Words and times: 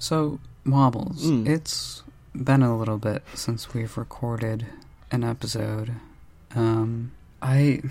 So, 0.00 0.40
Wobbles, 0.66 1.24
Mm. 1.26 1.46
it's 1.46 2.02
been 2.34 2.62
a 2.62 2.76
little 2.76 2.98
bit 2.98 3.22
since 3.34 3.72
we've 3.74 3.96
recorded 3.96 4.66
an 5.10 5.22
episode. 5.24 5.92
Um, 6.56 7.12
I. 7.42 7.82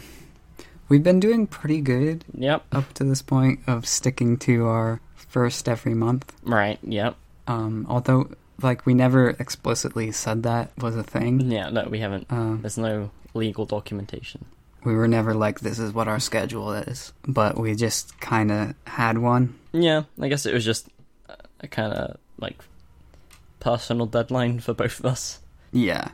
We've 0.90 1.04
been 1.04 1.20
doing 1.20 1.46
pretty 1.46 1.82
good 1.82 2.26
Yep. 2.34 2.66
up 2.72 2.94
to 2.96 3.04
this 3.04 3.22
point 3.22 3.60
of 3.68 3.86
sticking 3.88 4.38
to 4.40 4.66
our 4.66 5.02
first 5.16 5.70
every 5.70 5.94
month. 5.94 6.34
Right. 6.44 6.80
Yep. 6.82 7.16
Um, 7.48 7.86
although, 7.88 8.30
like, 8.62 8.88
we 8.88 8.96
never 8.96 9.30
explicitly 9.30 10.12
said 10.12 10.42
that 10.44 10.72
was 10.82 10.96
a 10.96 11.04
thing. 11.04 11.52
Yeah. 11.52 11.70
No, 11.70 11.88
we 11.88 12.00
haven't. 12.00 12.26
Um, 12.32 12.62
There's 12.62 12.78
no 12.78 13.12
legal 13.36 13.66
documentation. 13.68 14.46
we 14.86 14.96
were 14.96 15.08
never 15.10 15.34
like, 15.36 15.60
this 15.60 15.78
is 15.78 15.94
what 15.94 16.08
our 16.08 16.20
schedule 16.22 16.72
is. 16.72 17.12
But 17.28 17.60
we 17.60 17.76
just 17.76 18.18
kind 18.22 18.50
of 18.52 18.74
had 18.88 19.18
one. 19.20 19.56
Yeah. 19.74 20.04
I 20.20 20.28
guess 20.30 20.46
it 20.48 20.54
was 20.54 20.64
just 20.66 20.88
a- 21.62 21.68
kind 21.68 21.94
of 21.94 22.18
like 22.40 22.58
personal 23.60 24.06
deadline 24.06 24.60
for 24.60 24.74
both 24.74 25.00
of 25.00 25.06
us. 25.06 25.40
Yeah. 25.72 26.10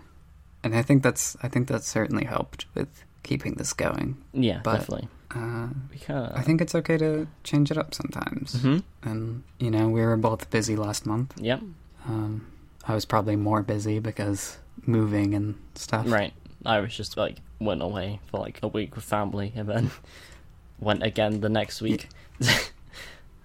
And 0.64 0.76
I 0.76 0.82
think 0.82 1.04
that's 1.04 1.38
I 1.44 1.48
think 1.48 1.68
that's 1.68 1.88
certainly 1.88 2.26
helped 2.26 2.66
with 2.76 3.04
keeping 3.24 3.54
this 3.56 3.74
going. 3.74 4.18
Yeah. 4.34 4.62
But- 4.64 4.80
definitely. 4.80 5.08
Uh, 5.32 5.68
We 5.92 5.98
kind 6.00 6.20
of. 6.28 6.38
I 6.38 6.42
think 6.44 6.62
it's 6.62 6.74
okay 6.76 6.98
to 6.98 7.28
change 7.44 7.70
it 7.70 7.78
up 7.78 7.94
sometimes. 7.94 8.62
Hmm. 8.62 8.78
And 9.04 9.44
you 9.60 9.70
know, 9.70 9.90
we 9.90 10.02
were 10.02 10.16
both 10.18 10.50
busy 10.50 10.76
last 10.78 11.06
month. 11.06 11.34
Yep. 11.38 11.62
Um, 12.08 12.48
I 12.88 12.94
was 12.94 13.04
probably 13.06 13.36
more 13.36 13.62
busy 13.64 14.00
because 14.00 14.58
moving 14.86 15.34
and 15.34 15.56
stuff. 15.74 16.10
Right. 16.10 16.34
I 16.66 16.80
was 16.80 16.96
just 16.96 17.18
like 17.18 17.38
went 17.60 17.82
away 17.82 18.20
for 18.28 18.40
like 18.40 18.60
a 18.64 18.68
week 18.68 18.96
with 18.96 19.04
family 19.04 19.52
and 19.56 19.68
then 19.68 19.92
went 20.80 21.04
again 21.04 21.42
the 21.42 21.50
next 21.50 21.82
week. 21.82 22.08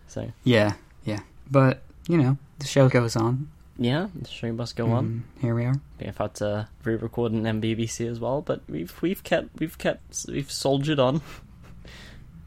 so 0.07 0.31
Yeah, 0.45 0.75
yeah. 1.05 1.21
But 1.51 1.83
you 2.09 2.17
know, 2.19 2.37
the 2.59 2.67
show 2.67 2.89
goes 2.89 3.17
on. 3.17 3.49
yeah, 3.79 4.09
the 4.15 4.29
show 4.29 4.53
must 4.53 4.77
go 4.77 4.91
on. 4.93 5.25
Here 5.41 5.55
we 5.55 5.65
are. 5.65 5.75
We've 6.01 6.17
had 6.17 6.35
to 6.37 6.69
re-record 6.85 7.33
an 7.33 7.45
MBBC 7.45 8.09
as 8.11 8.19
well, 8.21 8.41
but 8.43 8.61
we've 8.69 8.95
we've 9.03 9.23
kept 9.23 9.59
we've 9.61 9.77
kept 9.79 10.27
we've 10.29 10.51
soldiered 10.51 10.99
on. 10.99 11.23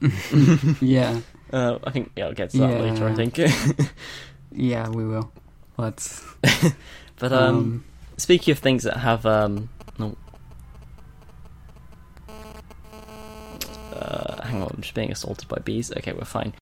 yeah, 0.82 1.20
Uh, 1.54 1.78
I 1.84 1.92
think 1.92 2.12
yeah, 2.16 2.26
I'll 2.26 2.34
get 2.34 2.50
to 2.52 2.58
that 2.58 2.70
Yeah. 2.72 2.80
later. 2.92 3.08
I 3.08 3.14
think. 3.14 3.38
yeah. 4.52 4.90
We 4.90 5.06
will. 5.06 5.32
Let's. 5.78 6.24
but 7.20 7.32
um, 7.32 7.56
Um, 7.56 7.84
speaking 8.18 8.52
of 8.52 8.58
things 8.60 8.84
that 8.84 8.98
have 8.98 9.26
um, 9.28 9.70
no. 10.00 10.18
Uh, 13.94 14.42
hang 14.46 14.62
on, 14.64 14.72
I'm 14.76 14.82
just 14.82 14.96
being 14.96 15.12
assaulted 15.12 15.48
by 15.48 15.60
bees. 15.60 15.92
Okay, 15.96 16.12
we're 16.14 16.26
fine. 16.26 16.54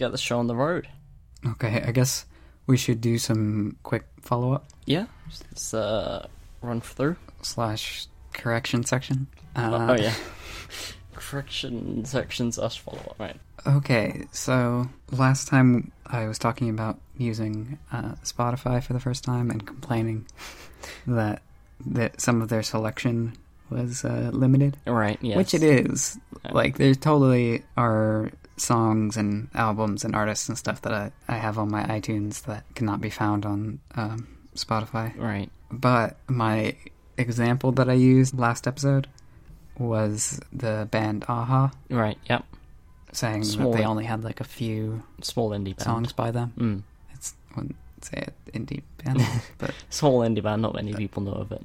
Get 0.00 0.10
the 0.12 0.18
show 0.18 0.38
on 0.40 0.46
the 0.48 0.56
road. 0.56 0.88
okay, 1.46 1.82
I 1.86 1.92
guess 1.92 2.26
we 2.66 2.76
should 2.76 3.00
do 3.00 3.18
some 3.18 3.76
quick 3.82 4.04
follow 4.22 4.52
up 4.52 4.66
Yeah, 4.86 5.06
let's 5.50 5.72
uh, 5.74 6.26
run 6.62 6.80
through. 6.80 7.16
slash 7.42 8.06
correction 8.32 8.84
section. 8.84 9.26
Uh, 9.56 9.86
oh 9.90 10.02
yeah, 10.02 10.14
correction 11.14 12.04
sections 12.04 12.58
us 12.58 12.76
follow 12.76 12.98
up. 12.98 13.16
Right. 13.18 13.36
Okay, 13.66 14.24
so 14.32 14.88
last 15.12 15.48
time 15.48 15.92
I 16.06 16.26
was 16.26 16.38
talking 16.38 16.70
about 16.70 16.98
using 17.18 17.78
uh, 17.92 18.14
Spotify 18.24 18.82
for 18.82 18.92
the 18.94 19.00
first 19.00 19.22
time 19.24 19.50
and 19.50 19.66
complaining 19.66 20.26
that 21.06 21.42
that 21.86 22.20
some 22.20 22.42
of 22.42 22.48
their 22.48 22.62
selection 22.62 23.34
was 23.70 24.04
uh, 24.04 24.30
limited, 24.32 24.76
Right. 24.86 25.18
Yes. 25.22 25.36
which 25.36 25.54
it 25.54 25.62
is. 25.62 26.18
Like, 26.50 26.76
there 26.76 26.94
totally 26.94 27.62
are 27.76 28.30
songs 28.60 29.16
and 29.16 29.48
albums 29.54 30.04
and 30.04 30.14
artists 30.14 30.48
and 30.48 30.56
stuff 30.58 30.82
that 30.82 30.92
I, 30.92 31.12
I 31.28 31.36
have 31.36 31.58
on 31.58 31.70
my 31.70 31.82
iTunes 31.84 32.42
that 32.42 32.64
cannot 32.74 33.00
be 33.00 33.10
found 33.10 33.46
on 33.46 33.80
um, 33.94 34.26
Spotify. 34.54 35.16
Right. 35.16 35.50
But 35.70 36.16
my 36.28 36.76
example 37.16 37.72
that 37.72 37.88
I 37.88 37.94
used 37.94 38.38
last 38.38 38.66
episode 38.66 39.08
was 39.78 40.40
the 40.52 40.86
band 40.90 41.24
a-ha, 41.28 41.70
Right. 41.88 42.18
Yep. 42.28 42.44
saying 43.12 43.44
Small- 43.44 43.72
that 43.72 43.78
they 43.78 43.84
only 43.84 44.04
had 44.04 44.22
like 44.24 44.40
a 44.40 44.44
few 44.44 45.02
Small 45.22 45.50
indie 45.50 45.76
band. 45.76 45.82
songs 45.82 46.12
by 46.12 46.30
them. 46.30 46.52
Mm. 46.58 46.82
It's 47.14 47.34
I 47.52 47.60
wouldn't 47.60 47.76
say 48.02 48.26
indie 48.52 48.82
band, 49.02 49.22
but 49.58 49.72
Small 49.88 50.20
indie 50.20 50.42
band. 50.42 50.60
Not 50.62 50.74
many 50.74 50.92
people 50.94 51.22
know 51.22 51.32
of 51.32 51.52
it. 51.52 51.64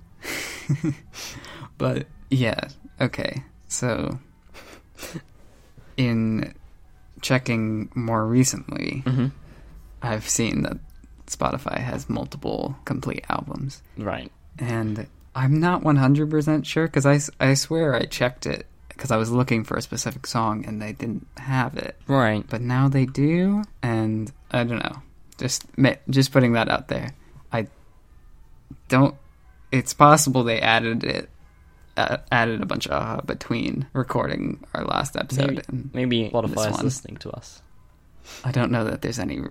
but 1.77 2.07
yeah, 2.29 2.67
okay. 3.01 3.43
So 3.67 4.17
in 5.97 6.53
checking 7.25 7.89
more 7.95 8.25
recently, 8.25 9.01
hmm 9.05 9.27
I've 10.01 10.29
seen 10.29 10.61
that 10.61 10.77
Spotify 11.25 11.79
has 11.79 12.07
multiple 12.09 12.75
complete 12.85 13.25
albums, 13.27 13.81
Right. 13.97 14.31
and 14.59 15.07
I'm 15.35 15.59
not 15.59 15.81
100% 15.81 16.63
sure 16.65 16.85
because 16.87 17.05
I, 17.07 17.19
I 17.43 17.55
swear 17.55 17.95
I 17.95 18.03
checked 18.05 18.45
it 18.45 18.67
because 18.89 19.09
I 19.11 19.17
was 19.17 19.31
looking 19.31 19.63
for 19.63 19.75
a 19.75 19.81
specific 19.81 20.27
song 20.27 20.63
and 20.65 20.79
they 20.81 20.93
didn't 20.93 21.25
have 21.37 21.75
it. 21.75 21.95
Right. 22.07 22.45
but 22.47 22.61
now 22.61 22.87
they 22.87 23.05
do, 23.07 23.63
and 23.81 24.31
I 24.51 24.63
don't 24.63 24.83
know. 24.83 25.01
Just 25.39 25.65
just 26.09 26.31
putting 26.31 26.53
that 26.53 26.69
out 26.69 26.87
there. 26.87 27.09
I 27.51 27.67
don't. 28.87 29.15
It's 29.71 29.93
possible 29.93 30.43
they 30.43 30.61
added 30.61 31.03
it, 31.03 31.29
uh, 31.97 32.17
added 32.31 32.61
a 32.61 32.65
bunch 32.65 32.87
of 32.87 32.91
uh, 32.91 33.21
between 33.21 33.87
recording 33.93 34.63
our 34.73 34.83
last 34.83 35.15
episode, 35.15 35.47
Maybe, 35.47 35.61
and 35.67 35.89
maybe 35.93 36.29
Spotify 36.29 36.71
is 36.71 36.83
listening 36.83 37.17
to 37.17 37.31
us. 37.31 37.61
I 38.43 38.51
don't 38.51 38.71
know 38.71 38.83
that 38.85 39.01
there's 39.01 39.19
any 39.19 39.41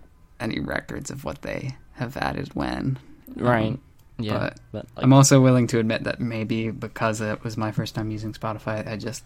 any 0.41 0.61
records 0.61 1.11
of 1.11 1.25
what 1.25 1.43
they 1.43 1.77
have 1.95 2.17
added 2.17 2.55
when. 2.55 2.99
Right. 3.35 3.73
Um, 3.73 3.81
yeah. 4.19 4.39
but 4.39 4.61
But, 4.73 4.87
like, 4.97 5.05
I'm 5.05 5.13
also 5.13 5.41
willing 5.41 5.67
to 5.69 5.79
admit 5.79 6.05
that 6.05 6.21
maybe 6.21 6.71
because 6.71 7.21
it 7.21 7.43
was 7.43 7.57
my 7.57 7.73
first 7.73 7.95
time 7.95 8.11
using 8.11 8.33
Spotify, 8.33 8.87
I 8.87 8.97
just 8.97 9.25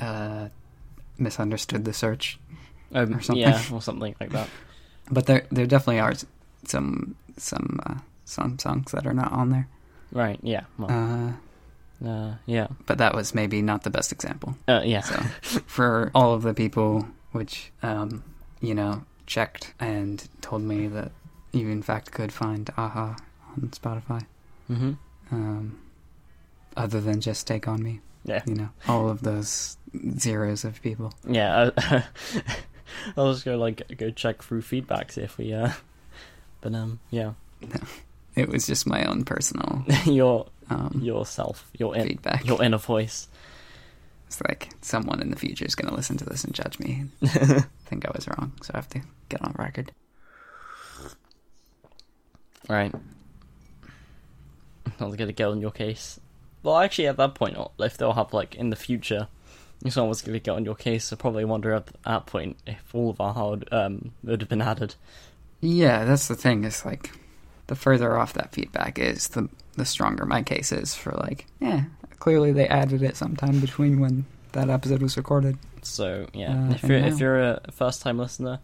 uh, 0.00 0.48
misunderstood 1.18 1.84
the 1.84 1.92
search 1.92 2.38
um, 2.92 3.14
or 3.14 3.20
something. 3.22 3.42
Yeah, 3.42 3.62
or 3.72 3.80
something 3.80 4.14
like 4.20 4.30
that. 4.30 4.48
But 5.10 5.26
there, 5.26 5.46
there 5.50 5.66
definitely 5.66 6.00
are 6.00 6.14
some 6.64 7.16
some 7.36 7.80
uh, 7.86 7.94
some 8.24 8.58
songs 8.58 8.92
that 8.92 9.06
are 9.06 9.14
not 9.14 9.32
on 9.32 9.50
there. 9.50 9.68
Right. 10.12 10.38
Yeah. 10.42 10.64
Well. 10.78 10.90
Uh, 10.90 11.32
Uh, 12.04 12.34
yeah. 12.46 12.68
but 12.86 12.98
that 12.98 13.14
was 13.14 13.34
maybe 13.34 13.60
not 13.62 13.82
the 13.82 13.90
best 13.90 14.10
example. 14.12 14.56
Uh, 14.66 14.80
yeah. 14.84 15.00
So 15.02 15.16
for 15.66 16.10
all 16.14 16.32
of 16.34 16.42
the 16.42 16.54
people 16.54 17.06
which 17.32 17.70
um, 17.82 18.22
you 18.60 18.74
know 18.74 19.04
checked 19.26 19.74
and 19.78 20.26
told 20.40 20.62
me 20.62 20.86
that 20.88 21.12
you 21.52 21.68
in 21.68 21.82
fact 21.82 22.10
could 22.12 22.32
find 22.32 22.68
a-ha 22.76 23.16
on 23.56 23.68
Spotify, 23.70 24.24
hmm 24.66 24.92
um, 25.30 25.78
other 26.76 27.00
than 27.00 27.20
just 27.20 27.46
Take 27.46 27.68
on 27.68 27.82
Me, 27.82 28.00
Yeah. 28.24 28.42
you 28.46 28.54
know, 28.54 28.70
all 28.88 29.08
of 29.10 29.20
those 29.22 29.76
zeros 30.18 30.64
of 30.64 30.80
people. 30.82 31.12
Yeah. 31.28 31.70
I, 31.76 32.04
I'll 33.16 33.32
just 33.32 33.44
go 33.44 33.56
like 33.56 33.82
go 33.98 34.10
check 34.10 34.42
through 34.42 34.62
feedback 34.62 35.12
see 35.12 35.20
if 35.22 35.36
we 35.38 35.52
uh. 35.52 35.72
But 36.60 36.74
um. 36.74 37.00
Yeah. 37.10 37.32
No. 37.60 37.68
It 38.36 38.48
was 38.48 38.64
just 38.66 38.86
my 38.86 39.04
own 39.04 39.24
personal 39.24 39.84
your 40.06 40.46
um, 40.70 41.00
yourself. 41.02 41.70
Your 41.76 41.94
in, 41.96 42.06
feedback. 42.06 42.46
your 42.46 42.62
inner 42.62 42.78
voice. 42.78 43.28
It's 44.26 44.40
like 44.42 44.70
someone 44.80 45.20
in 45.20 45.30
the 45.30 45.36
future 45.36 45.64
is 45.64 45.74
going 45.74 45.88
to 45.88 45.94
listen 45.94 46.16
to 46.18 46.24
this 46.24 46.44
and 46.44 46.54
judge 46.54 46.78
me. 46.78 47.04
I 47.22 47.26
think 47.86 48.06
I 48.06 48.12
was 48.14 48.28
wrong, 48.28 48.52
so 48.62 48.70
I 48.74 48.78
have 48.78 48.88
to 48.90 49.00
get 49.28 49.42
on 49.42 49.54
record. 49.58 49.92
Right. 52.68 52.94
I 55.00 55.04
was 55.04 55.16
gonna 55.16 55.32
get 55.32 55.48
on 55.48 55.60
your 55.60 55.72
case. 55.72 56.20
Well, 56.62 56.78
actually, 56.78 57.08
at 57.08 57.16
that 57.16 57.34
point, 57.34 57.56
if 57.78 57.96
they'll 57.96 58.12
have 58.12 58.32
like 58.32 58.54
in 58.54 58.70
the 58.70 58.76
future, 58.76 59.28
if 59.84 59.94
someone 59.94 60.10
was 60.10 60.22
gonna 60.22 60.38
get 60.38 60.52
on 60.52 60.64
your 60.64 60.74
case, 60.74 61.12
I 61.12 61.16
probably 61.16 61.44
wonder 61.44 61.72
at 61.72 61.88
that 62.04 62.26
point 62.26 62.58
if 62.66 62.94
all 62.94 63.10
of 63.10 63.20
our 63.20 63.34
hard 63.34 63.68
um 63.72 64.12
would 64.22 64.40
have 64.42 64.48
been 64.48 64.62
added. 64.62 64.94
Yeah, 65.60 66.04
that's 66.04 66.28
the 66.28 66.36
thing. 66.36 66.64
Is 66.64 66.84
like 66.84 67.10
the 67.66 67.74
further 67.74 68.16
off 68.16 68.34
that 68.34 68.52
feedback 68.52 68.98
is, 68.98 69.28
the 69.28 69.48
the 69.76 69.84
stronger 69.84 70.26
my 70.26 70.42
case 70.42 70.72
is 70.72 70.94
for 70.94 71.12
like, 71.12 71.46
yeah, 71.60 71.84
clearly 72.18 72.52
they 72.52 72.66
added 72.68 73.02
it 73.02 73.16
sometime 73.16 73.60
between 73.60 74.00
when 74.00 74.24
that 74.52 74.68
episode 74.68 75.00
was 75.02 75.16
recorded. 75.16 75.56
So 75.82 76.26
yeah, 76.34 76.52
Uh, 76.68 76.72
if 76.74 76.82
you're 76.84 77.00
now- 77.00 77.06
if 77.06 77.20
you're 77.20 77.40
a 77.40 77.60
first 77.72 78.02
time 78.02 78.18
listener, 78.18 78.58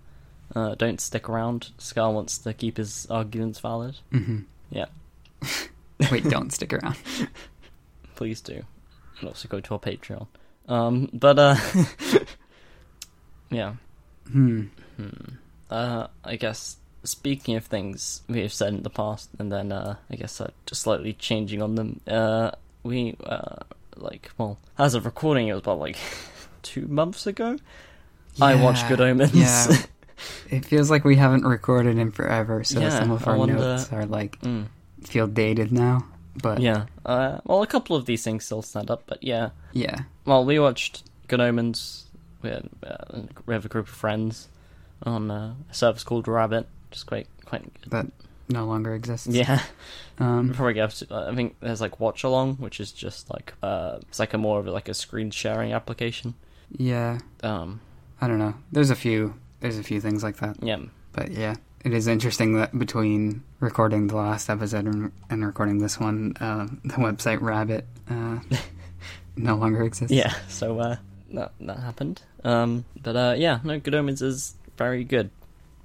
uh, 0.54 0.74
don't 0.74 1.00
stick 1.00 1.28
around. 1.28 1.70
Scar 1.78 2.12
wants 2.12 2.38
to 2.38 2.52
keep 2.52 2.76
his 2.76 3.06
arguments 3.10 3.58
valid. 3.60 3.96
hmm 4.12 4.40
Yeah. 4.70 4.86
Wait, 6.10 6.24
don't 6.28 6.52
stick 6.52 6.72
around. 6.72 6.96
Please 8.16 8.40
do, 8.40 8.62
and 9.20 9.28
also 9.28 9.48
go 9.48 9.60
to 9.60 9.74
our 9.74 9.80
Patreon. 9.80 10.26
Um, 10.68 11.08
but 11.12 11.38
uh, 11.38 11.56
yeah. 13.50 13.74
Hmm. 14.30 14.64
Hmm. 14.96 15.08
Uh, 15.70 16.06
I 16.24 16.36
guess 16.36 16.76
speaking 17.06 17.56
of 17.56 17.64
things 17.64 18.22
we 18.28 18.40
have 18.42 18.52
said 18.52 18.74
in 18.74 18.82
the 18.82 18.90
past, 18.90 19.30
and 19.38 19.50
then 19.50 19.72
uh, 19.72 19.96
I 20.10 20.16
guess 20.16 20.40
uh, 20.40 20.50
just 20.66 20.82
slightly 20.82 21.12
changing 21.12 21.62
on 21.62 21.74
them, 21.76 22.00
uh, 22.06 22.50
we 22.82 23.16
uh, 23.24 23.56
like 23.96 24.30
well, 24.38 24.58
as 24.78 24.94
of 24.94 25.04
recording, 25.06 25.48
it 25.48 25.52
was 25.54 25.62
about 25.62 25.78
like 25.78 25.96
two 26.62 26.86
months 26.86 27.26
ago. 27.26 27.58
I 28.40 28.54
watched 28.56 28.86
Good 28.88 29.00
Omens. 29.00 29.34
Yeah. 29.34 29.76
it 30.50 30.64
feels 30.66 30.90
like 30.90 31.04
we 31.04 31.16
haven't 31.16 31.44
recorded 31.44 31.96
in 31.96 32.10
forever, 32.12 32.64
so 32.64 32.80
Yeah, 32.80 32.90
some 32.90 33.10
of 33.10 33.26
our 33.26 33.36
wonder- 33.38 33.54
notes 33.54 33.90
are 33.92 34.04
like 34.04 34.38
Mm, 34.42 34.66
feel 35.02 35.26
dated 35.26 35.72
now. 35.72 36.04
But 36.42 36.60
yeah, 36.60 36.84
yeah. 37.06 37.10
Uh, 37.10 37.40
well, 37.46 37.62
a 37.62 37.66
couple 37.66 37.96
of 37.96 38.04
these 38.04 38.22
things 38.22 38.44
still 38.44 38.60
stand 38.60 38.90
up, 38.90 39.04
but 39.06 39.22
yeah. 39.22 39.50
yeah, 39.72 40.00
Well, 40.26 40.44
we 40.44 40.58
watched 40.58 41.02
Good 41.28 41.40
Omens. 41.40 42.04
We, 42.42 42.50
had, 42.50 42.68
uh, 42.86 43.20
we 43.46 43.54
have 43.54 43.64
a 43.64 43.68
group 43.68 43.88
of 43.88 43.94
friends 43.94 44.48
on 45.02 45.30
uh, 45.30 45.54
a 45.70 45.74
service 45.74 46.04
called 46.04 46.28
Rabbit, 46.28 46.68
is 46.92 47.02
quite 47.04 47.26
quite 47.44 47.62
good. 47.82 47.90
that 47.90 48.06
no 48.48 48.64
longer 48.66 48.94
exists. 48.94 49.26
Yeah. 49.26 49.60
Um, 50.18 50.48
Before 50.52 50.66
we 50.66 50.74
get 50.74 50.90
to, 50.90 51.06
I 51.10 51.34
think 51.34 51.56
there's 51.60 51.80
like 51.80 51.98
Watch 52.00 52.22
Along, 52.24 52.54
which 52.56 52.78
is 52.80 52.92
just 52.92 53.28
like 53.30 53.54
uh, 53.62 53.98
it's 54.02 54.18
like 54.18 54.34
a 54.34 54.38
more 54.38 54.60
of 54.60 54.66
like 54.66 54.88
a 54.88 54.94
screen 54.94 55.30
sharing 55.30 55.72
application. 55.72 56.34
yeah, 56.78 57.18
Um, 57.42 57.80
I 58.20 58.28
don't 58.28 58.38
know. 58.38 58.54
There's 58.72 58.90
a 58.90 58.94
few. 58.96 59.34
There's 59.60 59.78
a 59.78 59.82
few 59.82 60.00
things 60.00 60.22
like 60.22 60.36
that. 60.36 60.56
yeah, 60.62 60.78
But 61.12 61.30
yeah, 61.32 61.56
it 61.84 61.92
is 61.92 62.06
interesting 62.06 62.54
that 62.56 62.78
between 62.78 63.42
recording 63.60 64.06
the 64.06 64.16
last 64.16 64.48
episode 64.50 64.84
and, 64.86 65.12
and 65.30 65.44
recording 65.44 65.78
this 65.78 65.98
one, 65.98 66.34
uh, 66.40 66.66
the 66.84 66.94
website 66.94 67.40
Rabbit 67.40 67.84
uh, 68.08 68.38
no 69.36 69.56
longer 69.56 69.82
exists. 69.82 70.12
yeah. 70.14 70.34
So 70.48 70.78
uh, 70.78 70.96
that 71.34 71.52
that 71.60 71.78
happened. 71.78 72.22
Um, 72.44 72.84
but 73.02 73.16
uh, 73.16 73.34
yeah, 73.36 73.58
no, 73.64 73.78
Good 73.80 73.94
Omens 73.94 74.22
is 74.22 74.54
very 74.76 75.04
good, 75.04 75.30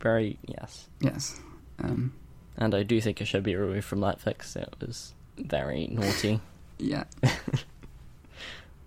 very 0.01 0.38
yes, 0.48 0.89
Yes. 1.00 1.39
Um, 1.80 2.13
and 2.57 2.75
I 2.75 2.83
do 2.83 3.00
think 3.01 3.21
it 3.21 3.25
should 3.25 3.44
be 3.44 3.56
removed 3.56 3.86
from 3.86 4.00
Netflix. 4.00 4.56
It 4.56 4.74
was 4.80 5.13
very 5.38 5.88
naughty. 5.88 6.39
yeah. 6.77 7.06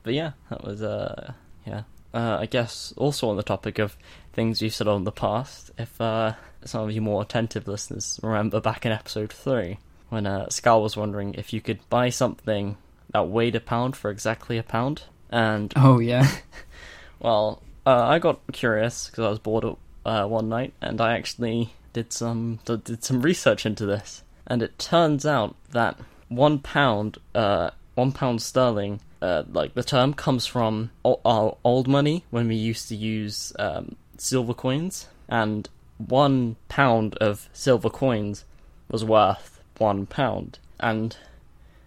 But 0.04 0.12
yeah, 0.12 0.32
that 0.50 0.62
was 0.62 0.82
uh 0.82 1.32
yeah. 1.66 1.82
Uh, 2.12 2.36
I 2.40 2.46
guess 2.46 2.94
also 2.96 3.28
on 3.28 3.36
the 3.36 3.42
topic 3.42 3.80
of 3.80 3.96
things 4.32 4.62
we've 4.62 4.72
said 4.72 4.86
on 4.86 5.02
the 5.02 5.10
past, 5.10 5.72
if 5.76 6.00
uh, 6.00 6.34
some 6.64 6.84
of 6.84 6.92
you 6.92 7.00
more 7.00 7.22
attentive 7.22 7.66
listeners 7.66 8.20
remember 8.22 8.60
back 8.60 8.86
in 8.86 8.92
episode 8.92 9.32
three 9.32 9.78
when 10.10 10.24
uh, 10.24 10.48
Scar 10.48 10.80
was 10.80 10.96
wondering 10.96 11.34
if 11.34 11.52
you 11.52 11.60
could 11.60 11.80
buy 11.88 12.10
something 12.10 12.76
that 13.10 13.28
weighed 13.28 13.56
a 13.56 13.60
pound 13.60 13.96
for 13.96 14.10
exactly 14.10 14.58
a 14.58 14.62
pound, 14.62 15.02
and 15.30 15.72
Oh 15.74 15.98
yeah. 15.98 16.30
well, 17.18 17.62
uh, 17.84 18.06
I 18.06 18.20
got 18.20 18.40
curious 18.52 19.08
because 19.08 19.24
I 19.24 19.30
was 19.30 19.40
bored 19.40 19.64
uh, 20.04 20.26
one 20.26 20.48
night, 20.48 20.72
and 20.80 21.00
I 21.00 21.14
actually 21.14 21.74
did 21.92 22.12
some 22.12 22.60
did 22.64 23.04
some 23.04 23.22
research 23.22 23.64
into 23.64 23.86
this, 23.86 24.22
and 24.46 24.62
it 24.62 24.78
turns 24.78 25.24
out 25.24 25.56
that 25.70 25.98
one 26.28 26.58
pound, 26.58 27.18
uh, 27.34 27.70
one 27.94 28.12
pound 28.12 28.42
sterling, 28.42 29.00
uh, 29.22 29.44
like 29.50 29.74
the 29.74 29.82
term 29.82 30.14
comes 30.14 30.46
from 30.46 30.90
our 31.04 31.56
old 31.64 31.88
money 31.88 32.24
when 32.30 32.48
we 32.48 32.56
used 32.56 32.88
to 32.88 32.96
use 32.96 33.52
um, 33.58 33.96
silver 34.18 34.54
coins, 34.54 35.08
and 35.28 35.68
one 35.98 36.56
pound 36.68 37.14
of 37.16 37.48
silver 37.52 37.90
coins 37.90 38.44
was 38.90 39.04
worth 39.04 39.60
one 39.78 40.06
pound, 40.06 40.58
and 40.80 41.16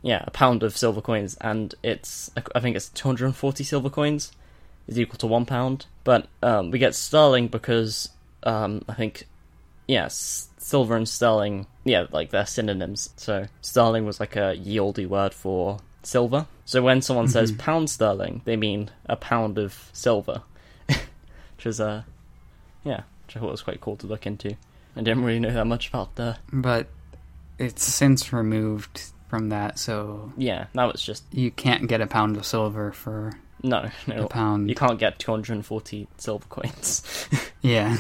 yeah, 0.02 0.24
a 0.26 0.32
pound 0.32 0.64
of 0.64 0.78
silver 0.78 1.02
coins, 1.02 1.38
and 1.42 1.76
it's 1.84 2.32
I 2.56 2.60
think 2.60 2.76
it's 2.76 2.90
two 2.90 3.08
hundred 3.08 3.26
and 3.26 3.36
forty 3.36 3.64
silver 3.64 3.90
coins 3.90 4.32
is 4.88 5.00
equal 5.00 5.18
to 5.20 5.28
one 5.28 5.46
pound. 5.46 5.86
But 6.04 6.28
um, 6.42 6.72
we 6.72 6.80
get 6.80 6.96
sterling 6.96 7.48
because 7.48 8.10
um, 8.44 8.84
I 8.88 8.94
think 8.94 9.26
yes, 9.88 10.50
silver 10.58 10.96
and 10.96 11.08
sterling, 11.08 11.68
yeah, 11.84 12.06
like 12.12 12.30
they're 12.30 12.46
synonyms. 12.46 13.10
So 13.18 13.48
sterling 13.62 14.06
was 14.06 14.20
like 14.20 14.36
a 14.36 14.56
yieldy 14.58 15.08
word 15.08 15.34
for 15.34 15.80
silver. 16.04 16.48
So 16.66 16.82
when 16.82 17.02
someone 17.02 17.28
says 17.28 17.52
pound 17.54 17.90
sterling, 17.90 18.42
they 18.46 18.56
mean 18.58 18.92
a 19.06 19.16
pound 19.16 19.58
of 19.58 19.90
silver, 19.94 20.42
which 20.88 21.66
is 21.66 21.80
uh, 21.80 22.04
yeah, 22.84 23.04
which 23.26 23.38
I 23.38 23.40
thought 23.40 23.52
was 23.52 23.64
quite 23.64 23.82
cool 23.82 23.96
to 23.98 24.08
look 24.08 24.26
into. 24.26 24.56
I 24.96 25.02
didn't 25.02 25.24
really 25.24 25.40
know 25.40 25.54
that 25.54 25.66
much 25.66 25.90
about 25.90 26.16
the 26.16 26.38
But 26.52 26.88
it's 27.60 27.84
since 27.84 28.34
removed 28.34 29.12
from 29.30 29.50
that, 29.50 29.80
so 29.80 30.32
yeah. 30.38 30.68
That 30.74 30.92
was 30.92 31.02
just 31.02 31.24
you 31.32 31.52
can't 31.52 31.88
get 31.88 32.02
a 32.02 32.08
pound 32.08 32.36
of 32.38 32.46
silver 32.46 32.92
for 32.92 33.34
no, 33.64 33.90
a 34.08 34.10
no. 34.10 34.28
pound. 34.28 34.70
You 34.70 34.76
can't 34.76 35.00
get 35.00 35.20
240 35.20 36.08
silver 36.18 36.46
coins 36.48 37.28
Yeah. 37.62 37.98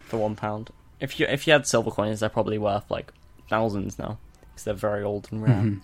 for 0.00 0.18
one 0.18 0.36
pound. 0.36 0.70
If 1.00 1.18
you 1.20 1.26
if 1.26 1.46
you 1.46 1.52
had 1.52 1.66
silver 1.66 1.90
coins, 1.90 2.20
they're 2.20 2.28
probably 2.28 2.58
worth 2.58 2.90
like 2.90 3.12
thousands 3.50 3.98
now 3.98 4.18
because 4.50 4.64
they're 4.64 4.74
very 4.74 5.02
old 5.02 5.28
and 5.30 5.42
rare. 5.42 5.54
Mhm. 5.54 5.80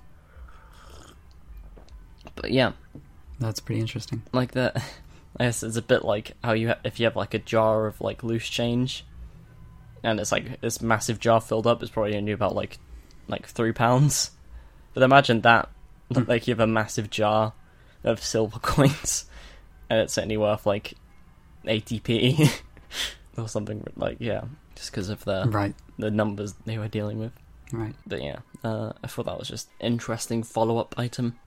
But 2.34 2.50
yeah, 2.52 2.72
That's 3.38 3.60
pretty 3.60 3.80
interesting. 3.80 4.22
like 4.32 4.52
that, 4.52 4.76
I 5.38 5.44
guess 5.44 5.62
it's 5.62 5.76
a 5.76 5.82
bit 5.82 6.04
like 6.04 6.32
how 6.42 6.52
you 6.52 6.68
ha- 6.68 6.78
if 6.84 6.98
you 7.00 7.06
have 7.06 7.16
like 7.16 7.34
a 7.34 7.38
jar 7.38 7.86
of 7.86 8.00
like 8.00 8.22
loose 8.22 8.48
change, 8.48 9.04
and 10.02 10.20
it's 10.20 10.32
like 10.32 10.60
this 10.60 10.80
massive 10.80 11.18
jar 11.18 11.40
filled 11.40 11.66
up, 11.66 11.82
it's 11.82 11.90
probably 11.90 12.16
only 12.16 12.32
about 12.32 12.54
like 12.54 12.78
like 13.28 13.46
three 13.46 13.72
pounds. 13.72 14.30
But 14.94 15.02
imagine 15.02 15.40
that, 15.42 15.68
Hmm. 16.12 16.22
like 16.26 16.48
you 16.48 16.52
have 16.52 16.60
a 16.60 16.66
massive 16.66 17.10
jar 17.10 17.52
of 18.04 18.22
silver 18.22 18.58
coins, 18.62 19.26
and 19.88 20.00
it's 20.00 20.16
only 20.18 20.36
worth 20.36 20.66
like 20.66 20.94
eighty 21.66 22.00
p 22.00 22.48
or 23.36 23.48
something 23.48 23.84
like 23.96 24.16
yeah, 24.20 24.42
just 24.74 24.90
because 24.90 25.08
of 25.10 25.24
the 25.24 25.46
Right. 25.48 25.74
the 25.98 26.10
numbers 26.10 26.54
they 26.64 26.78
were 26.78 26.88
dealing 26.88 27.18
with. 27.18 27.32
Right. 27.72 27.94
But 28.06 28.22
yeah, 28.22 28.38
uh, 28.64 28.92
I 29.04 29.06
thought 29.06 29.26
that 29.26 29.38
was 29.38 29.48
just 29.48 29.68
interesting 29.80 30.42
follow 30.42 30.78
up 30.78 30.94
item. 30.98 31.38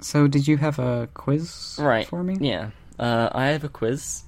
So 0.00 0.26
did 0.26 0.46
you 0.48 0.56
have 0.56 0.78
a 0.78 1.08
quiz 1.12 1.76
Right. 1.78 2.06
for 2.06 2.22
me? 2.22 2.36
Yeah, 2.40 2.70
uh, 2.98 3.28
I 3.32 3.46
have 3.46 3.64
a 3.64 3.68
quiz. 3.68 4.22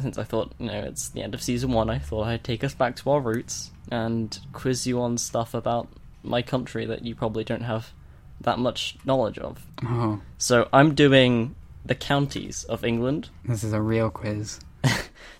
Since 0.00 0.18
I 0.18 0.24
thought, 0.24 0.52
you 0.58 0.66
know, 0.66 0.80
it's 0.80 1.08
the 1.08 1.22
end 1.22 1.32
of 1.34 1.42
season 1.42 1.72
one, 1.72 1.88
I 1.88 1.98
thought 1.98 2.26
I'd 2.26 2.44
take 2.44 2.62
us 2.62 2.74
back 2.74 2.96
to 2.96 3.10
our 3.10 3.20
roots 3.20 3.70
and 3.90 4.38
quiz 4.52 4.86
you 4.86 5.00
on 5.00 5.16
stuff 5.16 5.54
about 5.54 5.88
my 6.22 6.42
country 6.42 6.84
that 6.84 7.04
you 7.04 7.14
probably 7.14 7.44
don't 7.44 7.62
have 7.62 7.92
that 8.40 8.58
much 8.58 8.96
knowledge 9.04 9.38
of. 9.38 9.64
Oh, 9.84 10.20
So 10.38 10.68
I'm 10.72 10.94
doing 10.94 11.54
the 11.84 11.94
counties 11.94 12.64
of 12.64 12.84
England. 12.84 13.30
this 13.44 13.62
is 13.64 13.72
a 13.72 13.80
real 13.82 14.10
quiz. 14.10 14.60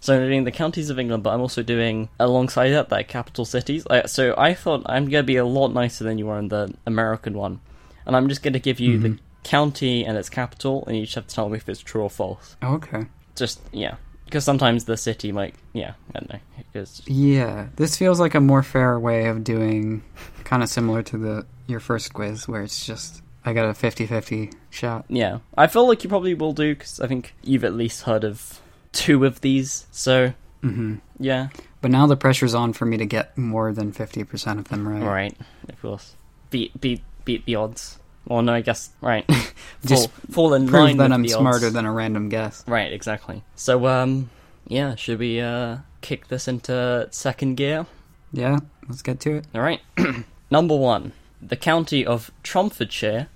So 0.01 0.15
I'm 0.15 0.23
doing 0.29 0.45
the 0.45 0.53
counties 0.53 0.89
of 0.91 0.99
England, 1.01 1.23
but 1.25 1.31
I'm 1.31 1.41
also 1.41 1.63
doing 1.63 2.09
alongside 2.21 2.71
that 2.71 2.91
their 2.91 3.03
capital 3.03 3.45
cities. 3.45 3.85
So 4.07 4.35
I 4.39 4.55
thought 4.55 4.83
I'm 4.87 5.07
gonna 5.09 5.23
be 5.25 5.37
a 5.37 5.45
lot 5.45 5.69
nicer 5.73 6.05
than 6.05 6.17
you 6.19 6.29
are 6.29 6.39
in 6.39 6.49
the 6.49 6.73
American 6.87 7.35
one, 7.37 7.61
and 8.05 8.15
I'm 8.15 8.29
just 8.29 8.43
gonna 8.43 8.61
give 8.61 8.79
you 8.79 8.99
the 8.99 9.09
Mhm. 9.09 9.19
county 9.43 10.05
and 10.05 10.17
its 10.17 10.29
capital, 10.29 10.85
and 10.87 10.97
you 10.97 11.05
just 11.05 11.15
have 11.17 11.27
to 11.27 11.35
tell 11.35 11.49
me 11.49 11.57
if 11.57 11.69
it's 11.69 11.81
true 11.81 12.03
or 12.03 12.11
false. 12.11 12.57
Okay. 12.63 13.07
Just 13.35 13.61
yeah, 13.73 13.95
because 14.27 14.45
sometimes 14.45 14.85
the 14.85 14.97
city 14.99 15.33
might 15.33 15.55
yeah 15.73 15.95
I 16.15 16.19
don't 16.19 16.33
know 16.33 16.39
because 16.73 17.01
Yeah, 17.07 17.69
this 17.77 17.97
feels 17.97 18.21
like 18.21 18.35
a 18.35 18.41
more 18.41 18.63
fair 18.63 18.99
way 19.01 19.27
of 19.27 19.43
doing 19.45 20.03
kind 20.45 20.63
of 20.63 20.69
similar 20.69 21.03
to 21.05 21.17
the 21.19 21.47
your 21.67 21.81
first 21.81 22.13
quiz 22.13 22.47
where 22.47 22.63
it's 22.63 22.85
just 22.87 23.23
I 23.45 23.53
got 23.53 23.65
a 23.67 23.73
50-50 23.73 24.53
shot. 24.71 25.05
yeah 25.09 25.39
I 25.57 25.67
feel 25.69 25.87
like 25.89 26.03
you 26.05 26.09
probably 26.11 26.35
will 26.35 26.53
do 26.53 26.75
because 26.75 27.01
I 27.01 27.07
think 27.07 27.35
you've 27.43 27.65
at 27.65 27.75
least 27.75 28.03
heard 28.03 28.25
of 28.25 28.61
two 28.93 29.25
of 29.25 29.41
these. 29.41 29.87
So 29.91 30.33
hmm 30.63 30.97
yeah, 31.19 31.49
But 31.81 31.91
now 31.91 32.07
the 32.07 32.17
pressure's 32.17 32.55
on 32.55 32.73
for 32.73 32.85
me 32.87 32.97
to 32.99 33.07
get 33.07 33.37
more 33.39 33.73
than 33.73 33.93
50% 33.93 34.59
of 34.59 34.69
them 34.69 34.87
right. 34.87 35.03
right, 35.03 35.37
of 35.69 35.81
course, 35.81 36.17
beat 36.51 36.79
beat 36.81 37.03
beat 37.25 37.45
the 37.47 37.55
odds. 37.55 37.99
Well, 38.27 38.43
no, 38.43 38.53
I 38.53 38.61
guess 38.61 38.91
right. 39.01 39.25
Just 39.85 40.11
fall, 40.11 40.31
fall 40.51 40.55
in 40.55 40.67
Prove 40.67 40.83
line 40.83 40.97
that 40.97 41.13
I'm 41.13 41.27
smarter 41.29 41.67
odds. 41.67 41.73
than 41.75 41.87
a 41.87 41.93
random 41.93 42.29
guess. 42.29 42.65
Right, 42.67 42.93
exactly. 42.93 43.45
So, 43.55 43.87
um, 43.87 44.31
yeah, 44.67 44.95
should 44.97 45.19
we 45.19 45.41
uh 45.41 45.79
kick 46.01 46.29
this 46.29 46.49
into 46.49 47.09
second 47.11 47.57
gear? 47.57 47.87
Yeah, 48.33 48.59
let's 48.89 49.03
get 49.03 49.21
to 49.21 49.37
it. 49.37 49.47
All 49.55 49.61
right. 49.61 49.81
Number 50.51 50.77
one, 50.77 51.13
the 51.41 51.57
county 51.57 52.05
of 52.05 52.31
Tromfordshire, 52.43 53.29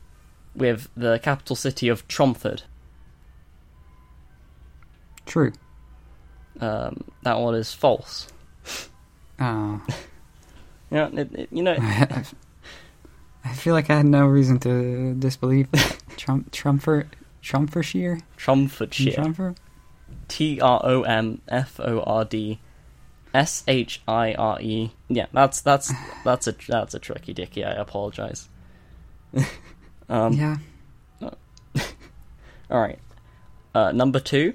with 0.55 0.89
the 0.97 1.19
capital 1.21 1.55
city 1.57 1.89
of 1.89 2.07
Tromford. 2.09 2.63
True. 5.27 5.53
Um, 6.61 7.05
that 7.23 7.39
one 7.39 7.55
is 7.55 7.73
false. 7.73 8.27
Oh. 9.39 9.81
Yeah, 10.93 11.09
it, 11.13 11.33
it, 11.33 11.49
you 11.53 11.63
know, 11.63 11.77
I 13.45 13.53
feel 13.53 13.75
like 13.75 13.91
I 13.91 13.97
had 13.97 14.07
no 14.07 14.27
reason 14.27 14.59
to 14.61 15.15
disbelieve 15.15 15.69
Trump 16.17 16.51
Trumfer 16.51 17.07
Trumfershire 17.43 18.21
Tromfordshire. 18.37 19.13
Trumfer. 19.13 19.57
T 20.29 20.61
R 20.61 20.81
O 20.85 21.03
M 21.03 21.41
F 21.49 21.81
O 21.81 22.01
R 22.01 22.25
D 22.25 22.61
S 23.33 23.65
H 23.67 24.03
I 24.07 24.35
R 24.35 24.61
E. 24.61 24.93
Yeah, 25.09 25.27
that's 25.33 25.61
that's 25.61 25.93
that's 26.25 26.47
a 26.47 26.55
that's 26.69 26.95
a 26.95 26.99
tricky 26.99 27.33
dicky. 27.33 27.65
I 27.65 27.73
apologize. 27.73 28.49
um, 30.09 30.33
Yeah. 30.33 30.57
All 32.71 32.81
right. 32.81 32.99
Uh, 33.75 33.93
number 33.93 34.21
two. 34.21 34.55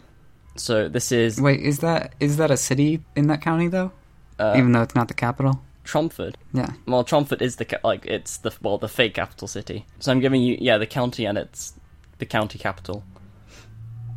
So 0.58 0.88
this 0.88 1.12
is 1.12 1.42
Wait, 1.42 1.60
is 1.60 1.80
that 1.80 2.14
is 2.20 2.38
that 2.38 2.52
a 2.52 2.58
city 2.58 3.04
in 3.16 3.28
that 3.28 3.42
county 3.42 3.68
though? 3.68 3.92
Uh, 4.40 4.54
even 4.58 4.72
though 4.72 4.82
it's 4.82 4.96
not 4.96 5.08
the 5.08 5.14
capital. 5.14 5.62
Tromford. 5.86 6.38
Yeah. 6.52 6.72
Well, 6.86 7.04
Tromford 7.06 7.42
is 7.42 7.56
the 7.56 7.80
like 7.84 8.06
it's 8.06 8.38
the 8.38 8.52
well 8.62 8.78
the 8.78 8.90
fake 8.90 9.14
capital 9.14 9.48
city. 9.48 9.86
So 10.00 10.12
I'm 10.12 10.20
giving 10.20 10.42
you 10.42 10.58
yeah 10.60 10.78
the 10.78 10.86
county 10.88 11.26
and 11.26 11.38
it's 11.38 11.74
the 12.18 12.26
county 12.26 12.60
capital. 12.60 13.04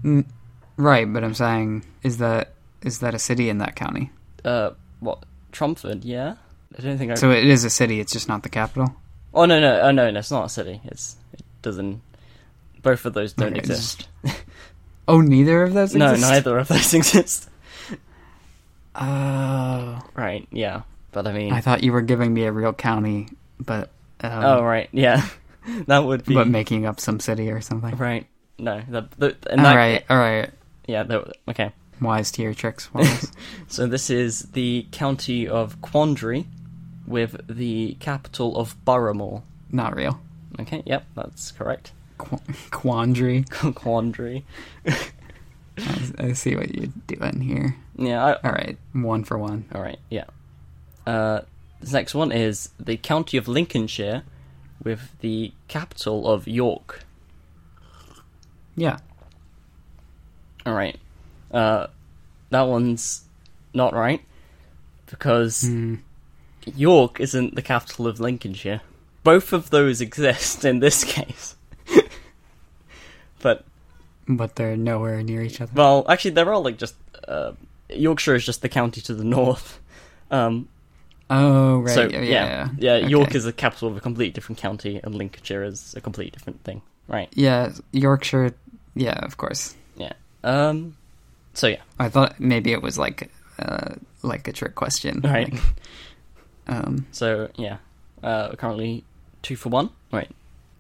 Mm, 0.03 0.27
right, 0.77 1.11
but 1.13 1.23
I'm 1.23 1.35
saying, 1.35 1.85
is 2.03 2.19
that 2.19 2.55
is 2.83 2.99
that 3.01 3.15
a 3.15 3.19
city 3.19 3.49
in 3.49 3.59
that 3.59 3.77
county? 3.77 4.11
Uh, 4.45 4.71
what 5.01 5.25
Tromford? 5.53 6.05
Yeah. 6.05 6.35
I 6.77 6.83
don't 6.83 6.99
think 6.99 7.13
I. 7.13 7.15
So 7.15 7.31
it 7.31 7.45
is 7.45 7.65
a 7.65 7.71
city. 7.71 8.01
It's 8.01 8.13
just 8.13 8.29
not 8.29 8.43
the 8.43 8.49
capital. 8.49 8.95
oh 9.35 9.45
no 9.45 9.61
no 9.61 9.81
oh 9.83 9.91
no 9.91 10.11
no 10.11 10.19
it's 10.19 10.31
not 10.31 10.47
a 10.47 10.49
city. 10.49 10.81
It's 10.85 11.17
it 11.33 11.43
doesn't. 11.63 12.01
Both 12.83 13.05
of 13.05 13.13
those 13.15 13.33
don't 13.33 13.49
Okay, 13.49 13.59
exist. 13.59 14.09
Oh, 15.11 15.23
neither 15.23 15.63
of 15.63 15.73
those. 15.73 15.95
Exist? 15.95 16.21
No, 16.23 16.29
neither 16.29 16.59
of 16.59 16.69
those 16.69 16.93
exist. 17.01 17.49
Oh, 18.95 20.01
Right. 20.15 20.47
Yeah. 20.51 20.83
But 21.19 21.27
I 21.27 21.33
mean. 21.33 21.53
I 21.53 21.61
thought 21.61 21.83
you 21.83 21.93
were 21.93 22.01
giving 22.01 22.33
me 22.33 22.45
a 22.45 22.53
real 22.53 22.73
county, 22.73 23.27
but 23.59 23.91
um, 24.21 24.45
oh 24.45 24.63
right. 24.63 24.89
Yeah. 24.93 25.27
that 25.89 26.05
would 26.05 26.25
be. 26.25 26.35
but 26.35 26.47
making 26.47 26.87
up 26.87 27.01
some 27.01 27.19
city 27.19 27.51
or 27.51 27.61
something. 27.61 27.97
Right. 27.97 28.29
No. 28.57 28.83
The, 28.89 29.09
the, 29.19 29.37
All 29.51 29.57
that, 29.57 29.75
right, 29.75 30.05
all 30.09 30.17
right. 30.17 30.49
Yeah. 30.87 31.03
The, 31.03 31.33
okay. 31.49 31.73
Wise 32.01 32.31
to 32.31 32.43
your 32.43 32.55
tricks, 32.55 32.95
Wallace. 32.95 33.33
So 33.67 33.89
this 33.89 34.11
is 34.11 34.43
the 34.53 34.87
county 34.93 35.49
of 35.49 35.81
Quandary, 35.83 36.47
with 37.05 37.41
the 37.49 37.97
capital 37.99 38.57
of 38.57 38.77
Boroughmore. 38.85 39.43
not 39.73 39.97
real. 39.97 40.21
Okay. 40.61 40.85
Yep. 40.87 41.05
That's 41.17 41.51
correct. 41.51 41.91
Qu- 42.19 42.39
quandary. 42.71 43.43
Quandary. 43.51 44.45
I, 44.87 46.13
I 46.19 46.33
see 46.35 46.55
what 46.55 46.73
you're 46.73 46.93
doing 47.09 47.41
here. 47.41 47.75
Yeah. 47.97 48.25
I, 48.25 48.35
All 48.47 48.53
right, 48.53 48.79
one 48.93 49.25
for 49.25 49.37
one. 49.37 49.65
All 49.75 49.83
right, 49.83 49.99
yeah. 50.11 50.25
Uh, 51.09 51.41
this 51.81 51.93
next 51.93 52.15
one 52.15 52.33
is 52.33 52.69
the 52.79 52.97
county 52.99 53.39
of 53.39 53.49
Lincolnshire, 53.49 54.25
with 54.83 55.13
the 55.21 55.53
capital 55.67 56.29
of 56.29 56.47
York. 56.47 57.05
Yeah. 58.77 58.99
All 60.67 60.75
right. 60.75 60.99
Uh, 61.51 61.87
that 62.51 62.63
one's 62.63 63.25
not 63.73 63.95
right 63.95 64.21
because 65.07 65.65
Mm, 65.65 66.01
York 66.77 67.21
isn't 67.21 67.55
the 67.55 67.63
capital 67.63 68.07
of 68.07 68.21
Lincolnshire. 68.21 68.83
Both 69.25 69.53
of 69.53 69.71
those 69.71 70.01
exist 70.09 70.65
in 70.65 70.81
this 70.81 71.05
case. 71.05 71.57
but 73.41 73.65
but 74.29 74.57
they're 74.57 74.77
nowhere 74.77 75.23
near 75.23 75.43
each 75.43 75.61
other. 75.63 75.73
well, 75.75 76.05
actually, 76.09 76.33
they're 76.33 76.53
all 76.53 76.63
like 76.63 76.77
just 76.77 76.95
uh, 77.27 77.53
Yorkshire 77.89 78.35
is 78.35 78.45
just 78.45 78.61
the 78.61 78.69
county 78.69 79.01
to 79.01 79.15
the 79.15 79.25
north. 79.39 79.81
Um, 80.31 80.69
Oh, 81.31 81.79
right. 81.81 81.95
So 81.95 82.09
yeah, 82.09 82.21
yeah, 82.23 82.69
yeah. 82.79 82.97
yeah, 82.97 83.07
York 83.07 83.29
Okay. 83.29 83.39
is 83.39 83.45
the 83.45 83.53
capital 83.53 83.89
of 83.89 83.97
a 83.97 84.01
completely 84.01 84.33
different 84.33 84.59
county, 84.59 85.01
and 85.03 85.15
Lincolnshire 85.15 85.63
is 85.63 85.95
a 85.97 86.01
completely 86.01 86.31
different 86.31 86.65
thing. 86.65 86.83
Right. 87.07 87.29
Yeah, 87.35 87.73
Yorkshire. 87.93 88.55
Yeah, 88.95 89.19
of 89.25 89.37
course. 89.37 89.75
Yeah. 89.97 90.13
Um. 90.43 90.97
So 91.55 91.67
yeah. 91.67 91.83
I 91.99 92.09
thought 92.09 92.39
maybe 92.41 92.73
it 92.73 92.83
was 92.83 92.99
like 92.99 93.31
uh, 93.59 93.95
like 94.23 94.49
a 94.49 94.53
trick 94.53 94.75
question. 94.75 95.21
Right. 95.23 95.53
Like, 95.53 95.63
um, 96.69 97.07
So 97.13 97.51
yeah. 97.57 97.79
Uh, 98.23 98.55
currently 98.57 99.05
two 99.43 99.57
for 99.57 99.69
one. 99.69 99.91
Right. 100.13 100.31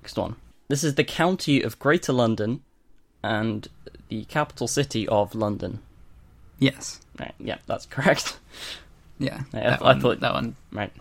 Next 0.02 0.16
one. 0.16 0.36
This 0.68 0.82
is 0.84 0.94
the 0.96 1.04
county 1.04 1.62
of 1.62 1.78
Greater 1.78 2.12
London, 2.12 2.62
and 3.22 3.68
the 4.08 4.24
capital 4.24 4.66
city 4.68 5.06
of 5.08 5.34
London. 5.34 5.80
yes. 6.58 7.00
Right. 7.18 7.34
Yeah, 7.40 7.58
that's 7.66 7.86
correct. 7.94 8.38
Yeah. 9.18 9.42
Yeah, 9.52 9.58
I 9.58 9.70
that 9.70 9.82
I 9.82 9.84
one, 9.84 10.00
thought- 10.00 10.20
that 10.20 10.32
one. 10.34 10.56
Right. 10.72 10.92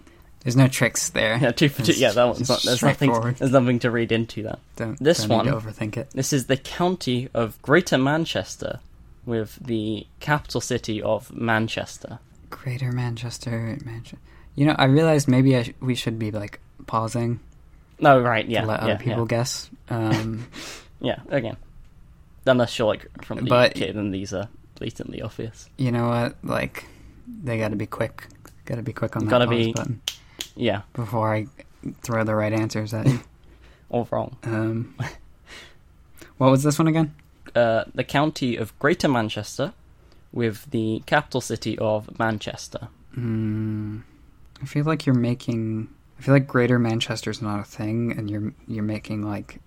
There's 0.43 0.55
no 0.55 0.67
tricks 0.69 1.09
there. 1.09 1.37
Yeah, 1.41 1.51
two 1.51 1.67
for 1.67 1.83
two. 1.83 1.91
It's 1.91 1.99
Yeah, 1.99 2.11
that 2.13 2.23
one's 2.23 2.47
not. 2.47 2.63
There's 2.63 2.81
nothing. 2.81 3.09
straightforward. 3.09 3.35
There's 3.37 3.51
nothing 3.51 3.79
to 3.79 3.91
read 3.91 4.11
into 4.13 4.43
that. 4.43 4.59
Don't, 4.77 4.97
This 5.03 5.25
don't 5.25 5.45
one- 5.45 5.47
overthink 5.47 5.97
it. 5.97 6.11
This 6.11 6.31
is 6.31 6.45
the 6.45 6.55
county 6.55 7.27
of 7.33 7.61
Greater 7.61 7.97
Manchester, 7.97 8.79
with 9.25 9.55
the 9.65 10.07
capital 10.21 10.61
city 10.61 11.01
of 11.01 11.33
Manchester. 11.35 12.19
Greater 12.49 12.93
Manchester, 12.93 13.77
Manchester. 13.83 14.17
You 14.55 14.67
know, 14.67 14.75
I 14.77 14.85
realized 14.85 15.27
maybe 15.27 15.57
I 15.57 15.63
sh- 15.63 15.73
we 15.81 15.95
should 15.95 16.17
be 16.17 16.31
like 16.31 16.61
pausing 16.85 17.41
No, 17.99 18.21
right, 18.21 18.47
yeah, 18.47 18.61
to 18.61 18.67
let 18.67 18.79
yeah, 18.83 18.85
other 18.93 19.03
people 19.03 19.25
guess. 19.25 19.69
Um, 19.89 20.47
yeah, 21.01 21.19
yeah. 21.29 21.35
Again, 21.35 21.57
unless 22.45 22.79
you're 22.79 22.87
like 22.87 23.25
from 23.25 23.39
the 23.39 23.49
But- 23.49 23.75
UK, 23.75 23.93
then 23.93 24.11
these 24.11 24.33
are 24.33 24.47
blatantly 24.75 25.21
obvious. 25.21 25.69
you 25.77 25.91
know 25.91 26.07
what? 26.07 26.35
Like, 26.43 26.85
they 27.27 27.57
got 27.57 27.69
to 27.69 27.75
be 27.75 27.85
quick. 27.87 28.27
Got 28.65 28.75
to 28.75 28.81
be 28.83 28.93
quick 28.93 29.15
on 29.15 29.25
that 29.25 29.29
Gotta 29.31 29.45
pause 29.47 29.55
be- 29.65 29.73
button 29.73 30.01
Yeah, 30.55 30.81
before 30.93 31.33
I 31.33 31.47
throw 32.01 32.23
the 32.23 32.35
right 32.35 32.51
answers 32.53 32.93
at 32.93 33.07
you. 33.07 33.19
all 33.89 34.07
wrong. 34.11 34.37
Um, 34.43 34.95
what 36.37 36.51
was 36.51 36.63
this 36.63 36.77
one 36.77 36.87
again? 36.87 37.13
Uh, 37.55 37.85
the 37.95 38.03
county 38.03 38.55
of 38.57 38.77
Greater 38.79 39.07
Manchester, 39.07 39.73
with 40.33 40.69
the 40.71 41.01
capital 41.05 41.41
city 41.41 41.77
of 41.79 42.19
Manchester. 42.19 42.89
Mm, 43.17 44.03
I 44.61 44.65
feel 44.65 44.83
like 44.85 45.05
you're 45.05 45.15
making. 45.15 45.89
I 46.19 46.21
feel 46.23 46.33
like 46.35 46.47
Greater 46.47 46.77
Manchester's 46.77 47.41
not 47.41 47.59
a 47.59 47.63
thing, 47.63 48.11
and 48.11 48.29
you're 48.29 48.51
you're 48.67 48.83
making 48.83 49.23
like 49.23 49.59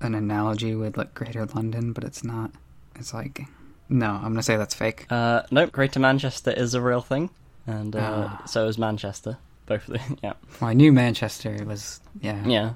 an 0.00 0.14
analogy 0.14 0.74
with 0.74 0.96
like 0.96 1.14
Greater 1.14 1.46
London, 1.46 1.92
but 1.92 2.02
it's 2.04 2.24
not. 2.24 2.50
It's 2.96 3.14
like 3.14 3.42
no, 3.88 4.06
I'm 4.10 4.22
gonna 4.32 4.42
say 4.42 4.56
that's 4.56 4.74
fake. 4.74 5.06
Uh, 5.10 5.42
nope, 5.50 5.72
Greater 5.72 6.00
Manchester 6.00 6.50
is 6.50 6.74
a 6.74 6.80
real 6.80 7.00
thing, 7.00 7.30
and 7.66 7.94
uh, 7.96 8.28
Ah. 8.30 8.42
so 8.46 8.66
is 8.68 8.78
Manchester. 8.78 9.38
Both 9.66 9.88
of 9.88 9.94
them, 9.94 10.18
yeah, 10.22 10.32
Well, 10.60 10.70
I 10.70 10.74
knew 10.74 10.92
Manchester 10.92 11.62
was 11.66 12.00
yeah. 12.20 12.42
yeah. 12.46 12.70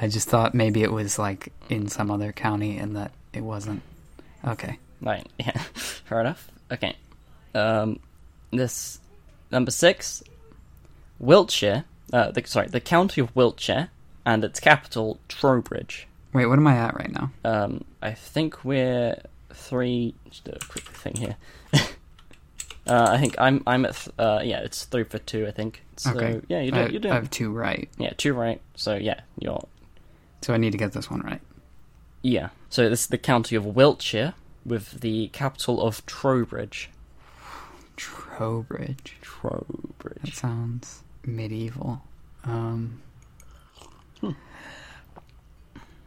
I 0.00 0.08
just 0.08 0.28
thought 0.28 0.54
maybe 0.54 0.82
it 0.82 0.92
was 0.92 1.18
like 1.18 1.52
in 1.68 1.88
some 1.88 2.10
other 2.10 2.32
county, 2.32 2.78
and 2.78 2.96
that 2.96 3.12
it 3.32 3.40
wasn't. 3.42 3.82
Okay. 4.46 4.78
Right, 5.00 5.26
yeah, 5.38 5.58
fair 5.74 6.20
enough. 6.20 6.48
Okay. 6.72 6.94
Um, 7.54 7.98
this 8.52 9.00
number 9.50 9.70
six, 9.70 10.22
Wiltshire. 11.18 11.84
Uh, 12.12 12.30
the, 12.30 12.46
sorry, 12.46 12.68
the 12.68 12.80
county 12.80 13.20
of 13.20 13.34
Wiltshire 13.34 13.88
and 14.24 14.44
its 14.44 14.60
capital 14.60 15.18
Trowbridge. 15.28 16.06
Wait, 16.32 16.46
what 16.46 16.58
am 16.58 16.66
I 16.66 16.76
at 16.76 16.94
right 16.94 17.10
now? 17.12 17.30
Um, 17.44 17.84
I 18.02 18.12
think 18.12 18.64
we're 18.64 19.20
three. 19.56 20.14
Just 20.30 20.44
do 20.44 20.52
a 20.52 20.58
quick 20.66 20.84
thing 20.84 21.16
here. 21.16 21.36
uh, 22.86 23.08
I 23.10 23.18
think 23.18 23.34
I'm 23.38 23.62
I'm 23.66 23.84
at 23.84 23.94
th- 23.96 24.14
uh, 24.18 24.40
yeah, 24.44 24.60
it's 24.60 24.84
three 24.84 25.04
for 25.04 25.18
two. 25.18 25.46
I 25.46 25.50
think. 25.50 25.82
So 25.96 26.10
okay. 26.12 26.40
yeah, 26.48 26.60
you 26.60 26.72
I, 26.74 26.86
do 26.86 26.92
you 26.92 26.98
do 26.98 27.10
I 27.10 27.14
have 27.14 27.30
two 27.30 27.50
right, 27.52 27.88
yeah 27.98 28.12
two 28.16 28.34
right. 28.34 28.60
So 28.74 28.94
yeah, 28.94 29.20
you're 29.38 29.66
so 30.42 30.54
I 30.54 30.58
need 30.58 30.72
to 30.72 30.78
get 30.78 30.92
this 30.92 31.10
one 31.10 31.20
right. 31.20 31.40
yeah. 32.22 32.50
So 32.70 32.88
this 32.90 33.00
is 33.02 33.06
the 33.08 33.18
county 33.18 33.56
of 33.56 33.64
Wiltshire 33.64 34.34
with 34.64 35.00
the 35.00 35.28
capital 35.28 35.80
of 35.84 36.04
Trowbridge. 36.06 36.90
Trowbridge. 37.96 39.16
That 39.20 39.22
Trowbridge. 39.22 40.34
sounds 40.34 41.02
medieval. 41.24 42.02
Um, 42.44 43.00
Hmm. 44.20 44.30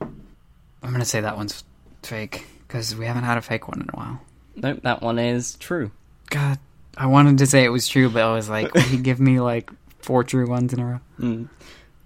I'm 0.01 0.91
gonna 0.91 1.05
say 1.05 1.21
that 1.21 1.35
one's 1.37 1.63
fake 2.03 2.45
because 2.69 2.95
we 2.95 3.05
haven't 3.07 3.23
had 3.23 3.37
a 3.37 3.41
fake 3.41 3.67
one 3.67 3.81
in 3.81 3.89
a 3.91 3.97
while. 3.97 4.21
Nope, 4.55 4.81
that 4.83 5.01
one 5.01 5.17
is 5.17 5.55
true. 5.55 5.91
God, 6.29 6.59
I 6.95 7.07
wanted 7.07 7.39
to 7.39 7.47
say 7.47 7.65
it 7.65 7.69
was 7.69 7.87
true, 7.87 8.09
but 8.09 8.21
I 8.21 8.31
was 8.31 8.47
like, 8.47 8.71
would 8.73 8.83
he 8.83 8.97
give 9.01 9.19
me 9.19 9.39
like 9.39 9.71
four 9.97 10.23
true 10.23 10.47
ones 10.47 10.71
in 10.71 10.79
a 10.79 10.85
row? 10.85 10.99
Mm. 11.19 11.49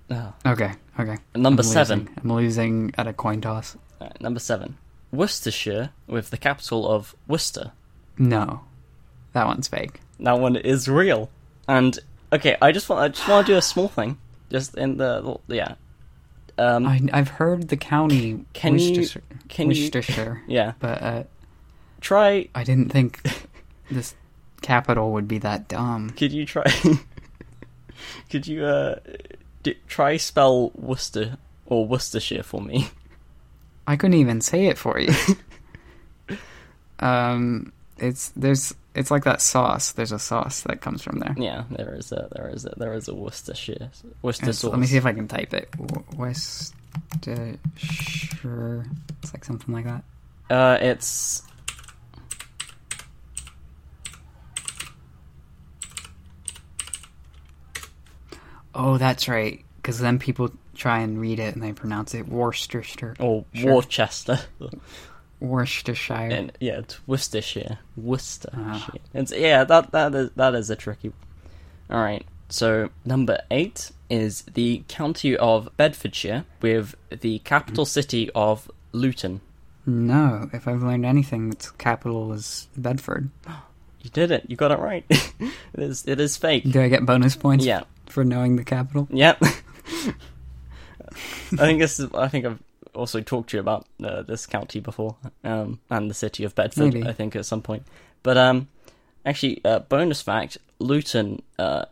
Oh. 0.10 0.34
Okay, 0.46 0.72
okay. 0.98 1.18
Number 1.36 1.62
I'm 1.62 1.68
seven. 1.68 2.00
losing. 2.00 2.16
I'm 2.24 2.34
losing 2.34 2.94
at 2.98 3.08
a 3.08 3.14
coin 3.14 3.42
toss. 3.42 3.76
Alright, 4.00 4.22
number 4.22 4.40
seven. 4.40 4.78
Worcestershire 5.12 5.92
with 6.08 6.30
the 6.30 6.38
capital 6.38 6.90
of 6.90 7.14
Worcester. 7.28 7.74
No, 8.18 8.62
that 9.34 9.46
one's 9.46 9.68
fake. 9.68 10.00
That 10.22 10.40
one 10.40 10.56
is 10.56 10.88
real. 10.88 11.30
And 11.68 12.00
okay, 12.32 12.56
I 12.62 12.72
just 12.72 12.88
want 12.88 13.02
I 13.02 13.10
just 13.10 13.28
want 13.28 13.46
to 13.46 13.54
do 13.54 13.58
a 13.58 13.62
small 13.62 13.90
thing, 13.90 14.18
just 14.50 14.76
in 14.78 14.98
the 14.98 15.38
yeah. 15.48 15.76
Um, 16.58 16.86
I, 16.86 17.02
I've 17.12 17.30
heard 17.30 17.70
the 17.70 17.78
county 17.78 18.46
Can 18.54 18.78
you- 18.78 18.90
Worcestershire, 19.00 19.24
can 19.50 19.72
you- 19.72 19.90
yeah. 20.48 20.74
but 20.80 21.02
uh, 21.02 21.24
Try. 22.02 22.50
I 22.54 22.64
didn't 22.64 22.90
think 22.92 23.22
this 23.90 24.14
capital 24.62 25.14
would 25.14 25.28
be 25.28 25.38
that 25.40 25.68
dumb. 25.68 26.10
Could 26.12 26.32
you 26.34 26.46
try? 26.46 26.66
could 28.30 28.46
you 28.46 28.66
uh, 28.66 28.96
d- 29.64 29.78
try 29.88 30.18
spell 30.18 30.72
Worcester 30.76 31.38
or 31.66 31.88
Worcestershire 31.88 32.44
for 32.44 32.62
me? 32.62 32.90
I 33.88 33.96
couldn't 33.96 34.20
even 34.20 34.42
say 34.42 34.68
it 34.68 34.78
for 34.78 35.00
you. 35.00 35.14
um, 37.00 37.72
it's 38.04 38.30
there's 38.36 38.74
it's 38.96 39.10
like 39.10 39.24
that 39.24 39.42
sauce. 39.42 39.92
There's 39.94 40.12
a 40.12 40.20
sauce 40.20 40.62
that 40.64 40.82
comes 40.82 41.02
from 41.02 41.20
there. 41.20 41.34
Yeah, 41.38 41.64
there 41.72 41.96
is 41.96 42.12
a 42.12 42.28
there 42.32 42.50
is 42.50 42.66
a 42.66 42.74
there 42.78 42.94
is 42.94 43.08
a 43.08 43.14
Worcestershire 43.16 43.90
Worcester 44.22 44.44
It's- 44.46 44.60
sauce. 44.60 44.72
let 44.72 44.80
me 44.80 44.86
see 44.88 44.98
if 44.98 45.06
I 45.06 45.14
can 45.14 45.28
type 45.28 45.54
it. 45.54 45.70
Worcestershire. 46.16 47.60
It's 49.22 49.34
like 49.34 49.46
something 49.46 49.74
like 49.74 49.86
that. 49.86 50.04
Uh, 50.50 50.78
it's 50.82 51.42
Oh, 58.76 58.98
that's 58.98 59.28
right. 59.28 59.64
Because 59.78 60.00
then 60.00 60.20
people 60.20 60.52
try 60.76 61.00
and 61.00 61.20
read 61.20 61.40
it 61.40 61.54
and 61.56 61.64
they 61.64 61.74
pronounce 61.74 62.14
it 62.14 62.28
Worcestershire. 62.28 63.16
Or 63.20 63.46
Sure. 63.54 63.76
Worcester. 63.76 64.40
Worcestershire. 65.44 66.30
and 66.32 66.52
yeah, 66.60 66.80
it's 66.80 67.06
Worcestershire. 67.08 67.78
Worcestershire. 67.98 68.58
Ah. 68.66 68.90
It's 69.14 69.32
yeah, 69.32 69.64
that 69.66 69.92
that 69.92 70.16
is 70.16 70.30
that 70.36 70.56
is 70.56 70.70
a 70.70 70.76
tricky. 70.76 71.12
All 71.90 72.02
right. 72.02 72.26
So 72.50 72.90
number 73.06 73.40
eight 73.52 73.92
is 74.10 74.44
the 74.54 74.84
county 74.88 75.36
of 75.38 75.70
Bedfordshire 75.76 76.46
with 76.62 76.96
the 77.10 77.40
capital 77.40 77.86
city 77.86 78.30
of 78.36 78.70
Luton. 78.92 79.42
No, 79.86 80.50
if 80.54 80.68
I've 80.68 80.82
learned 80.84 81.06
anything, 81.06 81.52
its 81.52 81.72
capital 81.72 82.32
is 82.34 82.68
Bedford. 82.78 83.30
You 84.02 84.10
did 84.10 84.32
it. 84.32 84.44
You 84.50 84.58
got 84.58 84.72
it 84.74 84.80
right. 84.80 85.06
it 85.10 85.54
is. 85.78 86.04
It 86.06 86.20
is 86.20 86.36
fake. 86.36 86.70
Do 86.70 86.82
I 86.82 86.90
get 86.90 87.06
bonus 87.06 87.38
points 87.38 87.64
Yeah. 87.66 87.84
for 88.10 88.26
knowing 88.26 88.58
the 88.58 88.66
capital? 88.66 89.08
Yep. 89.10 89.38
I 89.42 89.52
think 91.56 91.80
this 91.80 92.02
is. 92.02 92.10
I 92.14 92.28
think 92.28 92.46
I've 92.46 92.60
also 92.96 93.22
talked 93.22 93.50
to 93.52 93.58
you 93.58 93.62
about 93.62 93.88
uh, 94.04 94.22
this 94.22 94.46
county 94.46 94.80
before, 94.80 95.16
um, 95.44 95.80
and 95.90 96.10
the 96.10 96.14
city 96.14 96.44
of 96.44 96.56
Bedford. 96.56 96.94
Maybe. 96.94 97.08
I 97.08 97.14
think 97.14 97.36
at 97.36 97.46
some 97.46 97.62
point. 97.62 97.84
But 98.22 98.38
um, 98.38 98.68
actually, 99.26 99.62
uh, 99.66 99.80
bonus 99.80 100.22
fact: 100.22 100.58
Luton 100.80 101.42
uh, 101.60 101.86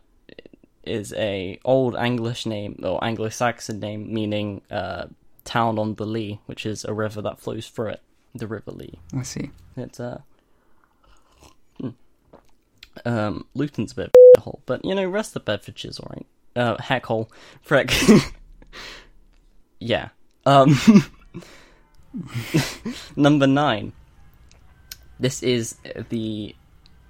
is 0.84 1.12
a 1.14 1.58
old 1.64 1.94
English 1.96 2.46
name 2.46 2.80
or 2.82 3.02
Anglo-Saxon 3.04 3.80
name 3.80 4.12
meaning 4.12 4.62
uh, 4.70 5.06
town 5.44 5.78
on 5.78 5.94
the 5.94 6.06
Lee, 6.06 6.40
which 6.46 6.66
is 6.66 6.84
a 6.84 6.92
river 6.92 7.22
that 7.22 7.38
flows 7.38 7.68
through 7.68 7.90
it. 7.90 8.00
The 8.34 8.46
River 8.46 8.70
Lee. 8.70 8.98
Let's 9.12 9.28
see. 9.28 9.50
It's 9.76 10.00
uh, 10.00 10.22
hmm. 11.78 11.90
um, 13.04 13.46
Luton's 13.54 13.92
a 13.92 13.96
bit 13.96 14.06
of 14.06 14.12
a 14.38 14.40
hole, 14.40 14.62
but 14.64 14.84
you 14.84 14.94
know, 14.94 15.06
rest 15.06 15.36
of 15.36 15.44
Bedfordshire's 15.44 16.00
alright. 16.00 16.26
Uh, 16.56 16.80
heck 16.80 17.06
hole, 17.06 17.30
frick. 17.62 17.92
yeah. 19.80 20.10
Um, 20.46 20.76
number 23.16 23.46
nine. 23.46 23.92
This 25.20 25.42
is 25.42 25.76
the. 26.10 26.54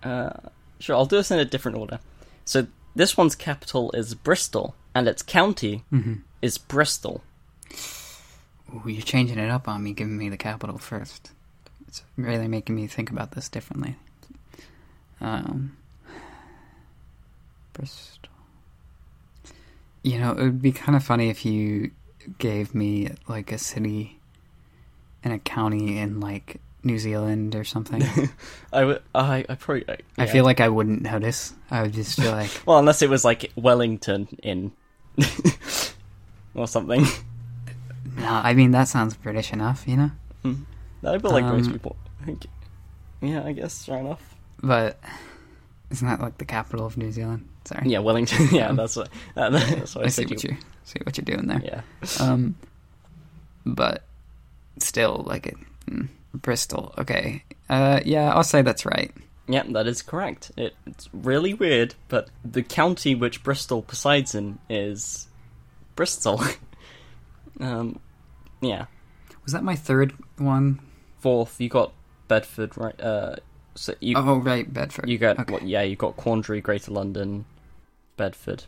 Uh, 0.03 0.31
sure, 0.79 0.97
I'll 0.97 1.07
do 1.07 1.17
this 1.17 1.31
in 1.31 1.39
a 1.39 1.45
different 1.45 1.79
order. 1.79 2.01
So 2.45 2.67
this 2.95 3.17
one's 3.17 3.35
capital 3.35 3.91
is 3.93 4.15
Bristol, 4.15 4.75
and 4.95 5.09
its 5.09 5.23
county 5.23 5.85
Mm-hmm. 5.93 6.15
is 6.43 6.59
Bristol. 6.59 7.23
Ooh, 8.75 8.89
you're 8.89 9.03
changing 9.03 9.39
it 9.39 9.51
up 9.51 9.69
on 9.69 9.83
me, 9.83 9.93
giving 9.93 10.17
me 10.19 10.29
the 10.29 10.37
capital 10.37 10.79
first. 10.79 11.33
It's 11.89 12.03
really 12.17 12.49
making 12.49 12.75
me 12.75 12.87
think 12.87 13.11
about 13.11 13.33
this 13.33 13.49
differently. 13.49 13.97
Um, 15.21 15.77
Bristol. 17.73 18.31
You 20.03 20.19
know, 20.19 20.33
it 20.33 20.43
would 20.43 20.62
be 20.62 20.73
kind 20.73 20.97
of 20.97 21.05
funny 21.05 21.31
if 21.31 21.45
you 21.45 21.93
gave 22.38 22.75
me 22.75 23.11
like 23.29 23.52
a 23.52 23.59
city 23.59 24.19
and 25.25 25.33
a 25.33 25.38
county 25.38 25.99
in 25.99 26.21
like 26.21 26.61
New 26.85 26.99
Zealand 26.99 27.55
or 27.55 27.64
something. 27.64 28.02
I 28.73 28.85
would. 28.85 29.02
I. 29.14 29.45
I 29.49 29.55
probably. 29.55 29.85
I, 29.88 29.99
I 30.23 30.26
feel 30.26 30.45
like 30.45 30.61
I 30.61 30.69
wouldn't 30.69 31.02
notice. 31.02 31.52
I 31.71 31.83
would 31.83 31.93
just 31.93 32.19
feel 32.21 32.33
like, 32.33 32.50
Well, 32.67 32.79
unless 32.79 33.02
it 33.02 33.11
was 33.11 33.25
like 33.25 33.52
Wellington 33.57 34.29
in 34.43 34.73
or 36.55 36.67
something. 36.67 37.05
no, 38.17 38.26
I 38.29 38.55
mean, 38.55 38.73
that 38.73 38.88
sounds 38.88 39.14
British 39.14 39.52
enough, 39.52 39.85
you 39.87 39.97
know? 39.97 40.11
I 41.05 41.19
feel 41.19 41.31
like 41.33 41.45
most 41.45 41.67
Um, 41.67 41.73
people. 41.73 41.97
I 42.21 42.25
think. 42.26 42.47
Yeah, 43.21 43.45
I 43.45 43.52
guess 43.52 43.85
fair 43.85 43.99
enough. 43.99 44.35
But 44.62 44.99
isn't 45.91 46.07
that 46.07 46.21
like 46.21 46.38
the 46.38 46.45
capital 46.45 46.87
of 46.87 46.97
New 46.97 47.11
Zealand? 47.12 47.49
Sorry. 47.64 47.88
Yeah, 47.88 48.00
Wellington. 48.00 48.49
Yeah, 48.52 48.69
Um, 48.69 48.76
that's 48.76 48.97
what. 48.97 49.09
Uh, 49.37 49.50
that's 49.50 49.95
what 49.95 50.04
I, 50.04 50.07
I 50.07 50.11
see 50.11 50.25
what 50.26 50.42
You, 50.42 50.57
see 50.85 50.99
what 51.04 51.16
you're 51.16 51.25
doing 51.25 51.47
there. 51.47 51.62
yeah. 51.64 51.81
Um, 52.21 52.57
but 53.64 54.02
still, 54.78 55.23
like 55.26 55.47
it, 55.47 55.56
mm, 55.89 56.08
Bristol. 56.34 56.93
Okay. 56.99 57.45
Uh, 57.69 58.00
yeah, 58.04 58.32
I'll 58.34 58.43
say 58.45 58.63
that's 58.63 58.84
right. 58.84 59.13
Yeah, 59.49 59.63
that 59.71 59.87
is 59.87 60.02
correct. 60.02 60.50
It, 60.56 60.75
it's 60.87 61.08
really 61.13 61.54
weird, 61.54 61.95
but 62.08 62.28
the 62.45 62.63
county 62.63 63.15
which 63.15 63.43
Bristol 63.43 63.82
presides 63.82 64.34
in 64.34 64.58
is 64.69 65.26
Bristol. 65.97 66.41
um, 67.60 67.99
yeah. 68.60 68.87
Was 69.45 69.52
that 69.52 69.65
my 69.65 69.75
third 69.76 70.15
one? 70.39 70.80
Fourth, 71.19 71.60
you 71.60 71.69
got 71.69 71.93
Bedford, 72.28 72.76
right? 72.76 73.00
Uh, 73.00 73.37
so 73.75 73.95
you 74.00 74.15
oh, 74.17 74.37
right, 74.37 74.71
Bedford. 74.73 75.08
you 75.08 75.19
got 75.19 75.39
okay. 75.41 75.52
what? 75.52 75.63
Yeah, 75.63 75.82
you 75.82 75.97
got 75.97 76.17
Quandary, 76.17 76.60
Greater 76.60 76.91
London, 76.93 77.45
Bedford, 78.23 78.65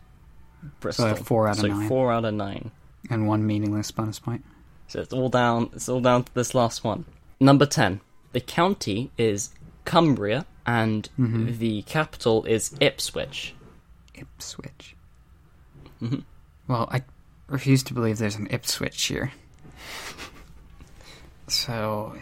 Bristol. 0.80 1.14
So 1.14 1.22
four 1.22 1.46
out 1.46 1.56
of 1.56 1.60
So 1.60 1.66
nine, 1.68 1.88
four 1.88 2.10
out 2.12 2.24
of 2.24 2.34
nine. 2.34 2.72
and 3.08 3.28
one 3.28 3.46
meaningless 3.46 3.92
bonus 3.92 4.18
point. 4.18 4.44
So 4.88 5.00
it's 5.00 5.12
all 5.12 5.28
down. 5.28 5.70
It's 5.74 5.88
all 5.88 6.00
down 6.00 6.24
to 6.24 6.34
this 6.34 6.54
last 6.56 6.82
one. 6.82 7.04
Number 7.38 7.64
ten. 7.66 8.00
The 8.32 8.40
county 8.40 9.12
is 9.16 9.50
Cumbria, 9.84 10.44
and 10.66 11.08
Mhm. 11.16 11.56
the 11.58 11.82
capital 11.82 12.44
is 12.46 12.74
Ipswich. 12.80 13.54
Ipswich. 14.14 14.96
Mhm. 16.02 16.24
Well, 16.66 16.88
I 16.90 17.04
refuse 17.46 17.84
to 17.84 17.94
believe 17.94 18.18
there's 18.18 18.34
an 18.34 18.48
Ipswich 18.50 19.00
here. 19.04 19.30
So 21.46 22.16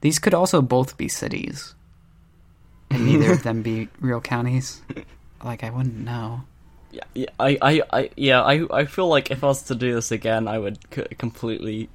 these 0.00 0.18
could 0.18 0.32
also 0.32 0.62
both 0.62 0.96
be 0.96 1.08
cities, 1.08 1.74
and 2.90 3.04
neither 3.04 3.32
of 3.32 3.42
them 3.42 3.60
be 3.62 3.88
real 4.00 4.20
counties. 4.22 4.80
Like 5.46 5.64
I 5.64 5.70
wouldn't 5.70 5.96
know. 5.98 6.42
Yeah, 6.90 7.04
yeah, 7.14 7.26
I, 7.38 7.58
I, 7.62 7.82
I, 7.92 8.10
yeah, 8.16 8.42
I, 8.42 8.66
I 8.70 8.84
feel 8.84 9.08
like 9.08 9.30
if 9.30 9.42
I 9.44 9.46
was 9.48 9.62
to 9.64 9.74
do 9.74 9.94
this 9.94 10.10
again, 10.10 10.48
I 10.48 10.58
would 10.58 10.78
c- 10.94 11.04
completely 11.18 11.88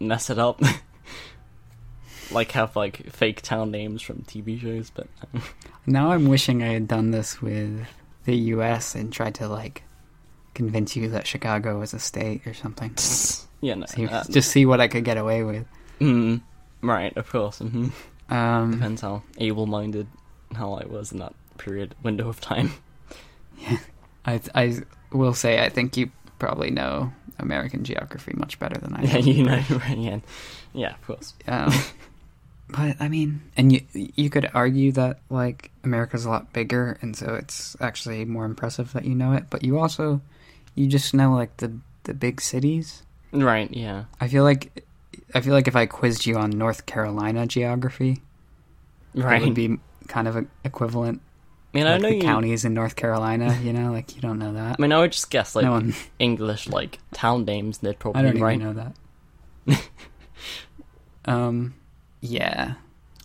mess 0.00 0.30
it 0.30 0.38
up. 0.38 0.60
like 2.30 2.52
have 2.52 2.74
like 2.76 3.10
fake 3.12 3.40
town 3.42 3.70
names 3.70 4.02
from 4.02 4.22
TV 4.22 4.60
shows, 4.60 4.90
but 4.90 5.06
Now 5.86 6.10
I'm 6.12 6.26
wishing 6.28 6.62
I 6.62 6.72
had 6.72 6.88
done 6.88 7.10
this 7.12 7.40
with 7.40 7.86
the 8.24 8.36
U.S. 8.54 8.94
and 8.94 9.12
tried 9.12 9.34
to 9.36 9.48
like 9.48 9.82
convince 10.54 10.96
you 10.96 11.08
that 11.10 11.26
Chicago 11.26 11.78
was 11.78 11.94
a 11.94 11.98
state 11.98 12.46
or 12.46 12.54
something. 12.54 12.90
yeah, 13.60 13.74
no, 13.74 13.86
See, 13.86 14.06
uh, 14.06 14.24
just 14.30 14.50
see 14.50 14.66
what 14.66 14.80
I 14.80 14.88
could 14.88 15.04
get 15.04 15.16
away 15.16 15.42
with. 15.44 15.66
mm, 16.00 16.40
right, 16.82 17.16
of 17.16 17.28
course. 17.30 17.58
hmm 17.58 17.88
Um, 18.28 18.72
Depends 18.72 19.02
how 19.02 19.22
able-minded 19.38 20.08
how 20.54 20.74
I 20.74 20.84
was 20.86 21.12
in 21.12 21.18
that 21.18 21.34
period 21.56 21.94
window 22.02 22.28
of 22.28 22.40
time. 22.40 22.72
Yeah, 23.58 23.78
I 24.26 24.40
I 24.54 24.82
will 25.12 25.32
say 25.32 25.64
I 25.64 25.70
think 25.70 25.96
you 25.96 26.10
probably 26.38 26.70
know 26.70 27.10
American 27.38 27.84
geography 27.84 28.32
much 28.36 28.58
better 28.58 28.78
than 28.78 28.94
I. 28.94 29.02
Yeah, 29.02 29.16
you 29.16 29.42
know, 29.44 29.62
right? 29.70 29.96
Yeah, 29.96 30.18
yeah, 30.74 30.90
of 30.92 31.06
course. 31.06 31.32
Um, 31.48 31.72
but 32.68 32.96
I 33.00 33.08
mean, 33.08 33.40
and 33.56 33.72
you 33.72 33.80
you 33.92 34.28
could 34.28 34.50
argue 34.52 34.92
that 34.92 35.20
like 35.30 35.70
America's 35.84 36.26
a 36.26 36.28
lot 36.28 36.52
bigger, 36.52 36.98
and 37.00 37.16
so 37.16 37.34
it's 37.34 37.76
actually 37.80 38.26
more 38.26 38.44
impressive 38.44 38.92
that 38.92 39.06
you 39.06 39.14
know 39.14 39.32
it. 39.32 39.44
But 39.48 39.64
you 39.64 39.78
also 39.78 40.20
you 40.74 40.86
just 40.86 41.14
know 41.14 41.32
like 41.32 41.56
the 41.56 41.72
the 42.04 42.12
big 42.12 42.42
cities. 42.42 43.04
Right, 43.32 43.72
yeah. 43.72 44.04
I 44.20 44.28
feel 44.28 44.44
like 44.44 44.84
I 45.34 45.40
feel 45.40 45.54
like 45.54 45.66
if 45.66 45.76
I 45.76 45.86
quizzed 45.86 46.26
you 46.26 46.36
on 46.36 46.50
North 46.50 46.84
Carolina 46.84 47.46
geography, 47.46 48.20
Right. 49.14 49.40
it 49.40 49.46
would 49.46 49.54
be 49.54 49.78
kind 50.08 50.28
of 50.28 50.36
a, 50.36 50.44
equivalent. 50.62 51.22
I 51.76 51.78
mean, 51.78 51.86
I 51.88 51.98
know 51.98 52.08
the 52.08 52.14
you. 52.16 52.22
counties 52.22 52.64
in 52.64 52.72
North 52.72 52.96
Carolina. 52.96 53.58
You 53.62 53.74
know, 53.74 53.92
like 53.92 54.16
you 54.16 54.22
don't 54.22 54.38
know 54.38 54.54
that. 54.54 54.76
I 54.78 54.82
mean, 54.82 54.92
I 54.92 54.98
would 55.00 55.12
just 55.12 55.30
guess 55.30 55.54
like 55.54 55.66
no 55.66 55.72
one. 55.72 55.94
English 56.18 56.68
like 56.68 56.98
town 57.12 57.44
names. 57.44 57.78
They'd 57.78 57.98
probably 57.98 58.20
I 58.20 58.24
don't 58.24 58.40
right. 58.40 58.54
even 58.58 58.66
know 58.66 58.92
that. 59.66 59.90
um, 61.26 61.74
yeah, 62.22 62.74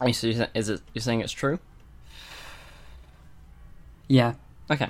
Are 0.02 0.08
you, 0.08 0.14
so 0.14 0.28
you 0.28 0.46
is 0.54 0.68
it? 0.68 0.82
You're 0.94 1.02
saying 1.02 1.22
it's 1.22 1.32
true? 1.32 1.60
yeah. 4.10 4.34
Okay, 4.70 4.90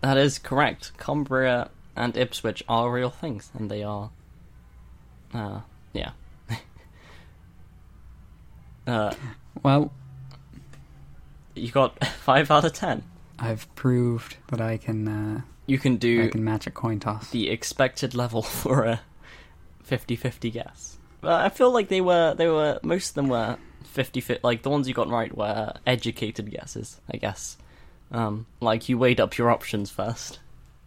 that 0.00 0.16
is 0.16 0.38
correct. 0.38 0.92
Cumbria 0.96 1.70
and 1.96 2.16
Ipswich 2.16 2.62
are 2.68 2.92
real 2.92 3.10
things, 3.10 3.50
and 3.58 3.68
they 3.68 3.82
are. 3.82 4.10
Uh, 5.34 5.62
yeah. 5.92 6.12
uh, 8.86 9.12
Well, 9.62 9.90
you 11.54 11.70
got 11.70 12.04
five 12.06 12.50
out 12.50 12.64
of 12.64 12.72
ten. 12.72 13.02
I've 13.38 13.72
proved 13.74 14.36
that 14.48 14.60
I 14.60 14.76
can 14.76 15.08
uh, 15.08 15.40
You 15.66 15.78
can 15.78 15.96
do. 15.96 16.24
I 16.24 16.28
can 16.28 16.44
match 16.44 16.66
a 16.66 16.70
coin 16.70 17.00
toss. 17.00 17.30
the 17.30 17.50
expected 17.50 18.14
level 18.14 18.42
for 18.62 18.84
a 18.84 19.00
50-50 19.88 20.52
guess. 20.52 20.98
But 21.20 21.40
I 21.40 21.48
feel 21.48 21.70
like 21.72 21.88
they 21.88 22.00
were 22.00 22.34
they 22.34 22.48
were 22.48 22.78
most 22.82 23.10
of 23.10 23.14
them 23.14 23.28
were 23.28 23.56
50 23.84 24.38
like 24.42 24.62
the 24.62 24.70
ones 24.70 24.88
you 24.88 24.94
got 24.94 25.08
right 25.08 25.36
were 25.36 25.72
educated 25.86 26.50
guesses, 26.50 27.00
I 27.12 27.16
guess. 27.16 27.56
Um, 28.10 28.46
like 28.60 28.88
you 28.88 28.98
weighed 28.98 29.20
up 29.20 29.38
your 29.38 29.50
options 29.50 29.90
first. 29.90 30.40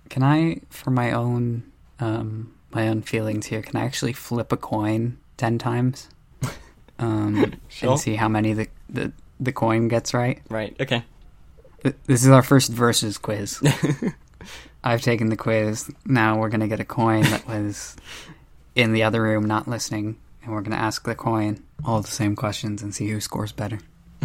Can 0.09 0.23
I, 0.23 0.59
for 0.69 0.91
my 0.91 1.11
own 1.11 1.63
um, 1.99 2.53
my 2.71 2.87
own 2.89 3.01
feelings 3.01 3.45
here, 3.47 3.61
can 3.61 3.77
I 3.77 3.85
actually 3.85 4.13
flip 4.13 4.51
a 4.51 4.57
coin 4.57 5.17
ten 5.37 5.57
times, 5.57 6.09
um, 6.99 7.53
Sure. 7.69 7.91
and 7.91 7.99
see 7.99 8.15
how 8.15 8.27
many 8.27 8.53
the, 8.53 8.67
the 8.89 9.13
the 9.39 9.51
coin 9.51 9.87
gets 9.87 10.13
right? 10.13 10.41
Right. 10.49 10.75
Okay. 10.79 11.03
Th- 11.83 11.95
This 12.05 12.23
is 12.23 12.29
our 12.29 12.43
first 12.43 12.71
versus 12.71 13.17
quiz. 13.17 13.61
I've 14.83 15.01
taken 15.01 15.29
the 15.29 15.35
quiz. 15.37 15.89
Now 16.05 16.37
we're 16.37 16.49
gonna 16.49 16.67
get 16.67 16.79
a 16.79 16.85
coin 16.85 17.23
that 17.23 17.47
was 17.47 17.95
in 18.75 18.93
the 18.93 19.03
other 19.03 19.21
room, 19.21 19.45
not 19.45 19.67
listening, 19.67 20.17
and 20.43 20.51
we're 20.53 20.61
gonna 20.61 20.75
ask 20.75 21.03
the 21.05 21.15
coin 21.15 21.63
all 21.83 22.01
the 22.01 22.07
same 22.07 22.35
questions 22.35 22.81
and 22.81 22.93
see 22.93 23.09
who 23.09 23.19
scores 23.19 23.51
better. 23.51 23.79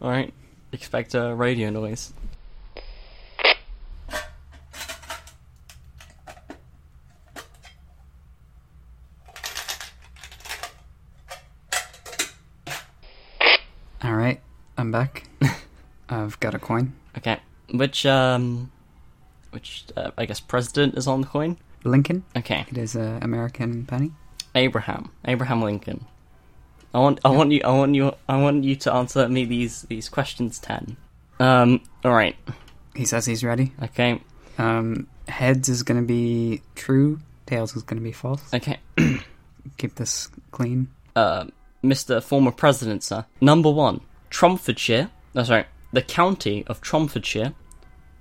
All 0.00 0.10
right. 0.10 0.32
Expect 0.72 1.14
a 1.14 1.34
radio 1.34 1.70
noise. 1.70 2.12
All 14.02 14.14
right, 14.14 14.40
I'm 14.88 14.92
back. 14.92 15.24
I've 16.08 16.40
got 16.40 16.54
a 16.54 16.58
coin. 16.58 16.94
Okay. 17.18 17.38
Which 17.74 18.06
um, 18.06 18.72
which 19.50 19.84
uh, 19.94 20.12
I 20.16 20.24
guess 20.24 20.40
president 20.40 20.96
is 20.96 21.06
on 21.06 21.20
the 21.20 21.26
coin? 21.26 21.58
Lincoln. 21.84 22.24
Okay. 22.34 22.64
It 22.70 22.78
is 22.78 22.96
a 22.96 23.18
American 23.20 23.84
penny. 23.84 24.12
Abraham. 24.54 25.10
Abraham 25.26 25.60
Lincoln. 25.60 26.06
I 26.94 27.00
want 27.00 27.20
I 27.22 27.28
want 27.28 27.52
you 27.52 27.60
I 27.64 27.68
want 27.68 27.94
you 27.96 28.14
I 28.30 28.40
want 28.40 28.64
you 28.64 28.76
to 28.76 28.94
answer 28.94 29.28
me 29.28 29.44
these 29.44 29.82
these 29.82 30.08
questions 30.08 30.58
ten. 30.58 30.96
Um 31.38 31.82
all 32.02 32.14
right. 32.14 32.36
He 32.94 33.04
says 33.04 33.26
he's 33.26 33.44
ready. 33.44 33.72
Okay. 33.82 34.22
Um, 34.56 35.06
heads 35.28 35.68
is 35.68 35.82
gonna 35.82 36.00
be 36.00 36.62
true. 36.76 37.20
Tails 37.44 37.76
is 37.76 37.82
gonna 37.82 38.00
be 38.00 38.12
false. 38.12 38.42
Okay. 38.54 38.78
Keep 39.76 39.96
this 39.96 40.30
clean. 40.50 40.88
Uh 41.14 41.44
Mr. 41.84 42.22
Former 42.22 42.52
President, 42.52 43.04
sir. 43.04 43.26
Number 43.42 43.70
1. 43.70 44.00
Tromfordshire. 44.30 45.10
Oh, 45.34 45.42
sorry. 45.42 45.64
The 45.92 46.02
county 46.02 46.64
of 46.66 46.80
Tromfordshire 46.80 47.54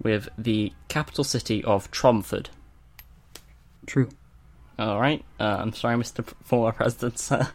with 0.02 0.30
the 0.38 0.72
capital 0.88 1.24
city 1.24 1.64
of 1.64 1.90
Tromford. 1.92 2.50
True. 3.86 4.10
All 4.80 5.00
right. 5.00 5.24
Uh, 5.40 5.58
I'm 5.60 5.74
sorry, 5.74 5.96
Mr. 5.98 6.26
P- 6.26 6.34
Former 6.44 6.72
President, 6.74 7.20
sir. 7.20 7.50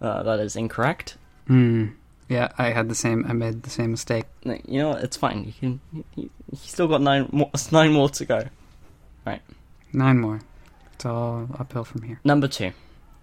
Uh, 0.00 0.22
that 0.22 0.40
is 0.40 0.56
incorrect. 0.56 1.16
Hmm. 1.46 1.86
Yeah, 2.28 2.48
I 2.58 2.70
had 2.70 2.88
the 2.88 2.94
same. 2.94 3.24
I 3.28 3.32
made 3.34 3.62
the 3.62 3.70
same 3.70 3.90
mistake. 3.90 4.24
No, 4.44 4.58
You 4.66 4.80
know 4.80 4.88
what? 4.90 5.04
It's 5.04 5.16
fine. 5.16 5.44
You 5.44 5.52
can. 5.52 5.80
You, 5.92 6.04
you 6.16 6.30
you 6.50 6.58
still 6.58 6.88
got 6.88 7.02
nine 7.02 7.28
more. 7.32 7.50
Nine 7.70 7.92
more 7.92 8.08
to 8.08 8.24
go. 8.24 8.48
Right. 9.26 9.42
Nine 9.92 10.20
more. 10.20 10.40
It's 10.94 11.04
all 11.04 11.48
uphill 11.58 11.84
from 11.84 12.02
here. 12.02 12.20
Number 12.24 12.48
two. 12.48 12.72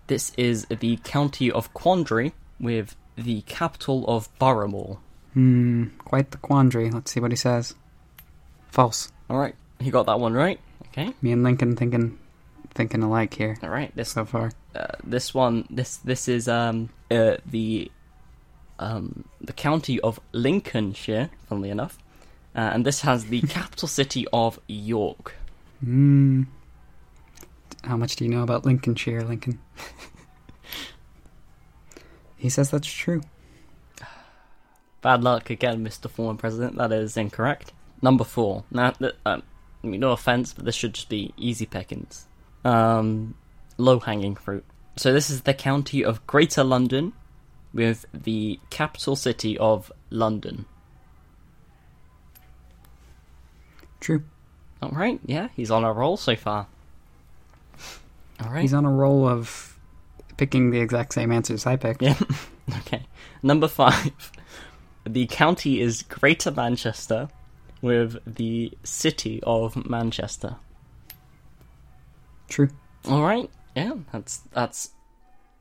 This 0.07 0.31
is 0.37 0.65
the 0.69 0.97
county 1.03 1.51
of 1.51 1.73
Quandary 1.73 2.33
with 2.59 2.95
the 3.15 3.41
capital 3.41 4.05
of 4.07 4.29
Boroughmore. 4.39 4.97
Hmm. 5.33 5.85
Quite 5.99 6.31
the 6.31 6.37
quandary. 6.37 6.89
Let's 6.91 7.11
see 7.11 7.19
what 7.19 7.31
he 7.31 7.37
says. 7.37 7.75
False. 8.69 9.11
All 9.29 9.37
right, 9.37 9.55
he 9.79 9.91
got 9.91 10.05
that 10.07 10.19
one 10.19 10.33
right. 10.33 10.59
Okay. 10.87 11.13
Me 11.21 11.31
and 11.31 11.43
Lincoln 11.43 11.75
thinking, 11.77 12.19
thinking 12.73 13.01
alike 13.01 13.33
here 13.33 13.55
All 13.63 13.69
right. 13.69 13.95
This 13.95 14.09
so 14.09 14.25
far. 14.25 14.51
uh, 14.75 14.87
this 15.05 15.33
one 15.33 15.65
this 15.69 15.97
this 15.97 16.27
is 16.27 16.49
um 16.49 16.89
uh, 17.09 17.37
the 17.45 17.89
um 18.79 19.23
the 19.39 19.53
county 19.53 19.99
of 20.01 20.19
Lincolnshire, 20.33 21.29
funnily 21.47 21.69
enough, 21.69 21.97
uh, 22.55 22.71
and 22.73 22.85
this 22.85 23.01
has 23.01 23.25
the 23.25 23.41
capital 23.57 23.87
city 23.87 24.25
of 24.33 24.59
York. 24.67 25.35
Hmm. 25.81 26.43
How 27.83 27.97
much 27.97 28.15
do 28.15 28.25
you 28.25 28.29
know 28.29 28.43
about 28.43 28.65
Lincolnshire, 28.65 29.23
Lincoln? 29.23 29.59
he 32.41 32.49
says 32.49 32.71
that's 32.71 32.87
true. 32.87 33.21
Bad 35.01 35.23
luck 35.23 35.51
again, 35.51 35.85
Mr. 35.85 36.09
Former 36.09 36.37
President. 36.37 36.75
That 36.77 36.91
is 36.91 37.15
incorrect. 37.15 37.71
Number 38.01 38.23
four. 38.23 38.63
Now, 38.71 38.91
th- 38.91 39.13
um, 39.25 39.43
I 39.83 39.87
mean, 39.87 39.99
no 39.99 40.11
offense, 40.11 40.53
but 40.53 40.65
this 40.65 40.73
should 40.73 40.95
just 40.95 41.07
be 41.07 41.33
easy 41.37 41.67
pickings. 41.67 42.27
Um, 42.65 43.35
low 43.77 43.99
hanging 43.99 44.35
fruit. 44.35 44.65
So 44.95 45.13
this 45.13 45.29
is 45.29 45.43
the 45.43 45.53
county 45.53 46.03
of 46.03 46.25
Greater 46.25 46.63
London, 46.63 47.13
with 47.73 48.05
the 48.11 48.59
capital 48.71 49.15
city 49.15 49.55
of 49.57 49.91
London. 50.09 50.65
True. 53.99 54.23
All 54.81 54.89
right, 54.89 55.19
yeah, 55.25 55.49
he's 55.55 55.69
on 55.69 55.83
a 55.83 55.93
roll 55.93 56.17
so 56.17 56.35
far. 56.35 56.67
All 58.43 58.51
right. 58.51 58.61
He's 58.61 58.73
on 58.73 58.85
a 58.85 58.91
roll 58.91 59.27
of 59.27 59.70
picking 60.41 60.71
the 60.71 60.79
exact 60.79 61.13
same 61.13 61.31
answers 61.31 61.67
I 61.67 61.75
picked. 61.75 62.01
Yeah. 62.01 62.17
okay. 62.79 63.03
Number 63.43 63.67
five. 63.67 64.31
The 65.05 65.27
county 65.27 65.79
is 65.79 66.01
Greater 66.01 66.49
Manchester, 66.49 67.29
with 67.79 68.17
the 68.25 68.71
city 68.83 69.39
of 69.43 69.87
Manchester. 69.87 70.55
True. 72.49 72.69
All 73.07 73.21
right. 73.21 73.51
Yeah, 73.75 73.93
that's 74.11 74.37
that's 74.51 74.89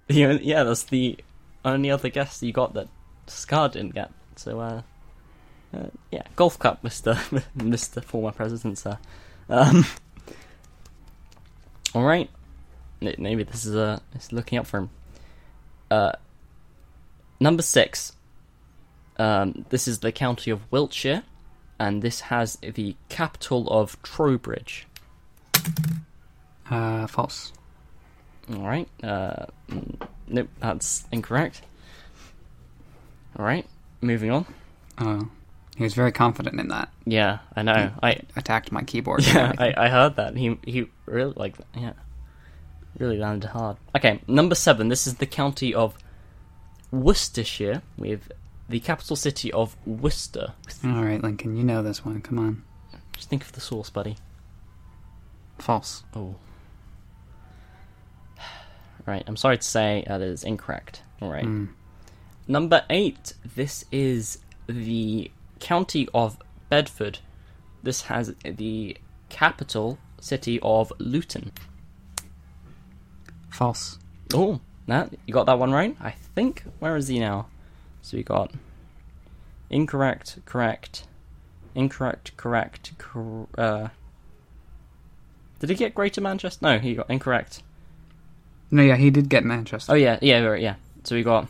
the 0.06 0.24
only, 0.24 0.44
yeah 0.46 0.64
that's 0.64 0.84
the 0.84 1.18
only 1.62 1.90
other 1.90 2.08
guess 2.08 2.42
you 2.42 2.50
got 2.50 2.72
that 2.72 2.88
Scar 3.26 3.68
didn't 3.68 3.94
get. 3.94 4.10
So 4.36 4.60
uh, 4.60 4.82
uh 5.74 5.88
yeah, 6.10 6.22
golf 6.36 6.58
cup, 6.58 6.82
Mister 6.82 7.18
Mister 7.54 8.00
former 8.00 8.32
president, 8.32 8.78
sir. 8.78 8.96
Um, 9.50 9.84
all 11.94 12.04
right. 12.04 12.30
Maybe 13.00 13.42
this 13.42 13.64
is 13.64 13.74
uh 13.74 14.00
it's 14.14 14.32
looking 14.32 14.58
up 14.58 14.66
for 14.66 14.78
him. 14.78 14.90
Uh, 15.90 16.12
number 17.40 17.62
six. 17.62 18.12
Um, 19.18 19.66
this 19.68 19.86
is 19.86 19.98
the 19.98 20.12
county 20.12 20.50
of 20.50 20.60
Wiltshire, 20.72 21.24
and 21.78 22.00
this 22.00 22.20
has 22.20 22.56
the 22.56 22.96
capital 23.08 23.68
of 23.68 24.00
Trowbridge. 24.02 24.86
Uh, 26.70 27.06
false. 27.06 27.52
All 28.54 28.66
right. 28.66 28.88
Uh, 29.02 29.46
mm, 29.68 30.08
nope, 30.28 30.48
that's 30.60 31.06
incorrect. 31.12 31.62
All 33.38 33.44
right, 33.44 33.66
moving 34.00 34.30
on. 34.30 34.46
Oh, 34.98 35.28
he 35.76 35.84
was 35.84 35.94
very 35.94 36.12
confident 36.12 36.58
in 36.58 36.68
that. 36.68 36.90
Yeah, 37.04 37.38
I 37.54 37.62
know. 37.62 37.90
I 38.02 38.20
Attacked 38.36 38.72
my 38.72 38.82
keyboard. 38.82 39.22
yeah. 39.26 39.52
I, 39.58 39.74
I 39.76 39.88
heard 39.88 40.16
that. 40.16 40.36
He 40.36 40.58
he 40.64 40.86
really 41.06 41.32
like 41.36 41.56
yeah, 41.76 41.92
really 42.98 43.18
landed 43.18 43.50
hard. 43.50 43.76
Okay, 43.96 44.20
number 44.26 44.54
seven. 44.54 44.88
This 44.88 45.06
is 45.06 45.14
the 45.14 45.26
county 45.26 45.74
of 45.74 45.96
Worcestershire 46.90 47.82
with 47.96 48.32
the 48.68 48.80
capital 48.80 49.16
city 49.16 49.52
of 49.52 49.76
Worcester. 49.86 50.54
All 50.84 51.04
right, 51.04 51.22
Lincoln, 51.22 51.56
you 51.56 51.64
know 51.64 51.82
this 51.82 52.04
one. 52.04 52.20
Come 52.20 52.38
on. 52.38 52.62
Just 53.14 53.28
think 53.28 53.42
of 53.42 53.52
the 53.52 53.60
source, 53.60 53.90
buddy. 53.90 54.16
False. 55.58 56.04
Oh. 56.14 56.36
Right, 59.06 59.24
I'm 59.26 59.36
sorry 59.36 59.58
to 59.58 59.66
say 59.66 60.04
that 60.06 60.20
is 60.20 60.44
incorrect. 60.44 61.02
All 61.20 61.30
right. 61.30 61.44
Hmm. 61.44 61.66
Number 62.46 62.84
eight. 62.90 63.34
This 63.56 63.84
is 63.90 64.38
the 64.66 65.30
county 65.58 66.08
of 66.14 66.38
Bedford. 66.68 67.18
This 67.82 68.02
has 68.02 68.34
the 68.44 68.96
capital 69.28 69.98
city 70.20 70.60
of 70.62 70.92
Luton. 70.98 71.52
False. 73.50 73.98
Oh, 74.32 74.60
that 74.86 75.12
you 75.26 75.34
got 75.34 75.46
that 75.46 75.58
one 75.58 75.72
right. 75.72 75.96
I 76.00 76.12
think. 76.12 76.64
Where 76.78 76.96
is 76.96 77.08
he 77.08 77.18
now? 77.18 77.46
So 78.02 78.16
we 78.16 78.22
got 78.22 78.52
incorrect, 79.68 80.38
correct, 80.46 81.04
incorrect, 81.74 82.36
correct. 82.36 82.92
Cor- 82.98 83.48
uh, 83.56 83.88
did 85.58 85.70
he 85.70 85.76
get 85.76 85.94
Greater 85.94 86.20
Manchester? 86.20 86.64
No, 86.64 86.78
he 86.78 86.94
got 86.94 87.10
incorrect. 87.10 87.62
No, 88.70 88.82
yeah, 88.82 88.96
he 88.96 89.10
did 89.10 89.28
get 89.28 89.44
Manchester. 89.44 89.92
Oh 89.92 89.96
yeah, 89.96 90.18
yeah, 90.22 90.40
right, 90.40 90.62
yeah. 90.62 90.76
So 91.04 91.14
we 91.14 91.22
got 91.22 91.48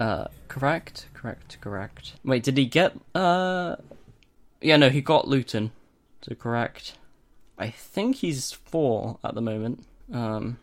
uh 0.00 0.26
correct, 0.48 1.06
correct, 1.14 1.58
correct. 1.60 2.14
Wait, 2.24 2.42
did 2.42 2.56
he 2.56 2.66
get 2.66 2.96
uh 3.14 3.76
Yeah, 4.60 4.76
no, 4.76 4.88
he 4.88 5.00
got 5.00 5.28
Luton. 5.28 5.72
So 6.22 6.34
correct. 6.34 6.96
I 7.58 7.70
think 7.70 8.16
he's 8.16 8.50
four 8.52 9.18
at 9.22 9.34
the 9.34 9.40
moment. 9.40 9.84
Um 10.12 10.58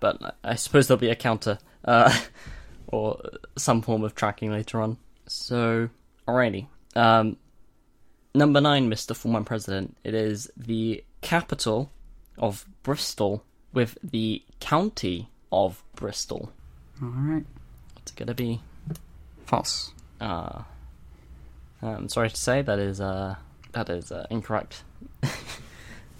but 0.00 0.36
I- 0.44 0.54
suppose 0.56 0.88
there'll 0.88 0.98
be 1.00 1.10
a 1.10 1.14
counter 1.16 1.58
uh 1.84 2.16
or 2.88 3.20
some 3.56 3.82
form 3.82 4.02
of 4.04 4.14
tracking 4.14 4.50
later 4.52 4.80
on. 4.80 4.98
So 5.26 5.88
alrighty. 6.26 6.66
Um 6.96 7.36
number 8.34 8.60
9 8.60 8.90
Mr. 8.90 9.14
Former 9.16 9.42
President. 9.42 9.96
It 10.04 10.14
is 10.14 10.50
the 10.56 11.02
capital 11.20 11.90
of 12.38 12.66
Bristol 12.82 13.42
with 13.72 13.98
the 14.02 14.42
county 14.60 15.28
of 15.52 15.82
Bristol. 15.96 16.52
All 17.02 17.08
right. 17.08 17.44
What's 17.94 18.12
it 18.12 18.16
gonna 18.16 18.34
be? 18.34 18.60
False. 19.46 19.92
Uh, 20.20 20.62
I'm 21.82 22.08
sorry 22.08 22.28
to 22.30 22.36
say 22.36 22.60
that 22.62 22.78
is 22.78 23.00
uh 23.00 23.36
that 23.72 23.88
is 23.90 24.10
uh, 24.12 24.26
incorrect. 24.30 24.82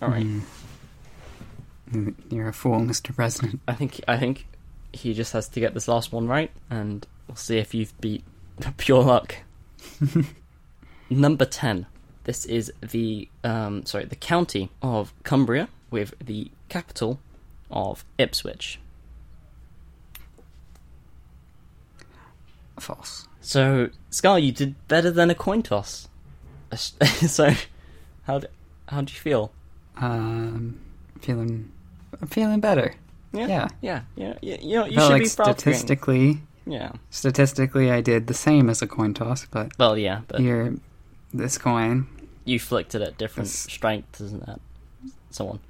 All 0.03 0.09
right, 0.09 0.25
Mm. 0.25 0.43
You're 2.31 2.49
a 2.49 2.53
fool, 2.53 2.81
Mr. 2.81 3.15
President. 3.15 3.61
I 3.67 3.75
think 3.75 4.01
I 4.07 4.17
think 4.19 4.47
he 4.93 5.15
just 5.15 5.33
has 5.33 5.49
to 5.49 5.61
get 5.61 5.75
this 5.75 5.89
last 5.89 6.13
one 6.13 6.27
right, 6.29 6.51
and 6.71 7.07
we'll 7.27 7.37
see 7.37 7.59
if 7.59 7.75
you've 7.75 7.99
beat 8.01 8.25
pure 8.77 9.03
luck. 9.03 9.37
Number 11.11 11.45
ten. 11.45 11.87
this 12.25 12.45
is 12.45 12.73
the 12.83 13.29
um, 13.45 13.87
sorry 13.87 14.05
the 14.05 14.17
county 14.17 14.71
of 14.83 15.15
Cumbria 15.23 15.69
with 15.91 16.15
the 16.25 16.51
capital 16.69 17.21
of 17.71 18.05
Ipswich. 18.19 18.79
False. 22.79 23.27
So, 23.41 23.91
Scar, 24.11 24.39
you 24.39 24.53
did 24.53 24.75
better 24.89 25.11
than 25.11 25.31
a 25.31 25.35
coin 25.35 25.63
toss. 25.63 26.09
so, 26.77 27.53
how 28.25 28.39
d- 28.41 28.47
how 28.89 29.01
do 29.01 29.13
you 29.13 29.19
feel? 29.19 29.51
Um, 29.97 30.79
feeling, 31.21 31.73
I'm 32.21 32.29
feeling 32.29 32.61
better. 32.61 32.95
Yeah. 33.33 33.47
yeah, 33.47 33.69
yeah. 33.81 34.01
yeah. 34.17 34.35
You, 34.43 34.59
you, 34.61 34.77
know, 34.77 34.85
you 34.87 34.93
should 35.01 35.09
like 35.11 35.23
be 35.23 35.29
proud. 35.31 35.49
of 35.49 35.65
your- 35.67 35.75
statistically, 35.75 36.41
Yeah. 36.67 36.93
statistically, 37.11 37.91
I 37.91 38.01
did 38.01 38.27
the 38.27 38.35
same 38.35 38.71
as 38.71 38.81
a 38.83 38.87
coin 38.87 39.15
toss, 39.15 39.45
but 39.47 39.73
Well, 39.79 39.97
yeah, 39.99 40.23
but 40.29 40.41
here, 40.41 40.75
this 41.35 41.59
coin, 41.59 42.07
you 42.45 42.59
flicked 42.59 42.95
it 42.95 43.03
at 43.03 43.19
different 43.19 43.49
That's- 43.49 43.73
strengths, 43.73 44.21
isn't 44.21 44.47
that? 44.47 44.61
So 45.31 45.49
on. 45.49 45.61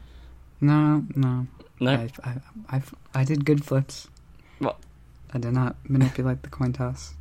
no, 0.61 1.05
no, 1.17 1.47
No. 1.81 1.91
I, 1.93 2.11
I, 2.25 2.77
I, 2.77 2.83
I 3.15 3.25
did 3.25 3.45
good 3.45 3.65
flips. 3.65 4.09
What? 4.61 4.79
I 5.35 5.39
did 5.39 5.53
not 5.53 5.77
manipulate 5.89 6.43
the 6.43 6.49
coin 6.49 6.73
toss. 6.73 7.15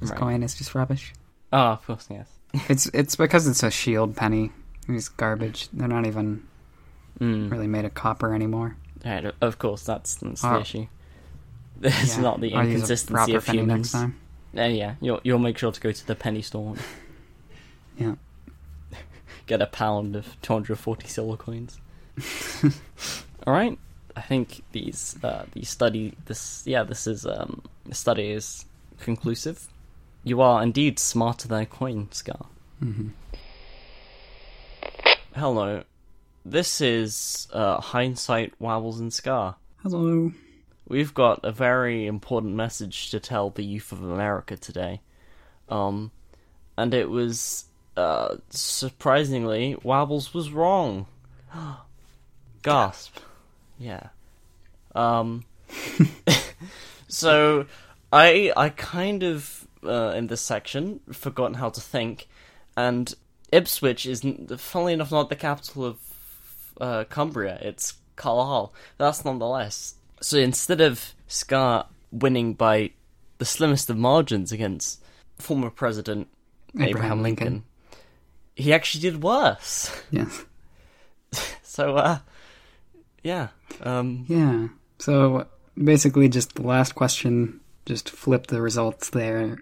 This 0.00 0.10
Right. 0.10 0.18
coin 0.18 0.42
is 0.42 0.54
just 0.54 0.74
rubbish. 0.74 1.12
Oh, 1.52 1.58
of 1.58 1.86
course, 1.86 2.06
yes. 2.10 2.28
It's 2.68 2.86
it's 2.92 3.16
because 3.16 3.46
it's 3.46 3.62
a 3.62 3.70
shield 3.70 4.16
penny. 4.16 4.50
It's 4.88 5.08
garbage. 5.08 5.68
They're 5.72 5.88
not 5.88 6.06
even 6.06 6.42
Mm. 7.20 7.50
really 7.50 7.66
made 7.66 7.84
of 7.84 7.92
copper 7.94 8.34
anymore. 8.34 8.76
Right, 9.04 9.24
of 9.40 9.58
course, 9.58 9.82
that's, 9.84 10.14
that's 10.16 10.42
the 10.42 10.48
Oh. 10.56 10.60
issue. 10.60 10.86
It's 11.82 12.16
Yeah, 12.16 12.22
not 12.22 12.40
the 12.40 12.52
I'll 12.54 12.64
use 12.64 12.74
a 12.74 12.92
inconsistency 12.92 13.34
of 13.34 13.46
humans. 13.46 13.68
next 13.68 13.92
time. 13.92 14.16
Uh, 14.56 14.62
yeah, 14.64 14.94
you'll 15.00 15.20
you'll 15.22 15.38
make 15.38 15.56
sure 15.58 15.70
to 15.72 15.80
go 15.80 15.92
to 15.92 16.06
the 16.06 16.14
penny 16.14 16.42
store. 16.42 16.74
Yeah. 17.98 18.14
Get 19.46 19.60
a 19.62 19.66
pound 19.66 20.16
of 20.16 20.40
240 20.42 21.08
silver 21.08 21.36
coins. 21.36 21.78
All 23.46 23.52
right, 23.54 23.78
I 24.16 24.20
think 24.22 24.62
these 24.72 25.16
uh, 25.22 25.44
these 25.52 25.68
study 25.68 26.14
this 26.26 26.62
yeah 26.66 26.82
this 26.84 27.06
is 27.06 27.26
um 27.26 27.62
the 27.86 27.94
study 27.94 28.30
is 28.30 28.64
conclusive. 29.00 29.68
You 30.24 30.40
are 30.42 30.62
indeed 30.62 30.98
smarter 30.98 31.48
than 31.48 31.62
a 31.62 31.66
coin, 31.66 32.08
Scar. 32.12 32.46
hmm 32.78 33.08
Hello, 35.34 35.82
this 36.44 36.80
is 36.80 37.48
uh, 37.52 37.80
hindsight 37.80 38.54
wobbles 38.58 39.00
and 39.00 39.12
Scar. 39.12 39.56
Hello. 39.82 40.32
We've 40.88 41.14
got 41.14 41.44
a 41.44 41.52
very 41.52 42.06
important 42.06 42.54
message 42.54 43.10
to 43.10 43.20
tell 43.20 43.50
the 43.50 43.64
youth 43.64 43.92
of 43.92 44.02
America 44.02 44.56
today. 44.56 45.00
Um, 45.68 46.10
and 46.76 46.92
it 46.94 47.08
was, 47.08 47.66
uh, 47.96 48.36
surprisingly, 48.50 49.76
Wobbles 49.82 50.34
was 50.34 50.50
wrong. 50.50 51.06
Gasp. 52.62 53.18
Yeah. 53.78 54.08
Um, 54.94 55.44
so, 57.08 57.66
I, 58.12 58.52
I 58.56 58.70
kind 58.70 59.22
of, 59.22 59.68
uh, 59.84 60.12
in 60.16 60.26
this 60.26 60.40
section, 60.40 61.00
forgotten 61.12 61.54
how 61.54 61.70
to 61.70 61.80
think, 61.80 62.28
and 62.76 63.14
Ipswich 63.52 64.06
is, 64.06 64.26
funnily 64.56 64.94
enough, 64.94 65.12
not 65.12 65.28
the 65.28 65.36
capital 65.36 65.84
of, 65.84 65.98
uh, 66.80 67.04
Cumbria, 67.04 67.58
it's 67.60 67.94
Carlisle. 68.16 68.72
That's 68.98 69.24
nonetheless. 69.24 69.94
So 70.20 70.38
instead 70.38 70.80
of 70.80 71.14
Scar 71.28 71.86
winning 72.12 72.54
by 72.54 72.90
the 73.38 73.44
slimmest 73.44 73.88
of 73.90 73.96
margins 73.96 74.52
against 74.52 75.02
former 75.38 75.70
President 75.70 76.28
Abraham, 76.74 76.88
Abraham 76.88 77.22
Lincoln, 77.22 77.46
Lincoln. 77.46 77.64
he 78.54 78.72
actually 78.72 79.00
did 79.02 79.22
worse. 79.22 80.02
Yes. 80.10 80.44
So, 81.62 81.96
uh, 81.96 82.18
yeah. 83.22 83.48
Um, 83.80 84.24
Yeah. 84.28 84.68
So 84.98 85.46
basically, 85.82 86.28
just 86.28 86.56
the 86.56 86.62
last 86.62 86.96
question, 86.96 87.60
just 87.86 88.10
flip 88.10 88.48
the 88.48 88.60
results 88.60 89.10
there. 89.10 89.58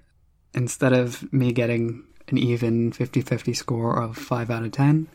Instead 0.54 0.94
of 0.94 1.30
me 1.32 1.52
getting 1.52 2.02
an 2.28 2.38
even 2.38 2.92
50 2.92 3.20
50 3.20 3.52
score 3.52 4.02
of 4.02 4.16
5 4.16 4.50
out 4.50 4.64
of 4.64 4.72
10, 4.72 5.06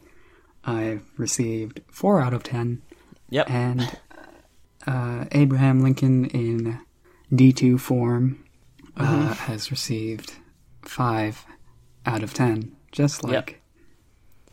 I 0.65 0.99
received 1.17 1.81
4 1.89 2.21
out 2.21 2.33
of 2.33 2.43
10. 2.43 2.81
yep. 3.29 3.49
And 3.49 3.97
uh, 4.87 5.25
Abraham 5.31 5.81
Lincoln 5.81 6.25
in 6.25 6.79
D2 7.31 7.79
form 7.79 8.43
uh, 8.95 9.33
has 9.33 9.71
received 9.71 10.33
5 10.83 11.45
out 12.05 12.23
of 12.23 12.33
10. 12.33 12.75
Just 12.91 13.23
like 13.23 13.61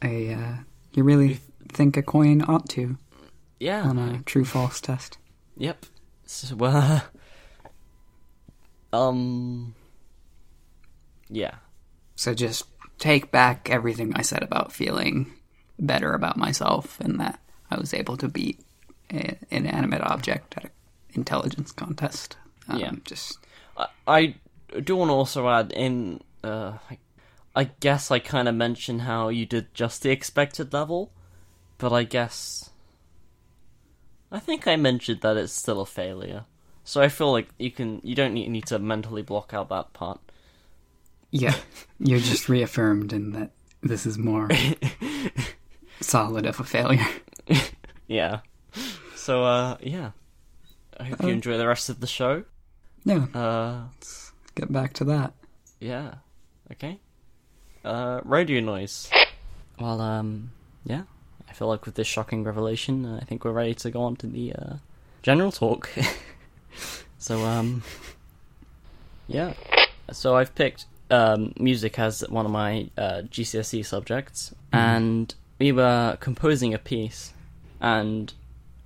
a. 0.03 0.33
Uh, 0.33 0.55
you 0.93 1.05
really 1.05 1.41
think 1.69 1.97
a 1.97 2.03
coin 2.03 2.43
ought 2.43 2.69
to 2.71 2.97
yeah. 3.61 3.83
on 3.83 3.99
a 3.99 4.23
true 4.23 4.45
false 4.45 4.81
test. 4.81 5.19
Yep. 5.57 5.87
So, 6.27 6.57
uh, 6.61 7.01
um, 8.93 9.75
yeah. 11.29 11.57
So 12.17 12.35
just 12.35 12.65
take 12.99 13.31
back 13.31 13.71
everything 13.71 14.13
I 14.15 14.23
said 14.23 14.43
about 14.43 14.73
feeling 14.73 15.33
better 15.81 16.13
about 16.13 16.37
myself 16.37 17.01
and 17.01 17.19
that 17.19 17.41
I 17.71 17.79
was 17.79 17.95
able 17.95 18.17
to 18.19 18.29
beat 18.29 18.61
an 19.09 19.39
inanimate 19.51 20.03
object 20.03 20.55
at 20.57 20.65
an 20.65 20.71
intelligence 21.15 21.73
contest. 21.73 22.37
Um, 22.69 22.79
Yeah. 22.79 22.93
Just 23.05 23.39
I, 23.77 23.87
I 24.07 24.35
do 24.81 24.97
want 24.97 25.09
to 25.09 25.15
also 25.15 25.49
add 25.49 25.73
in, 25.73 26.21
uh, 26.45 26.75
I, 26.91 26.99
I 27.57 27.65
guess 27.81 28.11
I 28.11 28.19
kind 28.19 28.49
of 28.49 28.55
mentioned 28.55 29.03
how 29.03 29.29
you 29.29 29.47
did 29.47 29.75
just 29.75 30.03
the 30.03 30.11
expected 30.11 30.73
level, 30.73 31.11
but 31.79 31.93
I 31.93 32.05
guess 32.05 32.71
I 34.31 34.39
think 34.39 34.69
I 34.69 34.77
mentioned 34.77 35.23
that 35.23 35.37
it's 35.37 35.53
still 35.53 35.81
a 35.81 35.87
failure. 35.87 36.45
So 36.85 37.01
I 37.01 37.09
feel 37.09 37.33
like 37.33 37.49
you 37.59 37.71
can 37.71 38.01
you 38.05 38.15
don't 38.15 38.35
need, 38.35 38.49
need 38.49 38.67
to 38.67 38.79
mentally 38.79 39.23
block 39.23 39.53
out 39.53 39.69
that 39.69 39.93
part. 39.93 40.21
yeah, 41.31 41.55
you're 41.99 42.19
just 42.21 42.49
reaffirmed 42.49 43.13
in 43.13 43.33
that 43.33 43.51
this 43.83 44.07
is 44.07 44.19
more 44.19 44.49
solid 46.01 46.47
of 46.47 46.61
a 46.61 46.65
failure. 46.65 47.07
Yeah. 48.09 48.41
So 49.15 49.45
uh 49.45 49.77
yeah. 49.81 50.11
I 50.99 51.05
hope 51.05 51.23
you 51.23 51.29
Uh, 51.29 51.33
enjoy 51.33 51.57
the 51.59 51.69
rest 51.69 51.89
of 51.89 52.01
the 52.01 52.07
show. 52.09 52.43
Yeah, 53.05 53.27
Uh 53.33 53.85
Let's 53.95 54.33
get 54.57 54.73
back 54.73 54.93
to 54.95 55.05
that. 55.05 55.33
yeah. 55.79 56.15
Okay. 56.73 56.99
Uh 57.85 58.21
radio 58.25 58.61
noise. 58.61 59.09
Well 59.79 60.01
um 60.01 60.51
yeah. 60.85 61.03
I 61.49 61.53
feel 61.53 61.69
like 61.69 61.87
with 61.87 61.95
this 61.95 62.07
shocking 62.09 62.43
revelation, 62.45 63.05
uh, 63.07 63.19
I 63.23 63.25
think 63.25 63.45
we're 63.45 63.53
ready 63.53 63.75
to 63.75 63.91
go 63.91 64.03
on 64.03 64.17
to 64.17 64.27
the 64.27 64.53
uh 64.55 64.75
general 65.23 65.53
talk. 65.53 65.89
so 67.19 67.45
um 67.45 67.83
yeah. 69.29 69.55
So 70.13 70.37
I've 70.37 70.55
picked 70.57 70.87
um 71.11 71.53
music 71.61 71.99
as 71.99 72.25
one 72.29 72.45
of 72.45 72.51
my 72.53 72.91
uh 72.99 73.23
GCSE 73.31 73.85
subjects 73.87 74.53
and 74.73 75.33
we 75.61 75.71
were 75.71 76.17
composing 76.21 76.75
a 76.75 76.79
piece 76.79 77.33
and 77.81 78.33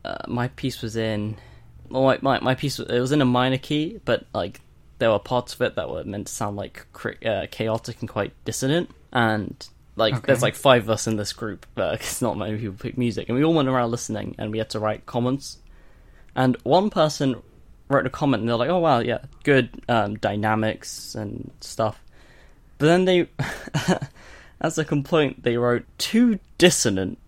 uh, 0.04 0.18
my 0.28 0.48
piece 0.48 0.82
was 0.82 0.96
in 0.96 1.36
well 1.88 2.02
my, 2.02 2.18
my, 2.20 2.40
my 2.40 2.54
piece 2.54 2.78
was, 2.78 2.88
it 2.90 3.00
was 3.00 3.12
in 3.12 3.22
a 3.22 3.24
minor 3.24 3.56
key 3.58 3.98
but 4.04 4.26
like 4.34 4.60
there 4.98 5.10
were 5.10 5.18
parts 5.18 5.54
of 5.54 5.60
it 5.62 5.74
that 5.76 5.90
were 5.90 6.04
meant 6.04 6.26
to 6.28 6.32
sound 6.32 6.56
like 6.56 6.86
uh, 7.26 7.46
chaotic 7.50 7.96
and 8.00 8.08
quite 8.08 8.32
dissonant. 8.44 8.90
And 9.12 9.54
like 9.96 10.14
Okay. 10.14 10.22
there's 10.26 10.42
like 10.42 10.54
five 10.54 10.84
of 10.84 10.90
us 10.90 11.06
in 11.06 11.16
this 11.16 11.32
group 11.32 11.66
uh, 11.76 11.90
it's 12.00 12.22
not 12.22 12.36
many 12.38 12.56
people 12.58 12.76
pick 12.78 12.96
music. 12.96 13.28
And 13.28 13.36
we 13.36 13.44
all 13.44 13.54
went 13.54 13.68
around 13.68 13.90
listening 13.90 14.34
and 14.38 14.52
we 14.52 14.58
had 14.58 14.70
to 14.70 14.78
write 14.78 15.04
comments. 15.06 15.58
And 16.36 16.56
one 16.62 16.90
person 16.90 17.42
wrote 17.88 18.06
a 18.06 18.10
comment 18.10 18.42
and 18.42 18.48
they're 18.48 18.56
like 18.56 18.70
oh 18.70 18.78
wow 18.78 19.00
yeah 19.00 19.18
good 19.42 19.68
um, 19.88 20.14
dynamics 20.16 21.14
and 21.14 21.50
stuff. 21.60 22.00
But 22.78 22.86
then 22.86 23.04
they 23.04 23.28
as 24.60 24.78
a 24.78 24.84
complaint 24.84 25.42
they 25.42 25.56
wrote 25.56 25.84
too 25.98 26.38
dissonant 26.64 27.18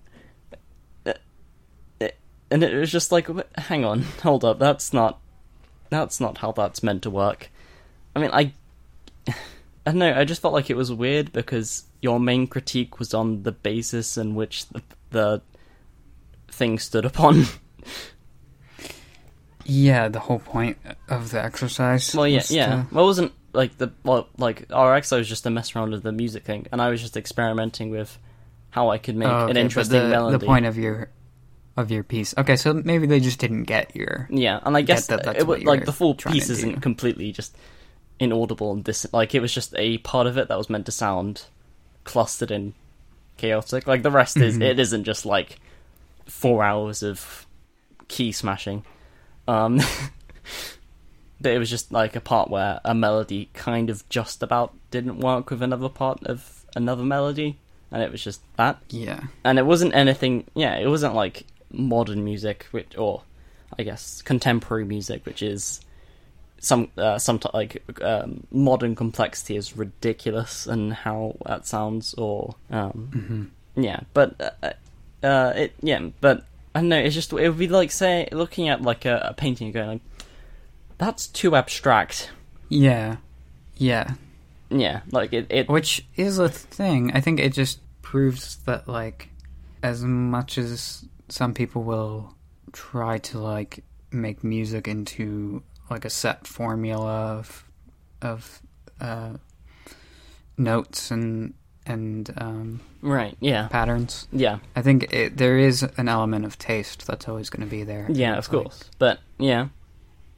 and 2.51 2.63
it 2.63 2.75
was 2.75 2.93
just 2.93 3.11
like, 3.11 3.27
hang 3.59 3.85
on, 3.85 4.03
hold 4.23 4.45
up, 4.45 4.59
that's 4.61 4.93
not, 4.93 5.19
that's 5.91 6.21
not 6.21 6.39
how 6.39 6.53
that's 6.53 6.81
meant 6.83 7.03
to 7.03 7.11
work. 7.11 7.51
I 8.15 8.21
mean, 8.21 8.31
I, 8.33 8.53
I 9.29 9.33
don't 9.87 9.99
know, 9.99 10.15
I 10.15 10.25
just 10.25 10.41
felt 10.43 10.55
like 10.55 10.71
it 10.71 10.77
was 10.77 10.93
weird 10.93 11.33
because 11.33 11.85
your 12.01 12.21
main 12.21 12.47
critique 12.47 12.99
was 13.01 13.13
on 13.15 13.43
the 13.43 13.51
basis 13.53 14.17
in 14.17 14.35
which 14.37 14.69
the 14.69 14.83
the 15.11 15.43
thing 16.49 16.79
stood 16.79 17.05
upon. 17.05 17.45
Yeah, 19.69 20.07
the 20.09 20.21
whole 20.21 20.39
point 20.39 20.79
of 21.09 21.33
the 21.33 21.43
exercise. 21.43 22.15
well, 22.15 22.29
yeah, 22.29 22.43
yeah. 22.49 22.67
to- 22.67 22.87
Well, 22.95 23.03
it 23.03 23.09
wasn't 23.09 23.33
like 23.53 23.77
the 23.79 23.91
well, 24.05 24.29
like 24.39 24.67
our 24.73 24.95
exercise 24.95 25.19
was 25.19 25.29
just 25.29 25.43
to 25.43 25.51
mess 25.51 25.75
around 25.75 25.91
with 25.91 26.05
the 26.05 26.13
music 26.13 26.45
thing, 26.45 26.69
and 26.71 26.81
I 26.81 26.89
was 26.89 27.03
just 27.03 27.17
experimenting 27.17 27.91
with 27.91 28.17
how 28.77 28.91
I 28.91 28.99
could 28.99 29.17
make 29.17 29.27
Oh, 29.27 29.31
an 29.31 29.43
okay, 29.45 29.53
but 29.55 29.57
interesting 29.57 30.03
the, 30.03 30.09
melody. 30.09 30.39
The 30.39 30.47
point 30.47 30.67
of 30.67 30.77
your 30.77 31.09
of 31.79 31.91
your 31.91 32.05
piece. 32.05 32.35
Okay, 32.37 32.57
so 32.57 32.73
maybe 32.75 33.07
they 33.07 33.21
just 33.21 33.39
didn't 33.41 33.65
get 33.65 33.97
your. 33.97 34.29
Yeah, 34.31 34.61
and 34.63 34.77
I 34.77 34.83
guess 34.83 35.07
that 35.09 35.25
that's 35.25 35.41
it 35.41 35.47
what 35.47 35.59
was 35.61 35.65
like 35.67 35.85
the 35.87 35.93
full 35.93 36.15
piece 36.15 36.51
isn't 36.51 36.83
completely 36.83 37.33
just 37.33 37.57
inaudible 38.21 38.73
and 38.73 38.85
this 38.85 39.07
like 39.13 39.35
it 39.35 39.41
was 39.41 39.53
just 39.53 39.75
a 39.77 39.99
part 39.99 40.27
of 40.27 40.39
it 40.39 40.49
that 40.49 40.57
was 40.57 40.71
meant 40.71 40.87
to 40.87 40.93
sound 40.93 41.45
clustered 42.05 42.51
and 42.51 42.75
chaotic. 43.39 43.87
Like 43.87 44.03
the 44.03 44.11
rest 44.11 44.37
is 44.37 44.59
Mhm. 44.59 44.63
it 44.63 44.79
isn't 44.79 45.05
just 45.05 45.25
like 45.27 45.59
four 46.27 46.63
hours 46.63 47.03
of 47.03 47.47
key 48.09 48.31
smashing. 48.33 48.85
Um, 49.49 49.81
but 51.41 51.53
it 51.53 51.59
was 51.59 51.71
just 51.71 51.93
like 51.93 52.17
a 52.17 52.21
part 52.21 52.51
where 52.51 52.81
a 52.85 52.95
melody 52.95 53.49
kind 53.55 53.91
of 53.91 54.07
just 54.09 54.43
about 54.43 54.75
didn't 54.91 55.19
work 55.21 55.51
with 55.51 55.63
another 55.63 55.89
part 55.89 56.23
of 56.25 56.65
another 56.75 57.05
melody, 57.05 57.59
and 57.97 58.03
it 58.03 58.13
was 58.13 58.23
just 58.23 58.43
that. 58.59 58.79
Yeah. 58.91 59.21
And 59.43 59.59
it 59.59 59.65
wasn't 59.65 59.95
anything. 59.95 60.45
Yeah, 60.55 60.77
it 60.77 60.87
wasn't 60.87 61.15
like 61.15 61.47
modern 61.73 62.25
music, 62.25 62.67
which 62.71 62.95
or 62.99 63.23
I 63.79 63.85
guess 63.85 64.21
contemporary 64.21 64.85
music, 64.85 65.25
which 65.25 65.43
is 65.43 65.81
some 66.59 66.91
uh, 66.99 67.19
some 67.19 67.39
t- 67.39 67.49
like 67.55 67.83
um, 68.03 68.47
modern 68.51 68.95
complexity 68.95 69.57
is 69.57 69.79
ridiculous 69.79 70.67
and 70.67 70.93
how 70.93 71.37
that 71.47 71.67
sounds 71.67 72.13
or 72.19 72.55
um, 72.71 73.51
hmm 73.73 73.83
yeah, 73.83 74.01
but 74.13 74.59
uh, 74.63 74.73
uh, 75.27 75.53
it 75.57 75.73
yeah, 75.81 76.01
but 76.21 76.45
I 76.75 76.81
don't 76.81 76.91
know. 76.91 76.99
It's 76.99 77.15
just 77.15 77.33
it 77.33 77.49
would 77.49 77.59
be 77.59 77.69
like 77.69 77.91
say 77.91 78.29
looking 78.31 78.69
at 78.69 78.83
like 78.83 79.07
a, 79.07 79.29
a 79.31 79.33
painting 79.33 79.69
and 79.69 79.75
going 79.75 79.89
like, 79.89 80.01
that's 80.99 81.29
too 81.29 81.57
abstract. 81.57 82.31
Yeah. 82.69 83.17
Yeah. 83.77 84.15
Yeah, 84.69 85.01
like 85.13 85.33
it. 85.33 85.47
it 85.49 85.69
Which 85.69 86.05
is 86.17 86.39
a 86.39 86.49
thing. 86.49 87.13
I 87.13 87.21
think 87.21 87.39
it 87.39 87.53
just 87.53 87.81
proves 88.11 88.57
that, 88.67 88.87
like, 88.87 89.31
as 89.83 90.03
much 90.05 90.59
as 90.59 91.05
some 91.29 91.53
people 91.53 91.83
will 91.83 92.37
try 92.73 93.19
to, 93.19 93.37
like, 93.37 93.83
make 94.13 94.45
music 94.45 94.87
into, 94.87 95.61
like, 95.91 96.05
a 96.05 96.11
set 96.11 96.47
formula 96.47 97.37
of, 97.39 97.65
of, 98.23 98.63
uh, 99.01 99.33
notes 100.57 101.11
and, 101.11 101.53
and, 101.85 102.33
um, 102.39 102.81
right. 103.03 103.37
Yeah. 103.41 103.67
patterns. 103.69 104.29
Yeah. 104.31 104.59
I 104.77 104.83
think 104.83 105.13
it, 105.13 105.37
there 105.37 105.59
is 105.59 105.83
an 105.97 106.09
element 106.09 106.45
of 106.45 106.59
taste 106.59 107.09
that's 107.09 107.27
always 107.29 107.51
going 107.51 107.69
to 107.69 107.71
be 107.71 107.83
there. 107.83 108.07
Yeah. 108.09 108.37
Of 108.39 108.53
like- 108.53 108.63
course. 108.63 108.85
But 109.01 109.19
yeah, 109.39 109.69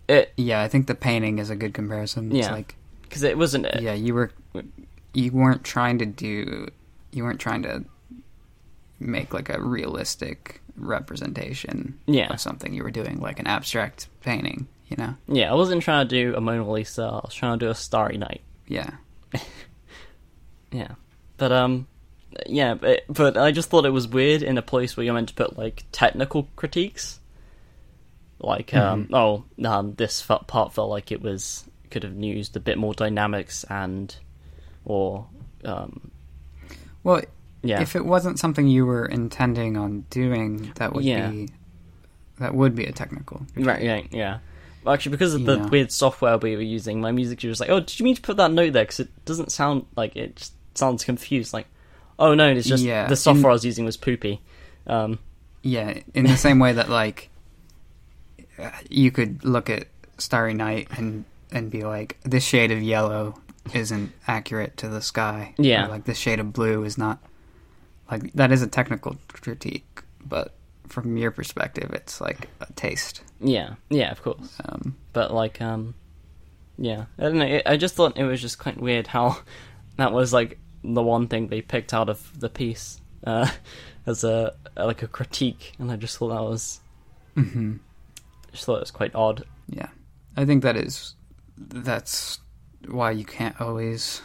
it 0.09 0.33
yeah, 0.38 0.62
I 0.62 0.68
think 0.68 0.87
the 0.87 0.94
painting 0.94 1.38
is 1.38 1.50
a 1.50 1.57
good 1.57 1.74
comparison. 1.74 2.33
It's 2.33 2.46
Yeah. 2.46 2.52
like, 2.54 2.76
because 3.02 3.22
it 3.24 3.37
wasn't. 3.37 3.66
yeah, 3.78 3.92
you 3.92 4.14
were, 4.14 4.31
you 5.12 5.33
weren't 5.33 5.64
trying 5.64 5.98
to 5.98 6.07
do, 6.07 6.68
you 7.12 7.25
weren't 7.25 7.40
trying 7.40 7.62
to 7.62 7.85
make 9.01 9.33
like 9.33 9.49
a 9.49 9.61
realistic 9.62 10.61
representation 10.77 11.99
Yeah. 12.07 12.33
of 12.33 12.40
something. 12.40 12.75
You 12.75 12.83
were 12.83 12.90
doing 12.90 13.18
like 13.21 13.38
an 13.38 13.47
abstract 13.47 14.09
painting, 14.23 14.66
you 14.88 14.97
know? 14.97 15.14
Yeah, 15.29 15.51
I 15.51 15.55
wasn't 15.55 15.83
trying 15.83 16.07
to 16.09 16.14
do 16.14 16.35
a 16.37 16.40
Mona 16.40 16.71
Lisa. 16.71 17.03
I 17.05 17.21
was 17.25 17.35
trying 17.35 17.59
to 17.59 17.64
do 17.66 17.71
a 17.71 17.75
Starry 17.75 18.18
Night. 18.18 18.42
Yeah. 18.66 18.90
Yeah, 20.71 20.92
but 21.38 21.51
um, 21.51 21.87
yeah, 22.47 22.75
but 22.75 23.01
but 23.09 23.38
I 23.38 23.53
just 23.53 23.71
thought 23.71 23.87
it 23.87 23.90
was 23.90 24.07
weird 24.07 24.42
in 24.42 24.59
a 24.59 24.62
place 24.62 24.97
where 24.97 25.05
you're 25.05 25.14
meant 25.14 25.31
to 25.31 25.35
put 25.35 25.57
like 25.57 25.85
technical 25.92 26.47
critiques. 26.57 27.21
Like 28.38 28.75
um, 28.75 29.09
oh, 29.12 29.44
um, 29.64 29.94
this 29.94 30.21
part 30.23 30.75
felt 30.75 30.90
like 30.90 31.11
it 31.11 31.23
was 31.23 31.64
could 31.90 32.03
have 32.03 32.14
used 32.23 32.55
a 32.55 32.61
bit 32.61 32.77
more 32.77 32.92
dynamics 32.92 33.64
and, 33.71 34.14
or 34.85 35.27
um, 35.64 36.11
Well, 37.09 37.23
yeah, 37.62 37.81
if 37.81 37.97
it 37.97 38.05
wasn't 38.05 38.38
something 38.38 38.68
you 38.68 38.87
were 38.87 39.07
intending 39.07 39.77
on 39.77 40.05
doing, 40.11 40.73
that 40.77 40.92
would 40.92 41.05
Yeah. 41.05 41.31
be 41.31 41.49
that 42.38 42.55
would 42.55 42.75
be 42.77 42.85
a 42.85 42.92
technical. 42.92 43.44
right, 43.57 43.83
yeah, 43.83 44.03
yeah. 44.12 44.38
Well, 44.85 44.94
actually, 44.94 45.11
because 45.11 45.35
of 45.35 45.44
the 45.44 45.59
weird 45.73 45.90
software 45.90 46.38
we 46.38 46.55
were 46.55 46.62
using, 46.62 47.01
my 47.01 47.11
music 47.11 47.42
was 47.42 47.59
like, 47.59 47.68
oh, 47.68 47.81
did 47.81 47.99
you 47.99 48.05
mean 48.05 48.14
to 48.14 48.23
put 48.23 48.37
that 48.37 48.53
note 48.53 48.73
there? 48.75 48.85
Because 48.85 49.01
it 49.01 49.09
doesn't 49.25 49.51
sound 49.51 49.87
like 49.97 50.14
it 50.14 50.37
just 50.37 50.53
sounds 50.75 51.03
confused. 51.05 51.53
Like, 51.53 51.66
oh 52.18 52.35
no, 52.35 52.49
it's 52.49 52.68
just 52.68 52.85
Yeah, 52.85 53.09
the 53.09 53.16
software 53.16 53.47
in- 53.51 53.51
I 53.51 53.55
was 53.55 53.64
using 53.64 53.85
was 53.85 53.97
poopy. 53.97 54.40
Um, 54.87 55.18
Yeah, 55.62 55.99
in 56.14 56.27
the 56.27 56.37
same 56.37 56.61
way 56.61 56.73
that 56.75 56.88
like 56.88 57.29
you 58.88 59.11
could 59.11 59.44
look 59.44 59.68
at 59.71 59.88
Starry 60.18 60.55
Night 60.55 60.88
and 60.97 61.25
and 61.51 61.71
be 61.71 61.83
like, 61.83 62.18
this 62.25 62.44
shade 62.44 62.71
of 62.71 62.83
yellow 62.83 63.35
isn't 63.74 64.12
accurate 64.26 64.76
to 64.78 64.88
the 64.88 65.02
sky. 65.02 65.54
Yeah. 65.59 65.87
Or, 65.87 65.88
like 65.88 66.04
the 66.04 66.14
shade 66.14 66.40
of 66.40 66.52
blue 66.52 66.85
is 66.85 66.98
not 66.98 67.18
like 68.11 68.33
that 68.35 68.52
is 68.52 68.62
a 68.62 68.66
technical 68.66 69.16
critique, 69.28 70.02
but 70.24 70.54
from 70.88 71.16
your 71.16 71.31
perspective, 71.31 71.90
it's 71.92 72.20
like 72.20 72.48
a 72.61 72.72
taste. 72.72 73.22
yeah, 73.40 73.74
yeah, 73.90 74.11
of 74.11 74.22
course. 74.22 74.57
Um, 74.64 74.96
but 75.12 75.35
like 75.35 75.61
um 75.61 75.94
yeah 76.78 77.07
i 77.18 77.24
don't 77.24 77.38
know 77.38 77.44
it, 77.44 77.62
i 77.66 77.76
just 77.76 77.96
thought 77.96 78.16
it 78.16 78.24
was 78.24 78.40
just 78.40 78.59
quite 78.59 78.81
weird 78.81 79.09
how 79.09 79.37
that 79.96 80.12
was 80.12 80.33
like 80.33 80.59
the 80.85 81.02
one 81.02 81.26
thing 81.26 81.48
they 81.48 81.61
picked 81.61 81.92
out 81.92 82.09
of 82.09 82.38
the 82.38 82.48
piece 82.48 83.00
uh 83.26 83.50
as 84.07 84.22
a 84.24 84.54
like 84.76 85.02
a 85.02 85.09
critique 85.09 85.74
and 85.78 85.90
i 85.90 85.96
just 85.96 86.16
thought 86.16 86.28
that 86.28 86.42
was 86.42 86.81
mhm. 87.37 87.81
just 88.52 88.64
thought 88.64 88.76
it 88.76 88.81
was 88.81 88.90
quite 88.90 89.14
odd 89.14 89.44
Yeah, 89.68 89.88
I 90.37 90.44
think 90.44 90.62
that 90.62 90.76
is 90.76 91.14
that's 91.59 92.38
why 92.87 93.11
you 93.11 93.25
can't 93.25 93.61
always 93.61 94.21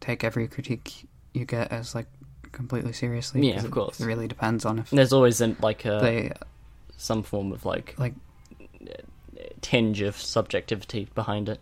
take 0.00 0.22
every 0.24 0.46
critique 0.48 1.08
you 1.34 1.44
get 1.44 1.72
as 1.72 1.94
like 1.94 2.06
completely 2.52 2.92
seriously. 2.92 3.48
Yeah, 3.48 3.64
of 3.64 3.70
course. 3.70 4.00
It 4.00 4.06
really 4.06 4.28
depends 4.28 4.64
on 4.64 4.78
if 4.78 4.90
there's 4.90 5.12
always 5.12 5.40
in 5.40 5.56
like 5.60 5.84
a 5.84 5.98
they 6.00 6.32
some 6.96 7.22
form 7.22 7.52
of 7.52 7.64
like 7.64 7.94
like 7.98 8.14
tinge 9.60 10.00
of 10.00 10.16
subjectivity 10.16 11.08
behind 11.14 11.48
it 11.48 11.60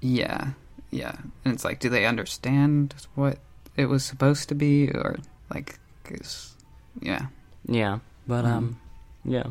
yeah 0.00 0.50
yeah 0.90 1.14
and 1.44 1.54
it's 1.54 1.64
like 1.64 1.80
do 1.80 1.88
they 1.88 2.06
understand 2.06 2.94
what 3.14 3.38
it 3.76 3.86
was 3.86 4.04
supposed 4.04 4.48
to 4.48 4.54
be 4.54 4.88
or 4.90 5.16
like 5.52 5.78
'cause- 6.04 6.54
yeah 7.00 7.26
yeah 7.66 7.98
but 8.26 8.44
Mhm. 8.44 8.48
um 8.52 8.80
yeah 9.24 9.44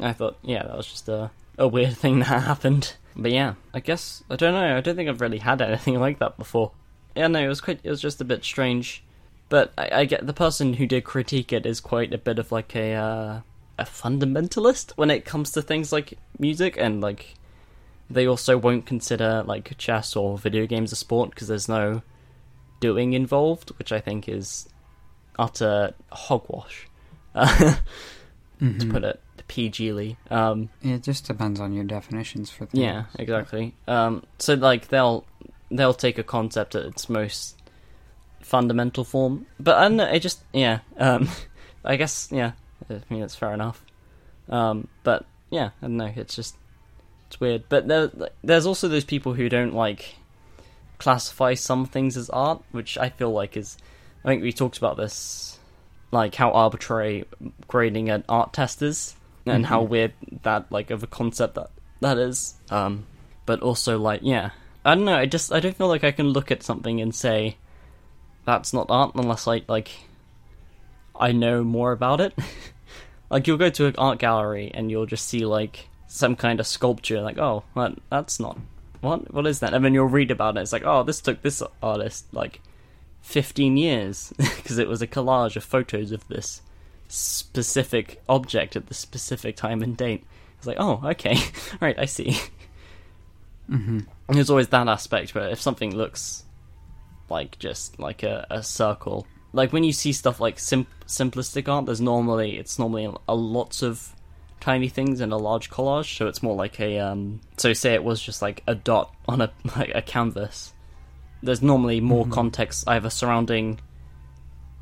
i 0.00 0.12
thought 0.12 0.36
yeah 0.42 0.62
that 0.64 0.76
was 0.76 0.86
just 0.86 1.08
a 1.08 1.30
a 1.58 1.66
weird 1.66 1.96
thing 1.96 2.18
that 2.18 2.26
happened 2.42 2.94
but 3.16 3.32
yeah 3.32 3.54
i 3.74 3.80
guess 3.80 4.22
i 4.30 4.36
don't 4.36 4.52
know 4.54 4.76
i 4.76 4.80
don't 4.80 4.94
think 4.96 5.08
i've 5.08 5.20
really 5.20 5.38
had 5.38 5.60
anything 5.62 5.98
like 6.06 6.18
that 6.18 6.36
before 6.36 6.72
yeah 7.14 7.26
no 7.26 7.40
it 7.40 7.48
was 7.48 7.60
quite 7.60 7.80
it 7.82 7.90
was 7.90 8.00
just 8.00 8.20
a 8.20 8.24
bit 8.24 8.44
strange 8.44 9.02
but 9.48 9.72
i, 9.78 10.00
I 10.00 10.04
get 10.04 10.26
the 10.26 10.32
person 10.34 10.74
who 10.74 10.86
did 10.86 11.04
critique 11.04 11.52
it 11.52 11.64
is 11.66 11.80
quite 11.80 12.12
a 12.12 12.18
bit 12.18 12.38
of 12.38 12.52
like 12.52 12.74
a 12.76 12.92
uh, 12.94 13.40
a 13.78 13.84
fundamentalist 13.84 14.92
when 14.96 15.10
it 15.10 15.24
comes 15.24 15.50
to 15.52 15.62
things 15.62 15.92
like 15.92 16.18
music 16.38 16.76
and 16.78 17.00
like 17.00 17.34
they 18.08 18.26
also 18.26 18.56
won't 18.56 18.86
consider 18.86 19.42
like 19.46 19.76
chess 19.78 20.14
or 20.16 20.38
video 20.38 20.66
games 20.66 20.92
a 20.92 20.96
sport 20.96 21.30
because 21.30 21.48
there's 21.48 21.68
no 21.68 22.02
doing 22.80 23.12
involved 23.14 23.70
which 23.78 23.92
i 23.92 24.00
think 24.00 24.28
is 24.28 24.68
utter 25.38 25.92
hogwash 26.12 26.86
uh, 27.34 27.46
to 28.58 28.64
Mhm. 28.64 28.90
put 28.90 29.04
it 29.04 29.20
PGly. 29.48 30.16
Um, 30.30 30.68
it 30.82 31.02
just 31.02 31.26
depends 31.26 31.60
on 31.60 31.72
your 31.72 31.84
definitions 31.84 32.50
for 32.50 32.66
things 32.66 32.82
yeah, 32.82 33.04
exactly. 33.18 33.74
Um, 33.86 34.22
so 34.38 34.54
like 34.54 34.88
they'll 34.88 35.24
they'll 35.70 35.94
take 35.94 36.18
a 36.18 36.22
concept 36.22 36.74
at 36.74 36.84
its 36.84 37.08
most 37.08 37.60
fundamental 38.40 39.04
form, 39.04 39.46
but 39.58 39.76
I 39.76 39.82
don't 39.82 39.96
know. 39.96 40.06
It 40.06 40.20
just 40.20 40.42
yeah. 40.52 40.80
Um, 40.96 41.28
I 41.84 41.96
guess 41.96 42.28
yeah. 42.30 42.52
I 42.90 43.00
mean 43.10 43.20
that's 43.20 43.36
fair 43.36 43.52
enough. 43.52 43.84
Um, 44.48 44.88
but 45.02 45.26
yeah, 45.50 45.70
I 45.82 45.86
don't 45.86 45.96
know. 45.96 46.12
It's 46.14 46.34
just 46.34 46.56
it's 47.28 47.40
weird. 47.40 47.64
But 47.68 47.88
there, 47.88 48.10
there's 48.42 48.66
also 48.66 48.88
those 48.88 49.04
people 49.04 49.34
who 49.34 49.48
don't 49.48 49.74
like 49.74 50.16
classify 50.98 51.54
some 51.54 51.86
things 51.86 52.16
as 52.16 52.30
art, 52.30 52.62
which 52.72 52.96
I 52.98 53.10
feel 53.10 53.32
like 53.32 53.56
is. 53.56 53.76
I 54.24 54.28
think 54.28 54.42
we 54.42 54.52
talked 54.52 54.78
about 54.78 54.96
this, 54.96 55.58
like 56.10 56.34
how 56.34 56.50
arbitrary 56.50 57.26
grading 57.68 58.10
an 58.10 58.24
art 58.28 58.52
test 58.52 58.82
is, 58.82 59.14
and 59.46 59.66
how 59.66 59.84
Mhm. 59.84 59.88
weird 59.88 60.12
that 60.42 60.70
like 60.70 60.90
of 60.90 61.02
a 61.02 61.06
concept 61.06 61.54
that 61.54 61.70
that 62.00 62.18
is. 62.18 62.54
Um, 62.70 63.06
but 63.46 63.60
also 63.62 63.98
like 63.98 64.20
yeah, 64.22 64.50
I 64.84 64.94
don't 64.94 65.04
know. 65.04 65.16
I 65.16 65.26
just 65.26 65.52
I 65.52 65.60
don't 65.60 65.76
feel 65.76 65.88
like 65.88 66.04
I 66.04 66.10
can 66.12 66.28
look 66.28 66.50
at 66.50 66.62
something 66.62 67.00
and 67.00 67.14
say 67.14 67.56
that's 68.44 68.72
not 68.72 68.86
art 68.90 69.12
unless 69.14 69.46
I 69.48 69.62
like 69.68 69.90
I 71.18 71.32
know 71.32 71.64
more 71.64 71.92
about 71.92 72.20
it. 72.20 72.34
like 73.30 73.46
you'll 73.46 73.56
go 73.56 73.70
to 73.70 73.86
an 73.86 73.94
art 73.96 74.18
gallery 74.18 74.70
and 74.74 74.90
you'll 74.90 75.06
just 75.06 75.26
see 75.26 75.44
like 75.46 75.88
some 76.06 76.36
kind 76.36 76.60
of 76.60 76.66
sculpture, 76.66 77.20
like 77.22 77.38
oh, 77.38 77.64
that, 77.74 77.94
that's 78.10 78.38
not 78.38 78.58
what 79.00 79.32
what 79.32 79.46
is 79.46 79.60
that? 79.60 79.74
And 79.74 79.84
then 79.84 79.94
you'll 79.94 80.06
read 80.06 80.30
about 80.30 80.56
it. 80.56 80.60
It's 80.60 80.72
like 80.72 80.84
oh, 80.84 81.02
this 81.02 81.20
took 81.20 81.42
this 81.42 81.62
artist 81.82 82.26
like 82.32 82.60
fifteen 83.22 83.76
years 83.76 84.32
because 84.36 84.78
it 84.78 84.88
was 84.88 85.02
a 85.02 85.06
collage 85.06 85.56
of 85.56 85.64
photos 85.64 86.12
of 86.12 86.26
this 86.28 86.62
specific 87.08 88.22
object 88.28 88.76
at 88.76 88.86
the 88.86 88.94
specific 88.94 89.56
time 89.56 89.82
and 89.82 89.96
date. 89.96 90.24
It's 90.58 90.66
like 90.66 90.78
oh, 90.80 91.00
okay, 91.04 91.36
right, 91.80 91.98
I 91.98 92.04
see. 92.06 92.38
hmm 93.68 94.00
And 94.28 94.36
There's 94.36 94.50
always 94.50 94.68
that 94.68 94.88
aspect 94.88 95.34
where 95.34 95.48
if 95.48 95.60
something 95.60 95.94
looks 95.94 96.44
like 97.28 97.58
just 97.58 97.98
like 97.98 98.22
a, 98.22 98.46
a 98.50 98.62
circle, 98.62 99.26
like 99.52 99.72
when 99.72 99.84
you 99.84 99.92
see 99.92 100.12
stuff 100.12 100.40
like 100.40 100.58
sim- 100.58 100.86
simplistic 101.06 101.68
art, 101.68 101.86
there's 101.86 102.00
normally 102.00 102.56
it's 102.58 102.78
normally 102.78 103.12
a 103.28 103.34
lots 103.34 103.82
of 103.82 104.12
tiny 104.60 104.88
things 104.88 105.20
in 105.20 105.32
a 105.32 105.36
large 105.36 105.70
collage, 105.70 106.16
so 106.16 106.26
it's 106.28 106.42
more 106.42 106.54
like 106.54 106.80
a 106.80 106.98
um. 106.98 107.40
So 107.56 107.72
say 107.72 107.94
it 107.94 108.04
was 108.04 108.20
just 108.22 108.42
like 108.42 108.62
a 108.66 108.74
dot 108.74 109.14
on 109.28 109.40
a 109.40 109.52
like 109.76 109.92
a 109.94 110.02
canvas. 110.02 110.72
There's 111.42 111.62
normally 111.62 112.00
more 112.00 112.24
Mhm. 112.24 112.32
context 112.32 112.88
either 112.88 113.10
surrounding 113.10 113.80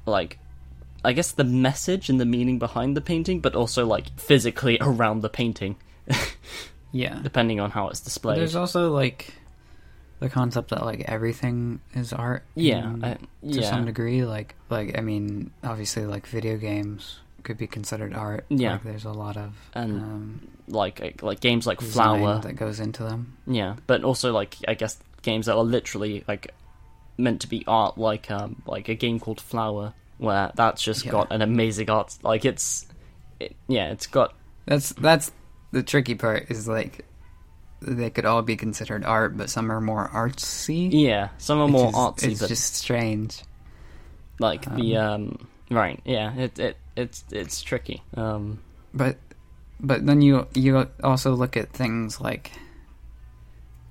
like 0.06 0.38
I 1.04 1.12
guess 1.12 1.32
the 1.32 1.44
message 1.44 2.08
and 2.08 2.18
the 2.18 2.24
meaning 2.24 2.58
behind 2.58 2.96
the 2.96 3.00
painting, 3.00 3.40
but 3.40 3.54
also 3.54 3.84
like 3.86 4.18
physically 4.18 4.78
around 4.80 5.20
the 5.20 5.28
painting, 5.28 5.76
Yeah. 6.92 7.18
depending 7.22 7.60
on 7.60 7.70
how 7.70 7.88
it's 7.88 8.00
displayed. 8.00 8.38
There's 8.38 8.56
also 8.56 8.90
like 8.92 9.34
the 10.20 10.28
concept 10.30 10.70
that 10.70 10.84
like 10.84 11.00
everything 11.06 11.80
is 11.94 12.12
art. 12.12 12.44
yeah, 12.54 12.84
in- 12.84 13.04
I, 13.04 13.18
to 13.52 13.62
some 13.62 13.84
degree. 13.84 14.24
Like 14.24 14.54
like 14.70 14.96
I 14.96 15.00
mean, 15.00 15.50
obviously 15.62 16.06
like 16.06 16.26
video 16.26 16.56
games 16.56 17.18
could 17.42 17.58
be 17.58 17.66
considered 17.66 18.14
art. 18.14 18.46
Yeah. 18.48 18.72
Like, 18.72 18.84
there's 18.84 19.04
a 19.04 19.12
lot 19.12 19.36
of 19.36 19.52
And 19.74 20.00
um, 20.00 20.48
like 20.68 21.22
like 21.22 21.40
games 21.40 21.66
like 21.66 21.80
Flower, 21.80 22.38
that 22.40 22.54
goes 22.54 22.80
into 22.80 23.02
them. 23.02 23.36
yeah, 23.46 23.76
but 23.86 24.04
also 24.04 24.32
like 24.32 24.56
I 24.66 24.74
guess 24.74 24.98
games 25.22 25.46
that 25.46 25.54
are 25.56 25.64
literally 25.64 26.24
like 26.28 26.54
meant 27.18 27.40
to 27.42 27.48
be 27.48 27.62
art, 27.66 27.98
like 27.98 28.30
um 28.30 28.62
like 28.66 28.88
a 28.88 28.94
game 28.94 29.18
called 29.20 29.40
Flower, 29.40 29.92
where 30.18 30.52
that's 30.54 30.82
just 30.82 31.04
Yeah. 31.04 31.12
got 31.12 31.32
an 31.32 31.42
amazing 31.42 31.90
art. 31.90 32.16
Like 32.22 32.44
it's, 32.44 32.86
it, 33.40 33.54
yeah, 33.68 33.90
it's 33.90 34.06
got 34.06 34.34
That's 34.66 34.90
that's 34.92 35.32
the 35.72 35.82
tricky 35.82 36.14
part. 36.14 36.50
Is 36.50 36.66
like 36.68 37.04
they 37.82 38.08
could 38.10 38.24
all 38.24 38.42
be 38.42 38.56
considered 38.56 39.04
art, 39.04 39.36
but 39.36 39.50
some 39.50 39.70
are 39.70 39.80
more 39.80 40.08
artsy. 40.08 40.88
yeah, 40.92 41.28
some 41.38 41.58
are 41.60 41.68
more 41.68 41.88
is- 41.88 41.94
artsy, 41.94 42.30
It's 42.32 42.40
but 42.40 42.48
just 42.48 42.74
strange. 42.76 43.42
like 44.38 44.64
the 44.74 44.96
um 44.96 45.48
right, 45.70 46.00
yeah, 46.04 46.34
it 46.34 46.58
it 46.58 46.76
it's 46.96 47.24
it's 47.30 47.60
tricky. 47.62 48.02
Um, 48.16 48.60
But 48.94 49.18
but 49.80 50.06
then 50.06 50.22
you 50.22 50.46
you 50.54 50.88
also 51.02 51.34
look 51.34 51.56
at 51.56 51.72
things 51.72 52.20
like 52.20 52.52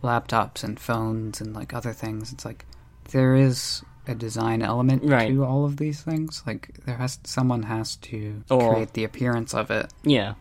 laptops 0.03 0.63
and 0.63 0.80
phones 0.80 1.39
and 1.41 1.53
like 1.53 1.74
other 1.74 1.93
things. 1.93 2.34
It's 2.34 2.45
like 2.45 2.65
there 3.11 3.36
is 3.36 3.84
a 4.08 4.14
design 4.16 4.62
element 4.62 5.04
Right. 5.04 5.30
to 5.30 5.43
all 5.45 5.66
of 5.66 5.78
these 5.78 6.01
things. 6.01 6.43
Like 6.45 6.70
there 6.86 6.97
has 6.97 7.20
someone 7.24 7.64
has 7.64 7.95
to 7.97 8.43
Or- 8.49 8.74
create 8.74 8.93
the 8.93 9.04
appearance 9.04 9.54
of 9.54 9.72
it 9.72 9.91
yeah, 10.04 10.34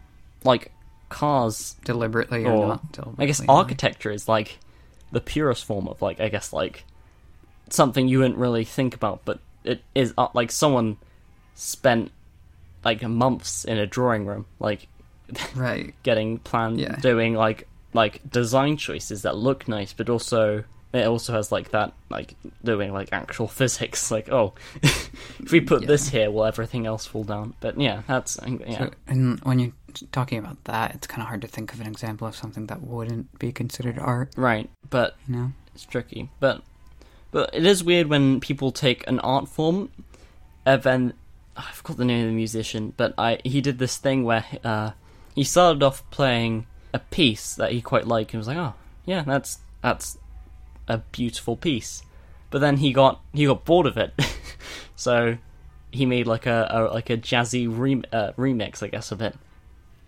like 0.44 0.72
cars 1.08 1.76
deliberately 1.84 2.44
or, 2.44 2.52
Or, 2.52 2.66
not. 2.68 2.92
Deliberately. 2.92 3.24
I 3.24 3.26
guess 3.26 3.42
architecture 3.48 4.10
is 4.10 4.28
like 4.28 4.58
the 5.12 5.20
purest 5.20 5.64
form 5.64 5.86
of 5.88 6.00
like 6.02 6.20
I 6.20 6.28
guess 6.28 6.52
like 6.52 6.84
something 7.70 8.08
you 8.08 8.18
wouldn't 8.18 8.38
really 8.38 8.64
think 8.64 8.94
about, 8.94 9.20
but 9.24 9.38
it 9.64 9.82
is 9.94 10.12
uh, 10.18 10.28
like 10.34 10.50
someone 10.50 10.96
spent 11.54 12.10
like 12.84 13.02
months 13.02 13.64
in 13.64 13.78
a 13.78 13.86
drawing 13.86 14.26
room, 14.26 14.46
like 14.58 14.88
right. 15.54 15.94
getting 16.02 16.38
planned, 16.38 16.80
Yeah. 16.80 16.96
doing 16.96 17.34
like 17.34 17.68
like 17.94 18.28
design 18.30 18.76
choices 18.76 19.22
that 19.22 19.36
look 19.36 19.68
nice, 19.68 19.92
but 19.92 20.08
also 20.08 20.64
it 20.92 21.06
also 21.06 21.32
has 21.32 21.50
like 21.50 21.70
that 21.70 21.92
like 22.10 22.34
doing 22.64 22.92
like 22.92 23.08
actual 23.12 23.48
physics, 23.60 24.10
like 24.10 24.30
oh, 24.30 24.54
if 24.82 25.50
we 25.52 25.60
put 25.60 25.82
Yeah. 25.82 25.88
this 25.88 26.08
here, 26.08 26.30
will 26.30 26.44
everything 26.44 26.86
else 26.86 27.06
fall 27.06 27.24
down? 27.24 27.54
But 27.60 27.80
yeah, 27.80 28.02
that's 28.06 28.38
yeah. 28.46 28.78
So, 28.78 28.90
and 29.06 29.40
when 29.40 29.58
you're 29.58 29.72
talking 30.10 30.38
about 30.38 30.62
that, 30.64 30.94
it's 30.94 31.06
kind 31.06 31.22
of 31.22 31.28
hard 31.28 31.40
to 31.42 31.48
think 31.48 31.72
of 31.72 31.80
an 31.80 31.86
example 31.86 32.26
of 32.26 32.34
something 32.36 32.66
that 32.66 32.82
wouldn't 32.82 33.38
be 33.38 33.52
considered 33.52 33.98
art. 33.98 34.32
right, 34.36 34.68
but 34.90 35.16
You 35.28 35.36
know? 35.36 35.52
it's 35.74 35.84
tricky. 35.84 36.28
But 36.40 36.62
but 37.30 37.50
it 37.54 37.64
is 37.64 37.82
weird 37.82 38.08
when 38.08 38.40
people 38.40 38.72
take 38.72 39.06
an 39.08 39.18
art 39.20 39.48
form 39.48 39.90
and 40.66 40.82
then 40.82 41.14
I 41.56 41.70
forgot 41.72 41.96
the 41.96 42.04
name 42.04 42.24
of 42.24 42.30
the 42.30 42.36
musician, 42.36 42.92
but 42.96 43.14
I 43.18 43.38
he 43.44 43.60
did 43.60 43.78
this 43.78 43.96
thing 43.96 44.24
where 44.24 44.44
uh, 44.64 44.90
he 45.34 45.44
started 45.44 45.82
off 45.82 46.08
playing 46.10 46.66
a 46.94 46.98
piece 46.98 47.54
that 47.54 47.72
he 47.72 47.80
quite 47.80 48.06
liked 48.06 48.32
and 48.34 48.38
was 48.40 48.46
like, 48.48 48.58
oh 48.58 48.74
yeah, 49.06 49.22
that's 49.22 49.58
that's 49.82 50.18
a 50.88 50.98
beautiful 50.98 51.56
piece. 51.56 52.02
But 52.50 52.60
then 52.60 52.78
he 52.78 52.92
got 52.92 53.20
he 53.32 53.46
got 53.46 53.64
bored 53.64 53.86
of 53.86 53.96
it, 53.96 54.12
so 54.96 55.38
he 55.90 56.06
made 56.06 56.26
like 56.26 56.46
a, 56.46 56.68
a 56.70 56.78
like 56.92 57.10
a 57.10 57.16
jazzy 57.16 57.66
rem- 57.66 58.04
uh, 58.12 58.32
remix, 58.32 58.82
I 58.82 58.88
guess, 58.88 59.10
of 59.12 59.22
it. 59.22 59.34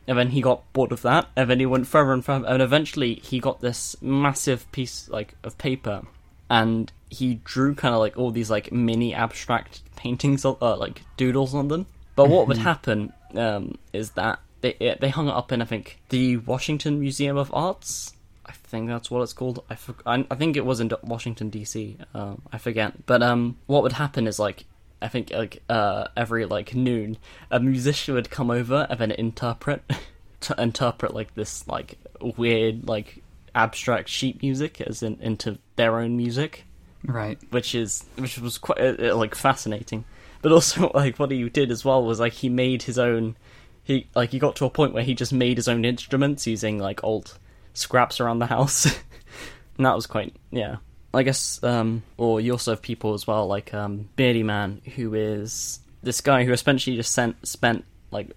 And 0.07 0.19
then 0.19 0.31
he 0.31 0.43
got 0.43 0.71
bored 0.75 0.93
of 0.93 1.01
that, 1.03 1.29
and 1.35 1.49
then 1.49 1.61
he 1.61 1.65
went 1.67 1.87
further 1.87 2.13
and 2.13 2.23
further, 2.23 2.47
and 2.47 2.61
eventually 2.61 3.15
he 3.15 3.41
got 3.41 3.61
this 3.61 3.97
massive 4.03 4.71
piece 4.73 5.09
like 5.09 5.35
of 5.43 5.57
paper, 5.57 6.03
and 6.51 6.93
he 7.09 7.41
drew 7.45 7.75
kind 7.75 7.95
of 7.95 8.01
like 8.01 8.19
all 8.19 8.31
these 8.31 8.51
like 8.51 8.71
mini 8.71 9.15
abstract 9.15 9.81
paintings, 9.97 10.45
on- 10.45 10.59
uh, 10.61 10.77
like 10.77 11.01
doodles 11.17 11.55
on 11.55 11.69
them. 11.69 11.87
But 12.17 12.29
what 12.29 12.47
would 12.49 12.59
happen 12.73 13.15
um, 13.35 13.79
is 13.95 14.11
that 14.11 14.41
they 14.61 14.97
they 15.01 15.09
hung 15.09 15.29
it 15.29 15.35
up 15.35 15.51
in 15.53 15.63
I 15.63 15.65
think 15.65 16.01
the 16.11 16.37
Washington 16.39 17.01
Museum 17.01 17.39
of 17.39 17.51
Arts. 17.55 18.13
I 18.47 18.53
think 18.53 18.89
that's 18.89 19.11
what 19.11 19.23
it's 19.23 19.33
called. 19.33 19.65
I, 19.71 19.75
for, 19.75 19.95
I, 20.07 20.27
I 20.31 20.35
think 20.35 20.57
it 20.57 20.65
was 20.67 20.81
in 20.81 20.89
D- 20.89 20.97
Washington 21.03 21.51
D.C. 21.51 21.97
Um, 22.15 22.43
I 22.53 22.59
forget. 22.59 23.07
But 23.07 23.23
um, 23.23 23.57
what 23.67 23.83
would 23.83 23.93
happen 23.93 24.27
is 24.27 24.39
like 24.39 24.65
I 25.03 25.09
think 25.09 25.31
like 25.31 25.63
uh, 25.69 26.09
every 26.17 26.45
like 26.47 26.75
noon, 26.75 27.19
a 27.51 27.61
musician 27.61 28.15
would 28.15 28.31
come 28.31 28.51
over 28.51 28.87
and 28.91 28.99
then 29.01 29.11
interpret 29.11 29.83
to 30.41 30.55
interpret 30.63 31.15
like 31.15 31.35
this 31.35 31.67
like 31.69 31.99
weird 32.37 32.87
like 32.89 33.23
abstract 33.55 34.09
sheet 34.09 34.43
music 34.43 34.81
as 34.81 35.03
in 35.03 35.19
into 35.21 35.59
their 35.77 35.99
own 35.99 36.17
music, 36.17 36.65
Right. 37.05 37.39
which 37.51 37.75
is 37.75 38.05
which 38.17 38.39
was 38.39 38.59
quite 38.59 38.79
uh, 38.81 39.11
uh, 39.11 39.17
like 39.17 39.35
fascinating. 39.35 40.05
But 40.43 40.53
also 40.53 40.91
like 40.95 41.19
what 41.19 41.31
he 41.31 41.49
did 41.49 41.71
as 41.71 41.85
well 41.85 42.05
was 42.05 42.21
like 42.21 42.33
he 42.35 42.49
made 42.49 42.83
his 42.85 42.99
own. 42.99 43.37
He 43.83 44.07
like 44.15 44.31
he 44.31 44.39
got 44.39 44.57
to 44.57 44.65
a 44.65 44.71
point 44.71 44.95
where 44.95 45.05
he 45.05 45.15
just 45.15 45.33
made 45.33 45.59
his 45.59 45.69
own 45.69 45.85
instruments 45.85 46.47
using 46.47 46.79
like 46.79 47.05
old 47.05 47.39
scraps 47.75 48.19
around 48.21 48.39
the 48.39 48.47
house, 48.47 48.87
and 49.77 49.85
that 49.87 49.95
was 49.95 50.07
quite 50.07 50.35
yeah. 50.51 50.77
I 51.13 51.23
guess, 51.23 51.63
um, 51.63 52.03
or 52.17 52.41
you 52.41 52.51
also 52.51 52.73
have 52.73 52.83
people 52.83 53.15
as 53.15 53.25
well, 53.25 53.47
like 53.47 53.73
um, 53.73 54.09
Beardyman, 54.17 54.85
who 54.95 55.15
is 55.15 55.79
this 56.03 56.21
guy 56.21 56.45
who 56.45 56.53
essentially 56.53 56.97
just 56.97 57.13
sent, 57.13 57.47
spent 57.47 57.85
like 58.11 58.31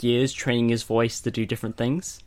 years 0.00 0.32
training 0.32 0.70
his 0.70 0.82
voice 0.82 1.20
to 1.20 1.30
do 1.30 1.44
different 1.44 1.76
things. 1.76 2.20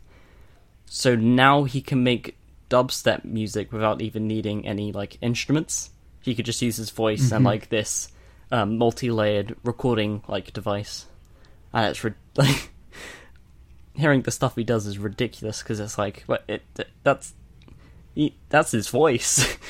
So 0.86 1.16
now 1.16 1.64
he 1.64 1.80
can 1.80 2.04
make 2.04 2.36
dubstep 2.68 3.24
music 3.24 3.72
without 3.72 4.00
even 4.00 4.28
needing 4.28 4.64
any 4.64 4.92
like 4.92 5.18
instruments. 5.22 5.90
He 6.22 6.36
could 6.36 6.44
just 6.44 6.62
use 6.62 6.76
his 6.76 6.90
voice 6.90 7.32
and 7.32 7.42
Mhm. 7.42 7.46
like 7.46 7.68
this 7.68 8.12
um, 8.52 8.78
multi-layered 8.78 9.56
recording 9.64 10.22
like 10.28 10.52
device, 10.52 11.06
and 11.72 11.86
it's 11.86 12.04
rid- 12.04 12.14
like 12.36 12.70
hearing 14.00 14.22
the 14.22 14.30
stuff 14.30 14.56
he 14.56 14.64
does 14.64 14.86
is 14.86 14.98
ridiculous 14.98 15.62
because 15.62 15.78
it's 15.80 15.96
like, 15.98 16.24
what 16.26 16.42
it 16.48 16.62
that's 17.02 17.34
he, 18.14 18.34
that's 18.48 18.72
his 18.72 18.88
voice. 18.88 19.56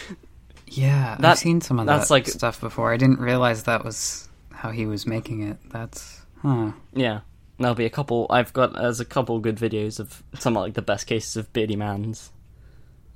Yeah, 0.72 1.16
That- 1.18 1.32
I've 1.32 1.38
seen 1.38 1.60
some 1.60 1.80
of 1.80 1.86
that's 1.86 2.08
that 2.08 2.14
like- 2.14 2.26
stuff 2.28 2.60
before. 2.60 2.92
I 2.92 2.96
didn't 2.96 3.18
realize 3.18 3.64
that 3.64 3.84
was 3.84 4.28
how 4.52 4.70
he 4.70 4.86
was 4.86 5.04
making 5.04 5.42
it. 5.42 5.56
That's 5.70 6.20
huh. 6.42 6.70
Yeah, 6.92 7.20
there'll 7.58 7.74
be 7.74 7.86
a 7.86 7.90
couple. 7.90 8.28
I've 8.30 8.52
got 8.52 8.74
there's 8.74 9.00
a 9.00 9.04
couple 9.04 9.40
good 9.40 9.56
videos 9.56 9.98
of 9.98 10.22
some 10.38 10.56
of, 10.56 10.62
like 10.62 10.74
the 10.74 10.82
best 10.82 11.08
cases 11.08 11.36
of 11.36 11.52
Beardyman's 11.52 12.30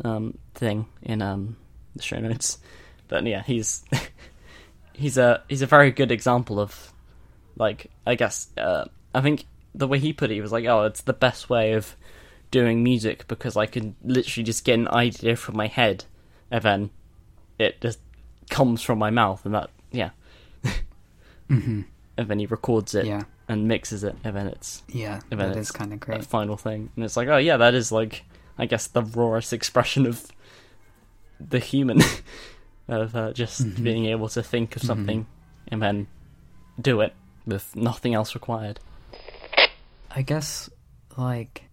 um, 0.05 0.37
thing 0.57 0.87
in 1.03 1.23
um, 1.23 1.57
the 1.95 2.03
show 2.03 2.19
notes. 2.19 2.59
But 3.07 3.25
yeah, 3.25 3.45
he's 3.45 3.85
he's 4.93 5.17
a 5.17 5.45
he's 5.49 5.63
a 5.63 5.67
very 5.67 5.93
good 5.93 6.11
example 6.11 6.59
of 6.59 6.93
like 7.57 7.89
I 8.05 8.17
guess 8.17 8.49
uh, 8.59 8.87
I 9.15 9.21
think 9.21 9.45
the 9.75 9.89
way 9.89 9.99
he 9.99 10.13
put 10.13 10.31
it, 10.31 10.35
he 10.35 10.41
was 10.41 10.53
like, 10.53 10.65
oh, 10.67 10.85
it's 10.85 11.01
the 11.03 11.13
best 11.13 11.51
way 11.51 11.73
of 11.73 11.97
doing 12.51 12.83
music 12.83 13.27
because 13.27 13.57
I 13.57 13.67
can 13.67 13.97
literally 14.05 14.45
just 14.45 14.65
get 14.65 14.75
an 14.79 14.89
idea 14.89 15.35
from 15.37 15.57
my 15.57 15.67
head 15.67 16.05
and 16.51 16.63
then 16.63 16.91
it 17.59 17.81
just 17.81 17.99
comes 18.51 18.83
from 18.83 18.99
my 18.99 19.11
mouth 19.11 19.45
and 19.45 19.55
that 19.55 19.71
yeah, 19.91 20.11
hmm 21.49 21.83
and 22.17 22.29
then 22.29 22.39
he 22.39 22.47
records 22.47 22.95
it 22.95 23.07
Yeah, 23.07 23.23
and 23.49 23.67
mixes 23.67 24.05
it 24.05 24.15
and 24.23 24.37
then 24.37 24.47
it's 24.47 24.83
yeah, 24.89 25.21
And 25.31 25.41
then 25.41 25.49
that 25.53 25.59
it's 25.59 25.73
kind 25.73 25.93
of 25.93 25.99
that 26.01 26.07
great. 26.07 26.27
final 26.27 26.57
thing. 26.57 26.91
And 26.95 27.05
it's 27.05 27.17
like, 27.17 27.27
oh 27.29 27.39
yeah, 27.39 27.57
that 27.57 27.75
is 27.75 27.91
like, 27.91 28.23
I 28.57 28.67
guess 28.67 28.87
the 28.87 29.03
rawest 29.03 29.53
expression 29.53 30.07
of 30.07 30.29
the 31.41 31.59
human 31.59 32.01
of 32.89 33.17
uh, 33.17 33.33
just 33.33 33.63
Mhm. 33.67 33.83
being 33.83 34.05
able 34.07 34.29
to 34.29 34.43
think 34.45 34.77
of 34.77 34.83
Mhm. 34.83 34.87
something 34.87 35.27
and 35.69 35.83
then 35.83 36.07
do 36.81 37.01
it 37.01 37.15
with 37.47 37.75
nothing 37.75 38.15
else 38.15 38.35
required. 38.37 38.79
I 40.15 40.23
guess 40.23 40.71
like 41.17 41.65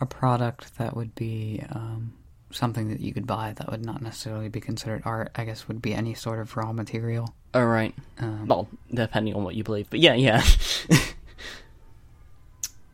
a 0.00 0.06
product 0.06 0.76
that 0.78 0.96
would 0.96 1.14
be 1.14 1.62
um, 1.70 2.14
something 2.50 2.88
that 2.88 3.00
you 3.00 3.12
could 3.14 3.26
buy 3.26 3.52
that 3.56 3.70
would 3.70 3.84
not 3.84 4.02
necessarily 4.02 4.48
be 4.48 4.60
considered 4.60 5.02
art. 5.04 5.30
I 5.36 5.44
guess 5.44 5.68
would 5.68 5.80
be 5.82 5.94
any 5.94 6.14
sort 6.14 6.40
of 6.40 6.56
raw 6.56 6.72
material. 6.72 7.34
All 7.54 7.66
right. 7.66 7.94
Um, 8.18 8.46
Well, 8.48 8.68
depending 8.92 9.34
on 9.34 9.44
what 9.44 9.54
you 9.54 9.62
believe, 9.64 9.88
but 9.90 10.00
yeah, 10.00 10.14
yeah, 10.14 10.42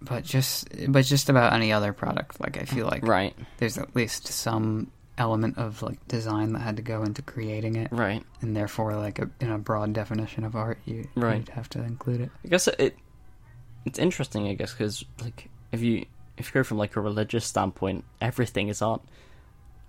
but 0.03 0.25
just 0.25 0.69
but 0.93 1.05
just 1.05 1.29
about 1.29 1.53
any 1.53 1.73
other 1.73 1.93
product. 1.93 2.41
Like 2.41 2.59
I 2.61 2.65
feel 2.65 2.87
like 2.87 3.07
right, 3.07 3.35
there's 3.59 3.79
at 3.79 3.95
least 3.97 4.29
some 4.29 4.91
element 5.19 5.59
of 5.59 5.83
like 5.83 6.07
design 6.09 6.53
that 6.55 6.61
had 6.61 6.77
to 6.77 6.83
go 6.83 7.03
into 7.03 7.23
creating 7.23 7.77
it, 7.77 7.89
right. 7.93 8.23
and 8.41 8.57
therefore 8.57 8.97
like 8.97 9.19
a, 9.19 9.29
in 9.41 9.51
a 9.51 9.59
broad 9.59 9.93
definition 9.93 10.45
of 10.45 10.57
art, 10.57 10.79
you 10.87 11.07
Right. 11.15 11.39
you'd 11.39 11.51
have 11.51 11.69
to 11.71 11.83
include 11.83 12.23
it. 12.23 12.31
I 12.45 12.49
guess 12.49 12.69
it 12.69 12.97
it's 13.85 13.99
interesting. 13.99 14.47
I 14.49 14.55
guess 14.55 14.73
because 14.73 15.05
like 15.21 15.49
if 15.73 15.81
you 15.83 16.07
if 16.37 16.47
you 16.49 16.53
go 16.53 16.63
from 16.65 16.79
like 16.79 16.97
a 16.97 17.01
religious 17.01 17.45
standpoint, 17.47 18.05
everything 18.21 18.69
is 18.69 18.81
art. 18.83 19.03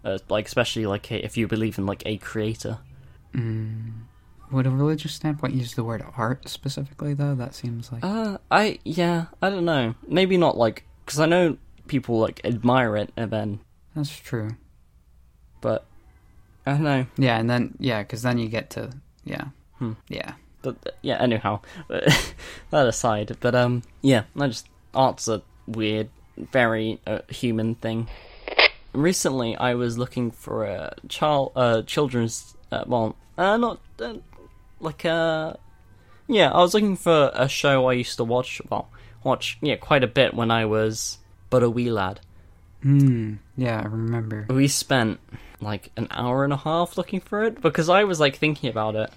Uh, 0.04 0.18
like 0.30 0.48
especially 0.48 0.86
like 0.88 1.12
if 1.12 1.38
you 1.38 1.48
believe 1.48 1.78
in 1.78 1.86
like 1.86 2.04
a 2.06 2.18
creator. 2.18 2.80
Mm, 3.36 3.92
would 4.52 4.66
a 4.68 4.70
religious 4.72 5.14
standpoint 5.14 5.54
use 5.54 5.76
the 5.76 5.84
word 5.84 6.04
art 6.18 6.50
specifically 6.50 7.14
though? 7.14 7.36
That 7.36 7.54
seems 7.56 7.92
like 7.92 8.04
Uh, 8.04 8.38
I 8.50 8.80
yeah, 8.84 9.26
I 9.42 9.50
don't 9.50 9.66
know. 9.66 9.96
Maybe 10.08 10.38
not 10.38 10.58
like 10.58 10.84
because 11.06 11.20
I 11.20 11.26
know 11.28 11.58
people 11.88 12.20
like 12.20 12.42
admire 12.44 12.98
it, 12.98 13.12
and 13.16 13.30
then 13.32 13.60
that's 13.96 14.10
true. 14.18 14.56
but 15.62 15.86
I 16.66 16.72
don't 16.72 16.84
know. 16.84 17.06
Yeah, 17.18 17.38
and 17.38 17.50
then 17.50 17.76
yeah, 17.80 18.02
because 18.02 18.22
then 18.24 18.38
you 18.40 18.50
get 18.50 18.70
to 18.72 18.92
yeah, 19.24 19.46
Hmm. 19.78 19.94
yeah. 20.10 20.34
But 20.62 20.76
uh, 20.86 20.92
yeah, 21.02 21.18
anyhow, 21.20 21.62
that 21.88 22.88
aside. 22.88 23.38
But 23.40 23.56
um, 23.56 23.84
yeah, 24.02 24.24
I 24.40 24.48
just 24.48 24.68
art's 24.94 25.28
a 25.28 25.42
weird, 25.68 26.10
very 26.38 27.00
uh, 27.06 27.20
human 27.30 27.76
thing. 27.76 28.08
Recently, 28.94 29.56
I 29.56 29.76
was 29.76 29.98
looking 29.98 30.32
for 30.32 30.66
a 30.66 30.96
child, 31.08 31.54
uh, 31.56 31.82
children's, 31.84 32.56
uh, 32.72 32.84
well, 32.86 33.16
uh, 33.38 33.58
not 33.58 33.80
uh, 34.02 34.16
like 34.80 35.06
uh, 35.06 35.54
yeah, 36.28 36.52
I 36.52 36.60
was 36.60 36.74
looking 36.74 36.98
for 36.98 37.32
a 37.34 37.48
show 37.48 37.88
I 37.88 37.94
used 37.94 38.18
to 38.18 38.24
watch, 38.24 38.62
well, 38.70 38.90
watch 39.24 39.58
yeah 39.62 39.76
quite 39.76 40.04
a 40.04 40.08
bit 40.08 40.34
when 40.34 40.52
I 40.52 40.66
was 40.66 41.20
but 41.50 41.64
a 41.64 41.70
wee 41.70 41.92
lad. 41.92 42.20
Hmm. 42.82 43.36
Yeah, 43.56 43.80
I 43.80 43.86
remember. 43.86 44.48
We 44.50 44.68
spent 44.68 45.20
like 45.60 45.92
an 45.96 46.08
hour 46.10 46.44
and 46.44 46.52
a 46.52 46.58
half 46.58 46.98
looking 46.98 47.20
for 47.20 47.44
it 47.44 47.62
because 47.62 47.90
I 47.90 48.04
was 48.06 48.20
like 48.20 48.38
thinking 48.38 48.70
about 48.70 48.96
it, 48.96 49.12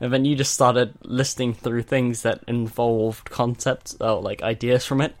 and 0.00 0.12
then 0.12 0.24
you 0.24 0.36
just 0.36 0.52
started 0.54 0.94
listing 1.02 1.54
through 1.54 1.82
things 1.82 2.22
that 2.22 2.42
involved 2.46 3.30
concepts, 3.30 3.96
oh, 4.00 4.18
like 4.18 4.42
ideas 4.42 4.84
from 4.84 5.00
it. 5.00 5.14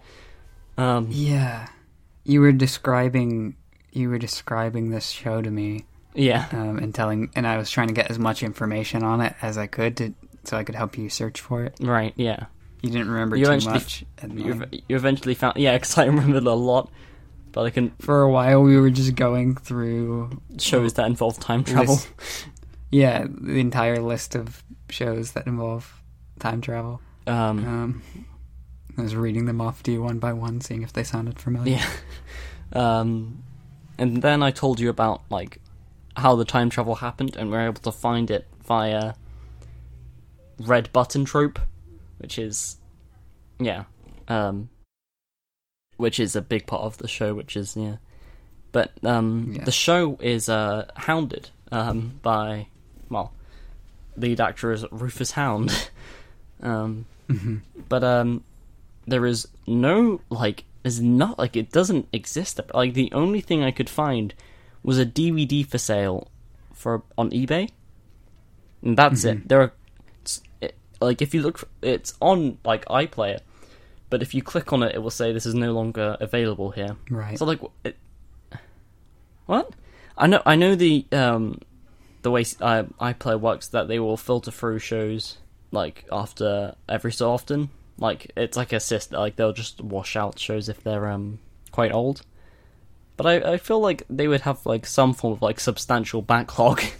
Um, 0.76 1.08
Yeah, 1.10 1.68
you 2.24 2.40
were 2.40 2.52
describing 2.52 3.56
you 3.92 4.10
were 4.10 4.18
describing 4.18 4.90
this 4.90 5.08
show 5.08 5.40
to 5.40 5.50
me, 5.50 5.86
yeah, 6.14 6.46
um, 6.52 6.76
and 6.78 6.94
telling, 6.94 7.30
and 7.34 7.46
I 7.46 7.56
was 7.56 7.70
trying 7.70 7.88
to 7.88 7.94
get 7.94 8.10
as 8.10 8.18
much 8.18 8.42
information 8.42 9.02
on 9.02 9.22
it 9.22 9.34
as 9.40 9.56
I 9.56 9.66
could 9.66 9.96
to 9.96 10.14
so 10.44 10.56
I 10.58 10.64
could 10.64 10.74
help 10.74 10.98
you 10.98 11.08
search 11.08 11.40
for 11.40 11.64
it. 11.64 11.76
right, 11.80 12.12
yeah. 12.16 12.46
You 12.82 12.90
didn't 12.90 13.10
remember 13.10 13.36
You 13.36 13.46
too 13.46 13.68
much. 13.68 14.04
You, 14.32 14.62
you 14.86 14.94
eventually 14.96 15.34
found, 15.34 15.56
yeah, 15.56 15.72
because 15.78 15.96
I 15.98 16.04
remembered 16.04 16.44
a 16.44 16.52
lot, 16.54 16.90
but 17.52 17.64
I 17.64 17.70
can 17.70 17.90
for 18.00 18.20
a 18.22 18.30
while, 18.30 18.62
we 18.62 18.76
were 18.78 18.90
just 18.90 19.14
going 19.14 19.56
through 19.56 20.42
shows 20.58 20.92
that 20.94 21.06
involve 21.06 21.40
time 21.40 21.64
travel. 21.64 21.94
List- 21.94 22.08
yeah, 22.90 23.26
the 23.28 23.58
entire 23.60 24.00
list 24.00 24.34
of 24.34 24.62
shows 24.90 25.32
that 25.32 25.46
involve 25.46 26.02
time 26.38 26.60
travel. 26.60 27.00
Um, 27.26 27.64
Um, 27.66 28.02
I 28.98 29.02
was 29.02 29.14
reading 29.16 29.44
them 29.46 29.60
off 29.60 29.82
to 29.84 29.92
you 29.92 30.02
one 30.02 30.18
by 30.18 30.32
one, 30.32 30.60
seeing 30.60 30.82
if 30.82 30.92
they 30.92 31.04
sounded 31.04 31.38
familiar. 31.38 31.76
Yeah. 31.76 31.90
Um, 32.72 33.42
and 33.98 34.22
then 34.22 34.42
I 34.42 34.50
told 34.50 34.80
you 34.80 34.88
about 34.90 35.22
like 35.30 35.60
how 36.16 36.34
the 36.36 36.44
time 36.44 36.70
travel 36.70 36.96
happened, 36.96 37.36
and 37.36 37.50
we 37.50 37.56
are 37.56 37.66
able 37.66 37.80
to 37.82 37.92
find 37.92 38.30
it 38.30 38.46
via 38.66 39.14
red 40.58 40.92
button 40.92 41.24
trope, 41.24 41.58
which 42.18 42.38
is 42.38 42.78
yeah, 43.60 43.84
um, 44.28 44.68
which 45.96 46.18
is 46.18 46.34
a 46.36 46.42
big 46.42 46.66
part 46.66 46.82
of 46.82 46.98
the 46.98 47.08
show. 47.08 47.34
Which 47.34 47.56
is 47.56 47.76
yeah, 47.76 47.96
but 48.72 48.92
um, 49.04 49.52
Yeah. 49.56 49.64
the 49.64 49.72
show 49.72 50.18
is 50.20 50.48
uh 50.48 50.86
hounded 50.96 51.50
um 51.72 52.18
by 52.22 52.68
lead 54.16 54.40
actor 54.40 54.72
is 54.72 54.84
Rufus 54.90 55.32
Hound. 55.32 55.90
um, 56.62 57.06
Mhm. 57.28 57.60
but 57.88 58.04
um 58.04 58.44
there 59.06 59.26
is 59.26 59.48
no 59.66 60.20
like 60.30 60.62
there's 60.84 61.00
not 61.00 61.38
like 61.40 61.56
it 61.56 61.72
doesn't 61.72 62.06
exist 62.12 62.60
like 62.72 62.94
the 62.94 63.10
only 63.12 63.40
thing 63.40 63.64
i 63.64 63.72
could 63.72 63.90
find 63.90 64.32
was 64.84 64.96
a 65.00 65.04
dvd 65.04 65.66
for 65.66 65.76
sale 65.76 66.28
for 66.72 67.02
on 67.18 67.30
ebay 67.30 67.68
and 68.80 68.96
that's 68.96 69.24
Mhm. 69.24 69.30
it 69.42 69.48
there 69.48 69.60
are 69.60 69.72
it, 70.60 70.76
like 71.00 71.20
if 71.20 71.34
you 71.34 71.42
look 71.42 71.58
for, 71.58 71.66
it's 71.82 72.14
on 72.20 72.58
like 72.64 72.84
iplayer 72.86 73.40
but 74.08 74.22
if 74.22 74.32
you 74.32 74.40
click 74.40 74.72
on 74.72 74.84
it 74.84 74.94
it 74.94 74.98
will 75.02 75.10
say 75.10 75.32
this 75.32 75.46
is 75.46 75.54
no 75.54 75.72
longer 75.72 76.16
available 76.20 76.70
here 76.70 76.94
Right. 77.10 77.36
so 77.36 77.44
like 77.44 77.60
it, 77.82 77.96
what 79.46 79.70
i 80.16 80.26
know 80.28 80.42
i 80.46 80.54
know 80.54 80.74
the 80.76 81.04
um 81.10 81.58
the 82.26 82.30
way 82.32 82.44
uh, 82.60 82.82
iplayer 83.00 83.40
works 83.40 83.68
that 83.68 83.86
they 83.86 84.00
will 84.00 84.16
filter 84.16 84.50
through 84.50 84.80
shows 84.80 85.38
like 85.70 86.04
after 86.10 86.74
every 86.88 87.12
so 87.12 87.30
often. 87.30 87.70
Like 87.98 88.32
it's 88.36 88.56
like 88.56 88.72
a 88.72 88.80
system 88.80 89.20
like 89.20 89.36
they'll 89.36 89.52
just 89.52 89.80
wash 89.80 90.16
out 90.16 90.36
shows 90.36 90.68
if 90.68 90.82
they're 90.82 91.08
um 91.08 91.38
quite 91.70 91.92
old. 91.92 92.22
But 93.16 93.26
I, 93.26 93.52
I 93.52 93.56
feel 93.58 93.78
like 93.78 94.02
they 94.10 94.26
would 94.26 94.40
have 94.40 94.66
like 94.66 94.86
some 94.86 95.14
form 95.14 95.34
of 95.34 95.40
like 95.40 95.60
substantial 95.60 96.20
backlog. 96.20 96.82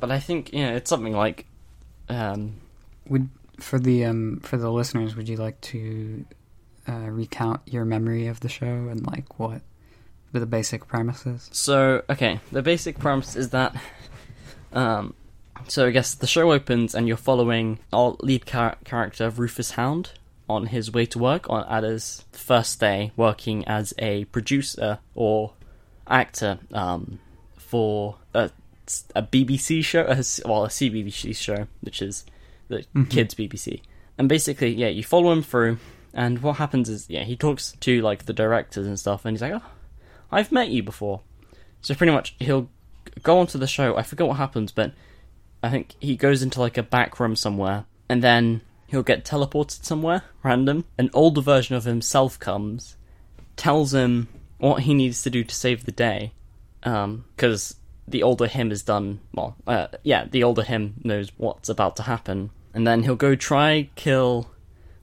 But 0.00 0.10
i 0.10 0.18
think 0.18 0.54
yeah 0.54 0.70
it's 0.70 0.88
something 0.88 1.12
like 1.12 1.44
um 2.08 2.54
Would 3.10 3.28
for 3.58 3.78
the 3.78 4.06
um 4.06 4.40
for 4.42 4.56
the 4.56 4.72
listeners, 4.72 5.14
would 5.14 5.28
you 5.28 5.36
like 5.36 5.60
to 5.72 6.24
uh, 6.88 7.10
recount 7.10 7.60
your 7.66 7.84
memory 7.84 8.28
of 8.28 8.40
the 8.40 8.48
show 8.48 8.88
and 8.88 9.06
like 9.06 9.38
what 9.38 9.60
the 10.38 10.46
basic 10.46 10.86
premises? 10.86 11.48
So, 11.52 12.02
okay, 12.08 12.40
the 12.52 12.62
basic 12.62 12.98
premise 12.98 13.34
is 13.36 13.50
that, 13.50 13.74
um, 14.72 15.14
so 15.68 15.86
I 15.86 15.90
guess 15.90 16.14
the 16.14 16.26
show 16.26 16.52
opens 16.52 16.94
and 16.94 17.08
you're 17.08 17.16
following 17.16 17.78
our 17.92 18.16
lead 18.20 18.46
char- 18.46 18.76
character 18.84 19.28
Rufus 19.30 19.72
Hound 19.72 20.12
on 20.48 20.66
his 20.66 20.92
way 20.92 21.06
to 21.06 21.18
work 21.18 21.48
on 21.50 21.64
at 21.68 21.84
his 21.84 22.24
first 22.32 22.80
day 22.80 23.12
working 23.16 23.64
as 23.68 23.94
a 23.98 24.24
producer 24.26 24.98
or 25.14 25.52
actor 26.08 26.58
um, 26.72 27.18
for 27.56 28.16
a, 28.34 28.50
a 29.14 29.22
BBC 29.22 29.84
show, 29.84 30.02
a, 30.02 30.16
well, 30.48 30.64
a 30.64 30.68
CBBC 30.68 31.36
show, 31.36 31.66
which 31.82 32.02
is 32.02 32.24
the 32.68 32.84
Mhm. 32.94 33.10
kids 33.10 33.34
BBC. 33.34 33.80
And 34.18 34.28
basically, 34.28 34.74
yeah, 34.74 34.88
you 34.88 35.02
follow 35.04 35.30
him 35.32 35.42
through, 35.42 35.78
and 36.12 36.40
what 36.42 36.56
happens 36.56 36.88
is, 36.88 37.08
yeah, 37.08 37.22
he 37.24 37.36
talks 37.36 37.72
to 37.80 38.00
like 38.02 38.26
the 38.26 38.32
directors 38.32 38.86
and 38.86 38.98
stuff, 38.98 39.24
and 39.24 39.34
he's 39.36 39.42
like, 39.42 39.52
"Oh, 39.52 39.62
I've 40.30 40.52
met 40.52 40.68
you 40.68 40.82
before." 40.82 41.20
So 41.82 41.94
pretty 41.94 42.12
much, 42.12 42.34
he'll 42.38 42.68
go 43.22 43.38
onto 43.38 43.58
the 43.58 43.66
show. 43.66 43.96
I 43.96 44.02
forget 44.02 44.26
what 44.26 44.36
happens, 44.36 44.72
but 44.72 44.92
I 45.62 45.70
think 45.70 45.94
he 45.98 46.16
goes 46.16 46.42
into 46.42 46.60
like 46.60 46.78
a 46.78 46.82
back 46.82 47.18
room 47.20 47.36
somewhere, 47.36 47.86
and 48.08 48.22
then 48.22 48.60
he'll 48.86 49.02
get 49.02 49.24
teleported 49.24 49.84
somewhere 49.84 50.24
random. 50.42 50.84
An 50.98 51.10
older 51.14 51.40
version 51.40 51.76
of 51.76 51.84
himself 51.84 52.38
comes, 52.38 52.96
tells 53.56 53.94
him 53.94 54.28
what 54.58 54.82
he 54.82 54.94
needs 54.94 55.22
to 55.22 55.30
do 55.30 55.44
to 55.44 55.54
save 55.54 55.84
the 55.84 55.92
day, 55.92 56.32
because 56.82 57.76
the 58.06 58.22
older 58.22 58.46
him 58.46 58.72
is 58.72 58.82
done. 58.82 59.20
Well, 59.32 59.56
uh, 59.66 59.88
yeah, 60.02 60.26
the 60.30 60.44
older 60.44 60.62
him 60.62 60.94
knows 61.04 61.30
what's 61.36 61.68
about 61.68 61.96
to 61.96 62.02
happen, 62.02 62.50
and 62.74 62.86
then 62.86 63.02
he'll 63.02 63.16
go 63.16 63.34
try 63.34 63.88
kill, 63.94 64.50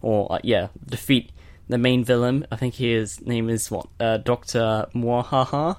or 0.02 0.32
uh, 0.32 0.40
yeah, 0.44 0.68
defeat 0.86 1.32
the 1.68 1.78
main 1.78 2.04
villain. 2.04 2.46
I 2.52 2.56
think 2.56 2.76
his 2.76 3.22
name 3.22 3.50
is 3.50 3.70
what 3.72 3.88
uh, 4.00 4.18
Doctor 4.18 4.88
Mwahaha, 4.94 5.78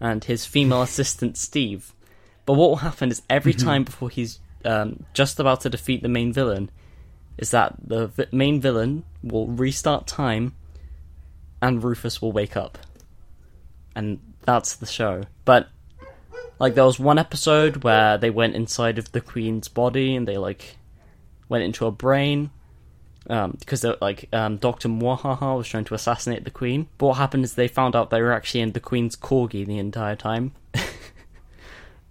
and 0.00 0.24
his 0.24 0.44
female 0.44 0.82
assistant 0.90 1.36
Steve. 1.36 1.92
But 2.44 2.54
what 2.54 2.68
will 2.70 2.76
happen 2.76 3.10
is 3.10 3.22
every 3.28 3.54
time 3.54 3.84
before 3.84 4.08
he's 4.08 4.38
um, 4.64 5.04
just 5.14 5.40
about 5.40 5.62
to 5.62 5.70
defeat 5.70 6.02
the 6.02 6.08
main 6.08 6.32
villain, 6.32 6.70
is 7.38 7.50
that 7.50 7.74
the 7.82 8.08
vi- 8.08 8.26
main 8.32 8.60
villain 8.60 9.04
will 9.22 9.48
restart 9.48 10.06
time, 10.06 10.54
and 11.60 11.82
Rufus 11.82 12.22
will 12.22 12.32
wake 12.32 12.56
up, 12.56 12.78
and 13.94 14.20
that's 14.42 14.76
the 14.76 14.86
show. 14.86 15.24
But 15.44 15.68
like 16.58 16.74
there 16.74 16.84
was 16.84 16.98
one 16.98 17.18
episode 17.18 17.84
where 17.84 18.16
they 18.16 18.30
went 18.30 18.54
inside 18.54 18.98
of 18.98 19.12
the 19.12 19.20
queen's 19.20 19.68
body 19.68 20.16
and 20.16 20.26
they 20.26 20.38
like 20.38 20.76
went 21.48 21.64
into 21.64 21.84
her 21.84 21.90
brain 21.90 22.50
because 23.26 23.80
they're, 23.80 23.96
like 24.00 24.28
um, 24.32 24.56
Doctor 24.56 24.88
Mwahaha 24.88 25.56
was 25.56 25.68
trying 25.68 25.84
to 25.84 25.94
assassinate 25.94 26.44
the 26.44 26.50
queen. 26.50 26.88
But 26.98 27.06
what 27.06 27.16
happened 27.16 27.44
is 27.44 27.54
they 27.54 27.68
found 27.68 27.96
out 27.96 28.10
they 28.10 28.22
were 28.22 28.32
actually 28.32 28.60
in 28.60 28.72
the 28.72 28.80
queen's 28.80 29.16
corgi 29.16 29.66
the 29.66 29.78
entire 29.78 30.16
time, 30.16 30.52
uh, 30.74 30.80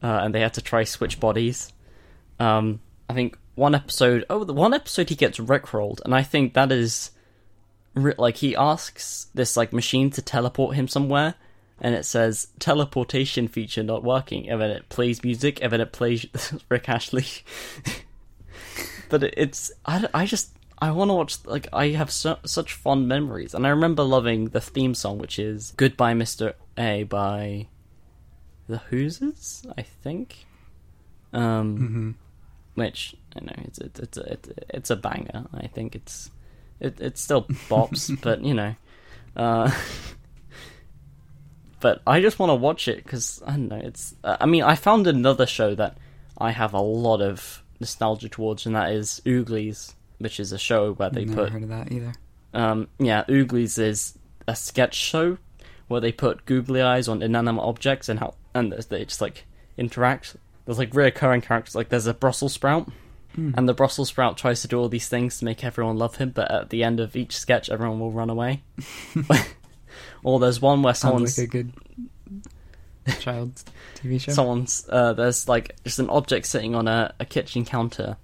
and 0.02 0.36
they 0.36 0.42
had 0.42 0.54
to 0.56 0.62
try 0.62 0.84
switch 0.84 1.20
bodies. 1.20 1.72
Um, 2.40 2.82
I 3.10 3.14
think 3.14 3.38
one 3.56 3.76
episode. 3.76 4.26
Oh, 4.30 4.44
the 4.44 4.54
one 4.54 4.74
episode 4.74 5.10
he 5.10 5.16
gets 5.16 5.40
rickrolled, 5.40 6.02
and 6.04 6.14
I 6.14 6.24
think 6.24 6.54
that 6.54 6.72
is 6.72 7.12
like 7.96 8.38
he 8.38 8.56
asks 8.56 9.28
this 9.34 9.56
like 9.56 9.72
machine 9.72 10.10
to 10.12 10.22
teleport 10.22 10.76
him 10.76 10.88
somewhere, 10.88 11.36
and 11.80 11.96
it 11.96 12.06
says 12.06 12.48
teleportation 12.60 13.48
feature 13.48 13.84
not 13.84 14.04
working, 14.04 14.50
and 14.50 14.62
then 14.62 14.72
it 14.72 14.90
plays 14.90 15.24
music, 15.24 15.60
and 15.62 15.72
then 15.72 15.82
it 15.82 15.94
plays 15.94 16.26
Rick 16.70 16.90
Ashley. 16.90 17.26
but 19.10 19.24
it, 19.24 19.34
it's 19.38 19.72
I, 19.86 20.08
I 20.14 20.26
just 20.26 20.55
I 20.80 20.92
want 20.92 21.10
to 21.10 21.14
watch 21.16 21.46
like 21.46 21.68
I 21.72 21.90
have 21.90 22.12
so, 22.12 22.38
such 22.46 22.74
fond 22.74 23.08
memories, 23.08 23.54
and 23.54 23.66
I 23.66 23.70
remember 23.70 24.04
loving 24.04 24.50
the 24.50 24.62
theme 24.62 24.94
song, 24.94 25.18
which 25.18 25.40
is 25.40 25.74
"Goodbye, 25.78 26.14
Mister 26.14 26.54
A" 26.78 27.04
by 27.04 27.68
the 28.68 28.78
Hoosiers, 28.80 29.66
I 29.78 29.82
think. 29.84 30.46
Um, 31.34 31.78
Mm-hmm. 31.78 32.12
which 32.82 33.16
I 33.36 33.40
know 33.44 33.54
it's 33.66 33.80
it's 33.80 34.00
it's 34.00 34.18
a, 34.18 34.32
it's 34.34 34.48
a, 34.50 34.54
it's 34.76 34.90
a 34.90 34.96
banger. 34.96 35.46
I 35.54 35.68
think 35.68 35.96
it's 35.96 36.30
it 36.80 37.00
it 37.00 37.18
still 37.18 37.44
bops, 37.70 38.16
but 38.22 38.42
you 38.44 38.54
know, 38.54 38.76
uh, 39.36 39.72
but 41.80 42.02
I 42.08 42.22
just 42.22 42.40
want 42.40 42.50
to 42.52 42.56
watch 42.56 42.88
it 42.88 43.04
because 43.04 43.42
I 43.46 43.52
don't 43.52 43.68
know. 43.68 43.82
It's 43.84 44.16
uh, 44.24 44.38
I 44.40 44.46
mean 44.46 44.64
I 44.64 44.76
found 44.76 45.08
another 45.08 45.46
show 45.46 45.76
that 45.76 45.98
I 46.38 46.52
have 46.52 46.74
a 46.74 46.82
lot 46.82 47.22
of 47.22 47.64
nostalgia 47.80 48.30
towards, 48.30 48.66
and 48.66 48.76
that 48.76 48.92
is 48.92 49.22
Ooglies, 49.26 49.94
which 50.20 50.40
is 50.40 50.52
a 50.52 50.58
show 50.58 50.94
where 50.94 51.10
they 51.10 51.26
put. 51.26 51.30
Never 51.36 51.44
put 51.44 51.52
heard 51.54 51.64
of 51.64 51.70
that 51.70 51.92
either. 51.92 52.14
um, 52.54 52.88
yeah, 53.00 53.24
Ooglies 53.30 53.78
is 53.80 54.18
a 54.48 54.56
sketch 54.56 54.96
show 54.96 55.38
where 55.88 56.02
they 56.02 56.12
put 56.12 56.46
googly 56.46 56.82
eyes 56.82 57.08
on 57.08 57.22
inanimate 57.22 57.64
objects 57.64 58.10
and 58.10 58.20
how 58.20 58.34
and 58.54 58.72
they 58.74 59.06
just 59.06 59.22
like 59.22 59.46
interact. 59.78 60.36
There's 60.66 60.80
like 60.80 60.92
reoccurring 60.92 61.44
characters. 61.44 61.76
Like 61.76 61.90
there's 61.90 62.08
a 62.08 62.14
Brussels 62.14 62.54
sprout, 62.54 62.90
Hmm. 63.36 63.52
and 63.58 63.68
the 63.68 63.74
Brussels 63.74 64.08
sprout 64.10 64.38
tries 64.38 64.62
to 64.62 64.68
do 64.70 64.80
all 64.80 64.88
these 64.90 65.10
things 65.10 65.38
to 65.40 65.46
make 65.46 65.64
everyone 65.64 65.98
love 65.98 66.16
him, 66.16 66.30
but 66.30 66.50
at 66.50 66.70
the 66.70 66.84
end 66.84 67.00
of 67.02 67.16
each 67.18 67.38
sketch, 67.38 67.70
everyone 67.70 68.00
will 68.00 68.12
run 68.12 68.30
away. 68.30 68.64
or 70.24 70.40
there's 70.40 70.62
one 70.62 70.82
where 70.82 70.94
someone's 70.94 71.36
Sounds 71.36 71.54
like 71.54 71.54
a 71.54 71.58
good 71.58 71.74
child's 73.20 73.66
TV 73.96 74.20
show. 74.22 74.32
someone's 74.34 74.88
uh, 74.90 75.14
there's 75.14 75.48
like 75.48 75.76
just 75.84 76.00
an 76.00 76.10
object 76.10 76.46
sitting 76.48 76.76
on 76.76 76.88
a, 76.88 77.14
a 77.20 77.26
kitchen 77.26 77.66
counter, 77.66 78.18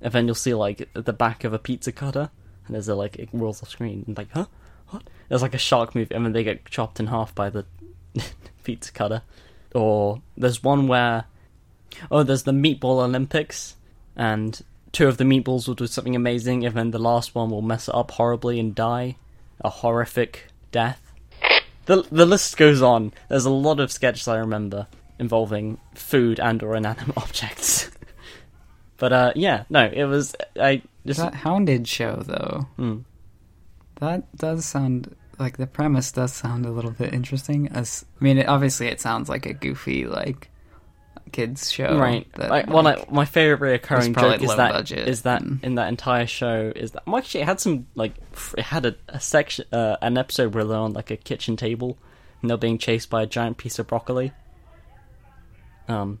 and 0.00 0.12
then 0.12 0.26
you'll 0.26 0.34
see 0.34 0.54
like 0.54 0.88
the 0.94 1.12
back 1.12 1.44
of 1.44 1.52
a 1.52 1.58
pizza 1.58 1.92
cutter, 1.92 2.30
and 2.66 2.74
there's 2.74 2.88
a 2.88 2.94
like 2.94 3.16
it 3.16 3.28
rolls 3.32 3.62
off 3.62 3.70
screen 3.70 4.04
and 4.06 4.16
like 4.16 4.30
huh 4.32 4.46
what? 4.88 5.02
There's 5.28 5.42
like 5.42 5.54
a 5.54 5.58
shark 5.58 5.94
movie, 5.94 6.14
and 6.14 6.24
then 6.24 6.32
they 6.32 6.44
get 6.44 6.64
chopped 6.66 7.00
in 7.00 7.06
half 7.06 7.34
by 7.34 7.50
the 7.50 7.64
pizza 8.64 8.92
cutter. 8.92 9.22
Or 9.74 10.22
there's 10.36 10.62
one 10.62 10.88
where 10.88 11.24
oh 12.10 12.22
there's 12.22 12.44
the 12.44 12.52
meatball 12.52 13.02
Olympics, 13.02 13.76
and 14.16 14.60
two 14.92 15.08
of 15.08 15.16
the 15.16 15.24
meatballs 15.24 15.68
will 15.68 15.74
do 15.74 15.86
something 15.86 16.16
amazing, 16.16 16.64
and 16.64 16.74
then 16.74 16.90
the 16.90 16.98
last 16.98 17.34
one 17.34 17.50
will 17.50 17.62
mess 17.62 17.88
it 17.88 17.94
up 17.94 18.12
horribly 18.12 18.58
and 18.58 18.74
die 18.74 19.16
a 19.60 19.70
horrific 19.70 20.46
death. 20.72 21.12
The 21.86 22.06
the 22.10 22.26
list 22.26 22.56
goes 22.56 22.82
on. 22.82 23.12
There's 23.28 23.44
a 23.44 23.50
lot 23.50 23.80
of 23.80 23.92
sketches 23.92 24.28
I 24.28 24.38
remember 24.38 24.86
involving 25.18 25.78
food 25.94 26.40
and 26.40 26.62
or 26.62 26.74
inanimate 26.76 27.16
objects. 27.16 27.90
But 29.00 29.12
uh, 29.14 29.32
yeah, 29.34 29.64
no, 29.70 29.90
it 29.90 30.04
was 30.04 30.36
I 30.60 30.82
just 31.06 31.20
that 31.20 31.34
Hounded 31.34 31.88
show, 31.88 32.16
though, 32.16 32.68
hmm. 32.76 32.98
that 33.96 34.36
does 34.36 34.66
sound 34.66 35.16
like 35.38 35.56
the 35.56 35.66
premise 35.66 36.12
does 36.12 36.34
sound 36.34 36.66
a 36.66 36.70
little 36.70 36.90
bit 36.90 37.14
interesting. 37.14 37.68
As 37.68 38.04
I 38.20 38.24
mean, 38.24 38.36
it, 38.36 38.46
obviously, 38.46 38.88
it 38.88 39.00
sounds 39.00 39.30
like 39.30 39.46
a 39.46 39.54
goofy 39.54 40.06
like 40.06 40.50
kids 41.32 41.72
show, 41.72 41.98
right. 41.98 42.30
That, 42.34 42.50
Like, 42.50 42.66
one 42.66 42.84
like, 42.84 43.10
my 43.10 43.24
favorite 43.24 43.82
reoccurring 43.82 44.10
It's 44.10 44.20
joke 44.20 44.42
is 44.42 44.54
that 44.54 44.72
budget 44.72 45.08
is 45.08 45.22
that 45.22 45.42
in 45.62 45.76
that 45.76 45.88
entire 45.88 46.26
show 46.26 46.70
is 46.76 46.90
that 46.90 47.06
well, 47.06 47.16
actually 47.16 47.40
it 47.40 47.46
had 47.46 47.58
some 47.58 47.86
like 47.94 48.12
it 48.58 48.64
had 48.64 48.84
a, 48.84 48.96
a 49.08 49.18
section 49.18 49.64
uh, 49.72 49.96
an 50.02 50.18
episode 50.18 50.54
where 50.54 50.64
they're 50.64 50.76
on 50.76 50.92
like 50.92 51.10
a 51.10 51.16
kitchen 51.16 51.56
table 51.56 51.96
and 52.42 52.50
they're 52.50 52.58
being 52.58 52.76
chased 52.76 53.08
by 53.08 53.22
a 53.22 53.26
giant 53.26 53.56
piece 53.56 53.78
of 53.78 53.86
broccoli. 53.86 54.32
Um. 55.88 56.18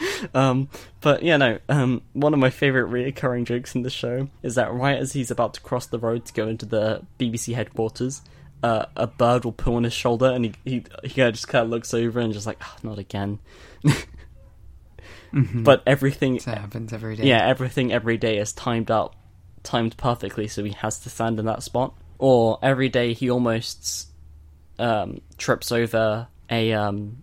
um, 0.34 0.68
but 1.00 1.22
yeah, 1.22 1.36
no. 1.36 1.58
Um, 1.68 2.02
one 2.12 2.32
of 2.34 2.40
my 2.40 2.50
favorite 2.50 2.90
reoccurring 2.90 3.44
jokes 3.44 3.74
in 3.74 3.82
the 3.82 3.90
show 3.90 4.28
is 4.42 4.54
that 4.56 4.72
right 4.72 4.98
as 4.98 5.12
he's 5.12 5.30
about 5.30 5.54
to 5.54 5.60
cross 5.60 5.86
the 5.86 5.98
road 5.98 6.24
to 6.26 6.32
go 6.32 6.48
into 6.48 6.66
the 6.66 7.02
BBC 7.18 7.54
headquarters, 7.54 8.22
uh, 8.62 8.86
a 8.96 9.06
bird 9.06 9.44
will 9.44 9.52
pull 9.52 9.76
on 9.76 9.84
his 9.84 9.92
shoulder, 9.92 10.26
and 10.26 10.44
he 10.44 10.52
he, 10.64 10.84
he 11.04 11.14
just 11.30 11.48
kind 11.48 11.64
of 11.64 11.70
looks 11.70 11.92
over 11.94 12.20
and 12.20 12.32
just 12.32 12.46
like, 12.46 12.58
"Ah, 12.60 12.76
not 12.82 12.98
again. 12.98 13.38
Mhm. 15.32 15.64
But 15.64 15.82
everything, 15.86 16.38
happens 16.38 16.92
every 16.92 17.16
day. 17.16 17.24
yeah, 17.24 17.46
everything 17.46 17.92
every 17.92 18.16
day 18.16 18.38
is 18.38 18.52
timed 18.52 18.90
out, 18.90 19.14
timed 19.62 19.96
perfectly, 19.96 20.48
so 20.48 20.64
he 20.64 20.72
has 20.72 21.00
to 21.00 21.10
stand 21.10 21.38
in 21.38 21.46
that 21.46 21.62
spot. 21.62 21.94
Or 22.18 22.58
every 22.62 22.88
day 22.88 23.12
he 23.12 23.30
almost 23.30 24.08
um, 24.78 25.20
trips 25.36 25.70
over 25.70 26.28
a 26.50 26.72
um, 26.72 27.22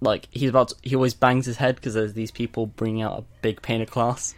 like 0.00 0.28
he's 0.30 0.50
about. 0.50 0.68
To, 0.68 0.74
he 0.82 0.94
always 0.94 1.14
bangs 1.14 1.46
his 1.46 1.56
head 1.56 1.76
because 1.76 1.94
there's 1.94 2.14
these 2.14 2.30
people 2.30 2.66
bringing 2.66 3.02
out 3.02 3.18
a 3.18 3.24
big 3.42 3.62
pane 3.62 3.82
of 3.82 3.90
glass. 3.90 4.34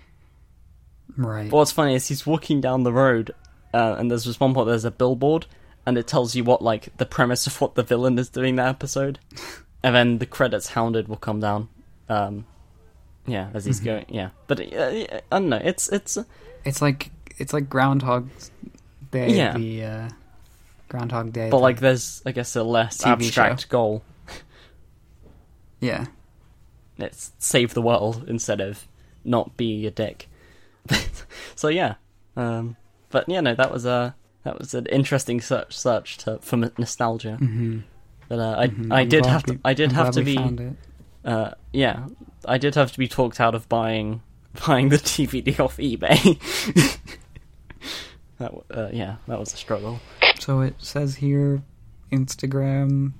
right. 1.17 1.51
But 1.51 1.57
what's 1.57 1.73
funny 1.73 1.95
is 1.95 2.09
he's 2.09 2.27
walking 2.27 2.61
down 2.61 2.83
the 2.83 2.93
road, 2.93 3.33
uh, 3.73 3.97
and 3.99 4.11
there's 4.11 4.25
this 4.25 4.41
one 4.41 4.55
point 4.55 4.67
there's 4.69 4.85
a 4.85 4.91
billboard, 4.91 5.47
and 5.87 5.97
it 5.97 6.07
tells 6.07 6.35
you 6.35 6.45
what 6.45 6.63
like 6.63 6.97
the 6.97 7.07
premise 7.07 7.47
of 7.47 7.61
what 7.61 7.75
the 7.75 7.83
villain 7.83 8.19
is 8.19 8.29
doing 8.29 8.57
that 8.57 8.69
episode, 8.69 9.19
and 9.83 9.95
then 9.95 10.19
the 10.19 10.27
credits 10.27 10.69
hounded 10.69 11.09
will 11.09 11.17
come 11.17 11.41
down. 11.41 11.69
Um, 12.09 12.47
yeah, 13.27 13.51
as 13.55 13.65
he's 13.65 13.81
going. 13.81 14.07
Yeah, 14.09 14.31
but 14.47 14.61
uh, 14.61 14.91
I 14.91 15.21
don't 15.31 15.49
know. 15.49 15.61
It's 15.63 15.89
it's 15.89 16.19
It's 16.65 16.83
like 16.83 17.11
it's 17.39 17.53
like 17.53 17.69
Groundhog 17.69 18.29
Day. 19.11 19.37
Yeah. 19.37 19.57
The 19.57 19.85
uh, 19.85 20.09
Groundhog 20.89 21.33
Day. 21.33 21.51
but 21.51 21.59
like 21.59 21.81
there's 21.81 22.23
I 22.27 22.33
guess 22.33 22.57
a 22.57 22.63
less 22.63 22.99
TV 23.03 23.13
abstract 23.13 23.69
goal. 23.69 24.03
Yeah. 25.83 26.07
It's 26.99 27.33
save 27.39 27.75
the 27.75 27.83
world 27.83 28.25
instead 28.29 28.61
of 28.61 28.87
not 29.25 29.57
be 29.57 29.87
a 29.87 29.91
dick. 29.91 30.29
so 31.55 31.69
yeah, 31.69 31.95
um, 32.37 32.77
but 33.11 33.29
yeah, 33.29 33.41
no, 33.41 33.55
that 33.55 33.71
was 33.73 33.85
a 33.85 34.15
that 34.45 34.59
was 34.59 34.75
an 34.75 34.87
interesting 34.87 35.41
search 35.41 35.77
search 35.77 36.17
to, 36.19 36.39
for 36.41 36.57
m- 36.57 36.73
nostalgia. 36.79 37.37
hmm 37.37 37.81
But 38.29 38.39
uh, 38.39 38.57
I 38.59 38.69
Mhm. 38.69 38.93
I 38.93 39.05
did 39.05 39.27
have 39.27 39.43
to 39.45 39.59
I 39.65 39.75
did 39.75 39.91
I'm 39.91 39.95
have 39.97 40.15
to 40.15 40.23
be 40.23 40.37
uh, 41.25 41.51
yeah 41.73 42.07
I 42.47 42.59
did 42.59 42.75
have 42.75 42.93
to 42.93 42.99
be 42.99 43.09
talked 43.09 43.41
out 43.41 43.55
of 43.55 43.69
buying 43.69 44.23
buying 44.67 44.89
the 44.91 44.97
DVD 44.99 45.59
off 45.61 45.77
eBay. 45.79 46.39
that 48.39 48.53
uh, 48.71 48.89
yeah 48.93 49.17
that 49.29 49.39
was 49.39 49.53
a 49.55 49.57
struggle. 49.57 50.01
So 50.39 50.61
it 50.61 50.75
says 50.79 51.17
here, 51.17 51.63
Instagram, 52.11 53.13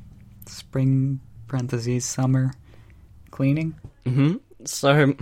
spring 0.47 1.21
parentheses 1.57 2.05
summer 2.07 2.53
cleaning. 3.31 3.75
hmm 4.07 4.37
So 4.65 5.15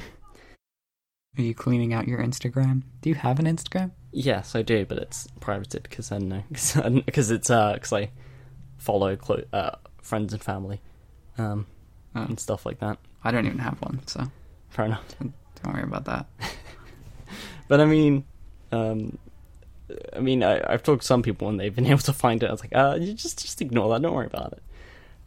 Are 1.37 1.43
you 1.43 1.55
cleaning 1.55 1.93
out 1.93 2.07
your 2.07 2.21
Instagram? 2.21 2.83
Do 3.03 3.09
you 3.09 3.17
have 3.17 3.39
an 3.41 3.47
Instagram? 3.47 3.91
yes 4.13 4.55
I 4.57 4.63
do, 4.63 4.85
but 4.87 4.99
it's 4.99 5.29
privated 5.41 5.85
because 5.85 6.11
I 6.11 6.19
don't 6.19 6.29
know 6.31 6.43
because 7.05 7.31
it's 7.31 7.49
uh 7.51 7.75
because 7.75 7.93
I 7.93 8.11
follow 8.79 9.15
clo- 9.17 9.45
uh, 9.53 9.77
friends 10.03 10.33
and 10.33 10.43
family 10.43 10.81
um 11.39 11.67
Oh. 12.15 12.23
and 12.23 12.41
stuff 12.41 12.67
like 12.67 12.81
that. 12.81 12.99
I 13.23 13.31
don't 13.31 13.47
even 13.47 13.59
have 13.61 13.79
one, 13.83 14.01
so 14.07 14.25
Fair 14.69 14.85
enough. 14.87 15.05
don't 15.21 15.75
worry 15.75 15.83
about 15.83 16.05
that. 16.07 16.27
But 17.69 17.81
I 17.81 17.85
mean, 17.85 18.25
um, 18.73 19.17
I 20.17 20.19
mean, 20.19 20.43
I, 20.43 20.61
I've 20.73 20.83
talked 20.83 21.03
to 21.03 21.07
some 21.07 21.23
people 21.23 21.49
and 21.49 21.61
they've 21.61 21.75
been 21.75 21.87
able 21.95 22.01
to 22.01 22.13
find 22.13 22.43
it. 22.43 22.49
I 22.49 22.51
was 22.53 22.61
like, 22.63 22.75
uh, 22.75 22.97
you 23.01 23.15
just 23.15 23.41
just 23.41 23.61
ignore 23.61 23.89
that. 23.91 24.03
Don't 24.03 24.13
worry 24.13 24.27
about 24.27 24.53
it. 24.55 24.63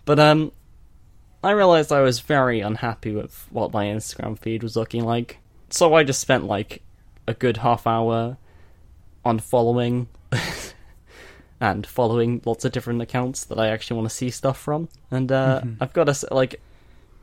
But 0.04 0.20
um, 0.20 0.52
I 1.44 1.52
realized 1.52 1.92
I 1.92 2.02
was 2.02 2.20
very 2.22 2.62
unhappy 2.62 3.14
with 3.14 3.48
what 3.52 3.74
my 3.74 3.86
Instagram 3.86 4.40
feed 4.40 4.64
was 4.64 4.76
looking 4.76 5.04
like. 5.04 5.40
So 5.70 5.94
I 5.94 6.04
just 6.04 6.22
spent 6.22 6.46
like 6.46 6.82
a 7.28 7.34
good 7.34 7.58
half 7.58 7.86
hour 7.88 8.38
on 9.26 9.40
following 9.40 10.08
and 11.60 11.86
following 11.88 12.42
lots 12.46 12.66
of 12.66 12.72
different 12.72 13.02
accounts 13.02 13.46
that 13.46 13.60
I 13.60 13.70
actually 13.70 13.98
want 13.98 14.10
to 14.10 14.16
see 14.16 14.30
stuff 14.30 14.58
from. 14.60 14.90
And 15.12 15.32
uh, 15.32 15.62
Mhm. 15.64 15.78
I've 15.82 15.94
got 15.94 16.06
to 16.06 16.14
say, 16.14 16.28
like, 16.32 16.62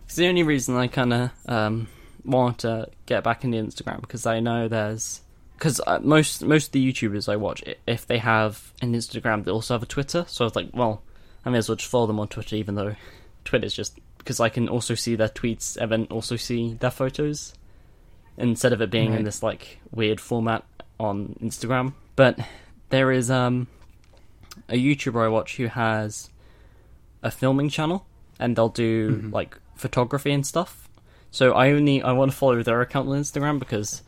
it's 0.06 0.16
the 0.16 0.26
only 0.28 0.42
reason 0.42 0.76
I 0.76 0.86
kind 0.86 1.12
of 1.12 1.30
um, 1.46 1.88
want 2.24 2.58
to 2.60 2.88
get 3.06 3.22
back 3.24 3.44
into 3.44 3.58
Instagram 3.58 4.00
because 4.00 4.26
I 4.26 4.40
know 4.40 4.68
there's 4.68 5.20
because 5.56 5.80
uh, 5.86 5.98
most 6.02 6.42
most 6.42 6.66
of 6.68 6.72
the 6.72 6.92
YouTubers 6.92 7.28
I 7.30 7.36
watch, 7.36 7.62
if 7.86 8.06
they 8.06 8.18
have 8.18 8.72
an 8.80 8.94
Instagram, 8.94 9.44
they 9.44 9.50
also 9.50 9.74
have 9.74 9.82
a 9.82 9.86
Twitter. 9.86 10.24
So 10.26 10.44
I 10.44 10.46
was 10.46 10.56
like, 10.56 10.70
well, 10.72 11.02
I 11.44 11.50
may 11.50 11.58
as 11.58 11.68
well 11.68 11.76
just 11.76 11.90
follow 11.90 12.06
them 12.06 12.18
on 12.18 12.28
Twitter, 12.28 12.56
even 12.56 12.74
though 12.76 12.96
Twitter's 13.44 13.74
just 13.74 13.98
because 14.20 14.38
I 14.40 14.48
can 14.48 14.68
also 14.68 14.94
see 14.94 15.16
their 15.16 15.28
tweets 15.28 15.76
and 15.76 15.90
then 15.90 16.04
also 16.10 16.36
see 16.36 16.74
their 16.74 16.90
photos 16.92 17.52
instead 18.38 18.72
of 18.72 18.80
it 18.80 18.90
being 18.90 19.12
in 19.12 19.24
this 19.24 19.42
like 19.42 19.80
weird 19.90 20.20
format 20.20 20.64
on 20.98 21.36
Instagram. 21.42 21.94
But 22.16 22.38
there 22.90 23.10
is 23.10 23.30
um 23.30 23.66
a 24.68 24.74
YouTuber 24.74 25.24
I 25.24 25.28
watch 25.28 25.56
who 25.56 25.66
has 25.66 26.30
a 27.22 27.30
filming 27.30 27.68
channel 27.68 28.06
and 28.38 28.54
they'll 28.56 28.68
do 28.68 29.10
Mhm. 29.10 29.32
like 29.32 29.58
photography 29.74 30.32
and 30.32 30.46
stuff. 30.46 30.88
So 31.30 31.52
I 31.52 31.72
only 31.72 32.02
I 32.02 32.12
want 32.12 32.30
to 32.30 32.36
follow 32.36 32.62
their 32.62 32.80
account 32.80 33.08
on 33.08 33.18
Instagram 33.18 33.58
because 33.58 34.02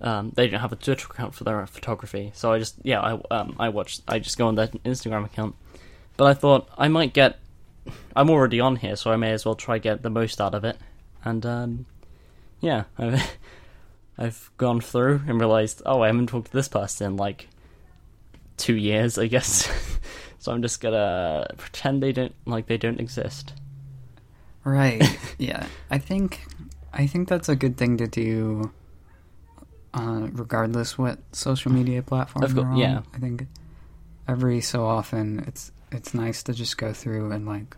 um, 0.00 0.32
they 0.34 0.48
don't 0.48 0.60
have 0.60 0.72
a 0.72 0.76
Twitter 0.76 1.06
account 1.10 1.34
for 1.34 1.44
their 1.44 1.64
photography. 1.66 2.32
So 2.34 2.52
I 2.52 2.58
just 2.58 2.74
yeah 2.82 3.00
I 3.00 3.12
um, 3.34 3.56
I 3.58 3.68
watch 3.70 4.00
I 4.08 4.18
just 4.18 4.36
go 4.38 4.48
on 4.48 4.54
their 4.56 4.68
Instagram 4.68 5.24
account. 5.24 5.54
But 6.16 6.26
I 6.26 6.34
thought 6.34 6.68
I 6.76 6.88
might 6.88 7.12
get 7.14 7.38
I'm 8.16 8.30
already 8.30 8.60
on 8.60 8.76
here, 8.76 8.96
so 8.96 9.10
I 9.10 9.16
may 9.16 9.32
as 9.32 9.44
well 9.44 9.54
try 9.54 9.78
get 9.78 10.02
the 10.02 10.10
most 10.10 10.40
out 10.40 10.54
of 10.54 10.64
it. 10.64 10.76
And 11.24 11.44
um, 11.44 11.86
yeah, 12.60 12.84
I've 12.98 13.36
I've 14.16 14.50
gone 14.56 14.80
through 14.80 15.22
and 15.26 15.38
realized 15.38 15.82
oh 15.84 16.02
I 16.02 16.06
haven't 16.06 16.28
talked 16.28 16.46
to 16.46 16.52
this 16.52 16.68
person 16.68 17.06
in 17.06 17.16
like 17.16 17.48
two 18.56 18.76
years 18.76 19.18
I 19.18 19.26
guess. 19.26 19.68
so 20.38 20.52
I'm 20.52 20.62
just 20.62 20.80
gonna 20.80 21.46
pretend 21.56 22.02
they 22.02 22.12
don't 22.12 22.34
like 22.46 22.66
they 22.66 22.78
don't 22.78 23.00
exist. 23.00 23.52
Right. 24.64 25.02
yeah. 25.38 25.66
I 25.90 25.98
think 25.98 26.46
I 26.92 27.06
think 27.06 27.28
that's 27.28 27.48
a 27.48 27.56
good 27.56 27.76
thing 27.76 27.98
to 27.98 28.06
do 28.06 28.72
uh, 29.92 30.28
regardless 30.32 30.98
what 30.98 31.18
social 31.32 31.70
media 31.70 32.02
platform 32.02 32.56
you're 32.56 32.66
on. 32.66 32.76
yeah. 32.76 33.02
I 33.12 33.18
think 33.18 33.46
every 34.26 34.60
so 34.60 34.86
often 34.86 35.44
it's 35.46 35.70
it's 35.94 36.12
nice 36.14 36.42
to 36.44 36.52
just 36.52 36.76
go 36.76 36.92
through 36.92 37.30
and 37.32 37.46
like 37.46 37.76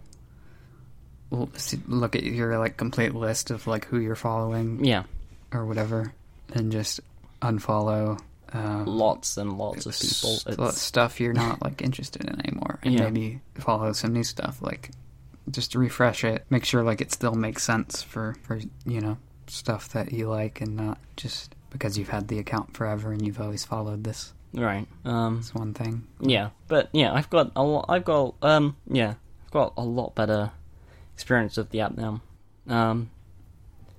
look 1.89 2.15
at 2.17 2.23
your 2.23 2.59
like 2.59 2.77
complete 2.77 3.15
list 3.15 3.51
of 3.51 3.67
like 3.67 3.85
who 3.87 3.99
you're 3.99 4.15
following 4.15 4.85
Yeah, 4.85 5.05
or 5.53 5.67
whatever, 5.67 6.13
and 6.53 6.71
just 6.73 7.01
unfollow. 7.43 8.21
Uh, 8.55 8.85
lots 8.87 9.37
and 9.37 9.59
lots 9.59 9.87
of 9.87 9.93
people. 9.99 10.35
s- 10.35 10.45
It's, 10.47 10.81
stuff 10.81 11.21
you're 11.21 11.33
not 11.33 11.61
like 11.63 11.83
interested 11.83 12.23
in 12.25 12.41
anymore, 12.47 12.79
and 12.85 12.95
Yeah. 12.95 13.03
maybe 13.11 13.41
follow 13.57 13.93
some 13.93 14.13
new 14.13 14.23
stuff 14.23 14.63
like 14.63 14.93
just 15.51 15.73
to 15.73 15.79
refresh 15.81 16.23
it. 16.25 16.47
Make 16.49 16.65
sure 16.65 16.83
like 16.85 17.01
it 17.01 17.13
still 17.13 17.35
makes 17.35 17.65
sense 17.65 18.03
for 18.03 18.37
for 18.43 18.61
you 18.87 19.01
know 19.01 19.19
stuff 19.49 19.89
that 19.91 20.13
you 20.13 20.29
like, 20.29 20.61
and 20.61 20.77
not 20.77 20.99
just 21.17 21.55
because 21.71 21.99
you've 21.99 22.09
had 22.09 22.29
the 22.29 22.39
account 22.39 22.75
forever 22.77 23.11
and 23.13 23.27
you've 23.27 23.41
always 23.41 23.65
followed 23.65 24.05
this. 24.05 24.33
Right. 24.55 24.87
Um, 25.05 25.39
It's 25.41 25.55
one 25.55 25.75
thing. 25.75 26.07
Yeah, 26.21 26.51
but 26.69 26.89
yeah, 26.93 27.13
I've 27.13 27.31
got 27.31 27.53
a 27.57 27.63
lot. 27.63 27.87
I've 27.89 28.05
got 28.05 28.35
um, 28.43 28.77
yeah, 28.89 29.15
I've 29.45 29.51
got 29.51 29.73
a 29.77 29.83
lot 29.85 30.15
better 30.15 30.51
experience 31.15 31.57
with 31.57 31.71
the 31.71 31.81
app 31.81 31.97
now. 31.97 32.21
Um, 32.69 33.11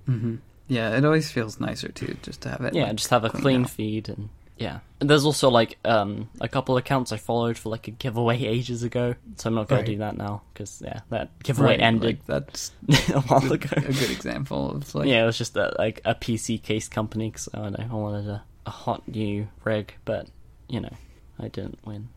hmm 0.06 0.36
Yeah, 0.68 0.96
it 0.96 1.04
always 1.04 1.30
feels 1.30 1.60
nicer 1.60 1.88
too, 1.88 2.16
just 2.22 2.42
to 2.42 2.50
have 2.50 2.60
it. 2.62 2.74
yeah, 2.74 2.84
like, 2.84 2.96
just 2.96 3.10
have 3.10 3.24
a 3.24 3.30
clean 3.30 3.62
out. 3.62 3.70
feed 3.70 4.08
and 4.08 4.28
yeah. 4.56 4.80
And 5.00 5.08
there's 5.08 5.24
also 5.24 5.48
like 5.48 5.78
um 5.84 6.28
a 6.40 6.48
couple 6.48 6.76
accounts 6.76 7.12
I 7.12 7.16
followed 7.16 7.56
for 7.56 7.68
like 7.68 7.86
a 7.88 7.92
giveaway 7.92 8.42
ages 8.44 8.82
ago, 8.82 9.14
so 9.36 9.48
I'm 9.48 9.54
not 9.54 9.68
gonna 9.68 9.80
Right. 9.82 9.86
do 9.86 9.98
that 9.98 10.16
now 10.16 10.42
because 10.52 10.82
yeah, 10.84 11.00
that 11.10 11.30
giveaway 11.42 11.70
Right, 11.72 11.80
ended 11.80 12.04
like, 12.04 12.26
that's 12.26 12.72
a 13.10 13.20
while 13.20 13.52
ago. 13.52 13.68
a 13.76 13.92
good 13.92 14.10
example 14.10 14.72
of 14.72 14.94
like 14.94 15.06
yeah, 15.08 15.22
it 15.22 15.26
was 15.26 15.38
just 15.38 15.56
a, 15.56 15.74
like 15.78 16.00
a 16.04 16.14
PC 16.14 16.60
case 16.62 16.88
company 16.88 17.30
because 17.30 17.48
I 17.54 17.58
don't 17.58 17.78
know 17.78 17.86
I 17.90 17.94
wanted 17.94 18.28
a, 18.28 18.42
a 18.66 18.70
hot 18.70 19.06
new 19.08 19.48
rig, 19.64 19.94
but 20.04 20.26
you 20.68 20.80
know 20.80 20.92
I 21.38 21.48
didn't 21.48 21.78
win. 21.84 22.08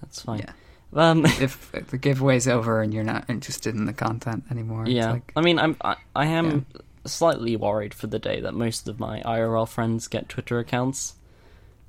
That's 0.00 0.22
fine. 0.22 0.40
yeah. 0.40 0.52
Um, 0.92 1.24
If, 1.40 1.74
if 1.74 1.88
the 1.88 1.98
giveaway's 1.98 2.48
over 2.48 2.80
and 2.80 2.94
you're 2.94 3.04
not 3.04 3.28
interested 3.28 3.74
in 3.74 3.84
the 3.86 3.92
content 3.92 4.44
anymore, 4.50 4.82
it's 4.82 4.92
yeah, 4.92 5.12
like 5.12 5.32
I 5.36 5.40
mean, 5.40 5.58
I'm 5.58 5.76
I, 5.82 5.96
I 6.14 6.26
am 6.26 6.66
slightly 7.04 7.56
worried 7.56 7.94
for 7.94 8.06
the 8.06 8.18
day 8.18 8.40
that 8.40 8.54
most 8.54 8.88
of 8.88 9.00
my 9.00 9.20
IRL 9.22 9.68
friends 9.68 10.08
get 10.08 10.28
Twitter 10.28 10.58
accounts. 10.58 11.14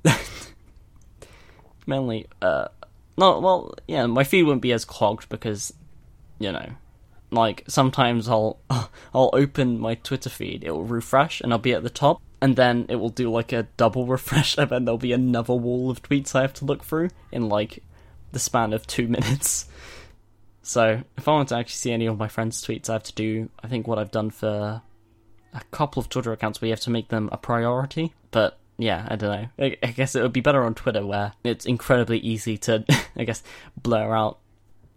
Mainly, 1.86 2.26
uh, 2.42 2.68
no, 3.16 3.40
well, 3.40 3.74
yeah, 3.86 4.06
my 4.06 4.24
feed 4.24 4.44
wouldn't 4.44 4.62
be 4.62 4.72
as 4.72 4.84
clogged 4.84 5.28
because, 5.28 5.72
you 6.38 6.52
know, 6.52 6.68
like 7.30 7.64
sometimes 7.66 8.28
I'll 8.28 8.58
I'll 8.70 9.30
open 9.32 9.78
my 9.78 9.94
Twitter 9.96 10.30
feed, 10.30 10.64
it 10.64 10.70
will 10.72 10.84
refresh, 10.84 11.40
and 11.40 11.52
I'll 11.52 11.58
be 11.58 11.72
at 11.72 11.82
the 11.82 11.90
top, 11.90 12.20
and 12.40 12.56
then 12.56 12.86
it 12.88 12.96
will 12.96 13.08
do 13.08 13.30
like 13.30 13.52
a 13.52 13.64
double 13.76 14.06
refresh, 14.06 14.56
and 14.56 14.70
then 14.70 14.84
there'll 14.84 14.98
be 14.98 15.12
another 15.12 15.54
wall 15.54 15.90
of 15.90 16.02
tweets 16.02 16.34
I 16.34 16.42
have 16.42 16.54
to 16.54 16.64
look 16.64 16.84
through 16.84 17.10
in 17.32 17.48
like 17.48 17.82
the 18.32 18.38
span 18.38 18.72
of 18.72 18.86
two 18.86 19.08
minutes. 19.16 19.66
So 20.62 21.02
if 21.16 21.26
I 21.26 21.32
want 21.32 21.48
to 21.48 21.56
actually 21.56 21.72
see 21.72 21.92
any 21.92 22.06
of 22.06 22.18
my 22.18 22.28
friends' 22.28 22.64
tweets, 22.64 22.90
I 22.90 22.94
have 22.94 23.02
to 23.04 23.14
do 23.14 23.48
I 23.62 23.68
think 23.68 23.86
what 23.86 23.98
I've 23.98 24.10
done 24.10 24.30
for 24.30 24.82
a 25.54 25.62
couple 25.70 26.00
of 26.00 26.08
Twitter 26.08 26.32
accounts 26.32 26.60
where 26.60 26.66
you 26.66 26.72
have 26.72 26.80
to 26.80 26.90
make 26.90 27.08
them 27.08 27.28
a 27.32 27.38
priority. 27.38 28.12
But 28.30 28.58
yeah, 28.76 29.06
I 29.08 29.16
don't 29.16 29.50
know. 29.58 29.74
I, 29.82 29.86
guess 29.86 30.14
it 30.14 30.22
would 30.22 30.32
be 30.32 30.40
better 30.40 30.64
on 30.64 30.74
Twitter 30.74 31.04
where 31.04 31.32
it's 31.42 31.66
incredibly 31.66 32.18
easy 32.18 32.56
to 32.58 32.84
I 33.16 33.24
guess 33.24 33.42
blur 33.76 34.14
out 34.14 34.38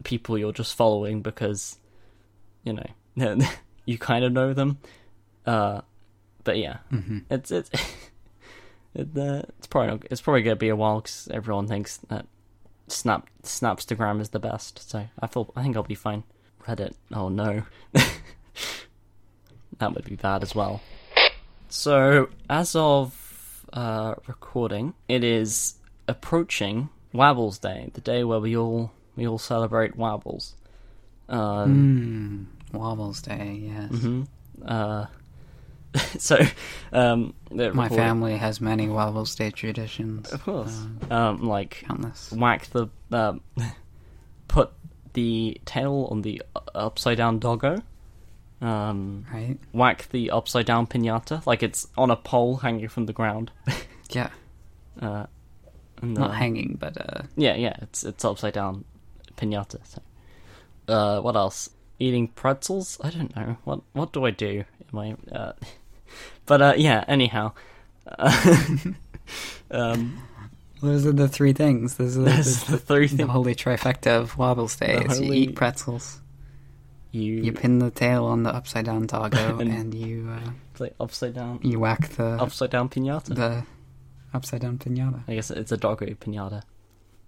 people 0.04 0.38
you're 0.38 0.52
just 0.52 0.76
following 0.76 1.22
because 1.22 1.78
you 2.64 2.74
know 2.74 3.38
you 3.86 3.98
kind 3.98 4.26
of 4.26 4.32
know 4.32 4.54
them. 4.54 4.78
Uh, 5.46 5.82
but 6.44 6.58
yeah, 6.58 6.78
hmm 6.90 7.20
it's 7.30 7.52
it's 7.52 7.70
it, 8.94 9.08
uh, 9.18 9.44
it's 9.58 9.68
probably 9.68 9.92
not, 9.92 10.06
it's 10.12 10.22
probably 10.22 10.42
gonna 10.44 10.56
be 10.56 10.70
a 10.70 10.76
while 10.76 11.02
because 11.02 11.28
everyone 11.34 11.68
thinks 11.68 11.98
that 12.10 12.26
Snap 12.88 13.28
Snapstagram 13.44 14.20
is 14.22 14.30
the 14.30 14.40
best. 14.40 14.90
So 14.90 15.08
I 15.20 15.28
feel 15.28 15.52
I 15.56 15.64
think 15.64 15.76
I'll 15.78 15.84
be 15.84 15.96
fine. 15.96 16.24
Reddit, 16.68 16.94
oh 17.14 17.30
no, 17.30 17.64
that 19.80 19.94
would 19.94 20.06
be 20.06 20.16
bad 20.16 20.44
as 20.44 20.54
well. 20.54 20.82
So 21.70 22.30
as 22.50 22.76
of 22.76 23.66
uh, 23.74 24.16
recording, 24.28 24.94
it 25.08 25.24
is 25.24 25.76
approaching 26.08 26.90
Wobbles 27.14 27.58
Day, 27.60 27.90
the 27.94 28.02
day 28.02 28.24
where 28.24 28.40
we 28.40 28.56
all 28.58 28.92
we 29.16 29.28
all 29.28 29.38
celebrate 29.40 29.96
Wobbles. 29.96 30.56
Um, 31.30 32.48
Mm, 32.74 32.78
Wobbles 32.78 33.22
Day, 33.22 33.60
yes. 33.64 33.92
mhm. 33.92 34.28
Uh, 34.66 35.06
so, 36.18 36.38
um, 36.94 37.34
My 37.52 37.90
family 37.90 38.38
has 38.38 38.62
many 38.62 38.88
Wobbles 38.88 39.36
Day 39.36 39.52
traditions. 39.52 40.32
of 40.32 40.44
course, 40.44 40.86
Uh, 41.10 41.16
um, 41.16 41.44
like 41.44 41.84
countless. 41.88 42.32
whack 42.32 42.68
the 42.68 42.88
um, 43.12 43.42
put 44.48 44.72
the 45.14 45.60
tail 45.66 46.08
on 46.12 46.22
the 46.22 46.42
upside 46.74 47.18
down 47.18 47.40
doggo. 47.40 47.82
Um, 48.62 49.26
Right? 49.34 49.58
whack 49.74 50.08
the 50.12 50.30
upside 50.32 50.66
down 50.68 50.86
pinata 50.88 51.44
like 51.48 51.64
it's 51.64 51.88
on 51.98 52.12
a 52.12 52.16
pole 52.16 52.58
hanging 52.58 52.88
from 52.90 53.06
the 53.08 53.14
ground. 53.14 53.52
Yeah. 54.12 54.30
Uh, 55.02 55.26
and 56.02 56.14
Not 56.16 56.32
uh, 56.32 56.34
hanging, 56.34 56.76
but 56.80 56.98
uh, 56.98 57.24
Yeah, 57.38 57.56
yeah, 57.56 57.76
it's 57.82 58.04
it's 58.04 58.24
upside 58.26 58.54
down 58.54 58.84
pinata. 59.38 59.80
So. 59.86 60.02
Uh, 60.88 61.22
what 61.22 61.36
else? 61.36 61.70
Eating 62.00 62.28
pretzels? 62.28 62.98
I 63.04 63.10
don't 63.10 63.34
know. 63.36 63.58
What 63.64 63.82
what 63.94 64.12
do 64.14 64.26
I 64.26 64.32
do? 64.32 64.64
Am 64.94 65.00
I? 65.00 65.16
But 66.46 66.62
uh, 66.62 66.74
yeah. 66.78 67.04
Anyhow, 67.08 67.54
um, 69.72 70.18
those 70.82 71.06
are 71.06 71.12
the 71.12 71.28
three 71.28 71.54
things. 71.54 71.96
Those 71.96 72.18
are 72.18 72.22
the, 72.22 72.66
the 72.72 72.78
three 72.78 73.08
the 73.08 73.18
things 73.18 73.30
holy 73.30 73.56
trifecta 73.56 74.08
of 74.20 74.38
Wobbles 74.38 74.76
Day. 74.76 74.98
The 75.00 75.12
is 75.12 75.22
You 75.22 75.34
eat 75.34 75.56
pretzels, 75.56 76.22
you, 77.12 77.34
you 77.44 77.52
pin 77.54 77.80
the 77.80 77.92
tail 77.92 78.26
on 78.26 78.44
the 78.44 78.54
upside 78.54 78.86
down 78.86 79.06
doggo, 79.08 79.58
And- 79.60 79.72
and 79.72 79.94
you 79.94 80.30
uh, 80.32 80.50
play 80.74 80.92
upside 81.00 81.34
down 81.36 81.60
you 81.62 81.80
whack 81.80 82.10
the 82.10 82.42
upside 82.42 82.72
down 82.72 82.90
pinata. 82.90 83.36
the 83.36 83.64
upside 84.34 84.62
down 84.62 84.78
pinata. 84.78 85.24
I 85.28 85.36
guess 85.36 85.52
it's 85.52 85.72
a 85.72 85.78
doggo 85.78 86.06
pinata. 86.08 86.64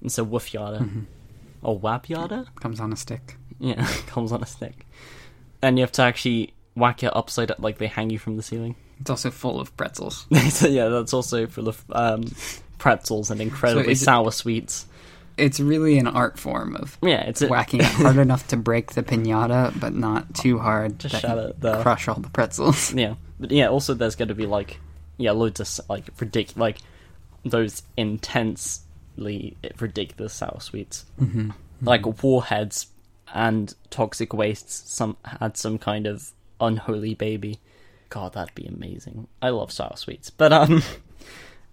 It's 0.01 0.17
a 0.17 0.23
woof 0.23 0.53
yada 0.53 0.79
Mhm. 0.79 1.05
or 1.61 1.77
wap 1.77 2.09
yada. 2.09 2.45
Comes 2.59 2.79
on 2.79 2.91
a 2.91 2.95
stick. 2.97 3.37
Yeah, 3.59 3.85
comes 4.07 4.31
on 4.33 4.41
a 4.43 4.45
stick, 4.45 4.85
and 5.61 5.77
you 5.77 5.83
have 5.83 5.91
to 5.93 6.01
actually 6.01 6.53
whack 6.75 7.03
it 7.03 7.15
upside 7.15 7.51
up 7.51 7.59
like 7.59 7.77
they 7.77 7.87
hang 7.87 8.09
you 8.09 8.19
from 8.19 8.37
the 8.37 8.43
ceiling. 8.43 8.75
It's 9.01 9.09
also 9.09 9.31
full 9.31 9.59
of 9.59 9.75
pretzels. 9.75 10.27
so 10.51 10.67
yeah, 10.67 10.87
that's 10.87 11.13
also 11.13 11.45
full 11.47 11.67
of 11.67 11.83
um, 11.91 12.23
pretzels 12.77 13.31
and 13.31 13.41
incredibly 13.41 13.93
it- 13.93 13.97
sour 13.97 14.31
sweets. 14.31 14.85
It's 15.35 15.59
really 15.59 15.97
an 15.97 16.05
art 16.07 16.37
form 16.39 16.75
of 16.75 16.97
Yeah, 17.01 17.21
it's 17.21 17.41
a, 17.41 17.47
whacking 17.47 17.79
it 17.81 17.87
hard 17.87 18.17
enough 18.27 18.47
to 18.49 18.55
break 18.55 18.91
the 18.93 19.01
pinata, 19.03 19.77
but 19.79 19.93
not 19.95 20.35
too 20.35 20.59
hard 20.59 20.99
To 20.99 21.07
that 21.09 21.21
shatter 21.21 21.47
you 21.47 21.53
the- 21.59 21.81
crush 21.81 22.07
all 22.07 22.15
the 22.19 22.29
pretzels. 22.29 22.93
Yeah, 22.93 23.15
but 23.39 23.49
yeah, 23.51 23.67
also 23.67 23.93
there's 23.95 24.15
going 24.15 24.27
to 24.29 24.35
be 24.35 24.45
like 24.45 24.79
yeah, 25.17 25.31
loads 25.31 25.59
of 25.59 25.89
like 25.89 26.05
ridiculous 26.19 26.55
like 26.57 26.77
those 27.43 27.81
intensely 27.97 29.57
ridiculous 29.79 30.33
sour 30.33 30.59
sweets, 30.59 31.05
hmm 31.19 31.49
like 31.81 32.23
warheads 32.23 32.87
and 33.33 33.73
toxic 33.89 34.33
wastes. 34.33 34.89
Some 34.89 35.17
had 35.25 35.57
some 35.57 35.77
kind 35.77 36.07
of 36.07 36.31
unholy 36.59 37.13
baby. 37.15 37.59
God, 38.09 38.33
that'd 38.33 38.53
be 38.55 38.65
amazing. 38.67 39.27
I 39.41 39.49
love 39.49 39.71
sour 39.71 39.95
sweets, 39.97 40.29
but 40.29 40.51
um. 40.53 40.83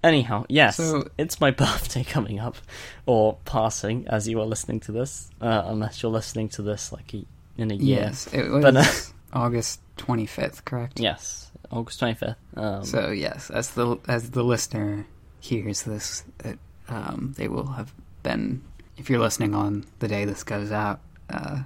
Anyhow, 0.02 0.46
yes, 0.48 0.76
So- 0.78 1.08
it's 1.18 1.42
my 1.42 1.50
birthday 1.50 2.04
coming 2.04 2.38
up, 2.38 2.56
or 3.04 3.36
passing 3.44 4.08
as 4.08 4.26
you 4.26 4.40
are 4.40 4.46
listening 4.46 4.80
to 4.80 4.92
this, 4.92 5.30
uh, 5.42 5.64
unless 5.66 6.02
you're 6.02 6.10
listening 6.10 6.48
to 6.50 6.62
this 6.62 6.90
like 6.90 7.12
a, 7.12 7.22
in 7.58 7.70
a 7.70 7.74
year. 7.74 8.00
Yes, 8.00 8.26
it 8.32 8.48
was 8.50 8.62
But, 8.62 8.76
uh, 8.78 8.84
August 9.38 9.80
twenty 9.98 10.24
fifth, 10.24 10.64
correct? 10.64 10.98
Yes, 10.98 11.50
August 11.70 11.98
twenty 11.98 12.14
fifth. 12.14 12.36
Um, 12.56 12.82
So 12.82 13.10
yes, 13.10 13.50
as 13.50 13.72
the 13.72 13.98
as 14.08 14.30
the 14.30 14.42
listener 14.42 15.06
hears 15.40 15.82
this, 15.82 16.24
it, 16.46 16.58
um, 16.88 17.34
they 17.36 17.48
will 17.48 17.66
have 17.72 17.92
been. 18.22 18.62
If 18.96 19.10
you're 19.10 19.20
listening 19.20 19.54
on 19.54 19.84
the 19.98 20.08
day 20.08 20.24
this 20.24 20.44
goes 20.44 20.72
out, 20.72 21.00
uh, 21.28 21.64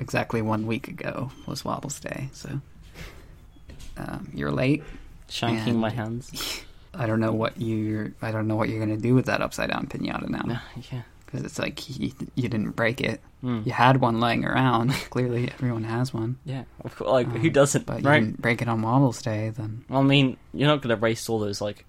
exactly 0.00 0.42
one 0.42 0.66
week 0.66 0.88
ago 0.88 1.30
was 1.46 1.64
Wobbles 1.64 2.00
Day. 2.00 2.28
So 2.32 2.60
um, 3.96 4.30
you're 4.34 4.52
late. 4.52 4.82
shanking 5.28 5.76
my 5.76 5.90
hands. 5.90 6.62
I 6.94 7.06
don't 7.06 7.20
know 7.20 7.32
what 7.32 7.60
you're. 7.60 8.12
I 8.22 8.30
don't 8.30 8.48
know 8.48 8.56
what 8.56 8.68
you're 8.68 8.80
gonna 8.80 8.96
do 8.96 9.14
with 9.14 9.26
that 9.26 9.40
upside 9.40 9.70
down 9.70 9.86
pinata 9.86 10.28
now 10.28 10.42
Yeah, 10.46 10.60
yeah. 10.92 11.02
because 11.26 11.44
it's 11.44 11.58
like 11.58 11.98
you, 11.98 12.12
you 12.34 12.48
didn't 12.48 12.70
break 12.72 13.00
it. 13.00 13.20
Mm. 13.44 13.64
You 13.66 13.72
had 13.72 13.98
one 14.00 14.18
laying 14.20 14.44
around. 14.44 14.90
Clearly, 15.10 15.48
everyone 15.52 15.84
has 15.84 16.12
one. 16.12 16.38
Yeah, 16.44 16.64
of 16.84 16.96
course. 16.96 17.08
Like, 17.10 17.28
who 17.28 17.46
Um, 17.48 17.52
doesn't, 17.52 17.86
But 17.86 18.02
you 18.02 18.10
didn't 18.10 18.40
break 18.42 18.62
it 18.62 18.68
on 18.68 18.82
Wobbles 18.82 19.22
Day, 19.22 19.50
then 19.50 19.84
I 19.90 20.02
mean, 20.02 20.36
you're 20.52 20.66
not 20.68 20.82
gonna 20.82 20.96
waste 20.96 21.28
all 21.30 21.38
those 21.38 21.60
like 21.60 21.84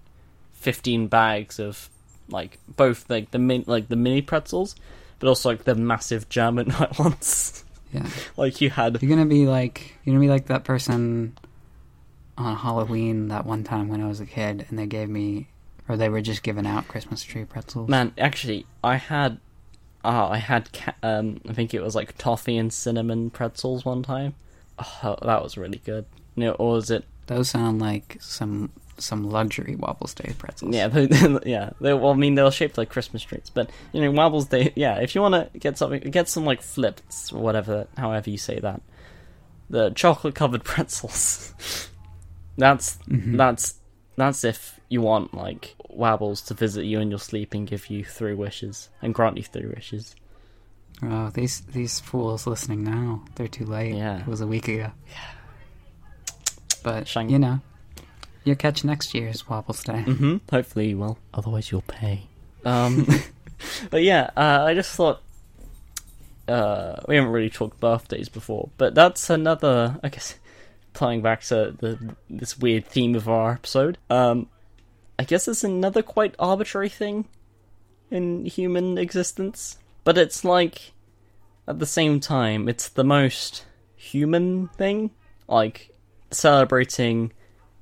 fifteen 0.54 1.08
bags 1.08 1.60
of 1.60 1.90
like 2.28 2.60
both 2.76 3.10
like 3.10 3.32
the 3.32 3.40
min 3.40 3.64
like 3.66 3.88
the 3.88 3.96
mini 3.96 4.22
pretzels, 4.22 4.76
but 5.20 5.28
also 5.28 5.50
like 5.50 5.64
the 5.64 5.74
massive 5.76 6.30
German 6.30 6.72
ones. 7.00 7.64
Yeah. 7.92 8.08
like 8.38 8.62
you 8.62 8.70
had. 8.70 9.02
You're 9.02 9.10
gonna 9.10 9.26
be 9.26 9.48
like 9.48 9.96
you're 10.04 10.14
gonna 10.14 10.26
be 10.26 10.30
like 10.30 10.48
that 10.48 10.64
person 10.64 11.38
on 12.38 12.56
Halloween 12.56 13.28
that 13.28 13.46
one 13.46 13.64
time 13.64 13.90
when 13.90 14.02
I 14.02 14.08
was 14.08 14.20
a 14.20 14.26
kid, 14.26 14.66
and 14.70 14.80
they 14.80 14.86
gave 14.86 15.10
me, 15.10 15.50
or 15.88 15.98
they 15.98 16.10
were 16.10 16.22
just 16.22 16.44
giving 16.44 16.66
out 16.66 16.88
Christmas 16.88 17.24
tree 17.24 17.46
pretzels. 17.46 17.90
Man, 17.90 18.14
actually, 18.18 18.66
I 18.84 18.96
had 18.96 19.40
oh, 20.04 20.28
I 20.28 20.38
had 20.38 20.72
ca- 20.72 20.96
um, 21.04 21.42
I 21.48 21.54
think 21.54 21.74
it 21.74 21.82
was 21.82 21.96
like 21.96 22.18
toffee 22.18 22.58
and 22.58 22.72
cinnamon 22.72 23.30
pretzels 23.30 23.86
one 23.86 24.04
time. 24.04 24.36
Oh, 25.04 25.18
that 25.22 25.44
was 25.44 25.58
really 25.58 25.82
good. 25.84 26.06
You 26.36 26.46
know, 26.46 26.52
or 26.54 26.74
was 26.74 26.90
it? 26.90 27.06
Those 27.28 27.50
sound 27.50 27.80
like 27.80 28.18
some 28.20 28.72
some 29.02 29.30
luxury 29.30 29.76
Wobbles 29.76 30.14
Day 30.14 30.34
pretzels. 30.38 30.74
Yeah, 30.76 30.88
they, 30.90 31.08
yeah. 31.46 31.72
They, 31.82 31.94
well, 31.94 32.12
I 32.12 32.16
mean, 32.16 32.36
they're 32.36 32.52
shaped 32.52 32.78
like 32.78 32.90
Christmas 32.90 33.24
trees, 33.24 33.50
but 33.54 33.70
you 33.94 34.02
know, 34.02 34.12
Wobbles 34.12 34.48
Day. 34.48 34.74
Yeah, 34.76 34.96
if 35.00 35.16
you 35.16 35.22
want 35.22 35.34
to 35.54 35.60
get 35.60 35.78
something, 35.78 36.02
get 36.12 36.28
some 36.30 36.46
like 36.46 36.62
Flipz 36.62 37.34
or 37.34 37.40
whatever, 37.40 37.88
however 37.98 38.30
you 38.30 38.38
say 38.38 38.60
that. 38.60 38.82
The 39.70 39.92
chocolate 39.92 40.36
covered 40.36 40.64
pretzels. 40.74 41.54
that's 42.58 42.98
Mhm. 43.08 43.38
that's 43.38 43.76
that's 44.16 44.44
if 44.44 44.80
you 44.90 45.02
want 45.02 45.34
like 45.34 45.76
Wobbles 45.90 46.42
to 46.44 46.54
visit 46.54 46.84
you 46.86 47.00
in 47.00 47.10
your 47.10 47.20
sleep 47.20 47.54
and 47.54 47.68
give 47.68 47.90
you 47.90 48.04
three 48.04 48.34
wishes 48.34 48.90
and 49.02 49.14
grant 49.14 49.38
you 49.38 49.44
three 49.44 49.68
wishes. 49.68 50.16
Oh, 51.02 51.30
these 51.30 51.62
these 51.62 52.00
fools 52.00 52.46
listening 52.48 52.84
now. 52.84 53.24
They're 53.36 53.48
too 53.48 53.66
late. 53.66 53.96
Yeah. 53.96 54.20
It 54.22 54.28
was 54.28 54.42
a 54.42 54.48
week 54.48 54.68
ago. 54.68 54.92
Yeah. 55.08 56.34
But 56.84 57.08
Shang- 57.08 57.30
you 57.30 57.40
know, 57.40 57.60
you'll 58.44 58.56
catch 58.56 58.84
next 58.84 59.14
year's 59.14 59.48
Wobbles 59.48 59.84
Day. 59.84 60.04
Mm-hmm. 60.06 60.38
Hopefully 60.50 60.90
you 60.90 60.98
will. 60.98 61.18
Otherwise 61.34 61.72
you'll 61.72 61.82
pay. 61.82 62.24
Um, 62.66 63.08
but 63.90 64.04
yeah, 64.04 64.30
uh, 64.36 64.66
I 64.66 64.74
just 64.74 64.96
thought 64.96 65.22
uh, 66.48 66.96
we 67.08 67.16
haven't 67.16 67.32
really 67.32 67.50
talked 67.50 67.80
birthdays 67.80 68.30
before, 68.30 68.70
but 68.78 68.96
that's 68.96 69.30
another. 69.30 70.00
I 70.04 70.10
guess 70.10 70.36
playing 70.94 71.22
back 71.22 71.42
to 71.42 71.76
the 71.80 72.16
this 72.30 72.58
weird 72.58 72.86
theme 72.86 73.16
of 73.16 73.30
our 73.30 73.52
episode. 73.54 73.98
Um, 74.10 74.48
I 75.18 75.24
guess 75.24 75.48
it's 75.48 75.64
another 75.64 76.02
quite 76.02 76.36
arbitrary 76.40 76.90
thing 76.90 77.26
in 78.10 78.46
human 78.46 78.98
existence, 78.98 79.78
but 80.04 80.18
it's 80.18 80.44
like 80.44 80.94
at 81.68 81.80
the 81.80 81.86
same 81.86 82.20
time 82.20 82.68
it's 82.68 82.90
the 82.90 83.04
most 83.04 83.66
human 83.96 84.70
thing, 84.70 85.12
like 85.48 85.92
celebrating 86.32 87.32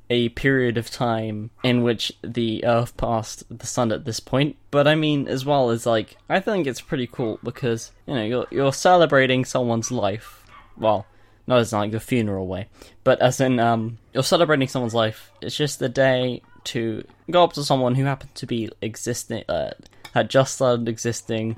a 0.10 0.30
period 0.30 0.78
of 0.78 0.90
time 0.90 1.50
in 1.64 1.84
which 1.84 2.12
the 2.22 2.64
Earth 2.66 2.96
passed 2.98 3.44
the 3.56 3.68
Sun 3.68 3.92
at 3.92 4.06
this 4.06 4.20
point. 4.20 4.56
But 4.72 4.88
I 4.88 4.96
mean, 4.96 5.28
as 5.28 5.46
well 5.46 5.70
as 5.70 5.86
like, 5.86 6.18
I 6.30 6.40
think 6.40 6.68
it's 6.68 6.82
pretty 6.82 7.08
cool 7.08 7.40
because 7.44 7.92
you 8.06 8.16
know 8.16 8.24
you're 8.24 8.48
you're 8.52 8.74
celebrating 8.74 9.46
someone's 9.46 9.92
life. 9.92 10.44
Well, 10.78 11.06
not 11.46 11.60
as 11.60 11.74
in, 11.74 11.80
like 11.80 11.92
the 11.92 12.00
funeral 12.00 12.48
way, 12.48 12.68
but 13.04 13.22
as 13.22 13.42
in 13.42 13.60
um, 13.60 13.98
you're 14.14 14.24
celebrating 14.24 14.68
someone's 14.68 14.94
life. 14.94 15.32
It's 15.42 15.56
just 15.56 15.82
a 15.82 15.90
day 15.90 16.42
to 16.66 17.04
go 17.32 17.44
up 17.44 17.54
to 17.54 17.64
someone 17.64 17.96
who 17.96 18.06
happened 18.06 18.36
to 18.36 18.46
be 18.46 18.70
existing, 18.82 19.44
uh, 19.50 19.72
had 20.14 20.30
just 20.30 20.56
started 20.56 20.88
existing, 20.88 21.58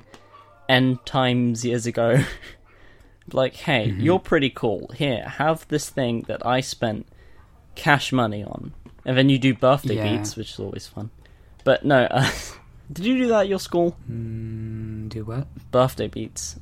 n 0.68 0.98
times 1.04 1.64
years 1.64 1.86
ago. 1.86 2.22
like, 3.32 3.54
hey, 3.54 3.90
you're 3.98 4.18
pretty 4.18 4.50
cool. 4.50 4.90
Here, 4.94 5.24
have 5.24 5.66
this 5.68 5.88
thing 5.88 6.22
that 6.28 6.44
I 6.44 6.60
spent 6.60 7.06
cash 7.80 8.12
money 8.12 8.44
on, 8.44 8.72
and 9.06 9.16
then 9.16 9.28
you 9.30 9.38
do 9.38 9.54
birthday 9.54 9.96
Yeah. 9.96 10.16
beats, 10.18 10.36
which 10.36 10.52
is 10.52 10.58
always 10.60 10.86
fun. 10.86 11.10
But 11.64 11.84
no, 11.84 12.04
uh, 12.10 12.30
did 12.92 13.06
you 13.06 13.16
do 13.18 13.26
that 13.28 13.40
at 13.42 13.48
your 13.48 13.58
school? 13.58 13.96
Mm, 14.10 15.08
do 15.08 15.24
what? 15.24 15.46
Birthday 15.70 16.08
beats. 16.08 16.56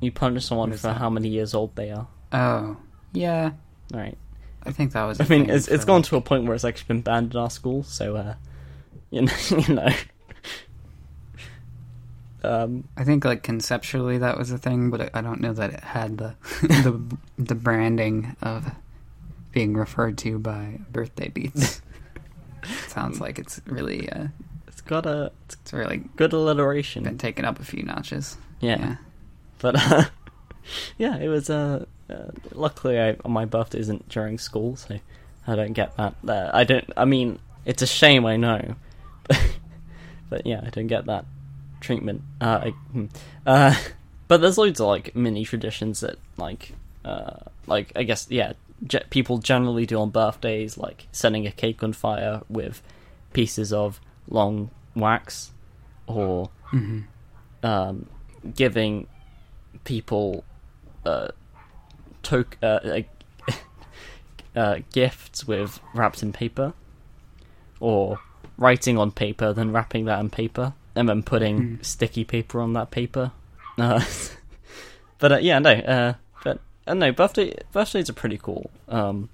You 0.00 0.12
punish 0.12 0.44
someone 0.46 0.72
for 0.72 0.78
that? 0.88 0.98
how 0.98 1.08
many 1.10 1.28
years 1.28 1.54
old 1.54 1.74
they 1.76 1.90
are. 1.90 2.06
Oh, 2.32 2.76
yeah. 3.12 3.52
Right. 3.94 4.18
I 4.64 4.72
think 4.72 4.92
that 4.92 5.04
was. 5.04 5.20
I 5.20 5.24
mean, 5.26 5.48
it's 5.50 5.68
it's 5.68 5.84
gone 5.84 6.02
to 6.02 6.16
a 6.16 6.20
point 6.20 6.44
where 6.44 6.54
it's 6.54 6.64
actually 6.64 6.88
been 6.88 7.00
banned 7.02 7.34
in 7.34 7.40
our 7.40 7.50
school. 7.50 7.82
So, 7.84 8.16
uh, 8.16 8.34
you 9.10 9.22
know, 9.22 9.32
you 9.50 9.74
know. 9.74 9.88
Um, 12.44 12.88
I 12.96 13.04
think 13.04 13.24
like 13.24 13.42
conceptually 13.44 14.18
that 14.18 14.36
was 14.36 14.50
a 14.50 14.58
thing, 14.58 14.90
but 14.90 15.00
I- 15.00 15.10
I 15.14 15.20
don't 15.20 15.40
know 15.40 15.52
that 15.52 15.70
it 15.74 15.80
had 15.84 16.18
the 16.18 16.34
the 16.62 17.16
the 17.38 17.54
branding 17.54 18.34
of 18.42 18.66
being 19.52 19.74
referred 19.74 20.18
to 20.18 20.38
by 20.38 20.80
birthday 20.90 21.28
beats. 21.28 21.82
Sounds 22.88 23.20
like 23.20 23.38
it's 23.38 23.60
really 23.66 24.08
uh, 24.10 24.28
it's 24.66 24.80
got 24.80 25.06
a 25.06 25.32
it's 25.46 25.56
it's 25.56 25.72
really 25.72 25.98
good 26.16 26.32
alliteration. 26.32 27.04
been 27.04 27.18
taken 27.18 27.44
up 27.44 27.60
a 27.60 27.64
few 27.64 27.82
notches. 27.82 28.36
Yeah. 28.60 28.96
But 29.58 29.76
uh, 29.76 30.04
yeah, 30.98 31.16
it 31.18 31.28
was. 31.28 31.50
Uh, 31.50 31.86
uh, 32.10 32.30
luckily, 32.52 33.00
I, 33.00 33.16
my 33.26 33.44
birthday 33.44 33.78
isn't 33.78 34.08
during 34.08 34.38
school, 34.38 34.76
so 34.76 34.98
I 35.46 35.56
don't 35.56 35.72
get 35.72 35.96
that. 35.96 36.14
Uh, 36.26 36.50
I 36.52 36.64
don't. 36.64 36.90
I 36.96 37.04
mean, 37.04 37.38
it's 37.64 37.82
a 37.82 37.86
shame, 37.86 38.26
I 38.26 38.36
know, 38.36 38.74
but 40.30 40.46
yeah, 40.46 40.60
I 40.64 40.70
don't 40.70 40.88
get 40.88 41.06
that 41.06 41.24
treatment. 41.80 42.22
Uh, 42.40 42.60
I, 42.64 42.70
hmm. 42.70 43.06
uh, 43.46 43.74
but 44.28 44.40
there's 44.40 44.58
loads 44.58 44.80
of 44.80 44.88
like 44.88 45.14
mini 45.14 45.44
traditions 45.44 46.00
that 46.00 46.18
like, 46.36 46.72
uh, 47.04 47.36
like 47.66 47.92
I 47.96 48.02
guess 48.02 48.26
yeah, 48.30 48.52
ge- 48.86 49.08
people 49.10 49.38
generally 49.38 49.86
do 49.86 49.98
on 50.00 50.10
birthdays, 50.10 50.76
like 50.78 51.06
setting 51.12 51.46
a 51.46 51.52
cake 51.52 51.82
on 51.82 51.92
fire 51.92 52.42
with 52.48 52.82
pieces 53.32 53.72
of 53.72 54.00
long 54.28 54.70
wax, 54.94 55.52
or 56.06 56.50
hmm 56.70 57.00
um, 57.62 58.06
giving 58.56 59.06
people 59.84 60.42
uh, 61.06 61.28
to- 62.24 62.44
uh, 62.62 63.00
uh, 64.56 64.78
gifts 64.92 65.46
with 65.46 65.78
wrapped 65.94 66.22
in 66.22 66.32
paper, 66.32 66.72
or 67.80 68.18
writing 68.58 68.98
on 68.98 69.10
paper, 69.12 69.52
then 69.52 69.72
wrapping 69.72 70.04
that 70.06 70.18
in 70.20 70.28
paper, 70.30 70.74
and 70.94 71.08
then 71.08 71.22
putting 71.22 71.60
Mhm. 71.78 71.84
sticky 71.84 72.24
paper 72.24 72.60
on 72.60 72.72
that 72.74 72.90
paper. 72.90 73.32
Uh, 73.78 74.02
but 75.18 75.32
uh, 75.32 75.36
yeah, 75.38 75.58
no. 75.58 76.14
Uh, 76.86 76.90
uh, 76.90 76.94
no, 76.94 77.12
birthday 77.12 77.54
birthdays 77.72 78.08
are 78.10 78.14
pretty 78.14 78.38
cool. 78.38 78.70
Um, 78.88 79.28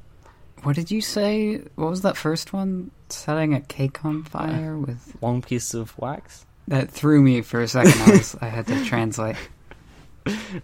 What 0.62 0.76
did 0.76 0.90
you 0.90 1.00
say? 1.00 1.58
What 1.76 1.90
was 1.90 2.02
that 2.02 2.16
first 2.16 2.52
one? 2.52 2.90
Setting 3.08 3.54
a 3.54 3.60
cake 3.60 4.04
on 4.04 4.22
fire 4.24 4.76
with 4.76 5.16
long 5.22 5.40
piece 5.42 5.72
of 5.74 5.96
wax, 5.98 6.44
that 6.68 6.90
threw 6.90 7.22
me 7.22 7.40
for 7.42 7.60
a 7.62 7.68
second. 7.68 7.94
I 8.02 8.10
was 8.10 8.36
I 8.40 8.46
had 8.48 8.66
to 8.66 8.84
translate. 8.84 9.36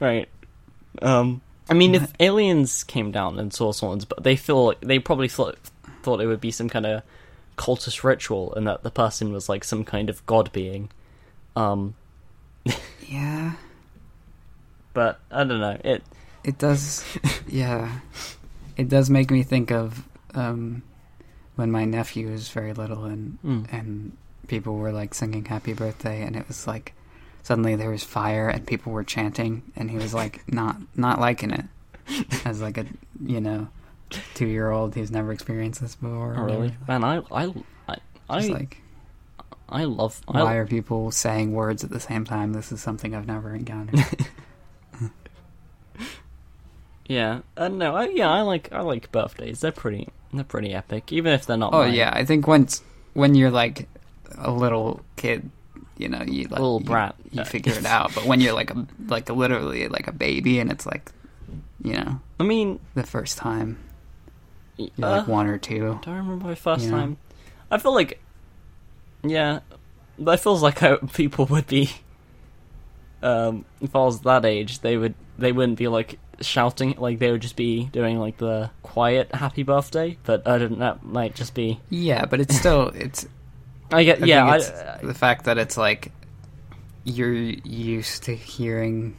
right? 0.00 0.28
Um, 1.00 1.40
I 1.70 1.74
mean, 1.74 1.94
if 1.94 2.12
aliens 2.20 2.84
came 2.84 3.10
down 3.10 3.38
and 3.38 3.52
saw 3.52 3.72
someone's, 3.72 4.04
but 4.04 4.22
they 4.22 4.36
feel 4.36 4.74
they 4.80 4.98
probably 4.98 5.28
thought 5.28 5.56
thought 6.02 6.20
it 6.20 6.26
would 6.26 6.40
be 6.40 6.50
some 6.50 6.68
kind 6.68 6.84
of 6.84 7.02
cultist 7.56 8.04
ritual, 8.04 8.52
and 8.54 8.66
that 8.66 8.82
the 8.82 8.90
person 8.90 9.32
was 9.32 9.48
like 9.48 9.64
some 9.64 9.84
kind 9.84 10.10
of 10.10 10.24
god 10.26 10.52
being. 10.52 10.90
Um, 11.56 11.94
Yeah, 13.08 13.52
but 14.92 15.20
I 15.30 15.44
don't 15.44 15.60
know. 15.60 15.78
It 15.84 16.02
it 16.44 16.58
does. 16.58 17.04
Yeah, 17.48 18.00
it 18.76 18.88
does 18.88 19.10
make 19.10 19.30
me 19.30 19.42
think 19.42 19.70
of 19.70 20.02
um, 20.34 20.82
when 21.56 21.70
my 21.70 21.84
nephew 21.84 22.30
was 22.30 22.48
very 22.48 22.72
little 22.72 23.04
and 23.04 23.38
mm, 23.44 23.72
and 23.72 24.16
people 24.48 24.76
were 24.76 24.92
like 24.92 25.14
singing 25.14 25.44
happy 25.44 25.72
birthday 25.72 26.22
and 26.22 26.36
it 26.36 26.46
was 26.48 26.66
like 26.66 26.92
suddenly 27.42 27.76
there 27.76 27.90
was 27.90 28.02
fire 28.02 28.48
and 28.48 28.66
people 28.66 28.92
were 28.92 29.04
chanting 29.04 29.62
and 29.76 29.90
he 29.90 29.96
was 29.96 30.12
like 30.12 30.42
not 30.52 30.76
not 30.96 31.20
liking 31.20 31.50
it 31.50 31.64
as 32.44 32.60
like 32.60 32.76
a 32.76 32.86
you 33.24 33.40
know 33.40 33.68
two 34.34 34.46
year 34.46 34.70
old 34.70 34.94
who's 34.94 35.10
never 35.10 35.32
experienced 35.32 35.80
this 35.80 35.94
before 35.94 36.34
oh, 36.38 36.42
really, 36.42 36.74
man. 36.86 37.04
I 37.04 37.22
I 37.30 37.54
I 37.88 37.96
I, 38.28 38.46
like 38.48 38.78
I 39.68 39.84
love. 39.84 40.20
why 40.26 40.56
are 40.56 40.66
people 40.66 41.10
saying 41.10 41.52
words 41.52 41.84
at 41.84 41.90
the 41.90 42.00
same 42.00 42.24
time 42.24 42.52
this 42.52 42.70
is 42.70 42.80
something 42.80 43.14
i've 43.14 43.26
never 43.26 43.54
encountered 43.54 44.00
yeah, 47.06 47.40
uh, 47.56 47.68
no, 47.68 47.94
I 47.94 48.08
yeah, 48.08 48.30
I 48.30 48.40
like 48.42 48.72
I 48.72 48.80
like 48.80 49.10
birthdays. 49.12 49.60
They're 49.60 49.72
pretty. 49.72 50.08
They're 50.32 50.42
pretty 50.44 50.74
epic, 50.74 51.12
even 51.12 51.32
if 51.32 51.46
they're 51.46 51.56
not. 51.56 51.72
oh 51.72 51.82
mine. 51.84 51.94
yeah 51.94 52.10
i 52.12 52.24
think 52.24 52.48
once 52.48 52.82
when 53.12 53.36
you're 53.36 53.52
like 53.52 53.88
a 54.36 54.50
little 54.50 55.00
kid 55.14 55.48
you 55.96 56.08
know 56.08 56.22
you 56.26 56.42
like 56.48 56.58
Little 56.58 56.80
you, 56.80 56.86
brat. 56.86 57.14
you 57.30 57.44
figure 57.44 57.72
it 57.72 57.86
out 57.86 58.12
but 58.16 58.24
when 58.24 58.40
you're 58.40 58.52
like 58.52 58.72
a 58.72 58.84
like 59.06 59.28
literally 59.30 59.86
like 59.86 60.08
a 60.08 60.12
baby 60.12 60.58
and 60.58 60.72
it's 60.72 60.86
like 60.86 61.12
you 61.84 61.92
know 61.92 62.20
I 62.40 62.42
mean, 62.42 62.80
the 62.96 63.04
first 63.04 63.38
time 63.38 63.78
you're 64.76 64.90
uh, 65.00 65.18
like 65.18 65.28
one 65.28 65.46
or 65.46 65.56
two 65.56 66.00
Do 66.02 66.10
I 66.10 66.16
remember 66.16 66.46
my 66.48 66.54
first 66.56 66.86
You 66.86 66.90
know? 66.90 66.96
time? 66.98 67.16
I 67.70 67.78
feel 67.78 67.94
like, 67.94 68.20
yeah, 69.22 69.60
that 70.18 70.40
feels 70.40 70.62
like 70.64 70.82
I, 70.82 70.96
people 70.96 71.46
would 71.46 71.68
be. 71.68 71.90
Um, 73.22 73.64
if 73.80 73.94
I 73.94 74.00
was 74.00 74.20
that 74.22 74.44
age, 74.44 74.80
they 74.80 74.96
would 74.96 75.14
they 75.38 75.52
wouldn't 75.52 75.78
be 75.78 75.86
like 75.88 76.18
shouting, 76.40 76.94
like 76.98 77.18
they 77.18 77.30
would 77.30 77.42
just 77.42 77.56
be 77.56 77.84
doing 77.92 78.18
like 78.18 78.36
the 78.38 78.70
quiet 78.82 79.34
happy 79.34 79.62
birthday. 79.62 80.16
But 80.24 80.46
I 80.46 80.58
don't. 80.58 80.78
That 80.78 81.04
might 81.04 81.34
just 81.34 81.54
be. 81.54 81.80
Yeah, 81.90 82.24
but 82.26 82.40
it's 82.40 82.56
still 82.56 82.88
it's 82.94 83.26
I 83.92 84.04
get 84.04 84.22
I 84.22 84.26
yeah. 84.26 84.44
I, 84.46 84.56
it's 84.56 84.70
the 85.02 85.14
fact 85.14 85.44
that 85.44 85.58
it's 85.58 85.76
like 85.76 86.10
you're 87.04 87.32
used 87.32 88.22
to 88.24 88.34
hearing 88.34 89.16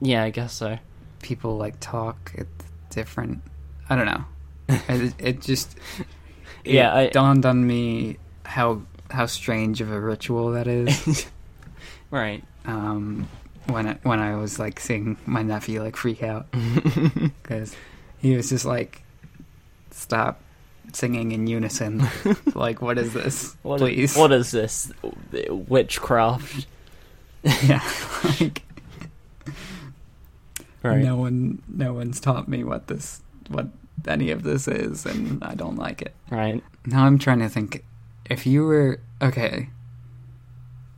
yeah, 0.00 0.22
I 0.22 0.30
guess 0.30 0.52
so. 0.54 0.78
people 1.22 1.56
like 1.56 1.80
talk 1.80 2.32
at 2.38 2.46
different. 2.90 3.42
I 3.90 3.96
don't 3.96 4.06
know. 4.06 4.24
it, 4.68 5.14
it 5.18 5.40
just 5.40 5.76
it 6.64 6.74
Yeah, 6.74 6.94
I- 6.94 7.08
dawned 7.08 7.44
on 7.46 7.66
me 7.66 8.18
how 8.44 8.82
how 9.10 9.26
strange 9.26 9.80
of 9.80 9.90
a 9.90 10.00
ritual 10.00 10.52
that 10.52 10.66
is. 10.66 11.26
Right. 12.10 12.42
um, 12.64 13.28
when 13.68 13.86
I, 13.88 13.98
when 14.02 14.18
I 14.20 14.36
was 14.36 14.58
like 14.58 14.80
seeing 14.80 15.16
my 15.26 15.42
nephew 15.42 15.82
like 15.82 15.96
freak 15.96 16.22
out 16.22 16.46
because 17.42 17.74
he 18.18 18.34
was 18.36 18.48
just 18.48 18.64
like, 18.64 19.02
"Stop 19.90 20.40
singing 20.92 21.32
in 21.32 21.46
unison!" 21.46 22.06
like, 22.54 22.80
what 22.82 22.98
is 22.98 23.12
this? 23.12 23.56
What, 23.62 23.78
Please, 23.78 24.16
What 24.16 24.32
is 24.32 24.50
this? 24.50 24.90
Witchcraft. 25.50 26.66
yeah, 27.62 27.82
like 28.40 28.62
Right. 30.82 31.02
no 31.02 31.16
one, 31.16 31.60
no 31.68 31.92
one's 31.92 32.20
taught 32.20 32.48
me 32.48 32.62
what 32.64 32.86
this, 32.86 33.20
what 33.48 33.66
any 34.06 34.30
of 34.30 34.42
this 34.44 34.68
is, 34.68 35.04
and 35.04 35.42
I 35.42 35.54
don't 35.54 35.76
like 35.76 36.00
it. 36.02 36.14
Right. 36.30 36.62
Now 36.86 37.04
I'm 37.04 37.18
trying 37.18 37.40
to 37.40 37.48
think. 37.48 37.84
If 38.30 38.46
you 38.46 38.64
were 38.64 39.00
okay, 39.22 39.70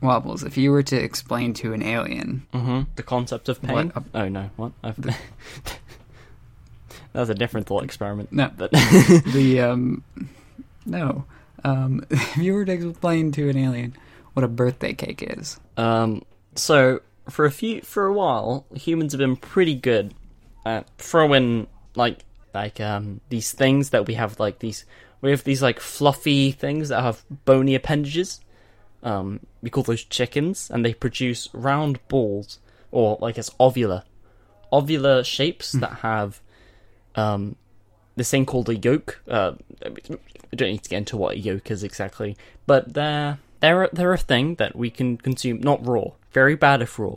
Wobbles, 0.01 0.43
if 0.43 0.57
you 0.57 0.71
were 0.71 0.83
to 0.83 0.95
explain 0.95 1.53
to 1.55 1.73
an 1.73 1.83
alien, 1.83 2.47
Mm-hmm. 2.53 2.81
The 2.95 3.03
concept 3.03 3.49
of 3.49 3.61
pain. 3.61 3.91
Oh 4.13 4.27
no. 4.27 4.49
What? 4.55 4.71
I've... 4.83 4.95
that 5.01 5.19
was 7.13 7.29
a 7.29 7.35
different 7.35 7.67
thought 7.67 7.83
experiment. 7.83 8.31
no, 8.31 8.51
But 8.55 8.71
the 8.71 9.61
um, 9.61 10.03
no, 10.85 11.25
um, 11.63 12.03
if 12.09 12.37
you 12.37 12.53
were 12.53 12.65
to 12.65 12.71
explain 12.71 13.31
to 13.33 13.49
an 13.49 13.57
alien 13.57 13.95
what 14.33 14.43
a 14.43 14.47
birthday 14.47 14.93
cake 14.93 15.23
is, 15.37 15.59
Um, 15.77 16.23
so 16.55 17.01
for 17.29 17.45
a 17.45 17.51
few 17.51 17.81
for 17.81 18.05
a 18.05 18.13
while, 18.13 18.65
humans 18.73 19.13
have 19.13 19.19
been 19.19 19.35
pretty 19.35 19.75
good 19.75 20.13
at 20.65 20.87
throwing 20.97 21.67
like 21.95 22.25
like 22.53 22.79
um 22.79 23.21
these 23.29 23.51
things 23.51 23.91
that 23.91 24.05
we 24.05 24.13
have 24.15 24.39
like 24.39 24.59
these 24.59 24.85
we 25.21 25.31
have 25.31 25.43
these 25.43 25.61
like 25.61 25.79
fluffy 25.79 26.51
things 26.51 26.89
that 26.89 27.01
have 27.01 27.23
bony 27.45 27.75
appendages. 27.75 28.41
Um, 29.03 29.39
we 29.61 29.69
call 29.69 29.83
those 29.83 30.03
chickens, 30.03 30.69
and 30.69 30.85
they 30.85 30.93
produce 30.93 31.49
round 31.53 31.99
balls 32.07 32.59
or 32.91 33.17
like 33.21 33.37
it's 33.37 33.49
ovular, 33.51 34.03
ovular 34.71 35.25
shapes 35.25 35.71
that 35.71 35.99
have 36.01 36.41
um 37.15 37.55
this 38.15 38.29
thing 38.29 38.45
called 38.45 38.69
a 38.69 38.75
yolk. 38.75 39.21
Uh, 39.27 39.53
I 39.83 39.89
don't 40.55 40.69
need 40.69 40.83
to 40.83 40.89
get 40.89 40.97
into 40.97 41.17
what 41.17 41.35
a 41.35 41.39
yolk 41.39 41.71
is 41.71 41.83
exactly, 41.83 42.37
but 42.67 42.93
they're 42.93 43.39
they're 43.61 43.89
they're 43.93 44.13
a 44.13 44.17
thing 44.17 44.55
that 44.55 44.75
we 44.75 44.89
can 44.89 45.17
consume 45.17 45.61
not 45.61 45.85
raw. 45.85 46.11
Very 46.31 46.55
bad 46.55 46.81
if 46.81 46.97
raw, 46.99 47.15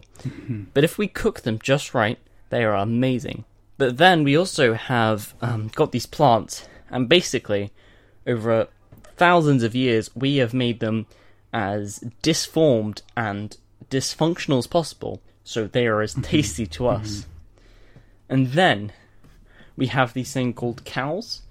but 0.75 0.85
if 0.85 0.99
we 0.99 1.07
cook 1.07 1.43
them 1.43 1.59
just 1.63 1.95
right, 1.95 2.19
they 2.51 2.65
are 2.65 2.75
amazing. 2.75 3.45
But 3.77 3.99
then 3.99 4.25
we 4.25 4.37
also 4.37 4.75
have 4.75 5.35
um, 5.41 5.71
got 5.75 5.93
these 5.93 6.07
plants, 6.07 6.69
and 6.91 7.09
basically, 7.09 7.73
over 8.27 8.69
thousands 9.17 9.63
of 9.63 9.75
years, 9.75 10.11
we 10.15 10.37
have 10.37 10.55
made 10.55 10.81
them 10.81 11.07
as 11.55 12.01
disformed 12.21 13.01
and 13.17 13.57
dysfunctional 13.89 14.59
as 14.59 14.67
possible, 14.67 15.23
so 15.45 15.67
they 15.67 15.87
are 15.87 16.03
as 16.03 16.15
tasty 16.15 16.67
to 16.67 16.89
us. 16.89 17.27
And 18.29 18.49
then 18.49 18.93
we 19.77 19.87
have 19.87 20.13
these 20.13 20.33
thing 20.33 20.53
called 20.53 20.85
cows. 20.85 21.43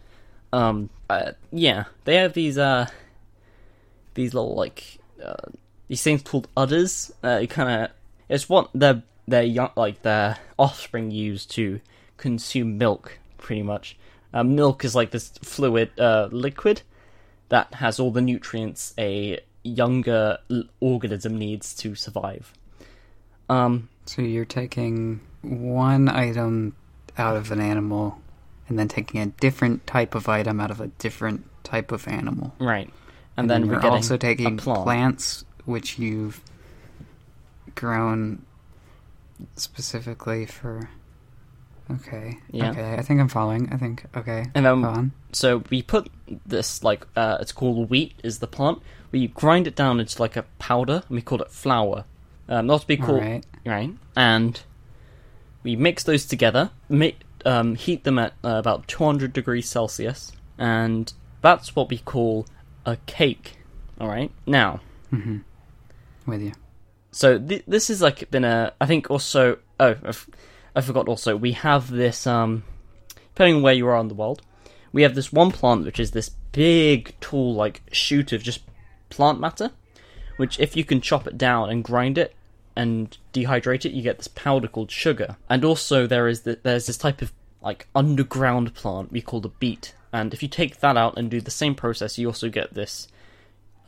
Um, 0.52 0.90
uh, 1.10 1.32
yeah, 1.52 1.86
they 2.04 2.18
have 2.18 2.34
these 2.34 2.58
uh, 2.58 2.88
these 4.14 4.34
little 4.34 4.56
like 4.56 5.00
uh, 5.24 5.50
these 5.88 6.04
things 6.04 6.22
called 6.22 6.50
udders. 6.56 7.12
Uh, 7.24 7.46
kind 7.50 7.86
of, 7.86 7.92
it's 8.28 8.50
what 8.50 8.70
their 8.76 9.04
their 9.28 9.44
young 9.44 9.72
like 9.76 10.02
their 10.02 10.38
offspring 10.60 11.12
use 11.12 11.46
to 11.46 11.80
consume 12.18 12.78
milk, 12.78 13.20
pretty 13.38 13.64
much. 13.64 13.98
Uh, 14.34 14.44
milk 14.44 14.84
is 14.84 14.96
like 14.96 15.12
this 15.12 15.30
fluid 15.44 15.98
uh, 16.00 16.28
liquid 16.32 16.82
that 17.50 17.76
has 17.76 18.00
all 18.00 18.12
the 18.12 18.22
nutrients 18.22 18.94
a 18.98 19.40
younger 19.64 20.38
organism 20.80 21.38
needs 21.38 21.74
to 21.76 21.96
survive. 21.96 22.54
Um, 23.50 23.90
so 24.06 24.22
you're 24.22 24.46
taking 24.46 25.22
one 25.42 26.10
item 26.10 26.76
out 27.18 27.36
of 27.36 27.52
an 27.52 27.60
animal, 27.60 28.20
and 28.68 28.80
then 28.80 28.88
taking 28.88 29.22
a 29.22 29.28
different 29.28 29.86
type 29.86 30.16
of 30.16 30.30
item 30.30 30.60
out 30.60 30.72
of 30.72 30.82
a 30.82 30.88
different 30.88 31.46
type 31.64 31.92
of 31.92 32.08
animal, 32.08 32.54
right, 32.60 32.90
and, 33.38 33.50
then 33.50 33.68
we're 33.68 33.82
you're 33.82 33.92
also 33.92 34.18
taking 34.18 34.58
plant. 34.58 34.84
plants 34.84 35.46
which 35.66 35.98
you've 36.00 36.42
grown 37.76 38.46
specifically 39.56 40.46
for. 40.46 40.90
Okay. 41.92 42.38
Yeah. 42.52 42.72
Okay. 42.72 42.94
I 42.96 43.02
think 43.02 43.20
I'm 43.20 43.28
following. 43.28 43.70
I 43.72 43.78
think. 43.78 44.06
Okay. 44.16 44.46
And 44.56 44.66
then 44.66 44.86
on. 44.86 45.12
So 45.32 45.64
we 45.70 45.82
put 45.82 46.10
this 46.46 46.84
like 46.84 47.06
uh, 47.16 47.38
it's 47.42 47.52
called 47.52 47.90
wheat 47.90 48.14
is 48.24 48.40
the 48.40 48.48
plant. 48.48 48.82
We 49.14 49.28
grind 49.28 49.66
it 49.68 49.76
down 49.76 50.02
into 50.02 50.22
like 50.22 50.36
a 50.36 50.44
powder 50.60 51.04
and 51.08 51.16
we 51.16 51.22
call 51.22 51.42
it 51.42 51.50
flour. 51.52 52.04
Um, 52.50 52.68
not 52.68 52.82
to 52.82 52.88
be 52.88 52.98
called 52.98 53.22
Alright. 53.22 53.46
right, 53.66 53.92
and 54.18 54.62
we 55.64 55.78
mix 55.78 56.04
those 56.04 56.26
together. 56.26 56.72
Make 56.90 57.20
um, 57.46 57.76
heat 57.76 58.04
them 58.04 58.20
at 58.20 58.34
uh, 58.44 58.50
about 58.58 58.88
200 58.90 59.32
degrees 59.32 59.70
Celsius, 59.70 60.34
and 60.58 61.14
that's 61.42 61.74
what 61.76 61.90
we 61.90 62.00
call 62.00 62.46
a 62.86 62.98
cake. 63.06 63.58
All 64.02 64.10
right. 64.10 64.30
Now, 64.46 64.82
Mm-hmm. 65.14 65.38
With 66.26 66.42
you. 66.42 66.52
so 67.12 67.38
th- 67.40 67.64
this 67.68 67.90
is 67.90 68.02
like 68.02 68.30
been 68.32 68.44
a. 68.44 68.74
I 68.82 68.86
think 68.88 69.10
also. 69.12 69.60
Oh, 69.80 69.96
I, 70.04 70.08
f- 70.10 70.30
I 70.76 70.82
forgot. 70.82 71.08
Also, 71.08 71.36
we 71.38 71.52
have 71.54 71.90
this. 71.92 72.26
Um, 72.28 72.64
depending 73.36 73.58
on 73.58 73.62
where 73.62 73.74
you 73.74 73.88
are 73.88 73.98
in 74.00 74.08
the 74.08 74.16
world, 74.16 74.42
we 74.92 75.04
have 75.04 75.14
this 75.16 75.32
one 75.32 75.52
plant 75.52 75.86
which 75.86 76.00
is 76.00 76.12
this 76.12 76.30
big 76.52 77.14
tool 77.22 77.54
like 77.54 77.82
shoot 77.92 78.32
of 78.34 78.42
just 78.44 78.62
plant 79.14 79.40
matter, 79.40 79.72
which 80.38 80.60
if 80.60 80.76
you 80.76 80.84
can 80.84 81.02
chop 81.02 81.28
it 81.28 81.38
down 81.38 81.70
and 81.70 81.84
grind 81.84 82.18
it 82.18 82.36
and 82.76 83.18
dehydrate 83.34 83.86
it, 83.86 83.92
you 83.92 84.02
get 84.02 84.18
this 84.18 84.28
powder 84.28 84.68
called 84.68 84.92
sugar. 84.92 85.38
And 85.50 85.64
also 85.64 86.08
there 86.08 86.28
is 86.28 86.42
the, 86.42 86.60
there's 86.64 86.88
this 86.88 86.98
type 86.98 87.22
of 87.22 87.32
like 87.62 87.88
underground 87.96 88.74
plant 88.74 89.12
we 89.12 89.22
call 89.22 89.40
the 89.40 89.50
beet, 89.50 89.94
and 90.12 90.34
if 90.34 90.44
you 90.44 90.50
take 90.50 90.80
that 90.80 90.98
out 90.98 91.18
and 91.18 91.32
do 91.32 91.40
the 91.40 91.52
same 91.52 91.76
process, 91.76 92.18
you 92.18 92.28
also 92.28 92.50
get 92.50 92.74
this 92.74 93.08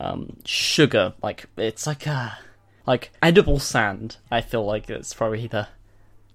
um, 0.00 0.38
sugar. 0.44 1.14
Like 1.22 1.46
it's 1.56 1.86
like 1.86 2.06
a 2.06 2.38
like 2.86 3.10
edible 3.20 3.58
sand. 3.58 4.16
I 4.30 4.40
feel 4.40 4.64
like 4.64 4.88
it's 4.88 5.12
probably 5.12 5.46
the 5.46 5.68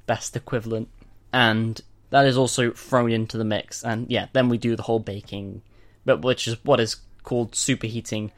best 0.05 0.35
equivalent, 0.35 0.89
and 1.33 1.81
that 2.11 2.27
is 2.27 2.37
also 2.37 2.71
thrown 2.71 3.11
into 3.11 3.37
the 3.37 3.43
mix. 3.45 3.83
And 3.83 4.09
yeah, 4.09 4.27
then 4.33 4.49
we 4.49 4.57
do 4.57 4.75
the 4.75 4.83
whole 4.83 4.99
baking, 4.99 5.61
but 6.05 6.21
which 6.21 6.47
is 6.47 6.63
what 6.63 6.79
is 6.79 6.97
called 7.23 7.53
superheating 7.53 8.31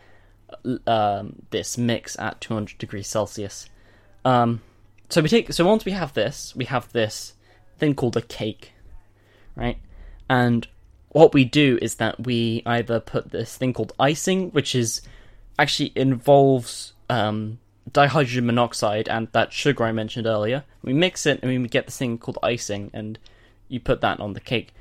um, 0.88 1.44
this 1.50 1.78
mix 1.78 2.18
at 2.20 2.42
200 2.42 2.78
degrees 2.78 3.08
Celsius. 3.08 3.70
Um, 4.26 4.62
so 5.10 5.22
we 5.22 5.30
take 5.30 5.52
so 5.54 5.66
once 5.66 5.86
we 5.86 5.92
have 5.92 6.14
this, 6.14 6.56
we 6.56 6.66
have 6.66 6.92
this 6.92 7.34
thing 7.78 7.96
called 7.96 8.18
a 8.18 8.22
cake, 8.22 8.72
right? 9.56 9.78
And 10.30 10.68
what 11.10 11.34
we 11.34 11.46
do 11.46 11.78
is 11.82 11.96
that 11.96 12.26
we 12.26 12.64
either 12.66 13.00
put 13.00 13.32
this 13.32 13.56
thing 13.56 13.74
called 13.74 13.94
icing, 14.00 14.50
which 14.52 14.74
is 14.74 15.02
actually 15.60 15.92
involves 15.96 16.94
um, 17.10 17.60
dihydrogen 17.92 18.46
monoxide 18.46 19.08
and 19.08 19.28
that 19.34 19.54
sugar 19.54 19.84
I 19.84 19.92
mentioned 19.92 20.26
earlier. 20.26 20.64
We 20.82 20.94
mix 20.94 21.26
it 21.26 21.40
and 21.44 21.62
we 21.62 21.68
get 21.68 21.86
this 21.86 21.98
thing 21.98 22.18
called 22.18 22.40
icing, 22.42 22.90
and 22.94 23.20
you 23.68 23.80
put 23.80 24.02
that 24.02 24.20
on 24.20 24.34
the 24.34 24.40
cake. 24.40 24.74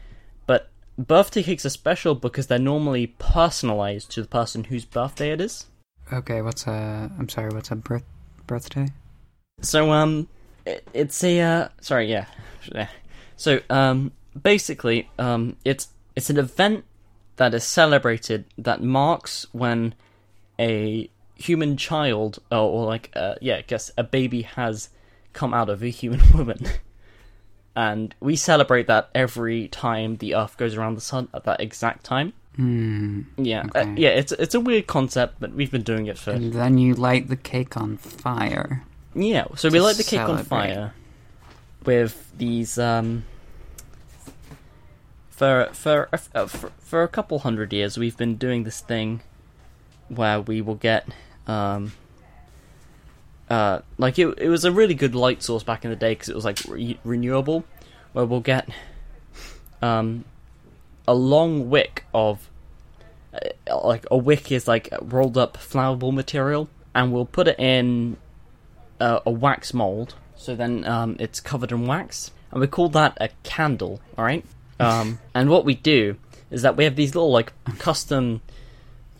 Birthday 0.98 1.42
cakes 1.42 1.64
are 1.64 1.70
special 1.70 2.14
because 2.14 2.46
they're 2.46 2.58
normally 2.58 3.06
personalized 3.18 4.10
to 4.12 4.22
the 4.22 4.28
person 4.28 4.64
whose 4.64 4.84
birthday 4.84 5.30
it 5.30 5.40
is. 5.40 5.66
Okay. 6.12 6.42
What's 6.42 6.66
a? 6.66 7.10
I'm 7.18 7.28
sorry. 7.28 7.50
What's 7.50 7.70
a 7.70 7.76
birth 7.76 8.04
birthday? 8.46 8.88
So 9.60 9.92
um, 9.92 10.28
it, 10.66 10.86
it's 10.92 11.22
a 11.24 11.40
uh, 11.40 11.68
sorry, 11.80 12.10
yeah, 12.10 12.26
yeah. 12.74 12.88
So 13.36 13.60
um, 13.70 14.12
basically 14.40 15.08
um, 15.18 15.56
it's 15.64 15.88
it's 16.16 16.30
an 16.30 16.38
event 16.38 16.84
that 17.36 17.54
is 17.54 17.64
celebrated 17.64 18.44
that 18.58 18.82
marks 18.82 19.46
when 19.52 19.94
a 20.58 21.08
human 21.34 21.76
child 21.76 22.38
or, 22.50 22.58
or 22.58 22.86
like 22.86 23.10
uh, 23.16 23.36
yeah, 23.40 23.56
I 23.56 23.62
guess 23.62 23.90
a 23.96 24.04
baby 24.04 24.42
has 24.42 24.90
come 25.32 25.54
out 25.54 25.70
of 25.70 25.82
a 25.82 25.88
human 25.88 26.20
woman. 26.34 26.58
And 27.74 28.14
we 28.20 28.36
celebrate 28.36 28.86
that 28.88 29.08
every 29.14 29.68
time 29.68 30.16
the 30.16 30.34
Earth 30.34 30.56
goes 30.56 30.76
around 30.76 30.94
the 30.94 31.00
sun 31.00 31.28
at 31.32 31.44
that 31.44 31.60
exact 31.60 32.04
time. 32.04 32.34
Hmm. 32.56 33.22
Yeah, 33.38 33.66
uh, 33.74 33.94
yeah. 33.96 34.10
It's 34.10 34.32
it's 34.32 34.54
a 34.54 34.60
weird 34.60 34.86
concept, 34.86 35.36
but 35.40 35.52
we've 35.52 35.70
been 35.70 35.82
doing 35.82 36.06
it 36.06 36.18
for 36.18 36.32
And 36.32 36.52
then 36.52 36.76
you 36.76 36.94
light 36.94 37.28
the 37.28 37.36
cake 37.36 37.78
on 37.78 37.96
fire. 37.96 38.84
Yeah, 39.14 39.46
so 39.56 39.70
we 39.70 39.80
light 39.80 39.96
the 39.96 40.04
cake 40.04 40.20
on 40.20 40.44
fire 40.44 40.92
with 41.84 42.32
these 42.36 42.78
um 42.78 43.24
for 45.30 45.68
for 45.72 46.08
uh, 46.12 46.46
for 46.46 46.70
for 46.78 47.02
a 47.02 47.08
couple 47.08 47.40
hundred 47.40 47.72
years 47.72 47.98
we've 47.98 48.16
been 48.16 48.36
doing 48.36 48.64
this 48.64 48.80
thing 48.80 49.20
where 50.08 50.40
we 50.40 50.60
will 50.60 50.76
get 50.76 51.08
um 51.46 51.92
uh 53.52 53.80
like 53.98 54.18
it 54.18 54.26
it 54.38 54.48
was 54.48 54.64
a 54.64 54.72
really 54.72 54.94
good 54.94 55.14
light 55.14 55.42
source 55.42 55.62
back 55.62 55.84
in 55.84 55.90
the 55.90 55.96
day 55.96 56.12
because 56.12 56.28
it 56.28 56.34
was 56.34 56.44
like 56.44 56.58
re- 56.66 56.98
renewable 57.04 57.64
where 58.12 58.24
we'll 58.24 58.40
get 58.40 58.68
um 59.82 60.24
a 61.06 61.14
long 61.14 61.68
wick 61.68 62.04
of 62.14 62.48
uh, 63.34 63.86
like 63.86 64.06
a 64.10 64.16
wick 64.16 64.50
is 64.50 64.66
like 64.66 64.88
rolled 65.00 65.36
up 65.36 65.56
flammable 65.56 66.12
material 66.12 66.68
and 66.94 67.12
we'll 67.12 67.26
put 67.26 67.48
it 67.48 67.58
in 67.58 68.16
uh, 69.00 69.20
a 69.26 69.30
wax 69.30 69.74
mold. 69.74 70.14
So 70.36 70.54
then 70.54 70.84
um, 70.84 71.16
it's 71.18 71.40
covered 71.40 71.72
in 71.72 71.86
wax, 71.86 72.30
and 72.50 72.60
we 72.60 72.66
call 72.66 72.88
that 72.90 73.16
a 73.20 73.30
candle. 73.42 74.00
All 74.16 74.24
right. 74.24 74.44
Um, 74.80 75.18
and 75.34 75.50
what 75.50 75.64
we 75.64 75.74
do 75.74 76.16
is 76.50 76.62
that 76.62 76.76
we 76.76 76.84
have 76.84 76.96
these 76.96 77.14
little 77.14 77.32
like 77.32 77.52
custom 77.78 78.40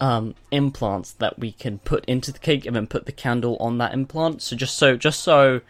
um, 0.02 0.34
implants 0.50 1.12
that 1.12 1.38
we 1.38 1.52
can 1.52 1.78
put 1.78 2.04
into 2.06 2.32
the 2.32 2.40
cake 2.40 2.66
and 2.66 2.74
then 2.74 2.88
put 2.88 3.06
the 3.06 3.12
candle 3.12 3.56
on 3.60 3.78
that 3.78 3.94
implant. 3.94 4.42
So 4.42 4.56
just 4.56 4.76
so 4.76 4.96
just 4.96 5.20
so 5.20 5.60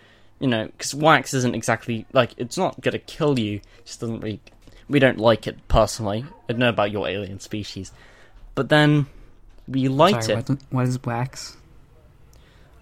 you 0.41 0.49
know, 0.49 0.67
because 0.67 0.95
wax 0.95 1.35
isn't 1.35 1.55
exactly 1.55 2.07
like 2.15 2.31
it's 2.39 2.57
not 2.57 2.81
gonna 2.81 2.99
kill 2.99 3.39
you. 3.39 3.57
It 3.57 3.85
just 3.85 4.01
doesn't 4.01 4.21
really. 4.21 4.41
We 4.89 4.99
don't 4.99 5.19
like 5.19 5.47
it 5.47 5.69
personally. 5.69 6.25
I 6.49 6.53
don't 6.53 6.61
know 6.61 6.71
about 6.71 6.91
your 6.91 7.07
alien 7.07 7.41
species, 7.41 7.93
but 8.55 8.71
then 8.71 9.07
we 9.69 9.89
light 9.89 10.25
Sorry, 10.25 10.39
it. 10.39 10.49
what, 10.49 10.59
what 10.71 10.89
is 10.89 11.03
wax? 11.05 11.57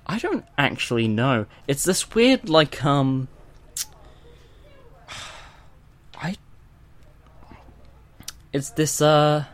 I 0.07 0.19
don't 0.19 0.45
actually 0.57 1.09
know. 1.09 1.47
It's 1.67 1.85
this 1.85 2.15
weird, 2.15 2.49
like, 2.49 2.85
um. 2.85 3.29
I. 6.17 6.37
It's 8.53 8.71
this, 8.71 9.03
uh. 9.03 9.45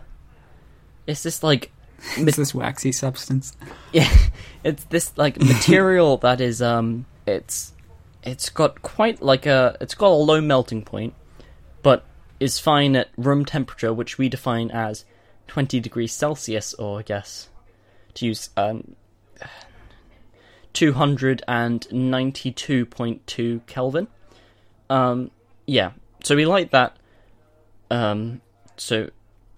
It's 1.07 1.23
this, 1.23 1.43
like. 1.43 1.71
It's 2.17 2.37
this 2.37 2.55
waxy 2.55 2.93
substance. 2.93 3.57
Yeah. 3.93 4.09
It's 4.65 4.85
this, 4.85 5.13
like, 5.17 5.41
material 5.41 6.17
that 6.19 6.41
is, 6.41 6.63
um. 6.63 7.07
It's. 7.27 7.73
It's 8.23 8.49
got 8.51 8.83
quite, 8.83 9.23
like, 9.23 9.47
a. 9.47 9.77
It's 9.81 9.95
got 9.95 10.09
a 10.09 10.15
low 10.15 10.41
melting 10.41 10.85
point, 10.85 11.15
but 11.83 12.05
is 12.41 12.59
fine 12.59 12.97
at 12.97 13.09
room 13.17 13.45
temperature, 13.45 13.95
which 13.95 14.19
we 14.19 14.29
define 14.29 14.71
as 14.71 15.05
20 15.47 15.79
degrees 15.81 16.13
Celsius, 16.13 16.75
or 16.75 16.99
I 16.99 17.03
guess. 17.03 17.49
To 18.15 18.27
use, 18.27 18.51
um. 18.57 18.97
292.2 20.75 23.67
Kelvin. 23.67 24.09
Um, 24.91 25.31
yeah. 25.67 25.93
So 26.23 26.37
we 26.37 26.45
like 26.45 26.71
that. 26.73 26.95
Um, 27.91 28.43
so 28.77 29.09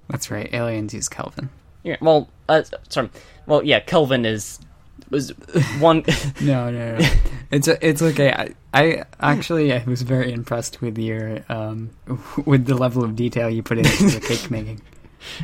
That's 0.09 0.30
right. 0.30 0.49
Aliens 0.53 0.94
use 0.94 1.09
Kelvin. 1.09 1.51
Yeah. 1.89 1.97
Well, 2.01 2.28
uh, 2.49 2.62
sorry. 2.89 3.11
Well, 3.47 3.64
yeah. 3.64 3.80
Kelvin 3.80 4.24
is 4.24 4.59
was 5.11 5.30
one. 5.78 6.05
No, 6.41 6.70
no, 6.70 6.99
no. 6.99 7.09
it's 7.51 7.68
it's 7.68 8.03
okay. 8.03 8.30
I, 8.32 8.55
I 8.74 9.05
actually 9.20 9.72
I 9.72 9.82
was 9.84 10.03
very 10.03 10.32
impressed 10.32 10.80
with 10.80 10.99
your 10.99 11.45
um 11.49 11.91
with 12.45 12.66
the 12.66 12.74
level 12.74 13.05
of 13.05 13.16
detail 13.16 13.49
you 13.51 13.62
put 13.62 13.78
into 13.78 14.05
the 14.05 14.20
cake 14.20 14.51
making. 14.51 14.82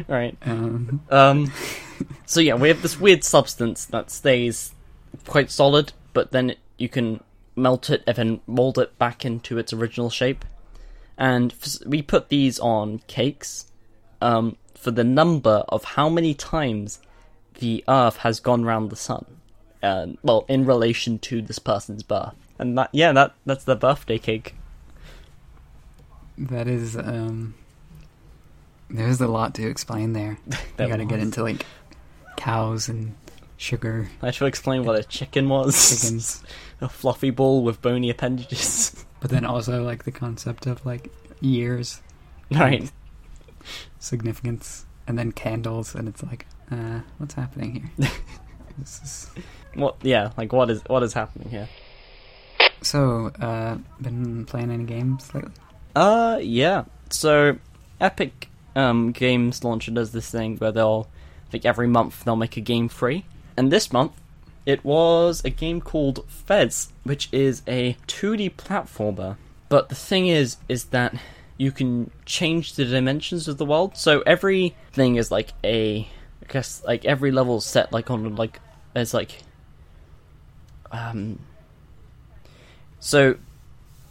right. 0.09 0.37
Um, 0.43 1.01
Um. 1.11 1.53
So 2.27 2.41
yeah, 2.41 2.55
we 2.55 2.69
have 2.69 2.83
this 2.83 3.01
weird 3.01 3.25
substance 3.25 3.85
that 3.87 4.11
stays 4.11 4.73
quite 5.27 5.51
solid, 5.51 5.93
but 6.13 6.33
then 6.33 6.55
you 6.77 6.89
can 6.89 7.21
melt 7.57 7.89
it 7.89 8.03
and 8.07 8.17
then 8.17 8.41
mold 8.47 8.79
it 8.79 8.99
back 8.99 9.25
into 9.25 9.59
its 9.59 9.73
original 9.73 10.11
shape. 10.11 10.45
And 11.17 11.53
f- 11.53 11.87
we 11.87 12.03
put 12.03 12.29
these 12.29 12.59
on 12.59 12.99
cakes 13.07 13.67
um, 14.21 14.57
for 14.75 14.91
the 14.91 15.05
number 15.05 15.65
of 15.69 15.85
how 15.85 16.09
many 16.09 16.35
times 16.35 17.01
the 17.59 17.85
Earth 17.89 18.19
has 18.19 18.41
gone 18.41 18.65
round 18.65 18.91
the 18.91 18.97
sun. 18.97 19.25
Uh, 19.83 20.07
well, 20.23 20.45
in 20.49 20.65
relation 20.65 21.19
to 21.19 21.43
this 21.43 21.59
person's 21.59 22.03
birth, 22.03 22.35
and 22.59 22.77
that 22.79 22.89
yeah, 22.93 23.13
that 23.13 23.35
that's 23.45 23.65
the 23.65 23.77
birthday 23.77 24.19
cake. 24.19 24.55
that 26.39 26.67
is 26.67 26.97
um. 26.97 27.55
There's 28.91 29.21
a 29.21 29.27
lot 29.27 29.55
to 29.55 29.67
explain 29.67 30.13
there. 30.13 30.39
There 30.77 30.87
you 30.87 30.93
got 30.93 30.99
to 30.99 31.05
get 31.05 31.19
into 31.21 31.43
like 31.43 31.67
cows 32.37 32.89
and 32.89 33.15
sugar 33.57 34.09
I 34.21 34.31
should 34.31 34.47
explain 34.47 34.85
what 34.85 34.99
a 34.99 35.05
chicken 35.05 35.49
was. 35.49 35.75
chickens, 35.89 36.43
a 36.81 36.89
fluffy 36.89 37.31
ball 37.31 37.63
with 37.63 37.81
bony 37.81 38.11
appendages. 38.11 39.05
but 39.21 39.31
then 39.31 39.45
also 39.45 39.83
like 39.83 40.05
the 40.05 40.13
concept 40.13 40.67
of 40.67 40.85
like 40.85 41.11
years 41.41 42.03
right. 42.51 42.91
Significance, 43.99 44.87
and 45.07 45.19
then 45.19 45.33
candles, 45.33 45.95
and 45.95 46.09
it's 46.09 46.23
like, 46.23 46.47
uh, 46.71 47.01
what's 47.19 47.35
happening 47.35 47.91
here? 47.97 48.11
this 48.79 49.01
is 49.03 49.31
What? 49.75 49.97
Yeah. 50.03 50.31
Like 50.37 50.53
what 50.53 50.71
is 50.71 50.83
what 50.87 51.03
is 51.03 51.13
happening 51.13 51.49
here? 51.49 51.69
so. 52.83 53.27
Uh, 53.41 53.79
been 54.01 54.45
playing 54.45 54.71
any 54.71 54.85
games 54.85 55.35
lately? 55.35 55.53
Uh, 55.95 56.39
yeah. 56.43 56.85
So, 57.11 57.59
Epic 58.01 58.49
um, 58.75 59.13
Games 59.13 59.63
Launcher 59.63 59.91
does 59.93 60.13
this 60.13 60.31
thing 60.31 60.57
where 60.57 60.73
they'll, 60.73 61.09
like, 61.53 61.65
every 61.65 61.87
month 61.87 62.25
they'll 62.25 62.37
make 62.37 62.57
a 62.57 62.61
game 62.61 62.89
free. 62.89 63.25
And 63.57 63.71
this 63.71 63.93
month, 63.93 64.13
it 64.67 64.85
was 64.85 65.45
a 65.45 65.51
game 65.51 65.81
called 65.81 66.25
Fez, 66.29 66.93
which 67.05 67.29
is 67.33 67.63
a 67.69 67.97
2D 68.09 68.55
platformer. 68.57 69.37
But 69.69 69.89
the 69.89 69.95
thing 69.95 70.27
is, 70.27 70.57
is 70.69 70.87
that 70.87 71.15
you 71.57 71.71
can 71.73 72.11
change 72.25 72.75
the 72.75 72.85
dimensions 72.85 73.49
of 73.49 73.59
the 73.59 73.65
world. 73.65 73.97
So 73.97 74.23
every 74.27 74.75
thing 74.93 75.17
is 75.17 75.31
like 75.31 75.53
a, 75.63 76.09
I 76.43 76.53
guess 76.53 76.83
like 76.85 77.05
every 77.05 77.31
level 77.31 77.59
is 77.59 77.65
set 77.65 77.93
like 77.93 78.11
on 78.11 78.37
like 78.37 78.61
there's 78.93 79.15
like, 79.15 79.43
um. 80.91 81.39
So 83.01 83.37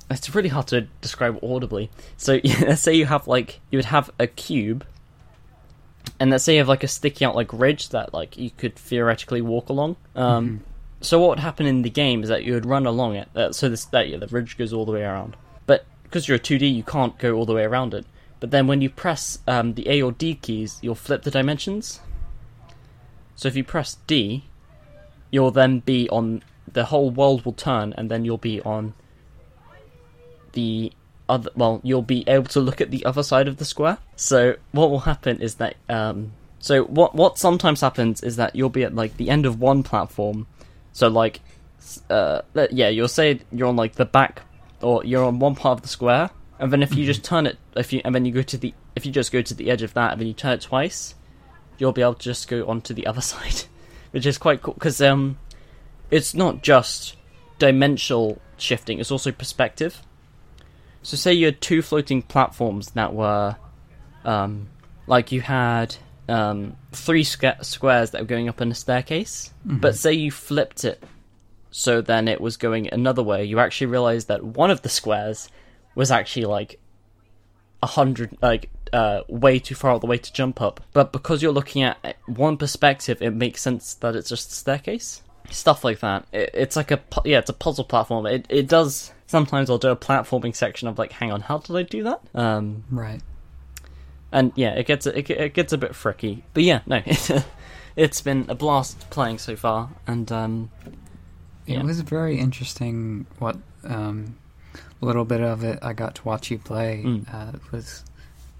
it's 0.10 0.34
really 0.36 0.50
hard 0.50 0.68
to 0.68 0.82
describe 1.02 1.44
audibly. 1.44 1.89
So 2.18 2.39
yeah, 2.44 2.64
let's 2.68 2.82
say 2.82 2.94
you 2.94 3.06
have 3.06 3.28
like 3.28 3.60
you 3.72 3.78
would 3.78 3.86
have 3.86 4.10
a 4.20 4.28
cube, 4.28 4.86
and 6.20 6.30
let's 6.32 6.44
say 6.44 6.54
you 6.54 6.60
have 6.60 6.68
like 6.70 6.84
a 6.84 6.88
sticky 6.88 7.26
out 7.26 7.36
like 7.36 7.52
ridge 7.52 7.89
that 7.89 8.14
like 8.14 8.38
you 8.38 8.52
could 8.52 8.76
theoretically 8.76 9.41
walk 9.41 9.70
along. 9.70 9.96
Um, 10.16 10.62
So 11.02 11.20
what 11.20 11.30
would 11.32 11.39
happen 11.39 11.66
in 11.66 11.82
the 11.82 11.89
game 11.89 12.24
is 12.24 12.30
that 12.30 12.44
you 12.46 12.54
would 12.54 12.66
run 12.66 12.86
along 12.86 13.16
it. 13.16 13.28
Uh, 13.36 13.52
so 13.52 13.68
this 13.68 13.86
that 13.86 14.08
yeah, 14.08 14.18
the 14.18 14.28
ridge 14.28 14.58
goes 14.58 14.72
all 14.72 14.86
the 14.86 14.94
way 14.94 15.04
around. 15.04 15.36
Because 16.14 16.28
you're 16.28 16.38
a 16.38 16.39
2D, 16.39 16.72
you 16.72 16.84
can't 16.84 17.18
go 17.18 17.34
all 17.34 17.47
the 17.47 17.55
way 17.55 17.64
around 17.64 17.95
it. 17.95 18.05
But 18.39 18.51
then 18.51 18.68
when 18.68 18.82
you 18.82 18.89
press 18.91 19.39
um, 19.47 19.74
the 19.74 19.89
A 19.89 19.99
or 20.03 20.11
D 20.11 20.36
keys, 20.36 20.78
you'll 20.84 20.93
flip 20.93 21.24
the 21.24 21.32
dimensions. 21.32 22.01
So 23.34 23.47
if 23.47 23.55
you 23.55 23.64
press 23.64 23.97
D, 24.05 24.43
you'll 25.32 25.49
then 25.49 25.80
be 25.80 26.07
on 26.09 26.43
the 26.72 26.86
whole 26.86 27.09
world 27.09 27.43
will 27.45 27.53
turn, 27.53 27.95
and 27.97 28.11
then 28.11 28.26
you'll 28.26 28.38
be 28.38 28.61
on 28.61 28.93
the 30.51 30.91
other 31.28 31.49
well 31.55 31.82
you'll 31.84 32.03
be 32.03 32.24
able 32.28 32.45
to 32.45 32.59
look 32.59 32.80
at 32.80 32.91
the 32.91 33.03
other 33.05 33.24
side 33.24 33.47
of 33.47 33.55
the 33.57 33.66
square 33.66 33.97
so 34.18 34.55
what 34.72 34.91
will 34.91 34.99
happen 34.99 35.41
is 35.41 35.55
that 35.55 35.76
um 35.88 36.34
so 36.59 36.84
what 36.84 37.16
what 37.16 37.39
sometimes 37.39 37.80
happens 37.82 38.22
is 38.22 38.36
that 38.36 38.55
you'll 38.55 38.70
be 38.70 38.84
at 38.84 38.93
like 38.93 39.16
the 39.18 39.30
end 39.30 39.45
of 39.45 39.59
one 39.59 39.82
platform 39.82 40.45
so 40.91 41.07
like 41.07 41.39
uh 42.10 42.41
yeah 42.69 42.90
you'll 42.90 43.07
say 43.07 43.40
you're 43.53 43.69
on 43.69 43.77
like 43.77 43.95
the 43.95 44.06
back 44.06 44.44
or 44.84 45.03
you're 45.05 45.23
on 45.23 45.39
one 45.39 45.55
part 45.55 45.77
of 45.77 45.81
the 45.81 45.88
square 45.88 46.30
and 46.60 46.72
then 46.72 46.84
if 46.84 46.95
you 46.95 47.05
just 47.05 47.23
turn 47.31 47.45
it 47.45 47.57
if 47.76 47.91
you 47.93 48.01
and 48.05 48.14
then 48.14 48.26
you 48.26 48.31
go 48.31 48.41
to 48.41 48.57
the 48.57 48.73
if 48.95 49.05
you 49.05 49.11
just 49.11 49.31
go 49.31 49.41
to 49.41 49.53
the 49.53 49.72
edge 49.72 49.81
of 49.81 49.93
that 49.93 50.11
and 50.11 50.22
then 50.22 50.27
you 50.27 50.34
turn 50.34 50.53
it 50.53 50.61
twice 50.61 51.15
you'll 51.77 51.91
be 51.91 52.01
able 52.01 52.14
to 52.14 52.23
just 52.23 52.47
go 52.47 52.65
onto 52.68 52.93
the 52.93 53.07
other 53.07 53.22
side 53.34 53.64
which 54.11 54.26
is 54.26 54.38
quite 54.38 54.61
cool 54.61 54.73
because 54.73 55.01
um 55.01 55.38
it's 56.11 56.35
not 56.35 56.61
just 56.61 57.15
dimensional 57.57 58.39
shifting 58.57 58.99
it's 58.99 59.11
also 59.11 59.31
perspective. 59.31 60.01
So 61.03 61.18
say 61.18 61.34
you 61.34 61.45
had 61.45 61.60
two 61.60 61.81
floating 61.81 62.22
platforms 62.22 62.91
that 62.91 63.14
were, 63.14 63.57
um, 64.23 64.69
like 65.05 65.34
you 65.34 65.41
had 65.41 65.95
um, 66.30 66.77
three 66.93 67.26
squa- 67.26 67.64
squares 67.64 68.11
that 68.11 68.22
were 68.22 68.27
going 68.27 68.47
up 68.47 68.61
in 68.61 68.72
a 68.72 68.76
staircase, 68.76 69.53
but 69.65 69.97
say 69.97 70.14
you 70.14 70.31
flipped 70.31 70.85
it 70.85 71.03
so 71.76 72.00
then 72.02 72.28
it 72.28 72.40
was 72.40 72.56
going 72.56 72.88
another 72.94 73.24
way, 73.24 73.44
you 73.44 73.60
actually 73.60 73.88
realized 73.88 74.28
that 74.28 74.44
one 74.44 74.70
of 74.72 74.84
the 74.84 74.90
squares 74.90 75.50
was 75.95 76.12
actually 76.12 76.45
like 76.45 76.80
a 77.82 77.88
hundred, 77.88 78.38
like 78.41 78.70
uh, 78.94 79.22
way 79.28 79.58
too 79.60 79.76
far 79.76 79.91
out 79.91 80.02
the 80.02 80.08
way 80.08 80.18
to 80.20 80.32
jump 80.32 80.62
up. 80.62 80.80
But 80.94 81.12
because 81.12 81.41
you're 81.41 81.52
looking 81.52 81.82
at 81.84 82.16
one 82.28 82.58
perspective, 82.58 83.22
it 83.22 83.32
makes 83.32 83.62
sense 83.62 83.95
that 83.95 84.16
it's 84.16 84.30
just 84.30 84.52
a 84.52 84.54
staircase. 84.54 85.24
Stuff 85.50 85.84
like 85.84 86.00
that. 86.00 86.26
It, 86.32 86.52
it's 86.54 86.76
like 86.76 86.91
a 86.91 87.02
yeah, 87.26 87.40
it's 87.40 87.50
a 87.50 87.54
puzzle 87.54 87.84
platform. 87.84 88.26
It 88.28 88.45
it 88.50 88.68
does 88.68 89.12
sometimes 89.26 89.70
I'll 89.70 89.80
do 89.80 89.90
a 89.90 89.95
platforming 89.95 90.56
section 90.56 90.88
of 90.88 90.98
like, 91.00 91.12
hang 91.14 91.32
on, 91.32 91.41
how 91.41 91.58
did 91.58 91.76
I 91.76 91.82
do 91.82 92.04
that? 92.04 92.22
Um, 92.36 92.84
Right. 92.91 93.22
and 94.32 94.52
yeah, 94.56 94.74
it 94.76 94.86
gets 94.86 95.06
it, 95.08 95.30
it 95.30 95.54
gets 95.54 95.74
a 95.74 95.78
bit 95.78 95.91
fricky. 95.94 96.44
But 96.54 96.64
yeah, 96.64 96.82
no, 96.86 97.02
it's 97.95 98.22
been 98.22 98.45
a 98.48 98.56
blast 98.56 99.10
playing 99.10 99.40
so 99.40 99.56
far, 99.56 99.90
and 100.08 100.32
um, 100.32 100.72
It 101.68 101.73
Yeah. 101.73 101.84
was 101.84 101.99
very 102.02 102.40
interesting 102.40 103.26
what 103.40 103.57
um, 103.84 104.35
little 105.02 105.26
bit 105.26 105.41
of 105.41 105.64
it 105.64 105.80
I 105.81 105.94
got 105.94 106.15
to 106.15 106.23
watch 106.23 106.49
you 106.52 106.57
play. 106.57 107.03
Mm. 107.06 107.34
Uh, 107.34 107.57
was 107.72 108.03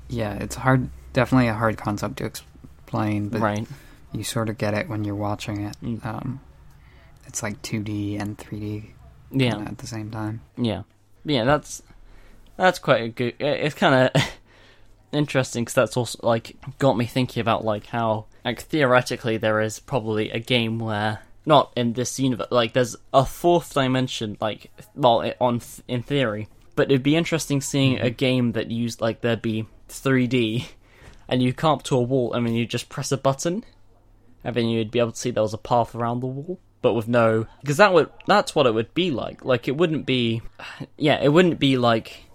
yeah, 0.10 0.34
it's 0.36 0.56
hard, 0.56 0.90
definitely 1.14 1.48
a 1.48 1.54
hard 1.54 1.78
concept 1.78 2.18
to 2.18 2.26
explain, 2.26 3.30
but 3.30 3.42
right, 3.42 3.68
you 4.12 4.24
sort 4.24 4.50
of 4.50 4.58
get 4.58 4.74
it 4.74 4.88
when 4.90 5.04
you're 5.06 5.16
watching 5.16 5.62
it. 5.66 5.76
Mm. 5.82 6.06
Um, 6.06 6.40
it's 7.26 7.42
like 7.42 7.62
2D 7.62 8.20
and 8.22 8.38
3D 8.38 8.92
yeah, 9.32 9.58
at 9.60 9.78
the 9.80 9.88
same 9.88 10.12
time. 10.12 10.42
yeah, 10.58 10.84
yeah. 11.26 11.44
That's 11.46 11.82
that's 12.58 12.78
quite 12.80 13.02
a 13.04 13.10
good. 13.10 13.34
It's 13.40 13.74
kind 13.76 14.10
of 14.14 14.22
interesting 15.12 15.64
because 15.64 15.74
that's 15.76 15.98
also 15.98 16.20
like 16.22 16.56
got 16.80 16.98
me 16.98 17.06
thinking 17.06 17.42
about 17.42 17.64
like 17.64 17.88
how 17.88 18.26
like 18.46 18.62
theoretically 18.62 19.38
there 19.38 19.62
is 19.62 19.80
probably 19.80 20.30
a 20.32 20.40
game 20.40 20.80
where 20.80 21.22
not 21.46 21.74
in 21.76 21.94
this 21.94 22.20
universe. 22.20 22.48
Like, 22.52 22.74
there's 22.74 22.96
a 23.14 23.26
fourth 23.26 23.74
dimension. 23.74 24.38
Like, 24.40 24.72
well, 24.96 25.32
on 25.40 25.62
in 25.88 26.04
theory, 26.04 26.48
but 26.76 26.92
it'd 26.92 27.04
be 27.04 27.16
interesting 27.16 27.62
seeing 27.62 28.00
a 28.00 28.10
game 28.10 28.54
that 28.54 28.72
used 28.72 29.02
like 29.02 29.22
there'd 29.22 29.42
be 29.42 29.68
3D, 29.90 30.68
and 31.28 31.42
you 31.42 31.54
come 31.54 31.74
up 31.74 31.84
to 31.84 31.96
a 31.96 32.02
wall, 32.02 32.34
and 32.34 32.46
then 32.46 32.54
you 32.54 32.66
just 32.66 32.90
press 32.90 33.12
a 33.12 33.18
button, 33.18 33.64
and 34.44 34.56
then 34.56 34.68
you'd 34.68 34.92
be 34.92 35.00
able 35.00 35.12
to 35.12 35.20
see 35.20 35.32
there 35.32 35.44
was 35.44 35.54
a 35.54 35.58
path 35.58 35.96
around 35.96 36.20
the 36.20 36.28
wall, 36.28 36.60
but 36.82 36.94
with 36.94 37.08
no 37.08 37.48
because 37.62 37.78
that 37.78 37.94
would 37.94 38.10
that's 38.28 38.56
what 38.56 38.68
it 38.68 38.74
would 38.74 38.94
be 38.94 39.12
like. 39.12 39.44
Like, 39.46 39.68
it 39.68 39.78
wouldn't 39.78 40.06
be, 40.06 40.42
yeah, 40.98 41.22
it 41.22 41.30
wouldn't 41.30 41.60
be 41.60 41.78
like. 41.78 42.26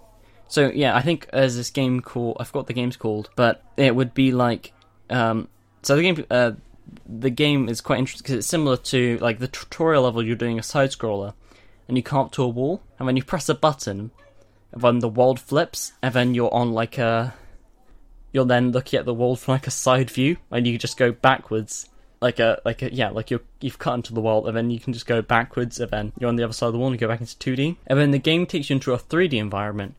So 0.47 0.71
yeah, 0.73 0.95
I 0.95 1.03
think 1.03 1.29
there's 1.31 1.55
this 1.55 1.69
game 1.69 2.01
called 2.01 2.37
I 2.39 2.43
forgot 2.43 2.65
the 2.65 2.73
game's 2.73 2.97
called, 2.97 3.29
but 3.35 3.63
it 3.77 3.95
would 3.95 4.15
be 4.15 4.31
like 4.31 4.73
um, 5.09 5.47
so 5.81 5.95
the 5.95 6.01
game 6.01 6.25
uh, 6.29 6.51
the 7.07 7.29
game 7.29 7.69
is 7.69 7.81
quite 7.81 7.99
interesting 7.99 8.23
because 8.23 8.35
it's 8.35 8.47
similar 8.47 8.77
to 8.77 9.17
like 9.19 9.39
the 9.39 9.47
tutorial 9.47 10.03
level. 10.03 10.23
You're 10.23 10.35
doing 10.35 10.59
a 10.59 10.63
side 10.63 10.91
scroller, 10.91 11.33
and 11.87 11.97
you 11.97 12.03
come 12.03 12.19
up 12.19 12.31
to 12.33 12.43
a 12.43 12.47
wall, 12.47 12.81
and 12.97 13.05
when 13.05 13.17
you 13.17 13.23
press 13.23 13.49
a 13.49 13.55
button, 13.55 14.11
and 14.71 14.81
then 14.81 14.99
the 14.99 15.09
world 15.09 15.39
flips, 15.39 15.93
and 16.01 16.13
then 16.13 16.33
you're 16.33 16.53
on 16.53 16.71
like 16.73 16.97
a 16.97 17.33
you're 18.31 18.45
then 18.45 18.71
looking 18.71 18.99
at 18.99 19.05
the 19.05 19.13
world 19.13 19.39
from 19.39 19.53
like 19.53 19.67
a 19.67 19.71
side 19.71 20.09
view, 20.09 20.37
and 20.51 20.67
you 20.67 20.77
just 20.77 20.97
go 20.97 21.11
backwards. 21.11 21.89
Like 22.21 22.39
a 22.39 22.61
like 22.65 22.81
a 22.81 22.93
yeah 22.93 23.11
like 23.11 23.31
you're 23.31 23.39
you've 23.61 23.79
cut 23.79 23.93
into 23.93 24.13
the 24.13 24.19
world 24.19 24.45
and 24.45 24.57
then 24.57 24.69
you 24.69 24.77
can 24.77 24.91
just 24.91 25.05
go 25.05 25.21
backwards 25.21 25.79
and 25.79 25.89
then 25.89 26.11
you're 26.19 26.27
on 26.27 26.35
the 26.35 26.43
other 26.43 26.51
side 26.51 26.67
of 26.67 26.73
the 26.73 26.77
wall 26.77 26.89
and 26.89 26.95
you 26.95 26.99
go 26.99 27.07
back 27.07 27.21
into 27.21 27.37
2D 27.37 27.77
and 27.87 27.97
then 27.97 28.11
the 28.11 28.19
game 28.19 28.45
takes 28.45 28.69
you 28.69 28.73
into 28.73 28.91
a 28.91 28.97
3D 28.99 29.35
environment 29.35 29.95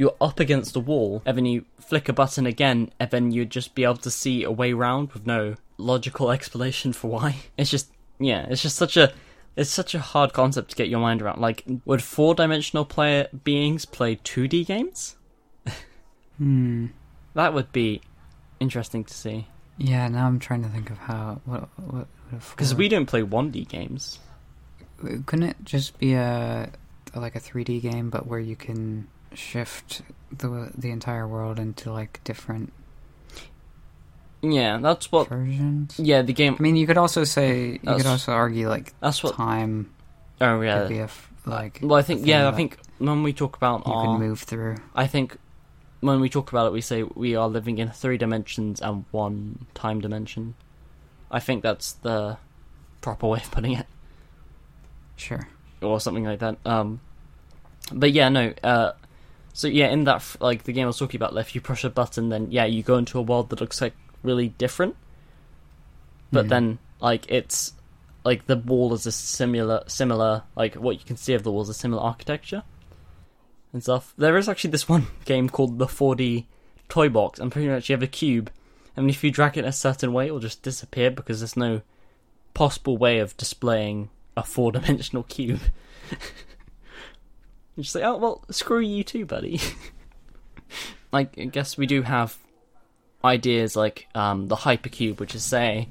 you're 0.00 0.16
up 0.18 0.40
against 0.40 0.72
the 0.72 0.80
wall, 0.80 1.20
and 1.26 1.36
then 1.36 1.44
you 1.44 1.66
flick 1.78 2.08
a 2.08 2.12
button 2.14 2.46
again, 2.46 2.90
and 2.98 3.10
then 3.10 3.30
you'd 3.32 3.50
just 3.50 3.74
be 3.74 3.84
able 3.84 3.98
to 3.98 4.10
see 4.10 4.42
a 4.42 4.50
way 4.50 4.72
round 4.72 5.12
with 5.12 5.26
no 5.26 5.56
logical 5.76 6.30
explanation 6.36 6.94
for 6.94 7.10
why. 7.10 7.36
It's 7.58 7.70
just, 7.70 7.92
yeah, 8.18 8.46
it's 8.48 8.62
just 8.62 8.76
such 8.76 8.96
a, 8.96 9.12
it's 9.56 9.68
such 9.68 9.94
a 9.94 9.98
hard 9.98 10.32
concept 10.32 10.70
to 10.70 10.76
get 10.76 10.88
your 10.88 11.00
mind 11.00 11.20
around. 11.20 11.42
Like, 11.42 11.64
would 11.84 12.02
four-dimensional 12.02 12.86
player 12.86 13.28
beings 13.44 13.84
play 13.84 14.16
2D 14.16 14.64
games? 14.64 15.16
Hmm. 16.38 16.86
That 17.34 17.52
would 17.52 17.70
be 17.70 18.00
interesting 18.58 19.04
to 19.04 19.12
see. 19.12 19.48
Yeah. 19.76 20.08
Now 20.08 20.26
I'm 20.26 20.38
trying 20.38 20.62
to 20.62 20.70
think 20.70 20.88
of 20.88 20.96
how 20.96 21.42
what 21.44 21.68
what 21.76 22.06
Because 22.30 22.74
we 22.74 22.88
don't 22.88 23.04
play 23.04 23.20
1D 23.20 23.68
games. 23.68 24.18
couldn't 25.26 25.42
it 25.42 25.56
just 25.62 25.98
be 25.98 26.14
a 26.14 26.72
like 27.14 27.36
a 27.36 27.40
3D 27.40 27.82
game, 27.82 28.08
but 28.08 28.26
where 28.26 28.40
you 28.40 28.56
can 28.56 29.06
shift 29.34 30.02
the 30.36 30.70
the 30.76 30.90
entire 30.90 31.26
world 31.26 31.58
into 31.58 31.92
like 31.92 32.22
different 32.24 32.72
Yeah, 34.42 34.78
that's 34.78 35.12
what. 35.12 35.28
versions? 35.28 35.98
Yeah, 35.98 36.22
the 36.22 36.32
game. 36.32 36.56
I 36.58 36.62
mean, 36.62 36.76
you 36.76 36.86
could 36.86 36.96
also 36.98 37.24
say 37.24 37.72
you 37.82 37.96
could 37.96 38.06
also 38.06 38.32
argue 38.32 38.68
like 38.68 38.94
That's 39.00 39.22
what. 39.22 39.34
time 39.34 39.90
Oh 40.40 40.60
yeah. 40.62 40.80
could 40.80 40.88
be 40.88 40.98
a 40.98 41.04
f- 41.04 41.30
like 41.46 41.80
Well, 41.82 41.98
I 41.98 42.02
think 42.02 42.26
yeah, 42.26 42.48
I 42.48 42.52
think 42.52 42.78
when 42.98 43.22
we 43.22 43.32
talk 43.32 43.56
about 43.56 43.86
you 43.86 43.92
our, 43.92 44.04
can 44.06 44.18
move 44.18 44.40
through. 44.40 44.76
I 44.94 45.06
think 45.06 45.36
when 46.00 46.20
we 46.20 46.30
talk 46.30 46.50
about 46.50 46.66
it, 46.66 46.72
we 46.72 46.80
say 46.80 47.02
we 47.02 47.36
are 47.36 47.48
living 47.48 47.78
in 47.78 47.90
three 47.90 48.16
dimensions 48.16 48.80
and 48.80 49.04
one 49.10 49.66
time 49.74 50.00
dimension. 50.00 50.54
I 51.30 51.40
think 51.40 51.62
that's 51.62 51.92
the 51.92 52.38
proper 53.02 53.26
way 53.26 53.40
of 53.40 53.50
putting 53.50 53.72
it, 53.74 53.86
Sure. 55.16 55.46
or 55.82 56.00
something 56.00 56.24
like 56.24 56.38
that. 56.40 56.56
Um, 56.64 57.00
but 57.92 58.12
yeah, 58.12 58.28
no. 58.30 58.52
Uh, 58.64 58.92
so 59.52 59.68
yeah, 59.68 59.88
in 59.88 60.04
that 60.04 60.24
like 60.40 60.64
the 60.64 60.72
game 60.72 60.84
I 60.84 60.86
was 60.88 60.98
talking 60.98 61.18
about, 61.18 61.36
if 61.36 61.54
you 61.54 61.60
push 61.60 61.84
a 61.84 61.90
button, 61.90 62.28
then 62.28 62.50
yeah, 62.50 62.64
you 62.64 62.82
go 62.82 62.96
into 62.96 63.18
a 63.18 63.22
world 63.22 63.50
that 63.50 63.60
looks 63.60 63.80
like 63.80 63.94
really 64.22 64.48
different. 64.48 64.96
But 66.32 66.46
Mhm. 66.46 66.48
then 66.48 66.78
like 67.00 67.30
it's 67.30 67.72
like 68.24 68.46
the 68.46 68.56
wall 68.56 68.92
is 68.94 69.06
a 69.06 69.12
similar 69.12 69.82
similar 69.86 70.42
like 70.54 70.74
what 70.74 70.98
you 70.98 71.04
can 71.04 71.16
see 71.16 71.32
of 71.34 71.42
the 71.42 71.50
wall 71.50 71.62
is 71.62 71.68
a 71.70 71.74
similar 71.74 72.02
architecture 72.02 72.62
and 73.72 73.82
stuff. 73.82 74.12
There 74.18 74.36
is 74.36 74.48
actually 74.48 74.70
this 74.70 74.88
one 74.88 75.06
game 75.24 75.48
called 75.48 75.78
the 75.78 75.86
4D 75.86 76.46
Toy 76.88 77.08
Box, 77.08 77.38
and 77.38 77.50
pretty 77.52 77.68
much 77.68 77.88
you 77.88 77.94
have 77.94 78.02
a 78.02 78.06
cube, 78.06 78.50
and 78.96 79.08
if 79.08 79.22
you 79.24 79.30
drag 79.30 79.56
it 79.56 79.64
a 79.64 79.72
certain 79.72 80.12
way, 80.12 80.26
it 80.26 80.32
will 80.32 80.40
just 80.40 80.62
disappear 80.62 81.10
because 81.10 81.40
there's 81.40 81.56
no 81.56 81.82
possible 82.52 82.96
way 82.96 83.18
of 83.20 83.36
displaying 83.36 84.10
a 84.36 84.42
four 84.42 84.72
dimensional 84.72 85.22
cube. 85.28 85.60
You 87.76 87.82
just 87.82 87.92
say, 87.92 88.02
oh 88.02 88.16
well, 88.16 88.44
screw 88.50 88.80
you 88.80 89.04
too, 89.04 89.24
buddy. 89.26 89.60
like 91.12 91.38
I 91.38 91.44
guess 91.44 91.76
we 91.76 91.86
do 91.86 92.02
have 92.02 92.38
ideas 93.24 93.76
like 93.76 94.08
um, 94.14 94.48
the 94.48 94.56
hypercube, 94.56 95.20
which 95.20 95.34
is 95.34 95.44
say 95.44 95.88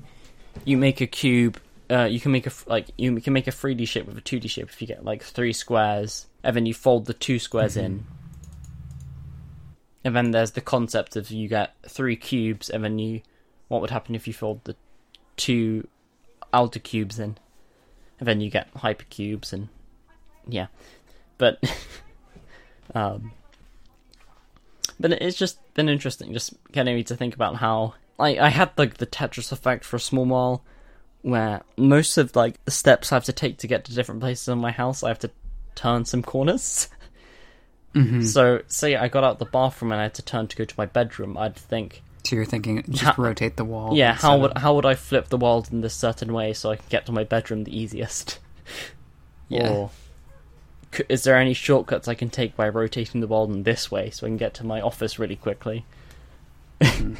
you 0.65 0.77
make 0.77 1.01
a 1.01 1.07
cube. 1.07 1.59
Uh, 1.89 2.03
you 2.03 2.19
can 2.19 2.31
make 2.31 2.45
a 2.45 2.51
like 2.67 2.87
you 2.97 3.19
can 3.21 3.33
make 3.33 3.47
a 3.47 3.51
3D 3.51 3.87
shape 3.87 4.05
with 4.05 4.17
a 4.17 4.21
2D 4.21 4.49
shape 4.49 4.69
if 4.69 4.81
you 4.81 4.87
get 4.87 5.03
like 5.03 5.23
three 5.23 5.53
squares, 5.53 6.27
and 6.43 6.55
then 6.55 6.65
you 6.65 6.73
fold 6.73 7.05
the 7.05 7.13
two 7.13 7.39
squares 7.39 7.75
in. 7.75 8.05
And 10.03 10.15
then 10.15 10.31
there's 10.31 10.51
the 10.51 10.61
concept 10.61 11.15
of 11.15 11.29
you 11.29 11.47
get 11.47 11.75
three 11.87 12.15
cubes, 12.15 12.69
and 12.69 12.83
then 12.83 12.99
you 12.99 13.21
what 13.67 13.81
would 13.81 13.89
happen 13.89 14.15
if 14.15 14.27
you 14.27 14.33
fold 14.33 14.63
the 14.63 14.75
two 15.35 15.87
outer 16.53 16.79
cubes 16.79 17.19
in, 17.19 17.37
and 18.19 18.27
then 18.27 18.41
you 18.41 18.49
get 18.49 18.73
hypercubes, 18.75 19.51
and 19.51 19.69
yeah, 20.47 20.67
but 21.39 21.59
um, 22.93 23.31
but 24.99 25.11
it's 25.13 25.37
just 25.37 25.57
been 25.73 25.89
interesting, 25.89 26.31
just 26.33 26.53
getting 26.71 26.93
me 26.93 27.03
to 27.05 27.15
think 27.15 27.33
about 27.33 27.55
how 27.55 27.95
like 28.19 28.37
I 28.37 28.49
had 28.49 28.71
like 28.77 28.97
the 28.97 29.07
Tetris 29.07 29.51
effect 29.51 29.83
for 29.83 29.95
a 29.95 29.99
small 29.99 30.25
while, 30.25 30.63
where 31.23 31.61
most 31.77 32.17
of 32.19 32.35
like 32.35 32.63
the 32.65 32.71
steps 32.71 33.11
I 33.11 33.15
have 33.15 33.25
to 33.25 33.33
take 33.33 33.57
to 33.59 33.67
get 33.67 33.85
to 33.85 33.95
different 33.95 34.21
places 34.21 34.47
in 34.47 34.59
my 34.59 34.71
house, 34.71 35.01
I 35.03 35.07
have 35.07 35.19
to 35.19 35.31
turn 35.73 36.05
some 36.05 36.21
corners. 36.21 36.89
Mm-hmm. 37.95 38.21
So, 38.21 38.61
say 38.67 38.95
I 38.95 39.07
got 39.07 39.23
out 39.23 39.39
the 39.39 39.45
bathroom 39.45 39.91
and 39.91 39.99
I 39.99 40.03
had 40.03 40.13
to 40.15 40.21
turn 40.21 40.47
to 40.47 40.55
go 40.55 40.63
to 40.63 40.75
my 40.77 40.85
bedroom, 40.85 41.35
I'd 41.35 41.55
think, 41.55 42.03
So 42.23 42.35
you're 42.35 42.45
thinking 42.45 42.83
just 42.87 43.03
How- 43.03 43.15
rotate 43.17 43.57
the 43.57 43.65
wall. 43.65 43.95
yeah, 43.97 44.13
how 44.13 44.37
would 44.37 44.55
how 44.59 44.75
would 44.75 44.85
I 44.85 44.93
flip 44.93 45.29
the 45.29 45.37
world 45.37 45.69
in 45.71 45.81
this 45.81 45.95
certain 45.95 46.31
way 46.31 46.53
so 46.53 46.69
I 46.69 46.75
can 46.75 46.85
get 46.89 47.07
to 47.07 47.11
my 47.11 47.23
bedroom 47.23 47.63
the 47.63 47.75
easiest? 47.75 48.37
Yeah. 49.47 49.69
Or 49.73 49.89
is 51.07 51.23
there 51.23 51.37
any 51.37 51.53
shortcuts 51.53 52.07
I 52.07 52.15
can 52.15 52.29
take 52.29 52.55
by 52.55 52.67
rotating 52.67 53.21
the 53.21 53.27
world 53.27 53.51
in 53.51 53.63
this 53.63 53.91
way 53.91 54.09
so 54.09 54.25
I 54.25 54.29
can 54.29 54.37
get 54.37 54.53
to 54.55 54.65
my 54.65 54.81
office 54.81 55.19
really 55.19 55.35
quickly? 55.35 55.85
Mhm. 56.79 57.17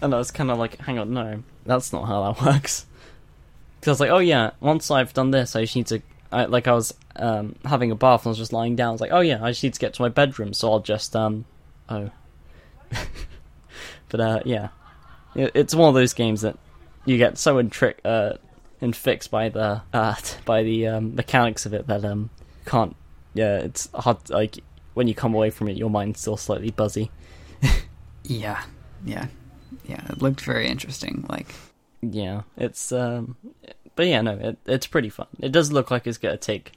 And 0.00 0.14
I 0.14 0.18
was 0.18 0.30
kind 0.30 0.50
of 0.50 0.58
like, 0.58 0.78
hang 0.80 0.98
on, 0.98 1.12
no, 1.12 1.42
that's 1.64 1.92
not 1.92 2.06
how 2.06 2.32
that 2.32 2.42
works. 2.46 2.86
Because 3.80 3.88
I 3.88 3.92
was 3.92 4.00
like, 4.00 4.10
oh 4.10 4.18
yeah, 4.18 4.50
once 4.60 4.90
I've 4.90 5.12
done 5.14 5.30
this, 5.30 5.56
I 5.56 5.62
just 5.62 5.76
need 5.76 5.86
to. 5.88 6.02
I, 6.32 6.46
like 6.46 6.66
I 6.66 6.72
was 6.72 6.92
um, 7.16 7.54
having 7.64 7.90
a 7.90 7.94
bath 7.94 8.22
and 8.22 8.26
I 8.26 8.30
was 8.30 8.38
just 8.38 8.52
lying 8.52 8.76
down. 8.76 8.88
I 8.88 8.92
was 8.92 9.00
like, 9.00 9.12
oh 9.12 9.20
yeah, 9.20 9.42
I 9.42 9.50
just 9.50 9.62
need 9.62 9.74
to 9.74 9.80
get 9.80 9.94
to 9.94 10.02
my 10.02 10.08
bedroom, 10.08 10.52
so 10.52 10.72
I'll 10.72 10.80
just 10.80 11.14
um, 11.14 11.44
oh. 11.88 12.10
but 14.08 14.20
uh, 14.20 14.40
yeah, 14.44 14.68
it's 15.34 15.74
one 15.74 15.88
of 15.88 15.94
those 15.94 16.14
games 16.14 16.42
that 16.42 16.58
you 17.04 17.16
get 17.18 17.38
so 17.38 17.62
intric 17.62 17.94
uh, 18.04 18.34
infixed 18.82 19.30
by 19.30 19.48
the 19.48 19.82
uh, 19.92 20.14
by 20.44 20.62
the 20.62 20.88
um, 20.88 21.14
mechanics 21.14 21.64
of 21.66 21.72
it 21.74 21.86
that 21.86 22.04
um 22.04 22.30
can't. 22.66 22.94
Yeah, 23.34 23.58
it's 23.58 23.88
hard. 23.94 24.28
Like 24.30 24.58
when 24.94 25.08
you 25.08 25.14
come 25.14 25.34
away 25.34 25.50
from 25.50 25.68
it, 25.68 25.76
your 25.76 25.90
mind's 25.90 26.20
still 26.20 26.36
slightly 26.36 26.70
buzzy. 26.70 27.10
Yeah, 28.24 28.62
yeah, 29.04 29.26
yeah. 29.84 30.04
It 30.08 30.20
looked 30.20 30.40
very 30.40 30.66
interesting. 30.68 31.24
Like, 31.28 31.54
Yeah, 32.02 32.42
it's 32.56 32.90
um, 32.92 33.36
but 33.94 34.06
yeah, 34.08 34.20
no, 34.20 34.32
it, 34.32 34.58
it's 34.66 34.86
pretty 34.86 35.10
fun. 35.10 35.28
It 35.40 35.52
does 35.52 35.70
look 35.72 35.90
like 35.90 36.06
it's 36.06 36.18
gonna 36.18 36.36
take. 36.36 36.72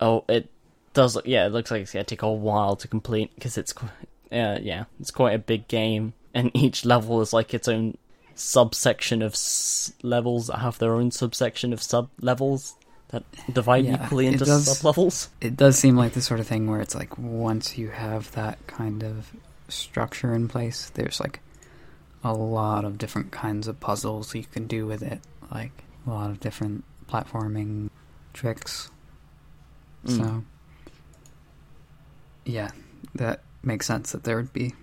Oh, 0.00 0.24
it 0.28 0.48
does. 0.94 1.14
Look, 1.14 1.26
yeah, 1.26 1.46
it 1.46 1.52
looks 1.52 1.70
like 1.70 1.82
it's 1.82 1.92
gonna 1.92 2.04
take 2.04 2.22
a 2.22 2.32
while 2.32 2.74
to 2.76 2.88
complete 2.88 3.34
because 3.34 3.58
it's, 3.58 3.72
qu- 3.74 3.86
uh, 4.32 4.58
yeah, 4.62 4.84
it's 4.98 5.10
quite 5.10 5.34
a 5.34 5.38
big 5.38 5.68
game, 5.68 6.14
and 6.32 6.50
each 6.56 6.84
level 6.86 7.20
is 7.20 7.32
like 7.34 7.52
its 7.52 7.68
own 7.68 7.98
subsection 8.34 9.20
of 9.22 9.32
s- 9.32 9.92
levels 10.02 10.46
that 10.46 10.58
have 10.60 10.78
their 10.78 10.94
own 10.94 11.10
subsection 11.10 11.72
of 11.72 11.82
sub 11.82 12.08
levels 12.20 12.76
that 13.08 13.22
divide 13.52 13.84
Yeah, 13.84 14.04
equally 14.04 14.26
into 14.26 14.44
does- 14.44 14.66
sub 14.78 14.84
levels. 14.84 15.28
it 15.40 15.56
does 15.56 15.78
seem 15.78 15.96
like 15.96 16.12
the 16.12 16.22
sort 16.22 16.40
of 16.40 16.46
thing 16.46 16.66
where 16.68 16.80
it's 16.80 16.94
like 16.94 17.16
once 17.18 17.78
you 17.78 17.90
have 17.90 18.32
that 18.32 18.64
kind 18.66 19.02
of 19.04 19.30
structure 19.68 20.34
in 20.34 20.48
place, 20.48 20.90
there's 20.94 21.20
like 21.20 21.40
a 22.24 22.32
lot 22.32 22.84
of 22.84 22.98
different 22.98 23.30
kinds 23.30 23.68
of 23.68 23.78
puzzles 23.78 24.34
you 24.34 24.44
can 24.44 24.66
do 24.66 24.86
with 24.86 25.02
it. 25.02 25.20
Like 25.50 25.84
a 26.06 26.10
lot 26.10 26.30
of 26.30 26.40
different 26.40 26.84
platforming 27.08 27.90
tricks. 28.32 28.90
Mm. 30.04 30.16
So, 30.16 30.44
yeah, 32.44 32.70
that 33.14 33.40
makes 33.62 33.86
sense 33.86 34.12
that 34.12 34.24
there 34.24 34.36
would 34.36 34.52
be 34.52 34.74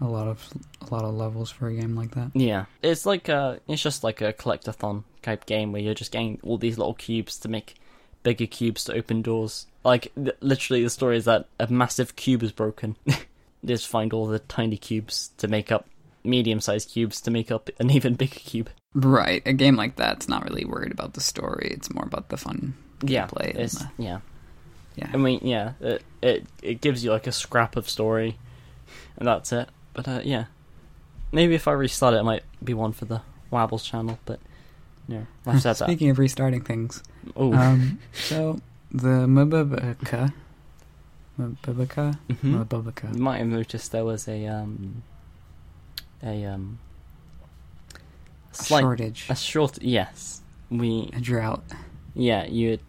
a 0.00 0.06
lot 0.06 0.26
of 0.26 0.48
a 0.80 0.92
lot 0.92 1.04
of 1.04 1.14
levels 1.14 1.50
for 1.50 1.68
a 1.68 1.74
game 1.74 1.94
like 1.94 2.12
that. 2.12 2.30
Yeah, 2.34 2.64
it's 2.82 3.06
like 3.06 3.28
a, 3.28 3.60
it's 3.68 3.82
just 3.82 4.02
like 4.04 4.20
a 4.20 4.32
collectathon 4.32 5.04
type 5.22 5.46
game 5.46 5.72
where 5.72 5.80
you're 5.82 5.94
just 5.94 6.12
getting 6.12 6.38
all 6.42 6.58
these 6.58 6.78
little 6.78 6.94
cubes 6.94 7.38
to 7.40 7.48
make 7.48 7.74
bigger 8.22 8.46
cubes 8.46 8.84
to 8.84 8.94
open 8.94 9.22
doors. 9.22 9.66
Like 9.84 10.12
th- 10.14 10.36
literally, 10.40 10.82
the 10.84 10.90
story 10.90 11.16
is 11.16 11.24
that 11.24 11.46
a 11.58 11.66
massive 11.68 12.14
cube 12.16 12.42
is 12.42 12.52
broken. 12.52 12.96
just 13.64 13.88
find 13.88 14.12
all 14.12 14.26
the 14.26 14.38
tiny 14.40 14.76
cubes 14.76 15.30
to 15.38 15.48
make 15.48 15.70
up 15.72 15.86
medium-sized 16.24 16.88
cubes 16.90 17.20
to 17.20 17.30
make 17.30 17.50
up 17.50 17.68
an 17.80 17.90
even 17.90 18.14
bigger 18.14 18.38
cube. 18.38 18.70
Right, 18.94 19.42
a 19.46 19.52
game 19.52 19.76
like 19.76 19.96
that's 19.96 20.28
not 20.28 20.44
really 20.48 20.64
worried 20.64 20.92
about 20.92 21.14
the 21.14 21.20
story. 21.20 21.68
It's 21.74 21.92
more 21.92 22.04
about 22.04 22.28
the 22.28 22.36
fun 22.36 22.74
Yeah, 23.02 23.28
it's 23.40 23.78
the- 23.78 23.90
yeah. 23.98 24.20
yeah. 24.96 25.10
I 25.12 25.16
mean, 25.16 25.40
yeah, 25.42 25.72
it, 25.80 26.02
it 26.22 26.46
it 26.62 26.80
gives 26.80 27.02
you 27.02 27.10
like 27.10 27.26
a 27.26 27.32
scrap 27.32 27.76
of 27.76 27.88
story, 27.88 28.36
and 29.16 29.26
that's 29.26 29.50
it. 29.52 29.68
But 29.94 30.06
uh, 30.08 30.20
yeah, 30.22 30.44
maybe 31.32 31.54
if 31.54 31.66
I 31.66 31.72
restart 31.72 32.14
it, 32.14 32.18
it 32.18 32.24
might 32.24 32.42
be 32.62 32.74
one 32.74 32.92
for 32.92 33.06
the 33.06 33.22
Wobbles 33.50 33.82
channel. 33.84 34.18
But 34.26 34.38
you 35.08 35.14
know, 35.16 35.26
I've 35.46 35.60
said 35.62 35.74
that. 35.76 35.84
Speaking 35.88 36.10
of 36.10 36.18
restarting 36.18 36.62
things, 36.62 37.02
Oh, 37.36 37.52
um, 37.54 37.98
so 38.12 38.60
the 38.90 39.26
Mabubaka, 39.26 40.32
Mabubaka, 41.38 42.18
mhm. 42.28 42.64
Mabubaka. 42.66 43.14
you 43.14 43.22
might 43.22 43.38
have 43.38 43.46
noticed 43.48 43.92
there 43.92 44.04
was 44.04 44.28
a 44.28 44.46
um 44.46 45.02
a 46.22 46.44
um 46.44 46.78
A 48.52 48.54
slight 48.54 48.80
shortage, 48.82 49.26
a 49.28 49.34
short 49.36 49.82
yes 49.82 50.40
we 50.70 51.10
a 51.14 51.20
drought. 51.20 51.62
yeah 52.14 52.44
you 52.46 52.70
had 52.72 52.80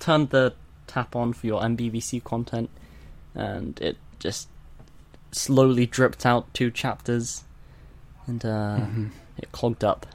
turned 0.00 0.30
the 0.30 0.54
tap 0.86 1.14
on 1.16 1.32
for 1.32 1.46
your 1.46 1.60
MBBC 1.62 2.22
content 2.24 2.70
and 3.34 3.78
it 3.80 3.96
just 4.18 4.48
slowly 5.32 5.86
dripped 5.86 6.24
out 6.26 6.52
two 6.54 6.70
chapters 6.70 7.44
and 8.26 8.44
uh 8.44 8.78
Mhm. 8.80 9.10
it 9.36 9.52
clogged 9.52 9.84
up 9.84 10.06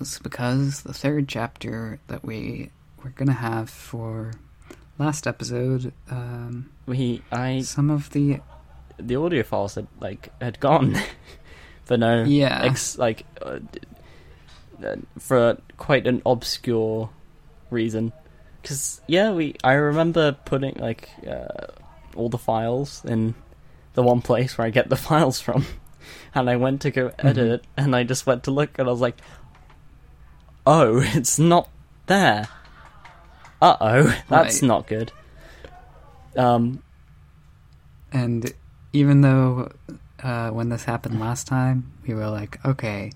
It's 0.00 0.18
because 0.18 0.82
the 0.82 0.92
third 0.94 1.28
chapter 1.28 1.98
that 2.08 2.24
we 2.24 2.70
were 3.02 3.10
gonna 3.10 3.32
have 3.32 3.68
for 3.70 4.32
last 4.98 5.26
episode, 5.26 5.92
um, 6.10 6.70
we 6.86 7.22
I 7.32 7.60
some 7.62 7.90
of 7.90 8.10
the 8.10 8.40
the 8.98 9.16
audio 9.16 9.42
files 9.42 9.74
had 9.74 9.86
like 10.00 10.30
had 10.40 10.60
gone. 10.60 10.96
For 11.84 11.96
no 11.96 12.24
yeah, 12.24 12.62
ex 12.64 12.98
like 12.98 13.24
uh, 13.40 13.60
uh, 14.84 14.96
for 15.20 15.56
quite 15.76 16.06
an 16.08 16.20
obscure 16.26 17.10
reason. 17.70 18.12
Because 18.60 19.00
yeah 19.06 19.30
we 19.30 19.54
i 19.62 19.74
remember 19.74 20.32
putting 20.32 20.74
like 20.80 21.08
uh, 21.24 21.66
all 22.16 22.28
the 22.28 22.38
files 22.38 23.04
in 23.04 23.36
the 23.94 24.02
one 24.02 24.20
place 24.20 24.58
where 24.58 24.66
i 24.66 24.70
get 24.70 24.88
the 24.88 24.96
files 25.08 25.40
from. 25.40 25.64
And 26.34 26.50
i 26.50 26.56
went 26.56 26.80
to 26.82 26.90
go 26.90 27.12
edit 27.20 27.36
Mhm. 27.36 27.54
it 27.54 27.64
and 27.76 27.94
i 27.94 28.02
just 28.02 28.26
went 28.26 28.42
to 28.44 28.50
look 28.50 28.76
and 28.80 28.88
i 28.88 28.90
was 28.90 29.00
like 29.00 29.16
oh 30.66 31.00
it's 31.02 31.38
not 31.38 31.68
there 32.06 32.48
uh-oh 33.62 34.02
that's 34.28 34.62
Right. 34.62 34.66
not 34.68 34.86
good 34.86 35.12
um 36.36 36.82
and 38.12 38.52
even 38.92 39.20
though 39.20 39.72
uh, 40.22 40.48
when 40.50 40.70
this 40.70 40.84
happened 40.84 41.20
last 41.20 41.46
time, 41.46 41.92
we 42.06 42.14
were 42.14 42.28
like, 42.30 42.64
okay, 42.64 43.12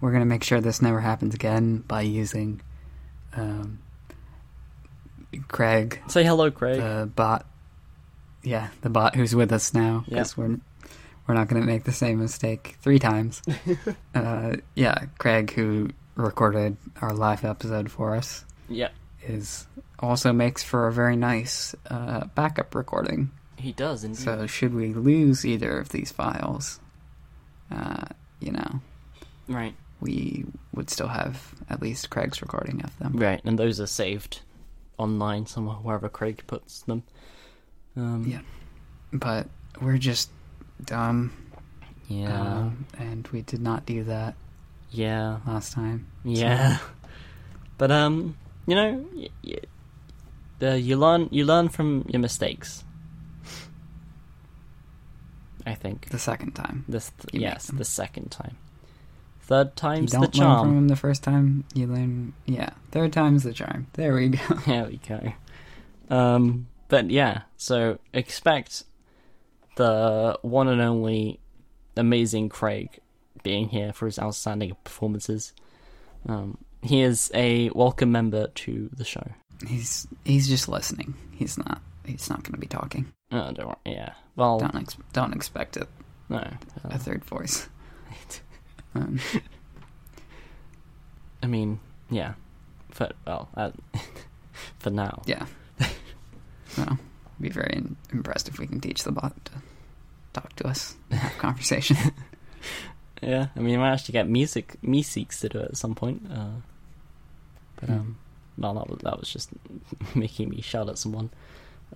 we're 0.00 0.12
gonna 0.12 0.24
make 0.24 0.44
sure 0.44 0.60
this 0.60 0.80
never 0.80 1.00
happens 1.00 1.34
again 1.34 1.78
by 1.78 2.02
using 2.02 2.60
um, 3.34 3.80
Craig, 5.48 6.00
say 6.06 6.24
hello 6.24 6.50
craig 6.50 6.80
the 6.80 7.10
bot. 7.14 7.44
Yeah, 8.44 8.68
the 8.82 8.90
bot 8.90 9.16
who's 9.16 9.34
with 9.34 9.52
us 9.52 9.74
now. 9.74 10.04
Because 10.08 10.36
we're 10.36 10.58
we're 11.26 11.34
not 11.34 11.48
gonna 11.48 11.64
make 11.66 11.84
the 11.84 11.92
same 11.92 12.20
mistake 12.20 12.76
three 12.80 13.00
times. 13.00 13.42
uh, 14.14 14.56
yeah, 14.76 15.06
Craig, 15.18 15.52
who 15.52 15.88
recorded 16.16 16.76
our 17.00 17.12
live 17.14 17.44
episode 17.44 17.90
for 17.90 18.16
us, 18.16 18.44
yeah 18.68 18.88
is 19.22 19.66
also 19.98 20.32
makes 20.32 20.62
for 20.62 20.86
a 20.86 20.92
very 20.92 21.16
nice 21.16 21.74
uh, 21.90 22.26
backup 22.34 22.74
recording. 22.74 23.30
he 23.56 23.72
does 23.72 24.04
indeed 24.04 24.22
So 24.22 24.46
should 24.46 24.74
we 24.74 24.92
lose 24.92 25.44
either 25.44 25.78
of 25.78 25.88
these 25.88 26.12
files, 26.12 26.80
uh, 27.70 28.04
you 28.40 28.52
know, 28.52 28.80
right 29.48 29.74
we 30.00 30.44
would 30.74 30.90
still 30.90 31.08
have 31.08 31.54
at 31.70 31.80
least 31.80 32.10
Craig's 32.10 32.42
recording 32.42 32.82
of 32.84 32.96
them. 32.98 33.14
Right, 33.16 33.40
and 33.44 33.58
those 33.58 33.80
are 33.80 33.86
saved 33.86 34.40
online 34.98 35.46
somewhere, 35.46 35.76
wherever 35.76 36.08
Craig 36.08 36.42
puts 36.46 36.82
them. 36.82 37.02
Um, 37.96 38.26
Yeah. 38.28 38.40
But 39.12 39.48
we're 39.80 39.98
just 39.98 40.30
dumb, 40.84 41.32
yeah, 42.08 42.58
um, 42.58 42.86
and 42.98 43.26
we 43.28 43.42
did 43.42 43.60
not 43.60 43.86
do 43.86 44.04
that 44.04 44.34
yeah, 44.96 45.38
last 45.46 45.72
time. 45.72 46.06
yeah. 46.24 46.78
But 47.78 47.90
um, 47.92 48.36
you 48.66 48.74
know, 48.74 49.04
y- 49.14 49.28
y- 49.44 49.58
uh, 50.62 50.74
you 50.74 50.96
learn 50.96 51.28
you 51.30 51.44
learn 51.44 51.68
from 51.68 52.06
your 52.08 52.20
mistakes. 52.20 52.84
I 55.66 55.74
think 55.74 56.08
The 56.10 56.18
second 56.18 56.52
time, 56.52 56.84
this 56.88 57.10
You 57.32 57.40
make 57.40 57.50
yes, 57.50 57.66
the 57.66 57.84
second 57.84 58.30
time, 58.30 58.56
third 59.42 59.68
you 59.68 59.72
time's 59.76 60.12
don't 60.12 60.20
the 60.20 60.26
learn 60.28 60.32
charm. 60.48 60.60
from 60.68 60.78
him 60.78 60.88
the 60.88 60.96
first 60.96 61.22
time. 61.22 61.64
You 61.74 61.86
learn, 61.88 62.34
yeah. 62.46 62.70
Third 62.92 63.12
time's 63.12 63.42
the 63.42 63.52
charm. 63.52 63.88
There 63.94 64.14
we 64.14 64.28
go. 64.28 64.54
There 64.66 64.84
we 64.86 64.96
go. 64.98 65.32
Um, 66.08 66.68
but 66.88 67.10
yeah, 67.10 67.42
so 67.56 67.98
expect 68.14 68.84
the 69.76 70.38
one 70.42 70.68
and 70.68 70.80
only 70.80 71.40
amazing 71.96 72.48
Craig 72.48 73.00
being 73.46 73.68
here 73.68 73.92
for 73.92 74.06
his 74.06 74.18
outstanding 74.18 74.74
performances. 74.82 75.52
Um, 76.28 76.58
he 76.82 77.00
is 77.02 77.30
a 77.32 77.70
welcome 77.70 78.10
member 78.10 78.48
to 78.48 78.90
the 78.92 79.04
show. 79.04 79.24
He's 79.66 80.06
he's 80.24 80.48
just 80.48 80.68
listening. 80.68 81.14
He's 81.30 81.56
not. 81.56 81.80
He's 82.04 82.28
not 82.28 82.42
going 82.42 82.54
to 82.54 82.58
be 82.58 82.66
talking. 82.66 83.12
Uh, 83.30 83.52
don't 83.52 83.66
worry. 83.68 83.76
Yeah. 83.84 84.12
Well, 84.34 84.58
Don't 84.58 84.74
ex- 84.74 84.96
don't 85.12 85.32
expect 85.32 85.76
it. 85.76 85.88
no. 86.28 86.38
A 86.38 86.58
Uh, 86.94 86.98
third 86.98 87.24
voice. 87.24 87.68
Um, 88.94 89.20
I 91.42 91.46
mean, 91.46 91.80
yeah. 92.10 92.32
but 92.98 93.14
well, 93.26 93.48
uh, 93.56 93.70
for 94.78 94.88
now. 94.90 95.20
Yeah. 95.26 95.44
so, 96.68 96.96
be 97.40 97.50
very 97.50 97.72
in- 97.74 97.96
impressed 98.10 98.48
if 98.48 98.58
we 98.58 98.66
can 98.66 98.80
teach 98.80 99.04
the 99.04 99.12
bot 99.12 99.34
to 99.46 99.52
talk 100.32 100.56
to 100.56 100.66
us, 100.68 100.96
have 101.10 101.36
conversation. 101.38 101.96
Yeah. 103.22 103.46
I 103.56 103.60
mean, 103.60 103.74
I 103.76 103.78
might 103.78 103.92
actually 103.92 104.12
get 104.12 104.28
music 104.28 104.76
MEE6 104.82 105.40
to 105.40 105.48
do 105.48 105.58
it 105.60 105.64
at 105.70 105.76
some 105.76 105.94
point. 105.94 106.22
Uh, 106.32 106.60
but 107.80 107.90
um, 107.90 108.18
well, 108.58 108.74
that 108.74 108.88
was 108.88 108.98
that 109.02 109.18
was 109.18 109.28
just 109.30 109.50
making 110.14 110.48
me 110.50 110.60
shout 110.60 110.88
at 110.88 110.98
someone. 110.98 111.30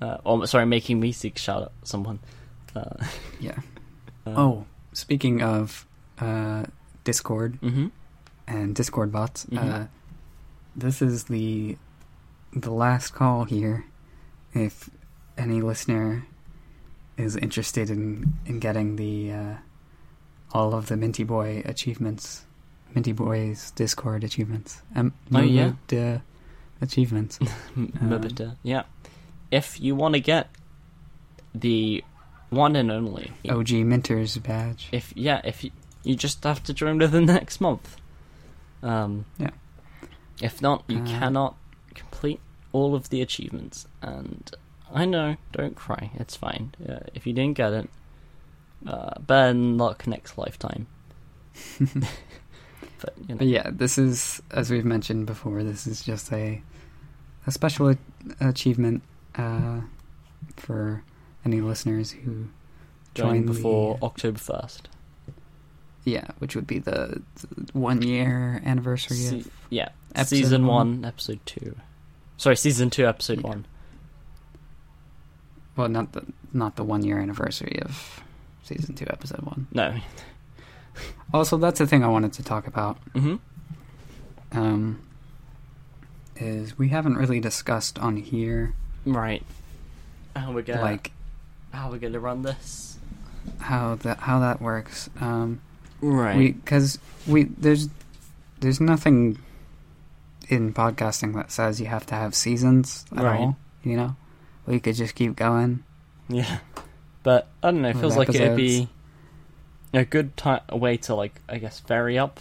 Uh, 0.01 0.19
or 0.25 0.47
sorry, 0.47 0.67
making 0.67 1.01
MEE6 1.01 1.37
shout 1.39 1.63
at 1.63 1.73
someone. 1.85 2.19
Uh, 2.75 3.05
yeah. 3.41 3.59
uh, 4.27 4.35
Oh, 4.37 4.67
speaking 4.93 5.43
of 5.43 5.87
uh, 6.21 6.65
Discord 7.05 7.61
Mm-hmm. 7.61 7.89
and 8.47 8.75
Discord 8.75 9.11
bots, 9.13 9.47
uh, 9.53 9.57
Mhm. 9.57 9.89
this 10.77 11.03
is 11.03 11.25
the 11.25 11.77
the 12.53 12.71
last 12.73 13.11
call 13.15 13.45
here. 13.45 13.85
If 14.55 14.91
any 15.39 15.61
listener 15.61 16.27
is 17.17 17.37
interested 17.37 17.91
in 17.91 18.35
in 18.47 18.59
getting 18.61 18.97
the 18.97 19.33
uh, 19.33 19.55
all 20.53 20.75
of 20.75 20.87
the 20.87 20.97
Minty 20.97 21.25
Boy 21.25 21.63
achievements, 21.65 22.45
Minty 22.95 23.13
Boy's 23.13 23.71
Discord 23.73 24.25
achievements, 24.25 24.83
um, 24.97 25.13
Oh, 25.33 25.41
yeah? 25.41 25.73
the 25.89 26.23
achievements. 26.81 27.39
Um, 27.77 27.93
yeah. 28.63 28.83
If 29.51 29.81
you 29.81 29.95
want 29.95 30.15
to 30.15 30.21
get 30.21 30.49
the 31.55 32.03
one 32.51 32.77
and 32.77 32.91
only, 32.91 33.33
OG 33.49 33.71
Minter's 33.73 34.37
badge. 34.39 34.89
if 34.93 35.13
yeah, 35.17 35.41
if 35.45 35.63
you, 35.65 35.71
you 36.03 36.15
just 36.17 36.43
have 36.45 36.63
to 36.65 36.73
join 36.75 36.99
within 36.99 37.27
the 37.27 37.33
next 37.35 37.61
month. 37.61 37.97
Um, 38.83 39.25
Yeah. 39.39 39.51
If 40.43 40.63
not, 40.63 40.85
you 40.89 40.99
Uh, 40.99 41.07
cannot 41.07 41.57
complete 41.95 42.41
all 42.73 42.95
of 42.95 43.11
the 43.11 43.21
achievements. 43.21 43.87
And 44.01 44.51
I 44.93 45.05
know, 45.05 45.37
don't 45.53 45.77
cry. 45.77 46.11
It's 46.15 46.35
fine. 46.37 46.73
Uh, 46.89 47.01
if 47.15 47.27
you 47.27 47.33
didn't 47.33 47.57
get 47.57 47.73
it, 47.73 47.91
uh, 48.87 49.19
better 49.21 49.55
luck 49.55 50.07
next 50.07 50.39
lifetime. 50.39 50.87
but 51.81 53.13
you 53.19 53.29
know, 53.29 53.37
But 53.37 53.47
yeah, 53.47 53.71
this 53.73 53.99
is 53.99 54.41
as 54.51 54.71
we've 54.71 54.85
mentioned 54.85 55.27
before. 55.27 55.63
This 55.63 55.87
is 55.87 56.03
just 56.03 56.33
a 56.33 56.63
a 57.47 57.51
special 57.51 57.89
a- 57.91 57.97
achievement 58.41 59.03
uh, 59.37 59.81
for 60.57 61.03
any 61.45 61.61
listeners 61.61 62.11
who 62.13 62.49
join 63.15 63.45
join 63.45 63.47
before 63.47 63.97
the- 63.99 64.05
October 64.07 64.39
first. 64.39 64.89
yeah, 66.05 66.29
which 66.39 66.55
would 66.57 66.67
be 66.67 66.79
the, 66.79 67.23
the 67.37 67.67
one 67.79 68.03
year 68.03 68.63
anniversary 68.65 69.17
Se- 69.17 69.39
of 69.41 69.51
yeah, 69.71 69.89
season 70.25 70.67
one. 70.67 70.97
one, 71.01 71.05
episode 71.05 71.41
two. 71.47 71.77
Sorry, 72.37 72.57
season 72.57 72.89
two, 72.91 73.07
episode 73.07 73.41
Yeah. 73.43 73.49
one. 73.49 73.67
well, 75.77 75.89
not 75.89 76.13
the 76.13 76.25
not 76.53 76.77
the 76.77 76.85
one 76.85 77.03
year 77.05 77.19
anniversary 77.19 77.81
of 77.83 78.23
season 78.77 78.95
two, 78.95 79.07
episode 79.09 79.41
one. 79.43 79.67
No. 79.73 79.95
Also, 81.33 81.57
that's 81.57 81.79
the 81.79 81.87
thing 81.87 82.03
I 82.05 82.09
wanted 82.09 82.33
to 82.35 82.43
talk 82.43 82.67
about. 82.67 82.97
hmm 83.15 83.37
Um, 84.53 85.01
is 86.37 86.77
we 86.79 86.89
haven't 86.89 87.17
really 87.17 87.41
discussed 87.41 87.99
on 87.99 88.17
here 88.17 88.75
Right. 89.07 89.43
How 90.37 90.53
we're 90.53 90.63
gonna 90.63 90.81
like 90.83 91.13
how 91.73 91.91
we're 91.91 91.99
gonna 91.99 92.21
run 92.21 92.43
this? 92.43 92.99
how 93.61 93.95
that 93.97 94.19
how 94.21 94.39
that 94.41 94.61
works. 94.61 95.09
Um, 95.21 95.61
Right. 96.01 96.37
we 96.37 96.53
because 96.53 96.99
we 97.27 97.45
there's 97.45 97.89
there's 98.61 98.81
nothing 98.81 99.39
in 100.49 100.73
podcasting 100.75 101.35
that 101.35 101.51
says 101.53 101.81
you 101.81 101.87
have 101.87 102.07
to 102.07 102.15
have 102.15 102.35
seasons 102.35 103.05
at 103.17 103.23
Right. 103.25 103.41
all. 103.41 103.57
You 103.85 103.97
know, 103.97 104.17
we 104.67 104.81
could 104.81 104.95
just 104.97 105.15
keep 105.15 105.37
going. 105.37 105.85
Yeah, 106.29 106.59
but 107.23 107.49
I 107.63 107.71
don't 107.71 107.83
know. 107.83 107.89
It 107.89 107.97
feels 107.97 108.17
like 108.17 108.29
it'd 108.31 108.57
be 108.57 108.89
a 109.93 110.05
good 110.05 110.37
ti 110.37 110.57
a 110.69 110.77
way 110.77 110.97
to 110.99 111.15
like, 111.15 111.41
I 111.49 111.59
guess, 111.59 111.81
vary 111.81 112.19
up, 112.19 112.41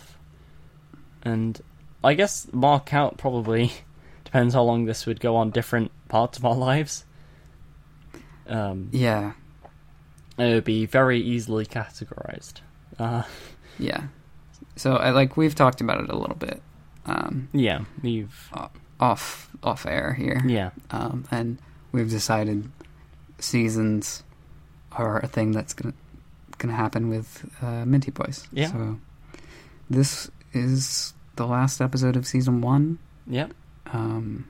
and 1.23 1.59
I 2.03 2.13
guess 2.13 2.47
mark 2.51 2.93
out 2.93 3.17
probably 3.17 3.71
depends 4.23 4.53
how 4.53 4.63
long 4.63 4.85
this 4.85 5.05
would 5.05 5.19
go 5.19 5.35
on 5.35 5.51
different 5.51 5.91
parts 6.07 6.37
of 6.37 6.45
our 6.45 6.55
lives. 6.55 7.05
Um, 8.47 8.89
Yeah, 8.91 9.33
it 10.37 10.53
would 10.53 10.63
be 10.63 10.85
very 10.85 11.19
easily 11.19 11.65
categorized. 11.65 12.61
Uh, 12.97 13.23
yeah. 13.77 14.07
So 14.75 14.95
I 14.95 15.11
like 15.11 15.37
we've 15.37 15.55
talked 15.55 15.81
about 15.81 16.01
it 16.01 16.09
a 16.09 16.17
little 16.17 16.35
bit 16.35 16.61
um, 17.09 17.49
yeah, 17.53 17.85
we've 18.01 18.51
off 18.99 19.49
off 19.63 19.85
air 19.85 20.13
here. 20.13 20.41
yeah, 20.45 20.71
um, 20.91 21.25
and 21.31 21.59
we've 21.91 22.09
decided 22.09 22.71
seasons 23.39 24.23
are 24.91 25.19
a 25.19 25.27
thing 25.27 25.51
that's 25.51 25.73
gonna 25.73 25.93
gonna 26.57 26.73
happen 26.75 27.09
with 27.09 27.49
uh, 27.61 27.85
Minty 27.85 28.11
Boys. 28.11 28.47
Yeah. 28.51 28.71
So 28.71 28.99
this 29.89 30.29
is 30.53 31.13
the 31.35 31.45
last 31.45 31.79
episode 31.81 32.15
of 32.15 32.25
season 32.27 32.61
one. 32.61 32.99
Yep. 33.27 33.53
Um, 33.93 34.47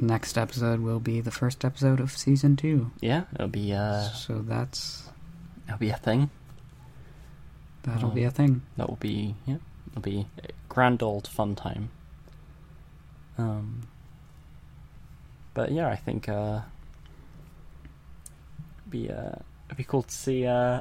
next 0.00 0.38
episode 0.38 0.80
will 0.80 1.00
be 1.00 1.20
the 1.20 1.30
first 1.30 1.64
episode 1.64 2.00
of 2.00 2.10
season 2.16 2.56
two. 2.56 2.90
yeah. 3.00 3.24
It'll 3.34 3.48
be 3.48 3.72
uh, 3.72 4.02
so 4.10 4.40
that's 4.46 5.08
it'll 5.66 5.78
be 5.78 5.90
a 5.90 5.96
thing. 5.96 6.30
that'll 7.82 8.10
Um, 8.10 8.14
be 8.14 8.24
a 8.24 8.30
thing. 8.30 8.62
That 8.76 8.88
will 8.88 8.96
be 8.96 9.34
yeah, 9.46 9.56
it'll 9.90 10.02
be 10.02 10.26
a 10.42 10.48
grand 10.68 11.02
old 11.02 11.26
fun 11.26 11.54
time. 11.56 11.90
Um, 13.38 13.82
but 15.54 15.72
yeah, 15.72 15.88
I 15.88 15.96
think 15.96 16.28
uh, 16.28 16.60
be 18.90 19.10
uh, 19.10 19.32
it'd 19.66 19.76
be 19.76 19.84
cool 19.84 20.02
to 20.02 20.14
see 20.14 20.46
uh, 20.46 20.80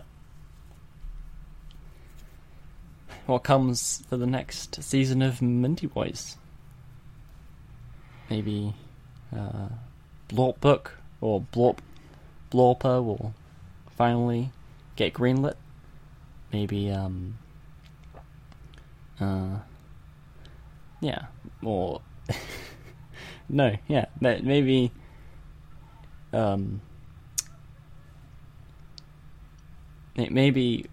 what 3.25 3.43
comes 3.43 4.03
for 4.09 4.17
the 4.17 4.25
next 4.25 4.81
season 4.83 5.21
of 5.21 5.41
Minty 5.41 5.87
Boys. 5.87 6.37
Maybe 8.29 8.73
uh, 9.35 9.69
Blorp 10.29 10.59
Book 10.59 10.93
or 11.21 11.41
Blorp 11.41 11.79
Blorper 12.51 13.03
will 13.03 13.33
finally 13.95 14.51
get 14.95 15.13
greenlit. 15.13 15.55
Maybe 16.51 16.89
um, 16.91 17.37
uh, 19.19 19.57
yeah, 21.01 21.25
or 21.63 22.01
no, 23.49 23.75
yeah, 23.87 24.05
maybe 24.19 24.91
um, 26.33 26.81
may- 26.81 26.81
maybe 30.17 30.85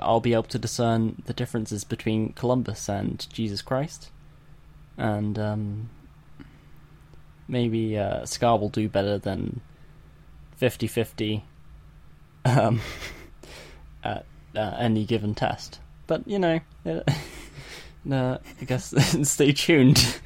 I'll 0.00 0.20
be 0.20 0.34
able 0.34 0.44
to 0.44 0.58
discern 0.58 1.22
the 1.26 1.32
differences 1.32 1.84
between 1.84 2.32
Columbus 2.34 2.88
and 2.88 3.26
Jesus 3.32 3.62
Christ, 3.62 4.10
and 4.96 5.38
um, 5.38 5.90
maybe 7.48 7.98
uh, 7.98 8.24
Scar 8.26 8.58
will 8.58 8.68
do 8.68 8.88
better 8.88 9.18
than 9.18 9.60
50-50 10.60 11.42
um, 12.44 12.80
at 14.04 14.26
uh, 14.54 14.76
any 14.78 15.04
given 15.04 15.34
test. 15.34 15.80
But 16.06 16.26
you 16.26 16.38
know, 16.38 16.60
uh, 16.86 17.02
I 18.10 18.64
guess 18.64 18.94
stay 19.28 19.52
tuned. 19.52 20.20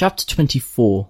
Chapter 0.00 0.24
24 0.24 1.08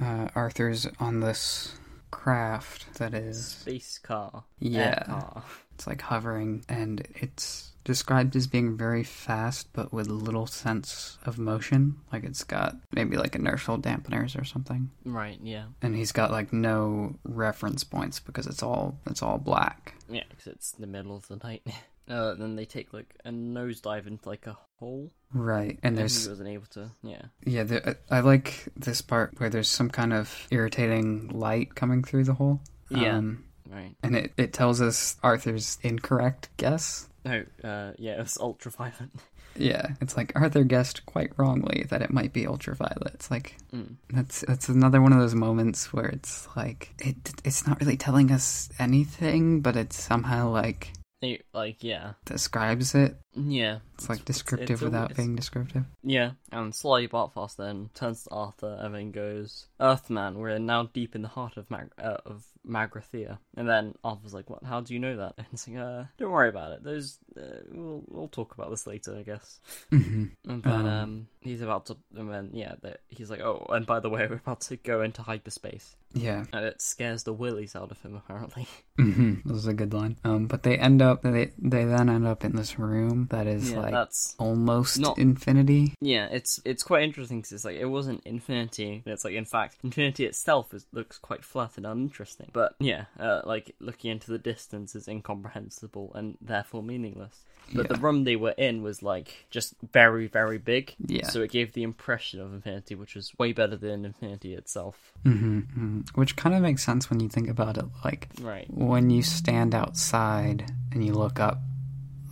Uh, 0.00 0.28
Arthur's 0.34 0.86
on 0.98 1.20
this 1.20 1.76
craft 2.10 2.94
that 2.94 3.12
is 3.12 3.48
Space 3.48 3.98
car. 3.98 4.44
Yeah. 4.58 4.80
Air 4.80 5.04
car. 5.06 5.42
It's 5.74 5.86
like 5.86 6.00
hovering, 6.00 6.64
and 6.66 7.06
it's 7.14 7.72
described 7.84 8.34
as 8.34 8.46
being 8.46 8.78
very 8.78 9.04
fast, 9.04 9.68
but 9.74 9.92
with 9.92 10.06
little 10.08 10.46
sense 10.46 11.18
of 11.26 11.38
motion. 11.38 11.96
Like 12.14 12.24
it's 12.24 12.42
got 12.42 12.76
maybe 12.92 13.18
like 13.18 13.34
inertial 13.34 13.76
dampeners 13.76 14.40
or 14.40 14.44
something, 14.44 14.90
Right, 15.04 15.38
yeah. 15.42 15.66
and 15.82 15.94
he's 15.94 16.12
got 16.12 16.30
like 16.30 16.50
no 16.50 17.16
reference 17.24 17.84
points 17.84 18.20
because 18.20 18.46
it's 18.46 18.62
all 18.62 18.98
it's 19.04 19.22
all 19.22 19.36
black. 19.36 19.96
Yeah, 20.08 20.24
because 20.30 20.46
it's 20.46 20.72
the 20.72 20.86
middle 20.86 21.14
of 21.14 21.28
the 21.28 21.36
night. 21.36 21.66
Uh, 22.10 22.34
then 22.34 22.56
they 22.56 22.64
take 22.64 22.92
like 22.92 23.14
a 23.24 23.30
nosedive 23.30 24.06
into 24.06 24.28
like 24.28 24.46
a 24.48 24.56
hole. 24.78 25.12
Right, 25.32 25.78
and 25.82 25.92
And 25.92 25.98
there's 25.98 26.24
he 26.24 26.28
wasn't 26.30 26.48
able 26.48 26.66
to. 26.70 26.90
Yeah. 27.02 27.22
yeah, 27.46 27.62
there, 27.62 27.96
I 28.10 28.16
I 28.18 28.20
like 28.20 28.68
this 28.76 29.00
part 29.00 29.34
where 29.38 29.48
there's 29.48 29.68
some 29.68 29.88
kind 29.88 30.12
of 30.12 30.48
irritating 30.50 31.28
light 31.28 31.74
coming 31.76 32.02
through 32.02 32.24
the 32.24 32.34
hole. 32.34 32.60
Yeah. 32.90 33.16
Um, 33.18 33.44
Right. 33.70 33.94
and 34.02 34.16
it, 34.16 34.32
it 34.36 34.52
tells 34.52 34.80
us 34.80 35.16
Arthur's 35.22 35.78
incorrect 35.82 36.48
guess. 36.56 37.08
No. 37.24 37.44
Uh. 37.62 37.92
Yeah. 37.98 38.14
It 38.14 38.22
was 38.22 38.38
ultraviolet. 38.38 39.10
Yeah, 39.56 39.88
it's 40.00 40.16
like 40.16 40.32
Arthur 40.36 40.62
guessed 40.62 41.04
quite 41.06 41.32
wrongly 41.36 41.84
that 41.90 42.02
it 42.02 42.12
might 42.12 42.32
be 42.32 42.46
ultraviolet. 42.46 43.14
It's 43.14 43.30
like 43.32 43.56
Mm. 43.74 43.96
That's 44.08 44.42
that's 44.46 44.68
another 44.68 45.02
one 45.02 45.12
of 45.12 45.18
those 45.18 45.34
moments 45.34 45.92
where 45.92 46.06
it's 46.06 46.46
like 46.56 46.94
it 47.00 47.32
it's 47.44 47.66
not 47.66 47.80
really 47.80 47.96
telling 47.96 48.30
us 48.30 48.68
anything, 48.78 49.60
but 49.60 49.74
it's 49.76 50.00
somehow 50.00 50.50
like 50.50 50.92
They, 51.20 51.42
like 51.52 51.84
yeah. 51.84 52.14
describes 52.24 52.94
it. 52.94 53.14
Yeah. 53.34 53.80
It's 53.94 54.08
like 54.08 54.24
descriptive 54.24 54.70
it's 54.70 54.82
a- 54.82 54.84
without 54.86 55.10
it's- 55.10 55.16
being 55.18 55.36
descriptive. 55.36 55.84
Yeah, 56.02 56.32
and 56.50 56.72
Slartibartfast 56.72 57.56
then 57.56 57.90
turns 57.94 58.24
to 58.24 58.30
Arthur 58.30 58.78
and 58.80 58.94
then 58.94 59.10
goes, 59.12 59.66
"Earthman, 59.78 60.38
we're 60.38 60.58
now 60.58 60.84
deep 60.84 61.14
in 61.14 61.20
the 61.22 61.28
heart 61.28 61.58
of 61.58 61.70
Mag- 61.70 61.92
uh, 61.98 62.16
of 62.24 62.44
Magrathea." 62.66 63.38
And 63.56 63.68
then 63.68 63.94
Arthur's 64.02 64.32
like, 64.32 64.48
"What? 64.48 64.64
How 64.64 64.80
do 64.80 64.94
you 64.94 64.98
know 65.00 65.16
that?" 65.18 65.34
And 65.38 65.46
it's 65.52 65.68
like, 65.68 65.76
"Uh, 65.76 66.04
don't 66.18 66.30
worry 66.30 66.48
about 66.48 66.72
it. 66.72 66.82
Those 66.82 67.18
uh, 67.36 67.60
we'll 67.70 68.02
we'll 68.08 68.28
talk 68.28 68.54
about 68.54 68.70
this 68.70 68.86
later, 68.86 69.14
I 69.16 69.22
guess." 69.22 69.60
hmm 69.90 70.26
And 70.48 70.62
then 70.62 70.72
Um, 70.72 70.86
um, 70.86 71.28
he's 71.42 71.60
about 71.60 71.84
to, 71.86 71.98
and 72.16 72.30
then 72.32 72.50
yeah, 72.54 72.76
he's 73.08 73.30
like, 73.30 73.40
"Oh, 73.40 73.66
and 73.68 73.84
by 73.84 74.00
the 74.00 74.08
way, 74.08 74.26
we're 74.26 74.36
about 74.36 74.62
to 74.62 74.76
go 74.78 75.02
into 75.02 75.20
hyperspace," 75.22 75.96
Yeah, 76.12 76.44
and 76.52 76.64
it 76.64 76.82
scares 76.82 77.22
the 77.22 77.32
willies 77.32 77.76
out 77.76 77.90
of 77.90 78.00
him 78.02 78.16
apparently. 78.16 78.66
hmm 78.96 79.34
this 79.44 79.56
is 79.58 79.66
a 79.66 79.72
good 79.74 79.94
line. 79.94 80.16
Um, 80.24 80.46
but 80.46 80.62
they 80.64 80.76
end 80.76 81.00
up 81.02 81.22
they 81.22 81.52
they 81.58 81.84
then 81.84 82.08
end 82.10 82.26
up 82.26 82.44
in 82.44 82.56
this 82.56 82.78
room 82.78 83.28
that 83.30 83.46
is 83.46 83.70
yeah, 83.70 83.78
like 83.80 83.92
that's 83.92 84.34
almost 84.38 84.98
not- 84.98 85.18
infinity. 85.18 85.94
Yeah, 86.00 86.26
it's 86.30 86.60
it's 86.64 86.82
quite 86.82 87.04
interesting 87.04 87.38
because 87.38 87.52
it's 87.52 87.64
like 87.64 87.76
it 87.76 87.86
wasn't 87.86 88.22
infinity. 88.26 89.02
It's 89.06 89.24
like 89.24 89.34
in 89.34 89.44
fact, 89.44 89.76
infinity 89.84 90.24
itself 90.26 90.74
is, 90.74 90.84
looks 90.92 91.18
quite 91.18 91.44
flat 91.44 91.76
and 91.76 91.86
uninteresting. 91.86 92.50
But 92.52 92.74
yeah, 92.80 93.04
uh, 93.18 93.42
like 93.44 93.74
looking 93.80 94.10
into 94.10 94.30
the 94.32 94.38
distance 94.38 94.94
is 94.94 95.06
incomprehensible 95.08 96.12
and 96.14 96.36
therefore 96.40 96.82
meaningless. 96.82 97.44
But 97.72 97.86
Yeah. 97.88 97.94
the 97.96 98.00
room 98.00 98.24
they 98.24 98.34
were 98.36 98.54
in 98.58 98.82
was 98.82 99.00
like 99.02 99.46
just 99.50 99.74
very 99.92 100.26
very 100.26 100.58
big. 100.58 100.94
Yeah. 101.06 101.28
So 101.28 101.40
it 101.42 101.52
gave 101.52 101.72
the 101.72 101.84
impression 101.84 102.40
of 102.40 102.52
infinity, 102.52 102.96
which 102.96 103.14
was 103.14 103.32
way 103.38 103.52
better 103.52 103.76
than 103.76 104.04
infinity 104.04 104.54
itself. 104.54 105.12
hmm 105.24 105.99
Which 106.14 106.36
kind 106.36 106.54
of 106.54 106.62
makes 106.62 106.84
sense 106.84 107.10
when 107.10 107.20
you 107.20 107.28
think 107.28 107.48
about 107.48 107.76
it. 107.78 107.84
Like 108.04 108.28
Right. 108.40 108.66
when 108.70 109.10
you 109.10 109.22
stand 109.22 109.74
outside 109.74 110.70
and 110.92 111.04
you 111.04 111.12
look 111.14 111.38
up 111.40 111.60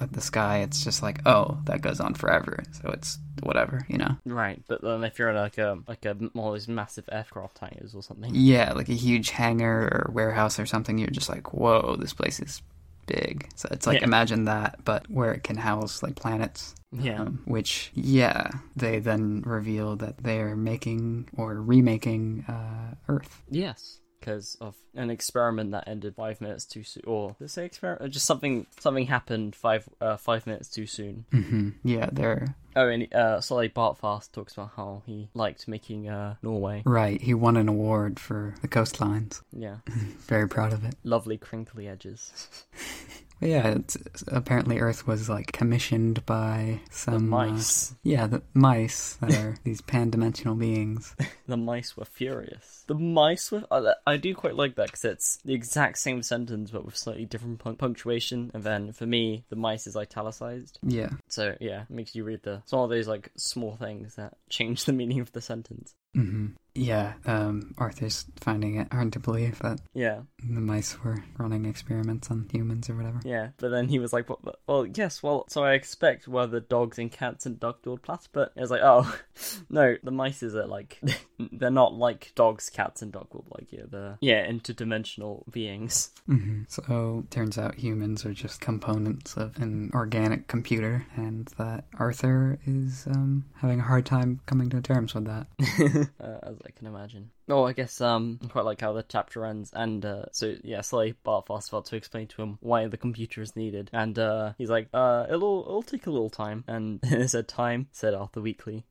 at 0.01 0.13
the 0.13 0.21
sky, 0.21 0.59
it's 0.59 0.85
just 0.85 1.03
like, 1.03 1.27
oh, 1.27 1.59
that 1.65 1.81
goes 1.81 1.99
on 2.01 2.15
forever. 2.15 2.63
So 2.73 2.91
it's 2.91 3.19
whatever, 3.43 3.85
you 3.89 3.99
know. 3.99 4.17
Right, 4.25 4.63
but 4.69 4.81
then 4.83 5.03
if 5.05 5.19
you're 5.19 5.31
in 5.31 5.37
like 5.37 5.59
a 5.59 5.79
like 5.89 6.05
a 6.05 6.15
one 6.15 6.31
of 6.49 6.53
those 6.55 6.69
massive 6.69 7.09
aircraft 7.11 7.59
hangars 7.59 7.95
or 7.95 8.03
something, 8.03 8.31
Yeah, 8.35 8.73
like 8.75 8.89
a 8.89 8.95
huge 8.95 9.31
hangar 9.31 9.89
or 10.07 10.11
warehouse 10.13 10.59
or 10.59 10.67
something, 10.67 10.99
you're 10.99 11.09
just 11.09 11.29
like, 11.29 11.53
whoa, 11.53 11.97
this 11.99 12.13
place 12.15 12.39
is 12.41 12.63
big. 13.07 13.49
So 13.57 13.69
it's 13.73 13.87
like, 13.87 14.01
Yeah. 14.01 14.05
imagine 14.07 14.45
that, 14.45 14.85
but 14.85 15.09
where 15.11 15.33
it 15.33 15.43
can 15.43 15.57
house 15.57 16.03
like 16.03 16.15
planets. 16.15 16.75
Yeah, 16.93 17.21
Um, 17.23 17.43
which, 17.45 17.91
yeah, 17.95 18.51
they 18.77 18.99
then 18.99 19.43
reveal 19.47 19.97
that 19.97 20.19
they're 20.19 20.57
making 20.57 21.29
or 21.37 21.55
remaking 21.61 22.45
uh, 22.49 22.95
Earth. 23.09 23.43
yes, 23.51 24.01
because 24.21 24.57
of 24.61 24.75
an 24.95 25.11
experiment 25.11 25.71
that 25.73 25.85
ended 25.87 26.15
five 26.17 26.41
minutes 26.41 26.65
too 26.65 26.83
soon, 26.83 27.03
or 27.07 27.37
did 27.39 27.51
say 27.51 27.65
experiment? 27.67 28.13
Just 28.13 28.27
something 28.27 28.67
something 28.81 29.07
happened 29.07 29.55
five 29.55 29.89
uh, 30.01 30.17
five 30.17 30.47
minutes 30.47 30.69
too 30.69 30.87
soon. 30.87 31.25
hmm 31.31 31.71
Yeah, 31.85 32.09
they're 32.13 32.55
Oh, 32.77 32.89
and 32.89 33.13
uh, 33.15 33.41
so 33.41 33.57
like 33.57 33.75
Bart 33.75 33.99
Fast 33.99 34.33
talks 34.33 34.53
about 34.53 34.71
how 34.77 35.03
he 35.07 35.29
liked 35.35 35.67
making 35.69 36.09
uh 36.09 36.35
Norway. 36.43 36.83
right. 36.85 37.21
He 37.21 37.35
won 37.35 37.57
an 37.57 37.69
award 37.69 38.19
for 38.21 38.55
the 38.61 38.69
coastlines. 38.69 39.41
Yeah, 39.53 39.77
Very 40.27 40.49
proud 40.49 40.73
of 40.73 40.85
it. 40.85 40.95
lovely 41.05 41.39
crinkly 41.39 41.87
edges. 41.89 42.33
Yeah, 43.41 43.69
it's, 43.69 43.97
apparently 44.29 44.79
Earth 44.81 45.07
was 45.07 45.29
like 45.29 45.53
commissioned 45.53 46.25
by 46.27 46.81
The 46.91 46.95
some 46.95 47.33
uh, 47.33 47.45
mice, 47.47 47.95
yeah, 48.03 48.27
the 48.27 48.43
mice 48.55 49.15
that 49.21 49.35
are 49.37 49.57
these 49.65 49.81
pan-dimensional 49.81 50.57
beings. 50.57 51.15
the 51.47 51.57
mice 51.57 51.97
were 51.97 52.05
furious. 52.05 52.85
The 52.89 52.95
mice 52.95 53.53
were. 53.53 53.65
I, 53.71 53.93
I 54.07 54.17
do 54.17 54.35
quite 54.35 54.57
like 54.57 54.75
that 54.77 54.87
because 54.87 55.05
it's 55.05 55.37
the 55.45 55.55
exact 55.55 55.99
same 55.99 56.23
sentence 56.23 56.71
but 56.71 56.85
with 56.85 56.97
slightly 56.97 57.27
different 57.27 57.61
punc- 57.63 57.79
punctuation. 57.79 58.51
And 58.55 58.65
then 58.65 58.93
for 58.93 59.07
me, 59.07 59.45
the 59.51 59.57
mice 59.57 59.87
is 59.87 59.97
italicized. 59.97 60.79
Yeah. 60.83 61.11
So 61.29 61.55
yeah, 61.61 61.83
it 61.83 61.91
makes 61.91 62.15
you 62.15 62.25
read 62.25 62.43
the. 62.43 62.55
It's 62.65 62.73
one 62.73 62.85
of 62.85 62.91
those 62.91 63.09
like 63.09 63.31
small 63.37 63.77
things 63.77 64.17
that 64.17 64.37
change 64.51 64.85
the 64.85 64.93
meaning 65.01 65.21
of 65.21 65.33
the 65.33 65.41
sentence. 65.41 65.95
hmm 66.15 66.49
Yeah. 66.79 67.15
Um, 67.27 67.75
Arthur's 67.79 68.25
finding 68.41 68.77
it 68.77 68.93
hard 68.93 69.13
to 69.15 69.19
believe 69.21 69.59
that 69.61 69.81
Yeah, 69.95 70.21
the 70.39 70.61
mice 70.61 71.03
were 71.03 71.23
running 71.37 71.65
experiments 71.65 72.31
on 72.31 72.49
humans 72.53 72.89
or 72.89 72.97
whatever. 72.97 73.21
yeah. 73.25 73.49
But 73.59 73.71
then 73.71 73.89
he 73.89 73.99
was 73.99 74.13
like, 74.13 74.29
"Well, 74.29 74.41
well 74.67 74.87
yes, 74.87 75.23
well, 75.23 75.45
so 75.49 75.65
I 75.65 75.73
expect 75.73 76.29
were 76.29 76.47
the 76.47 76.61
dogs 76.61 76.99
and 76.99 77.11
cats 77.11 77.47
and 77.47 77.59
duck-billed 77.59 78.03
plats." 78.03 78.29
But 78.31 78.53
it 78.57 78.61
was 78.61 78.71
like, 78.71 78.83
"Oh, 78.83 79.13
no, 79.71 79.97
the 80.03 80.11
mice 80.11 80.43
are 80.43 80.67
like 80.67 81.01
they're 81.53 81.71
not 81.71 81.95
like 81.95 82.33
dogs, 82.35 82.71
cats, 82.71 83.03
and 83.03 83.13
duck-billed 83.13 83.49
like 83.51 83.73
yeah, 83.73 83.85
they're 83.91 84.19
yeah 84.21 84.47
interdimensional 84.47 85.51
beings." 85.51 86.11
hmm 86.27 86.63
So 86.69 87.25
turns 87.31 87.59
out 87.59 87.75
humans 87.77 88.25
are 88.25 88.33
just 88.35 88.61
components 88.61 89.37
of 89.37 89.57
an 89.59 89.91
organic 89.95 90.47
computer, 90.47 91.07
and 91.17 91.49
that 91.59 91.85
Arthur 91.99 92.59
is 92.67 93.07
um, 93.09 93.45
having 93.57 93.81
a 93.81 93.85
hard 93.85 94.07
time 94.07 94.41
coming 94.47 94.69
to 94.71 94.81
terms 94.81 95.15
with 95.15 95.25
that. 95.27 95.47
uh, 96.21 96.53
I 96.69 96.71
can 96.71 96.87
imagine. 96.87 97.31
Oh, 97.49 97.65
I 97.65 97.73
guess 97.73 97.99
um, 98.03 98.39
I 98.45 98.49
quite 98.49 98.67
like 98.67 98.83
how 98.83 98.93
the 98.93 99.03
chapter 99.03 99.47
ends, 99.47 99.71
and 99.73 100.05
uh, 100.05 100.27
so 100.33 100.55
yeah, 100.63 100.83
Slay 100.83 101.13
Bart 101.13 101.47
Fastfeld 101.47 101.87
to 101.87 101.97
explain 101.97 102.27
to 102.29 102.43
him 102.43 102.59
why 102.61 102.87
the 102.87 102.99
computer 102.99 103.41
is 103.41 103.57
needed, 103.57 103.89
and 103.95 104.19
uh, 104.19 104.53
he's 104.59 104.69
like, 104.69 104.89
uh, 104.93 105.25
it'll 105.29 105.63
it'll 105.63 105.83
take 105.83 106.07
a 106.07 106.11
little 106.11 106.29
time, 106.29 106.65
and 106.69 107.01
it 107.05 107.29
said 107.31 107.49
time 107.49 107.89
said 107.91 108.13
Arthur 108.13 108.43
weakly 108.43 108.85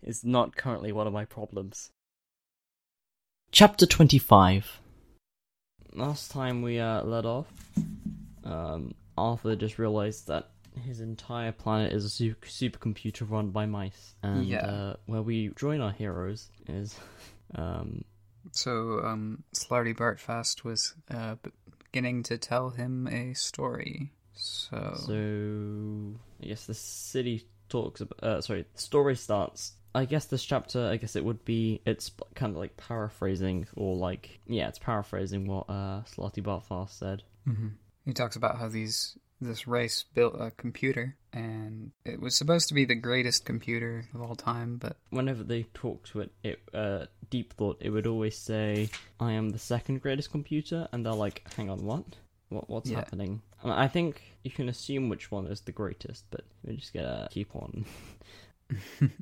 is 0.00 0.24
not 0.24 0.54
currently 0.54 0.92
one 0.92 1.08
of 1.08 1.12
my 1.12 1.24
problems. 1.24 1.90
Chapter 3.50 3.84
twenty 3.84 4.18
five. 4.18 4.78
Last 5.92 6.30
time 6.30 6.62
we 6.62 6.78
uh 6.78 7.02
let 7.02 7.26
off, 7.26 7.52
um, 8.44 8.94
Arthur 9.16 9.56
just 9.56 9.78
realized 9.80 10.28
that 10.28 10.50
his 10.78 11.00
entire 11.00 11.52
planet 11.52 11.92
is 11.92 12.04
a 12.04 12.10
super 12.10 12.46
supercomputer 12.46 13.28
run 13.28 13.50
by 13.50 13.66
mice, 13.66 14.14
and 14.22 14.46
Yeah. 14.46 14.66
uh, 14.66 14.96
where 15.06 15.22
we 15.22 15.50
join 15.56 15.80
our 15.80 15.92
heroes 15.92 16.50
is, 16.68 16.96
um, 17.54 18.04
So, 18.52 19.00
um, 19.04 19.44
Slartibartfast 19.54 20.64
was 20.64 20.94
uh, 21.10 21.36
beginning 21.84 22.22
to 22.24 22.38
tell 22.38 22.70
him 22.70 23.06
a 23.08 23.34
story. 23.34 24.12
So, 24.34 24.94
so 25.06 26.14
I 26.42 26.46
guess 26.46 26.66
the 26.66 26.74
city 26.74 27.48
talks 27.68 28.00
about. 28.00 28.22
Uh, 28.22 28.40
sorry, 28.40 28.64
the 28.72 28.80
story 28.80 29.16
starts. 29.16 29.72
I 29.94 30.04
guess 30.04 30.26
this 30.26 30.44
chapter, 30.44 30.86
I 30.86 30.96
guess 30.96 31.16
it 31.16 31.24
would 31.24 31.44
be, 31.44 31.80
it's 31.84 32.10
kind 32.34 32.52
of 32.52 32.58
like 32.58 32.76
paraphrasing, 32.76 33.66
or 33.74 33.96
like, 33.96 34.38
yeah, 34.46 34.68
it's 34.68 34.78
paraphrasing 34.78 35.46
what 35.46 35.68
uh, 35.68 36.02
Slartibartfast 36.04 36.90
said. 36.90 37.22
Mhm. 37.48 37.72
he 38.04 38.12
talks 38.12 38.36
about 38.36 38.58
how 38.58 38.68
these 38.68 39.16
this 39.40 39.66
race 39.66 40.04
built 40.14 40.34
a 40.40 40.50
computer, 40.52 41.16
and 41.32 41.92
it 42.04 42.20
was 42.20 42.36
supposed 42.36 42.68
to 42.68 42.74
be 42.74 42.84
the 42.84 42.94
greatest 42.94 43.44
computer 43.44 44.04
of 44.14 44.22
all 44.22 44.34
time, 44.36 44.76
but 44.76 44.96
whenever 45.10 45.42
they 45.44 45.64
talk 45.74 46.06
to 46.08 46.20
it, 46.20 46.32
it 46.42 46.60
uh, 46.74 47.06
deep 47.30 47.52
thought 47.54 47.78
it 47.80 47.90
would 47.90 48.06
always 48.06 48.36
say, 48.36 48.88
"I 49.20 49.32
am 49.32 49.50
the 49.50 49.58
second 49.58 50.02
greatest 50.02 50.30
computer," 50.30 50.88
and 50.92 51.04
they're 51.04 51.12
like, 51.12 51.46
"Hang 51.56 51.70
on, 51.70 51.84
what? 51.84 52.04
What 52.48 52.68
what's 52.68 52.90
Yeah. 52.90 52.96
happening?" 52.98 53.42
I 53.64 53.88
think 53.88 54.22
you 54.44 54.50
can 54.50 54.68
assume 54.68 55.08
which 55.08 55.30
one 55.30 55.46
is 55.46 55.60
the 55.62 55.72
greatest, 55.72 56.24
but 56.30 56.44
we 56.64 56.76
just 56.76 56.94
gotta 56.94 57.28
keep 57.30 57.54
on. 57.56 57.84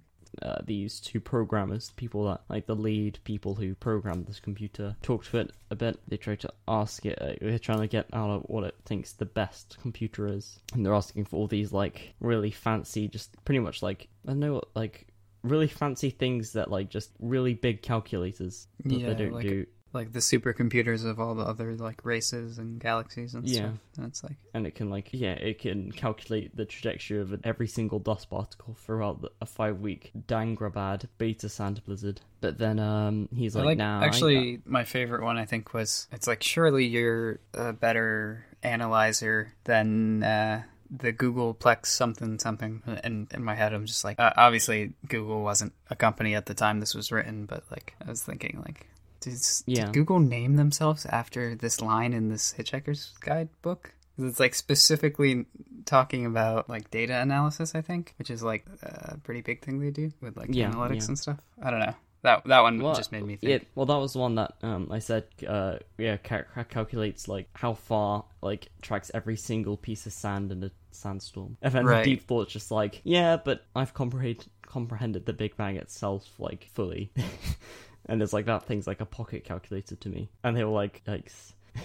Uh, 0.43 0.59
these 0.65 1.01
two 1.01 1.21
programmers, 1.21 1.91
people 1.97 2.27
that 2.27 2.41
like 2.49 2.67
the 2.67 2.75
lead 2.75 3.19
people 3.25 3.55
who 3.55 3.75
programmed 3.75 4.27
this 4.27 4.41
computer, 4.41 4.97
talk 5.03 5.25
to 5.27 5.39
it 5.39 5.53
a 5.71 5.77
bit. 5.77 5.99
They 6.09 6.17
try 6.17 6.37
to 6.37 6.53
ask 6.69 7.05
it. 7.07 7.21
Uh, 7.21 7.35
they're 7.41 7.59
trying 7.59 7.81
to 7.81 7.87
get 7.87 8.07
out 8.13 8.31
of 8.31 8.43
what 8.43 8.65
it 8.65 8.75
thinks 8.85 9.13
the 9.13 9.25
best 9.27 9.79
computer 9.81 10.27
is, 10.27 10.59
and 10.75 10.85
they're 10.85 10.95
asking 10.95 11.25
for 11.27 11.37
all 11.37 11.47
these 11.47 11.73
like 11.73 12.15
really 12.21 12.51
fancy, 12.51 13.09
just 13.09 13.43
pretty 13.45 13.61
much 13.61 13.83
like 13.83 14.09
I 14.25 14.31
don't 14.31 14.41
know 14.41 14.55
what 14.55 14.69
like 14.75 15.07
really 15.43 15.69
fancy 15.69 16.11
things 16.11 16.53
that 16.53 16.71
like 16.71 16.91
just 16.91 17.11
really 17.21 17.55
big 17.55 17.83
calculators 17.83 18.67
that 18.85 18.99
Yeah, 18.99 19.09
they 19.09 19.15
don't 19.15 19.35
like 19.35 19.47
do 19.47 19.67
like 19.93 20.13
the 20.13 20.19
supercomputers 20.19 21.05
of 21.07 21.19
all 21.19 21.35
the 21.35 21.45
other 21.45 21.75
like 21.75 22.05
races 22.05 22.59
and 22.59 22.79
galaxies 22.81 23.35
and 23.35 23.47
Yeah. 23.49 23.57
stuff. 23.69 23.79
And 23.97 24.07
it's 24.07 24.23
like, 24.23 24.37
and 24.53 24.67
it 24.67 24.75
can 24.75 24.91
like 24.91 25.09
yeah 25.13 25.33
it 25.33 25.59
can 25.59 25.91
calculate 25.93 26.55
the 26.57 26.65
trajectory 26.67 27.19
of 27.21 27.41
every 27.45 27.67
single 27.69 27.99
dust 27.99 28.29
particle 28.29 28.75
throughout 28.85 29.23
the, 29.23 29.31
a 29.41 29.47
five 29.47 29.81
week 29.81 30.13
dangrabad 30.29 31.07
beta 31.19 31.49
sand 31.49 31.83
blizzard 31.85 32.21
but 32.41 32.59
then 32.59 32.79
um 32.79 33.29
he's 33.35 33.55
like, 33.57 33.65
like 33.65 33.79
nah 33.79 34.01
I- 34.01 34.07
actually 34.07 34.61
my 34.67 34.85
favorite 34.85 35.23
one 35.23 35.39
I 35.39 35.45
think 35.47 35.73
was 35.73 36.09
it's 36.13 36.27
like 36.27 36.43
surely 36.43 36.85
you're 36.85 37.39
a 37.55 37.73
better 37.73 38.45
analyzer 38.63 39.53
than 39.65 40.23
uh, 40.23 40.63
the 40.91 41.13
Googleplex 41.13 41.87
something 41.87 42.39
something. 42.39 42.83
And 43.05 43.29
in 43.33 43.43
my 43.45 43.55
head 43.55 43.73
I'm 43.73 43.87
just 43.87 44.05
like, 44.05 44.19
uh, 44.21 44.33
obviously 44.37 44.93
Google 45.09 45.43
wasn't 45.43 45.73
a 45.91 45.97
company 45.97 46.35
at 46.35 46.47
the 46.47 46.55
time 46.55 46.81
this 46.81 46.95
was 46.95 47.11
written, 47.13 47.47
but 47.47 47.65
like 47.71 47.95
I 48.05 48.11
was 48.11 48.23
thinking 48.23 48.63
like. 48.65 48.89
Did, 49.27 49.39
Yeah. 49.67 49.85
did 49.87 49.95
Google 49.95 50.21
name 50.21 50.55
themselves 50.57 51.05
after 51.07 51.55
this 51.57 51.81
line 51.81 52.13
in 52.13 52.29
this 52.29 52.55
Hitchhiker's 52.57 53.13
Guide 53.21 53.49
book? 53.63 53.93
It's 54.19 54.39
like 54.41 54.55
specifically 54.55 55.47
talking 55.85 56.25
about 56.27 56.69
like 56.69 56.91
data 56.91 57.21
analysis, 57.21 57.75
I 57.75 57.81
think, 57.83 58.15
which 58.19 58.31
is 58.31 58.43
like 58.43 58.65
a 58.83 59.19
pretty 59.19 59.41
big 59.43 59.63
thing 59.63 59.79
they 59.81 59.91
do 59.91 60.13
with 60.23 60.37
like 60.37 60.49
Yeah, 60.53 60.71
analytics 60.71 61.03
yeah. 61.03 61.07
and 61.09 61.19
stuff. 61.19 61.39
I 61.63 61.71
don't 61.71 61.81
know. 61.81 61.95
That 62.23 62.45
that 62.47 62.61
one 62.61 62.81
Well, 62.83 62.95
just 62.95 63.13
made 63.13 63.25
me 63.25 63.37
think. 63.37 63.51
Yeah, 63.63 63.69
well, 63.75 63.87
that 63.87 63.99
was 63.99 64.15
the 64.15 64.19
one 64.21 64.37
that 64.37 64.55
um, 64.63 64.89
I 64.91 65.01
said. 65.01 65.25
Uh, 65.47 65.79
yeah, 65.99 66.17
ca- 66.17 66.45
ca- 66.55 66.65
calculates 66.65 67.29
like 67.29 67.49
how 67.53 67.75
far, 67.75 68.25
like 68.43 68.69
tracks 68.81 69.11
every 69.13 69.37
single 69.37 69.77
piece 69.77 70.07
of 70.07 70.13
sand 70.13 70.51
in 70.51 70.65
a 70.65 70.71
sandstorm. 70.93 71.57
And 71.61 71.73
then 71.75 71.85
Right. 71.85 72.03
the 72.05 72.11
deep 72.17 72.27
thought's 72.27 72.53
just 72.53 72.71
like, 72.71 73.01
yeah, 73.05 73.37
but 73.37 73.65
I've 73.77 73.93
comprehended 73.93 74.47
comprehended 74.63 75.27
the 75.27 75.33
Big 75.35 75.57
Bang 75.57 75.77
itself 75.77 76.29
like 76.39 76.69
fully, 76.73 77.13
and 78.09 78.23
it's 78.23 78.33
like 78.33 78.47
that 78.47 78.65
thing's 78.67 78.87
like 78.87 79.01
a 79.01 79.07
pocket 79.07 79.45
calculator 79.45 79.97
to 79.97 80.09
me. 80.09 80.31
And 80.45 80.57
they 80.57 80.65
were 80.65 80.71
like, 80.71 81.03
yikes. 81.07 81.53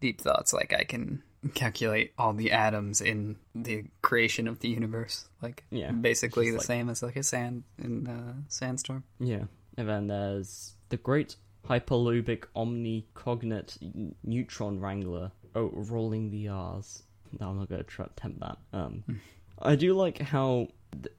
deep 0.00 0.20
thoughts 0.20 0.52
like 0.52 0.72
i 0.72 0.84
can 0.84 1.22
calculate 1.54 2.12
all 2.18 2.32
the 2.34 2.52
atoms 2.52 3.00
in 3.00 3.36
the 3.54 3.84
creation 4.02 4.46
of 4.46 4.60
the 4.60 4.68
universe 4.68 5.28
like 5.42 5.64
Yeah, 5.70 5.92
basically 5.92 6.50
the 6.50 6.58
like- 6.58 6.66
same 6.66 6.88
as 6.90 7.02
like 7.02 7.16
a 7.16 7.22
sand 7.22 7.64
in 7.78 8.06
uh, 8.06 8.34
sandstorm 8.48 9.04
Yeah, 9.18 9.44
and 9.78 9.88
then 9.88 10.06
there's 10.08 10.74
the 10.90 10.96
Great 10.98 11.36
Hyperlobic 11.68 12.44
Omnicognate 12.54 14.14
Neutron 14.22 14.80
Wrangler. 14.80 15.32
Oh, 15.54 15.70
rolling 15.74 16.30
the 16.30 16.48
R's. 16.48 17.02
No, 17.40 17.48
I'm 17.50 17.58
not 17.58 17.68
going 17.68 17.82
to 17.82 17.88
try 17.88 18.04
attempt 18.06 18.40
that. 18.40 18.58
Um, 18.72 19.02
I 19.60 19.74
do 19.76 19.94
like 19.94 20.18
how 20.18 20.68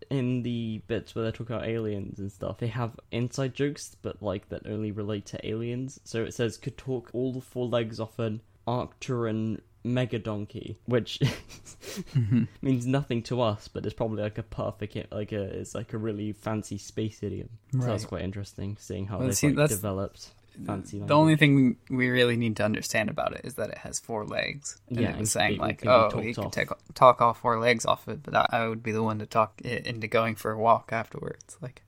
in 0.09 0.43
the 0.43 0.81
bits 0.87 1.15
where 1.15 1.25
they 1.25 1.31
talk 1.31 1.49
about 1.49 1.67
aliens 1.67 2.19
and 2.19 2.31
stuff, 2.31 2.57
they 2.57 2.67
have 2.67 2.99
inside 3.11 3.53
jokes, 3.53 3.95
but 4.01 4.21
like 4.21 4.49
that 4.49 4.67
only 4.67 4.91
relate 4.91 5.25
to 5.27 5.47
aliens. 5.47 5.99
So 6.03 6.23
it 6.23 6.33
says 6.33 6.57
could 6.57 6.77
talk 6.77 7.09
all 7.13 7.33
the 7.33 7.41
four 7.41 7.67
legs 7.67 7.99
off 7.99 8.19
an 8.19 8.41
Arcturan 8.67 9.61
mega 9.83 10.19
donkey, 10.19 10.77
which 10.85 11.19
mm-hmm. 11.21 12.43
means 12.61 12.85
nothing 12.85 13.21
to 13.23 13.41
us, 13.41 13.67
but 13.67 13.85
it's 13.85 13.93
probably 13.93 14.23
like 14.23 14.37
a 14.37 14.43
perfect, 14.43 14.95
like 15.11 15.31
a 15.31 15.41
it's 15.41 15.75
like 15.75 15.93
a 15.93 15.97
really 15.97 16.33
fancy 16.33 16.77
space 16.77 17.21
idiom. 17.21 17.49
So 17.71 17.79
that's 17.79 18.05
quite 18.05 18.23
interesting, 18.23 18.77
seeing 18.79 19.07
how 19.07 19.19
Well, 19.19 19.27
they've 19.27 19.37
see, 19.37 19.47
like, 19.47 19.57
that's- 19.57 19.77
developed 19.77 20.31
fancy. 20.65 20.99
the 20.99 21.13
only 21.13 21.35
thing 21.35 21.77
we 21.89 22.09
really 22.09 22.35
need 22.35 22.55
to 22.57 22.63
understand 22.63 23.09
about 23.09 23.33
it 23.33 23.41
is 23.43 23.55
that 23.55 23.69
it 23.69 23.77
has 23.79 23.99
four 23.99 24.25
legs 24.25 24.79
and 24.87 24.99
Yeah, 24.99 25.09
it 25.09 25.11
was 25.11 25.17
and 25.17 25.27
saying 25.29 25.53
it 25.55 25.59
like 25.59 25.81
be 25.81 25.87
oh 25.87 26.21
you 26.21 26.33
can 26.33 26.51
take 26.51 26.69
talk 26.93 27.21
all 27.21 27.33
four 27.33 27.59
legs 27.59 27.85
off 27.85 28.07
it 28.07 28.23
but 28.23 28.35
I, 28.35 28.47
I 28.51 28.67
would 28.67 28.83
be 28.83 28.91
the 28.91 29.03
one 29.03 29.19
to 29.19 29.25
talk 29.25 29.61
it 29.63 29.85
into 29.85 30.07
going 30.07 30.35
for 30.35 30.51
a 30.51 30.57
walk 30.57 30.89
afterwards 30.91 31.57
like 31.61 31.81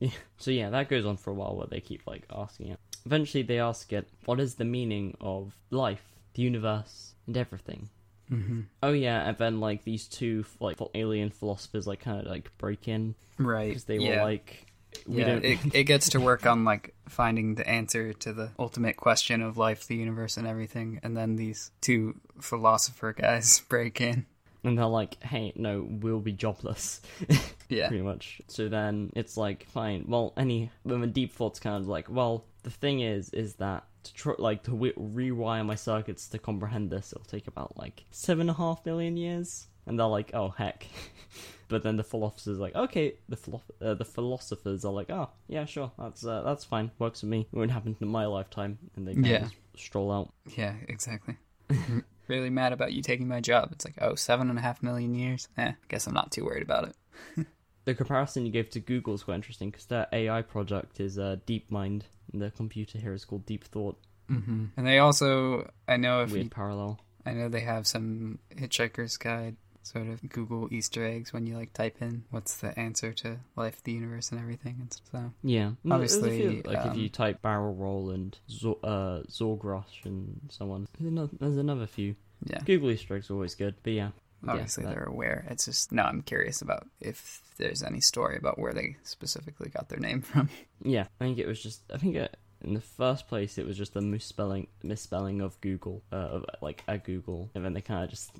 Yeah. 0.00 0.10
So 0.38 0.52
yeah, 0.52 0.70
that 0.70 0.88
goes 0.88 1.04
on 1.04 1.16
for 1.16 1.30
a 1.30 1.34
while 1.34 1.56
where 1.56 1.66
they 1.66 1.80
keep 1.80 2.06
like 2.06 2.22
asking 2.32 2.68
it. 2.68 2.78
Eventually, 3.04 3.42
they 3.42 3.58
ask 3.58 3.92
it, 3.92 4.08
"What 4.24 4.38
is 4.38 4.54
the 4.54 4.64
meaning 4.64 5.16
of 5.20 5.56
life, 5.70 6.04
the 6.34 6.42
universe, 6.42 7.14
and 7.26 7.36
everything?" 7.36 7.88
mm-hmm. 8.30 8.60
Oh 8.82 8.92
yeah, 8.92 9.28
and 9.28 9.36
then 9.36 9.58
like 9.58 9.82
these 9.82 10.06
two 10.06 10.44
like 10.60 10.78
alien 10.94 11.30
philosophers 11.30 11.88
like 11.88 12.00
kind 12.00 12.20
of 12.20 12.26
like 12.26 12.56
break 12.58 12.86
in 12.86 13.16
right 13.38 13.68
because 13.68 13.84
they 13.84 13.98
yeah. 13.98 14.18
were 14.18 14.30
like 14.30 14.66
we 15.06 15.20
yeah, 15.20 15.26
don't. 15.26 15.44
it, 15.44 15.58
it 15.74 15.84
gets 15.84 16.10
to 16.10 16.20
work 16.20 16.46
on 16.46 16.64
like 16.64 16.94
finding 17.08 17.54
the 17.54 17.68
answer 17.68 18.12
to 18.12 18.32
the 18.32 18.50
ultimate 18.58 18.96
question 18.96 19.42
of 19.42 19.56
life, 19.56 19.86
the 19.86 19.96
universe, 19.96 20.36
and 20.36 20.46
everything, 20.46 21.00
and 21.02 21.16
then 21.16 21.36
these 21.36 21.70
two 21.80 22.20
philosopher 22.40 23.12
guys 23.12 23.60
break 23.68 24.00
in. 24.00 24.26
and 24.64 24.78
they're 24.78 24.86
like, 24.86 25.22
"Hey, 25.22 25.52
no, 25.56 25.86
we'll 25.88 26.20
be 26.20 26.32
jobless." 26.32 27.00
Yeah, 27.70 27.88
pretty 27.88 28.02
much. 28.02 28.40
So 28.48 28.70
then 28.70 29.12
it's 29.14 29.36
like, 29.36 29.66
fine. 29.68 30.06
Well, 30.08 30.32
any 30.38 30.70
then 30.86 31.02
the 31.02 31.06
deep 31.06 31.34
thoughts 31.34 31.60
kind 31.60 31.76
of 31.76 31.86
like, 31.86 32.08
well, 32.10 32.46
the 32.62 32.70
thing 32.70 33.00
is, 33.00 33.28
is 33.34 33.56
that 33.56 33.84
to 34.04 34.14
tr- 34.14 34.30
like 34.38 34.62
to 34.62 34.70
w- 34.70 34.94
rewire 34.94 35.66
my 35.66 35.74
circuits 35.74 36.28
to 36.28 36.38
comprehend 36.38 36.88
this, 36.88 37.12
it'll 37.12 37.26
take 37.26 37.46
about 37.46 37.76
like 37.76 38.04
seven 38.10 38.48
and 38.48 38.50
a 38.50 38.54
half 38.54 38.86
million 38.86 39.18
years. 39.18 39.66
And 39.88 39.98
they're 39.98 40.06
like, 40.06 40.30
oh 40.34 40.50
heck. 40.50 40.86
but 41.68 41.82
then 41.82 41.96
the 41.96 42.04
philosophers 42.04 42.58
like, 42.58 42.74
okay, 42.74 43.14
the 43.28 43.36
philo- 43.36 43.62
uh, 43.82 43.94
the 43.94 44.04
philosophers 44.04 44.84
are 44.84 44.92
like, 44.92 45.10
oh 45.10 45.30
yeah, 45.48 45.64
sure, 45.64 45.90
that's 45.98 46.24
uh, 46.24 46.42
that's 46.42 46.64
fine, 46.64 46.90
works 46.98 47.20
for 47.20 47.26
me. 47.26 47.46
It 47.52 47.56
won't 47.56 47.70
happen 47.70 47.96
in 48.00 48.08
my 48.08 48.26
lifetime. 48.26 48.78
And 48.96 49.06
they 49.06 49.14
kind 49.14 49.26
Yeah. 49.26 49.44
of 49.44 49.52
stroll 49.76 50.12
out. 50.12 50.32
yeah, 50.56 50.74
exactly. 50.88 51.36
really 52.28 52.50
mad 52.50 52.72
about 52.72 52.92
you 52.92 53.02
taking 53.02 53.28
my 53.28 53.40
job. 53.40 53.70
It's 53.72 53.84
like, 53.84 53.96
oh, 54.00 54.14
seven 54.14 54.50
and 54.50 54.58
a 54.58 54.62
half 54.62 54.82
million 54.82 55.14
years. 55.14 55.48
Eh, 55.56 55.72
guess 55.88 56.06
I'm 56.06 56.14
not 56.14 56.32
too 56.32 56.44
worried 56.44 56.62
about 56.62 56.88
it. 57.36 57.46
The 57.84 57.94
comparison 57.94 58.44
you 58.44 58.52
gave 58.52 58.68
to 58.70 58.80
Google 58.80 59.14
is 59.14 59.22
quite 59.22 59.36
interesting 59.36 59.70
because 59.70 59.86
their 59.86 60.06
AI 60.12 60.42
project 60.42 61.00
is 61.00 61.18
uh, 61.18 61.36
DeepMind, 61.46 62.02
and 62.30 62.42
the 62.42 62.50
computer 62.50 62.98
here 62.98 63.14
is 63.14 63.24
called 63.24 63.46
Deep 63.46 63.64
Thought. 63.64 63.96
Mm-hmm. 64.30 64.64
And 64.76 64.86
they 64.86 64.98
also, 64.98 65.70
I 65.88 65.96
know 65.96 66.20
if 66.22 66.32
Weird 66.32 66.44
you, 66.44 66.50
parallel. 66.50 67.00
I 67.24 67.32
know 67.32 67.48
they 67.48 67.60
have 67.60 67.86
some 67.86 68.40
Hitchhiker's 68.54 69.16
Guide 69.16 69.56
sort 69.88 70.08
of 70.08 70.28
Google 70.28 70.68
Easter 70.72 71.04
eggs 71.04 71.32
when 71.32 71.46
you 71.46 71.56
like 71.56 71.72
type 71.72 71.96
in 72.00 72.24
what's 72.30 72.56
the 72.58 72.78
answer 72.78 73.12
to 73.14 73.38
life, 73.56 73.82
the 73.82 73.92
universe, 73.92 74.30
and 74.30 74.40
everything. 74.40 74.76
And 74.80 74.92
so 75.10 75.32
Yeah, 75.42 75.68
a 75.68 75.72
few, 75.82 75.92
Obviously, 75.92 76.62
like 76.62 76.78
if 76.78 76.92
um, 76.92 76.98
you 76.98 77.08
type 77.08 77.42
barrel 77.42 77.74
roll 77.74 78.10
and 78.10 78.38
Zor- 78.50 78.78
uh, 78.84 79.20
Zerg 79.28 79.64
rush 79.64 80.00
and 80.04 80.40
so 80.50 80.70
on, 80.72 80.86
there's 80.98 81.10
another, 81.12 81.30
there's 81.40 81.56
another 81.56 81.86
few. 81.86 82.14
yeah, 82.44 82.60
Google 82.64 82.90
Easter 82.90 83.16
eggs 83.16 83.30
are 83.30 83.34
always 83.34 83.54
good, 83.54 83.74
but 83.82 83.92
yeah, 83.92 84.10
yeah, 84.44 84.52
obviously 84.52 84.84
that- 84.84 84.90
they're 84.94 85.04
aware. 85.04 85.46
It's 85.50 85.64
just 85.64 85.90
no, 85.92 86.02
I'm 86.04 86.22
curious 86.22 86.62
about 86.62 86.86
if 87.00 87.42
there's 87.56 87.82
any 87.82 88.00
story 88.00 88.36
about 88.36 88.58
where 88.58 88.72
they 88.72 88.96
specifically 89.02 89.68
got 89.70 89.88
their 89.88 89.98
name 89.98 90.20
from. 90.30 90.48
yeah. 90.82 91.06
I 91.20 91.24
think 91.24 91.38
it 91.38 91.46
was 91.46 91.60
just, 91.62 91.82
I 91.92 91.98
think 91.98 92.14
it, 92.16 92.36
in 92.62 92.74
the 92.74 92.80
first 92.80 93.28
place 93.28 93.56
it 93.58 93.66
was 93.66 93.76
just 93.76 93.94
the 93.94 94.00
misspelling 94.00 94.66
misspelling 94.82 95.40
of 95.40 95.60
Google, 95.60 96.02
uh, 96.12 96.16
of, 96.16 96.44
like 96.60 96.82
a 96.88 96.98
Google, 96.98 97.50
and 97.54 97.64
then 97.64 97.72
they 97.72 97.80
kind 97.80 98.04
of 98.04 98.10
just 98.10 98.32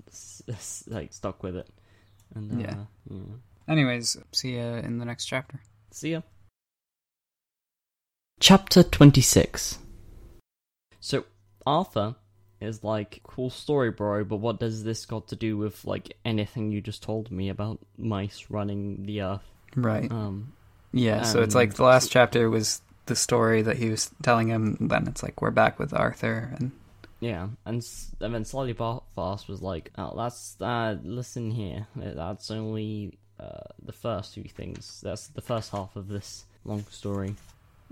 like 0.88 1.12
stuck 1.12 1.42
with 1.42 1.56
it. 1.56 1.68
And 2.34 2.52
uh, 2.52 2.56
Yeah. 2.58 2.84
yeah. 3.10 3.34
Anyways, 3.68 4.16
see 4.32 4.52
you 4.54 4.60
in 4.60 4.98
the 4.98 5.04
next 5.04 5.26
chapter. 5.26 5.60
See 5.90 6.12
ya. 6.12 6.22
Chapter 8.40 8.82
26 8.82 9.78
So, 11.00 11.24
Arthur 11.66 12.14
is 12.60 12.82
like, 12.84 13.20
cool 13.24 13.50
story, 13.50 13.90
bro, 13.90 14.24
but 14.24 14.36
what 14.36 14.60
does 14.60 14.84
this 14.84 15.06
got 15.06 15.28
to 15.28 15.36
do 15.36 15.56
with, 15.56 15.84
like, 15.84 16.16
anything 16.24 16.70
you 16.70 16.80
just 16.80 17.02
told 17.02 17.30
me 17.30 17.48
about 17.48 17.78
mice 17.96 18.46
running 18.48 19.04
the 19.06 19.22
earth? 19.22 19.44
Right. 19.76 20.10
Um, 20.10 20.52
Yeah. 20.92 21.22
so 21.22 21.42
it's 21.42 21.54
like 21.54 21.74
the 21.74 21.84
last 21.84 22.10
chapter 22.10 22.48
was 22.48 22.80
the 23.08 23.16
story 23.16 23.62
that 23.62 23.76
he 23.78 23.90
was 23.90 24.10
telling 24.22 24.48
him. 24.48 24.76
Then 24.80 25.06
it's 25.08 25.22
like 25.22 25.42
we're 25.42 25.50
back 25.50 25.78
with 25.78 25.92
Arthur, 25.92 26.54
and 26.58 26.70
yeah, 27.20 27.48
and, 27.66 27.84
and 28.20 28.34
then 28.34 28.44
Slightly 28.44 28.74
Fast 28.74 29.48
was 29.48 29.60
like, 29.60 29.90
oh, 29.98 30.14
that's, 30.16 30.56
uh, 30.60 30.96
listen 31.02 31.50
here, 31.50 31.88
that's 31.96 32.48
only, 32.52 33.18
uh, 33.40 33.66
the 33.84 33.92
first 33.92 34.34
few 34.34 34.44
things. 34.44 35.00
That's 35.02 35.26
the 35.26 35.40
first 35.42 35.72
half 35.72 35.96
of 35.96 36.06
this 36.06 36.44
long 36.64 36.84
story. 36.90 37.34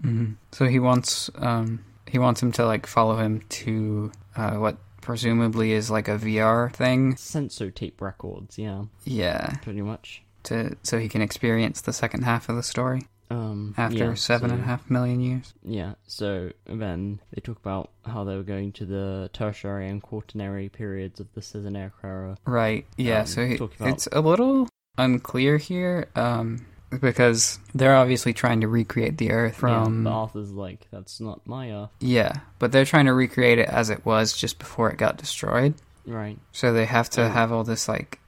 hmm 0.01 0.34
so 0.52 0.66
he 0.66 0.78
wants 0.78 1.30
um 1.36 1.84
he 2.09 2.18
wants 2.20 2.40
him 2.43 2.52
to 2.52 2.64
like 2.66 2.86
follow 2.86 3.16
him 3.16 3.40
to 3.48 4.12
uh 4.36 4.56
what 4.56 4.76
presumably 5.01 5.72
is 5.72 5.90
like 5.90 6.06
a 6.09 6.18
VR 6.18 6.72
thing. 6.72 7.16
Sens-O-Tape 7.16 8.01
records, 8.01 8.59
yeah, 8.59 8.84
Yeah. 9.05 9.56
pretty 9.62 9.82
much. 9.82 10.22
To 10.44 10.76
so 10.84 10.98
he 10.98 11.09
can 11.09 11.22
experience 11.22 11.80
the 11.80 11.93
second 11.93 12.22
half 12.24 12.48
of 12.48 12.55
the 12.56 12.62
story 12.62 13.02
Um, 13.28 13.74
after 13.76 13.96
yeah, 13.98 14.14
seven 14.14 14.50
and 14.52 14.60
a 14.60 14.64
half 14.64 14.88
million 14.88 15.20
years. 15.20 15.52
Yeah, 15.64 15.94
so 16.06 16.52
then 16.66 17.20
they 17.34 17.40
talk 17.40 17.58
about 17.58 17.90
how 18.04 18.22
they 18.24 18.36
were 18.36 18.42
going 18.44 18.70
to 18.72 18.86
the 18.86 19.30
tertiary 19.32 19.88
and 19.88 20.00
quaternary 20.00 20.68
periods 20.68 21.18
of 21.18 21.26
the 21.34 21.40
Caesarea 21.40 21.92
era. 22.04 22.36
Right. 22.46 22.86
Yeah. 22.96 23.20
Um, 23.20 23.26
so 23.26 23.44
he, 23.46 23.54
about- 23.56 23.70
it's 23.80 24.06
a 24.12 24.20
little 24.20 24.68
unclear 24.96 25.56
here, 25.58 26.06
um, 26.14 26.64
because 27.00 27.58
they're 27.74 27.96
obviously 27.96 28.32
trying 28.32 28.60
to 28.60 28.68
recreate 28.68 29.18
the 29.18 29.32
Earth 29.32 29.56
from. 29.56 30.04
yeah, 30.04 30.10
but 30.10 30.16
Arthur's 30.16 30.52
like, 30.52 30.86
that's 30.92 31.20
not 31.20 31.44
my 31.46 31.72
Earth. 31.72 31.90
Yeah, 32.00 32.32
but 32.60 32.70
they're 32.70 32.84
trying 32.84 33.06
to 33.06 33.12
recreate 33.12 33.58
it 33.58 33.68
as 33.68 33.90
it 33.90 34.06
was 34.06 34.36
just 34.36 34.58
before 34.60 34.88
it 34.90 34.98
got 34.98 35.16
destroyed. 35.16 35.74
Right. 36.06 36.38
So 36.52 36.72
they 36.72 36.84
have 36.84 37.10
to 37.10 37.24
Oh. 37.24 37.28
have 37.28 37.50
all 37.50 37.64
this 37.64 37.88
like 37.88 38.20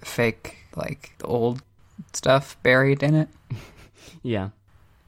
fake, 0.00 0.56
like 0.74 1.14
old 1.22 1.62
stuff 2.12 2.56
buried 2.64 3.02
in 3.04 3.14
it. 3.14 3.28
Yeah, 4.22 4.50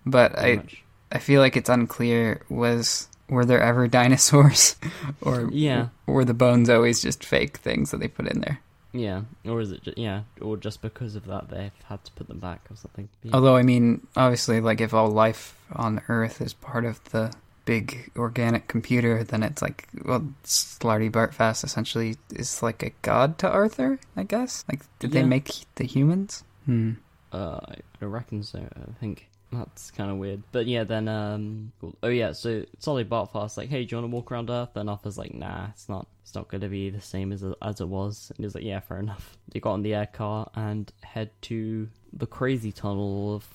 But 0.06 0.34
pretty 0.34 0.52
I, 0.52 0.56
much. 0.56 0.82
I 1.12 1.18
feel 1.18 1.40
like 1.40 1.56
it's 1.56 1.68
unclear. 1.70 2.42
Was 2.48 3.08
were 3.28 3.44
there 3.44 3.62
ever 3.62 3.88
dinosaurs, 4.00 4.76
or 5.20 5.48
Yeah. 5.52 5.88
were 6.06 6.24
the 6.24 6.34
bones 6.34 6.68
always 6.70 7.00
just 7.02 7.24
fake 7.24 7.56
things 7.58 7.90
that 7.90 8.00
they 8.00 8.08
put 8.08 8.28
in 8.28 8.40
there? 8.40 8.60
Yeah, 8.94 9.22
or 9.46 9.60
is 9.62 9.72
it, 9.72 9.82
ju- 9.84 9.94
yeah, 9.96 10.22
or 10.42 10.58
just 10.58 10.82
because 10.82 11.16
of 11.16 11.24
that 11.26 11.48
they've 11.48 11.72
had 11.86 12.04
to 12.04 12.12
put 12.12 12.28
them 12.28 12.40
back 12.40 12.60
or 12.70 12.76
something. 12.76 13.08
Yeah. 13.22 13.30
Although 13.34 13.56
I 13.56 13.62
mean, 13.62 14.06
obviously, 14.16 14.60
like 14.60 14.80
if 14.82 14.92
all 14.92 15.08
life 15.08 15.56
on 15.72 16.02
Earth 16.08 16.42
is 16.42 16.52
part 16.52 16.84
of 16.84 17.02
the 17.04 17.32
big 17.64 18.10
organic 18.16 18.68
computer, 18.68 19.24
then 19.24 19.42
it's 19.42 19.62
like 19.62 19.88
well, 20.04 20.26
Slartibartfast 20.44 21.64
essentially 21.64 22.16
is 22.34 22.62
like 22.62 22.82
a 22.82 22.90
god 23.02 23.38
to 23.38 23.48
Arthur, 23.50 23.98
I 24.16 24.24
guess. 24.24 24.64
Like, 24.68 24.80
did 24.98 25.12
they 25.12 25.22
make 25.22 25.50
the 25.76 25.84
humans? 25.84 26.44
Hmm. 26.66 26.92
Uh, 27.32 27.60
I 28.00 28.04
reckon 28.04 28.42
so. 28.42 28.58
I 28.58 28.92
think 29.00 29.28
that's 29.52 29.90
kind 29.90 30.10
of 30.10 30.16
weird. 30.16 30.42
But 30.52 30.66
yeah, 30.66 30.84
then 30.84 31.08
um, 31.08 31.72
cool. 31.80 31.94
oh 32.02 32.08
yeah, 32.08 32.32
so 32.32 32.64
Slartibartfast 32.80 33.56
like, 33.56 33.68
hey, 33.68 33.84
do 33.84 33.94
you 33.96 34.02
want 34.02 34.10
to 34.10 34.14
walk 34.14 34.32
around 34.32 34.50
Earth? 34.50 34.76
And 34.76 34.88
Arthur's 34.88 35.18
like, 35.18 35.34
nah, 35.34 35.68
it's 35.70 35.88
not. 35.88 36.06
It's 36.22 36.34
not 36.34 36.48
going 36.48 36.60
to 36.62 36.68
be 36.68 36.90
the 36.90 37.00
same 37.00 37.32
as 37.32 37.44
as 37.60 37.80
it 37.80 37.88
was. 37.88 38.32
And 38.36 38.44
he's 38.44 38.54
like, 38.54 38.64
yeah, 38.64 38.80
fair 38.80 38.98
enough. 38.98 39.36
They 39.50 39.60
got 39.60 39.72
on 39.72 39.82
the 39.82 39.94
air 39.94 40.06
car 40.06 40.50
and 40.54 40.90
head 41.02 41.30
to 41.42 41.88
the 42.12 42.26
crazy 42.26 42.72
tunnel 42.72 43.34
of 43.34 43.46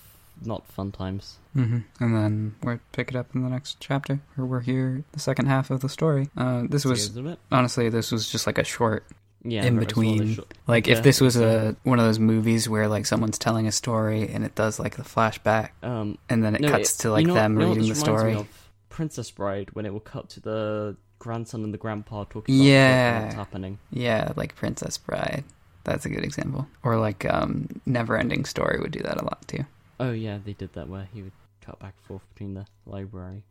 not 0.46 0.68
fun 0.68 0.92
times. 0.92 1.38
hmm 1.54 1.80
And 2.00 2.16
then 2.16 2.56
we'll 2.64 2.80
pick 2.92 3.10
it 3.10 3.16
up 3.16 3.34
in 3.34 3.42
the 3.42 3.50
next 3.50 3.78
chapter, 3.80 4.20
where 4.36 4.46
we're 4.46 4.60
here, 4.62 5.04
the 5.14 5.20
second 5.20 5.48
half 5.48 5.72
of 5.72 5.82
the 5.82 5.90
story. 5.90 6.30
Uh, 6.38 6.64
this 6.70 6.86
was 6.86 7.18
honestly, 7.52 7.90
this 7.90 8.12
was 8.12 8.30
just 8.30 8.46
like 8.46 8.58
a 8.58 8.64
short 8.64 9.06
Yeah, 9.50 9.64
in 9.66 9.76
very 9.80 9.92
small, 9.92 10.04
they 10.04 10.18
between. 10.20 10.46
Like 10.68 10.88
Yeah, 10.88 10.98
if 10.98 11.04
this 11.04 11.22
was 11.22 11.36
a 11.38 11.76
one 11.84 12.00
of 12.00 12.06
those 12.06 12.20
movies 12.20 12.68
where 12.70 12.88
like 12.88 13.06
someone's 13.06 13.38
telling 13.40 13.68
a 13.68 13.72
story 13.72 14.28
and 14.30 14.44
it 14.44 14.56
does 14.56 14.80
like 14.80 14.96
the 14.98 15.04
flashback, 15.04 15.70
Um, 15.84 16.18
and 16.30 16.44
then 16.44 16.56
it 16.56 16.62
no, 16.62 16.70
cuts 16.70 16.98
to 16.98 17.12
like 17.12 17.22
you 17.22 17.28
know- 17.28 17.34
them 17.36 17.54
you 17.54 17.60
know 17.66 17.74
reading 17.74 17.90
the 17.90 17.96
story. 17.96 18.34
of? 18.36 18.48
Princess 18.90 19.30
Bride 19.32 19.70
when 19.74 19.86
it 19.86 19.94
will 19.94 20.00
cut 20.00 20.30
to 20.32 20.40
the 20.40 20.98
grandson 21.20 21.64
and 21.64 21.74
the 21.74 21.78
grandpa 21.78 22.24
talking 22.24 22.56
about 22.56 22.64
Yeah. 22.66 23.24
what's 23.24 23.36
happening. 23.36 23.80
Yeah, 23.92 24.32
like 24.36 24.56
Princess 24.56 24.98
Bride. 24.98 25.44
That's 25.84 26.06
a 26.06 26.10
good 26.10 26.24
example. 26.24 26.68
Or 26.84 26.98
like 26.98 27.26
um 27.32 27.68
Neverending 27.88 28.46
Story 28.48 28.80
would 28.80 28.92
do 28.92 29.02
that 29.04 29.18
a 29.22 29.24
lot 29.24 29.48
too. 29.48 29.66
Oh 30.00 30.12
yeah, 30.12 30.38
they 30.44 30.54
did 30.54 30.74
that 30.74 30.90
where 30.90 31.08
he 31.14 31.22
would 31.22 31.32
cut 31.62 31.80
back 31.80 31.94
and 31.98 32.06
forth 32.08 32.24
between 32.34 32.54
the 32.56 32.66
library. 32.86 33.44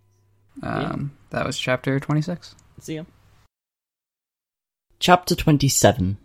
Um 0.62 1.12
that 1.30 1.46
was 1.46 1.58
chapter 1.58 1.98
26. 2.00 2.54
See 2.80 2.94
ya. 2.96 3.04
Chapter 4.98 5.34
27 5.34 6.16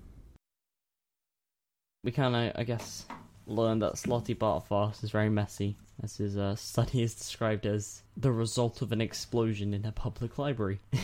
We 2.04 2.12
kind 2.12 2.36
of, 2.36 2.52
I 2.56 2.64
guess, 2.64 3.06
learn 3.46 3.80
that 3.80 3.94
Slartibartfast 3.94 5.04
is 5.04 5.12
very 5.12 5.30
messy, 5.30 5.78
as 6.02 6.18
his 6.18 6.38
uh, 6.38 6.56
study 6.56 7.04
is 7.04 7.14
described 7.16 7.66
as 7.66 8.04
the 8.18 8.32
result 8.32 8.82
of 8.82 8.92
an 8.92 9.02
explosion 9.02 9.74
in 9.74 9.86
a 9.86 9.92
public 9.92 10.38
library. 10.38 10.80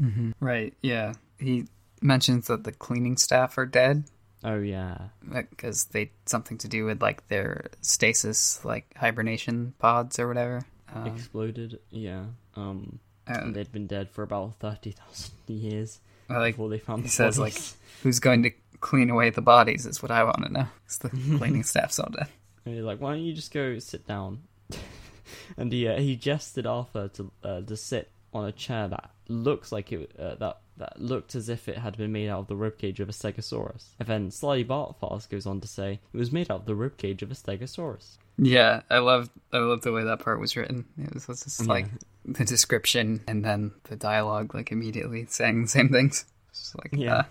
Mm-hmm. 0.00 0.30
Right, 0.40 0.72
yeah. 0.80 1.12
He 1.38 1.66
mentions 2.00 2.46
that 2.46 2.64
the 2.64 2.72
cleaning 2.72 3.18
staff 3.18 3.58
are 3.58 3.66
dead 3.66 4.04
oh 4.44 4.58
yeah, 4.58 5.08
because 5.50 5.84
they 5.86 6.10
something 6.26 6.58
to 6.58 6.68
do 6.68 6.84
with 6.84 7.02
like 7.02 7.26
their 7.28 7.66
stasis 7.80 8.64
like 8.64 8.94
hibernation 8.96 9.74
pods 9.78 10.18
or 10.18 10.28
whatever. 10.28 10.62
Um, 10.94 11.06
exploded. 11.06 11.78
Yeah, 11.90 12.24
um, 12.56 12.98
and 13.26 13.42
and 13.42 13.54
they'd 13.54 13.72
been 13.72 13.86
dead 13.86 14.10
for 14.10 14.22
about 14.22 14.56
thirty 14.58 14.92
thousand 14.92 15.34
years 15.46 16.00
I 16.32 16.38
like 16.38 16.54
before 16.54 16.68
they 16.70 16.78
found 16.78 17.02
he 17.02 17.08
the 17.08 17.12
says, 17.12 17.38
bodies. 17.38 17.76
who's 18.02 18.18
going 18.18 18.42
to 18.44 18.50
clean 18.80 19.10
away 19.10 19.30
the 19.30 19.40
bodies 19.42 19.86
is 19.86 20.02
what 20.02 20.10
I 20.10 20.24
want 20.24 20.42
to 20.44 20.52
know. 20.52 20.66
'cause 20.86 20.98
the 20.98 21.08
cleaning 21.38 21.62
staff's 21.62 21.98
all 21.98 22.10
dead. 22.10 22.28
And 22.64 22.74
he's 22.74 22.84
like, 22.84 23.00
"Why 23.00 23.14
don't 23.14 23.22
you 23.24 23.32
just 23.32 23.52
go 23.52 23.78
sit 23.78 24.06
down?" 24.06 24.42
and 25.56 25.72
he 25.72 25.86
uh, 25.88 25.98
he 25.98 26.16
gestured 26.16 26.66
Arthur 26.66 27.08
to 27.08 27.32
uh, 27.42 27.60
to 27.62 27.76
sit 27.76 28.10
on 28.32 28.46
a 28.46 28.52
chair 28.52 28.88
that 28.88 29.10
looks 29.28 29.72
like 29.72 29.92
it 29.92 30.10
uh, 30.18 30.34
that 30.36 30.58
that 30.78 31.00
looked 31.00 31.34
as 31.34 31.48
if 31.48 31.68
it 31.68 31.78
had 31.78 31.96
been 31.96 32.12
made 32.12 32.28
out 32.28 32.40
of 32.40 32.46
the 32.48 32.54
ribcage 32.54 32.98
of 32.98 33.08
a 33.08 33.12
stegosaurus. 33.12 33.88
And 33.98 34.08
then 34.08 34.30
Sly 34.30 34.64
Bartfast 34.64 35.28
goes 35.28 35.44
on 35.46 35.60
to 35.60 35.68
say 35.68 36.00
it 36.12 36.16
was 36.16 36.32
made 36.32 36.50
out 36.50 36.60
of 36.60 36.66
the 36.66 36.72
ribcage 36.74 37.20
of 37.22 37.30
a 37.30 37.34
stegosaurus. 37.34 38.16
Yeah, 38.38 38.82
I 38.90 38.98
love 38.98 39.30
I 39.52 39.58
love 39.58 39.82
the 39.82 39.92
way 39.92 40.04
that 40.04 40.20
part 40.20 40.40
was 40.40 40.56
written. 40.56 40.86
It 40.98 41.12
was 41.14 41.26
just 41.26 41.60
Yeah. 41.60 41.66
like 41.66 41.86
the 42.24 42.44
description 42.44 43.22
and 43.28 43.44
then 43.44 43.72
the 43.84 43.96
dialogue, 43.96 44.54
like 44.54 44.72
immediately 44.72 45.26
saying 45.28 45.62
the 45.62 45.68
same 45.68 45.88
things. 45.90 46.24
Just 46.52 46.76
like 46.78 46.90
Yeah. 46.92 47.24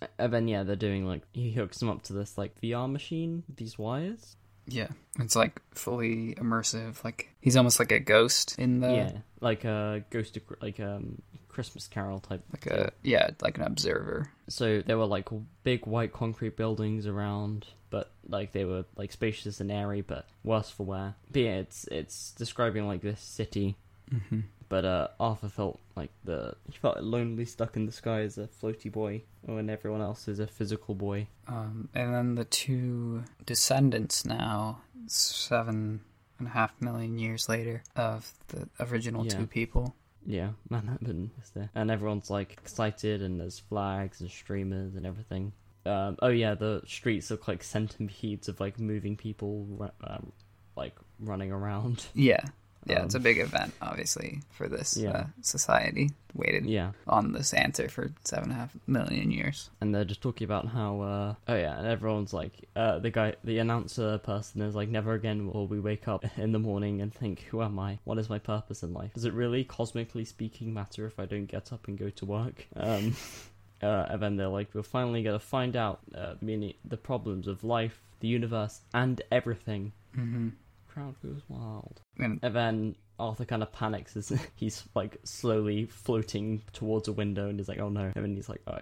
uh, 0.00 0.06
And 0.18 0.32
then 0.32 0.48
yeah, 0.48 0.62
they're 0.64 0.74
doing 0.76 1.06
like 1.06 1.22
he 1.32 1.52
hooks 1.52 1.78
them 1.78 1.88
up 1.88 2.02
to 2.04 2.12
this 2.12 2.36
like 2.36 2.60
VR 2.60 2.90
machine 2.90 3.44
these 3.56 3.78
wires. 3.78 4.36
yeah. 4.66 4.88
It's 5.20 5.36
like 5.36 5.60
fully 5.74 6.34
immersive. 6.36 7.02
Like 7.04 7.28
he's 7.40 7.56
almost 7.56 7.78
like 7.78 7.92
a 7.92 8.00
ghost 8.00 8.58
in 8.58 8.80
the 8.80 8.92
yeah, 8.94 9.12
like 9.40 9.64
a 9.64 10.04
ghost 10.10 10.36
like 10.60 10.80
um 10.80 11.22
Christmas 11.52 11.86
Carol 11.88 12.20
type. 12.20 12.42
like 12.52 12.66
a 12.66 12.92
yeah, 13.02 13.30
like 13.42 13.58
an 13.58 13.64
observer. 13.64 14.30
So 14.48 14.82
there 14.82 14.98
were 14.98 15.06
like 15.06 15.28
big 15.62 15.86
white 15.86 16.12
concrete 16.12 16.56
buildings 16.56 17.06
around, 17.06 17.66
but 17.90 18.10
like 18.28 18.52
they 18.52 18.64
were 18.64 18.84
like 18.96 19.12
spacious 19.12 19.60
and 19.60 19.70
airy, 19.70 20.00
but 20.00 20.26
worse 20.42 20.70
for 20.70 20.84
wear. 20.84 21.14
But 21.30 21.42
yeah, 21.42 21.56
it's 21.56 21.84
it's 21.88 22.32
describing 22.32 22.86
like 22.86 23.02
this 23.02 23.20
city. 23.20 23.76
Mm-hmm. 24.12 24.40
But 24.68 24.84
uh, 24.86 25.08
Arthur 25.20 25.50
felt 25.50 25.80
like 25.96 26.10
the 26.24 26.54
he 26.70 26.78
felt 26.78 27.00
lonely, 27.02 27.44
stuck 27.44 27.76
in 27.76 27.84
the 27.86 27.92
sky 27.92 28.20
as 28.22 28.38
a 28.38 28.46
floaty 28.46 28.90
boy, 28.90 29.22
when 29.42 29.68
everyone 29.68 30.00
else 30.00 30.28
is 30.28 30.38
a 30.38 30.46
physical 30.46 30.94
boy. 30.94 31.26
Um, 31.46 31.90
and 31.94 32.14
then 32.14 32.34
the 32.36 32.46
two 32.46 33.24
descendants 33.44 34.24
now, 34.24 34.80
seven 35.06 36.00
and 36.38 36.48
a 36.48 36.50
half 36.52 36.72
million 36.80 37.18
years 37.18 37.48
later, 37.50 37.82
of 37.94 38.32
the 38.48 38.66
original 38.80 39.26
Yeah. 39.26 39.36
two 39.36 39.46
people. 39.46 39.94
Yeah, 40.26 40.50
Manhattan 40.70 41.30
is 41.42 41.50
there, 41.50 41.70
and 41.74 41.90
everyone's 41.90 42.30
like 42.30 42.52
excited, 42.52 43.22
and 43.22 43.40
there's 43.40 43.58
flags 43.58 44.20
and 44.20 44.30
streamers 44.30 44.94
and 44.94 45.06
everything. 45.06 45.52
Um, 45.84 46.16
oh 46.22 46.28
yeah, 46.28 46.54
the 46.54 46.82
streets 46.86 47.30
look 47.30 47.48
like 47.48 47.62
centipedes 47.64 48.48
of 48.48 48.60
like 48.60 48.78
moving 48.78 49.16
people, 49.16 49.90
um, 50.04 50.32
like 50.76 50.96
running 51.18 51.52
around. 51.52 52.06
Yeah. 52.14 52.44
Yeah, 52.86 53.04
it's 53.04 53.14
a 53.14 53.18
Um, 53.18 53.22
big 53.22 53.38
event, 53.38 53.72
obviously, 53.80 54.40
for 54.50 54.68
this 54.68 54.96
Yeah. 54.96 55.10
uh, 55.10 55.26
society. 55.40 56.10
Waited 56.34 56.64
Yeah, 56.64 56.92
on 57.06 57.32
this 57.32 57.52
answer 57.52 57.88
for 57.90 58.10
seven 58.24 58.44
and 58.44 58.52
a 58.52 58.54
half 58.56 58.74
million 58.86 59.30
years. 59.30 59.68
and 59.82 59.94
they're 59.94 60.04
just 60.06 60.22
talking 60.22 60.46
about 60.46 60.66
how 60.68 61.00
uh 61.02 61.34
oh 61.46 61.54
yeah 61.54 61.76
and 61.78 61.86
everyone's 61.86 62.32
like 62.32 62.52
uh 62.74 62.98
the 63.00 63.10
guy 63.10 63.34
the 63.44 63.58
announcer 63.58 64.16
person 64.16 64.62
is 64.62 64.74
like 64.74 64.88
never 64.88 65.12
again 65.12 65.46
will 65.46 65.66
we 65.66 65.78
wake 65.78 66.08
up 66.08 66.24
in 66.38 66.52
the 66.52 66.58
morning 66.58 67.02
and 67.02 67.12
think 67.14 67.40
who 67.50 67.60
am 67.60 67.78
i 67.78 67.98
what 68.04 68.16
is 68.18 68.30
my 68.30 68.38
purpose 68.38 68.82
in 68.82 68.94
life 68.94 69.12
does 69.12 69.26
it 69.26 69.34
really 69.34 69.62
cosmically 69.62 70.24
speaking 70.24 70.72
matter 70.72 71.04
if 71.06 71.18
i 71.20 71.26
don't 71.26 71.44
get 71.46 71.70
up 71.70 71.86
and 71.86 71.98
go 71.98 72.08
to 72.08 72.24
work 72.24 72.66
um 72.76 73.14
uh 73.82 74.06
and 74.08 74.22
then 74.22 74.36
they're 74.36 74.48
like 74.48 74.68
we're 74.72 74.82
finally 74.82 75.22
gonna 75.22 75.38
find 75.38 75.76
out 75.76 76.00
uh 76.16 76.32
meaning 76.40 76.72
the 76.86 76.96
problems 76.96 77.46
of 77.46 77.62
life 77.62 78.00
the 78.20 78.28
universe 78.28 78.80
and 78.94 79.20
everything 79.30 79.92
Mm-hmm. 80.16 80.48
Crowd 80.92 81.14
goes 81.22 81.40
wild 81.48 82.00
And 82.18 82.38
and 82.42 82.54
then 82.54 82.96
Arthur 83.18 83.44
kind 83.44 83.62
of 83.62 83.72
panics 83.72 84.16
as 84.16 84.32
he's 84.56 84.82
like 84.94 85.16
slowly 85.24 85.86
floating 85.86 86.62
towards 86.72 87.08
a 87.08 87.12
window 87.12 87.48
and 87.48 87.58
he's 87.58 87.68
like, 87.68 87.78
oh 87.78 87.88
no. 87.88 88.10
And 88.14 88.24
then 88.24 88.34
he's 88.36 88.48
like, 88.48 88.62
oh. 88.66 88.78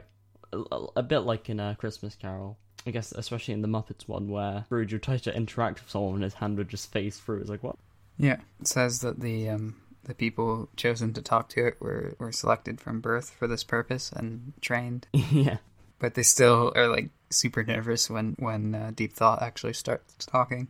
A, 0.53 0.59
a- 0.74 0.93
a 0.97 1.03
bit 1.03 1.20
like 1.20 1.49
in 1.51 1.61
a 1.61 1.77
Christmas 1.78 2.15
Carol. 2.16 2.57
I 2.87 2.91
guess, 2.91 3.12
especially 3.12 3.55
in 3.55 3.61
the 3.62 3.69
Muppets 3.69 4.09
one 4.09 4.28
where 4.28 4.62
Scrooge 4.66 4.93
would 4.95 5.03
try 5.03 5.19
to 5.19 5.37
interact 5.37 5.81
with 5.81 5.91
someone 5.91 6.15
and 6.15 6.24
his 6.24 6.35
hand 6.35 6.57
would 6.59 6.69
just 6.70 6.91
phase 6.91 7.19
through. 7.19 7.41
It's 7.43 7.51
like, 7.51 7.62
what? 7.62 7.77
yeah, 8.16 8.39
it 8.61 8.66
says 8.66 9.01
that 9.01 9.20
the 9.20 9.51
um, 9.51 9.77
the 10.05 10.15
people 10.15 10.69
chosen 10.77 11.12
to 11.12 11.20
talk 11.23 11.51
to 11.51 11.66
it 11.66 11.77
were, 11.81 12.15
were 12.19 12.32
selected 12.32 12.81
from 12.81 13.01
birth 13.01 13.31
for 13.39 13.47
this 13.47 13.62
purpose 13.65 14.11
and 14.12 14.55
trained, 14.62 15.07
yeah. 15.12 15.59
but 15.99 16.15
they 16.15 16.23
still 16.23 16.73
are 16.74 16.89
like 16.89 17.11
super 17.28 17.62
nervous 17.62 18.09
when 18.09 18.35
when 18.39 18.74
uh, 18.74 18.91
Deep 18.95 19.12
Thought 19.12 19.43
actually 19.43 19.74
starts 19.74 20.24
talking. 20.24 20.69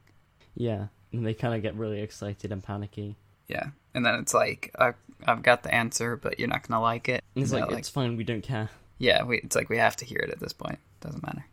Yeah. 0.56 0.86
And 1.12 1.26
they 1.26 1.34
kind 1.34 1.54
of 1.54 1.62
get 1.62 1.74
really 1.74 2.00
excited 2.00 2.52
and 2.52 2.62
panicky. 2.62 3.16
Yeah, 3.48 3.70
and 3.94 4.06
then 4.06 4.14
it's 4.20 4.32
like 4.32 4.70
I, 4.78 4.92
I've 5.26 5.42
got 5.42 5.64
the 5.64 5.74
answer, 5.74 6.16
but 6.16 6.38
you're 6.38 6.48
not 6.48 6.66
gonna 6.68 6.80
like 6.80 7.08
it. 7.08 7.24
And 7.34 7.42
it's 7.42 7.52
Yeah, 7.52 7.64
like, 7.64 7.78
it's 7.78 7.88
fine, 7.88 8.16
we 8.16 8.22
don't 8.24 8.42
care. 8.42 8.70
yeah, 8.98 9.24
we, 9.24 9.38
it's 9.38 9.56
like 9.56 9.68
we 9.68 9.76
have 9.78 9.96
to 9.96 10.04
hear 10.04 10.18
it 10.20 10.30
at 10.30 10.38
this 10.38 10.52
point. 10.52 10.78
Doesn't 11.00 11.22
matter. 11.22 11.44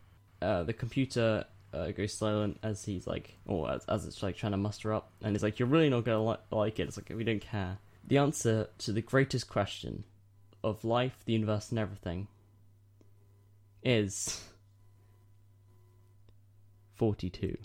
uh, 0.42 0.62
the 0.64 0.74
computer 0.74 1.46
uh, 1.74 1.88
goes 1.92 2.14
silent 2.14 2.60
as 2.62 2.86
he's 2.86 3.08
like, 3.08 3.34
or 3.48 3.72
as, 3.72 3.84
as 3.86 4.06
it's 4.06 4.22
like 4.22 4.38
trying 4.38 4.52
to 4.52 4.58
muster 4.58 4.94
up, 4.94 5.10
and 5.24 5.34
he's 5.36 5.42
like, 5.42 5.58
"You're 5.58 5.68
really 5.68 5.90
not 5.90 6.06
gonna 6.06 6.24
li- 6.24 6.38
like 6.52 6.80
it." 6.80 6.88
It's 6.88 6.98
like 6.98 7.12
we 7.16 7.24
don't 7.24 7.42
care. 7.42 7.80
The 8.08 8.20
answer 8.20 8.68
to 8.80 8.92
the 8.92 9.02
greatest 9.02 9.50
question 9.50 10.04
of 10.64 10.84
life, 10.86 11.18
the 11.26 11.34
universe, 11.34 11.72
and 11.72 11.80
everything 11.80 12.28
is 13.84 14.40
forty-two. 16.96 17.58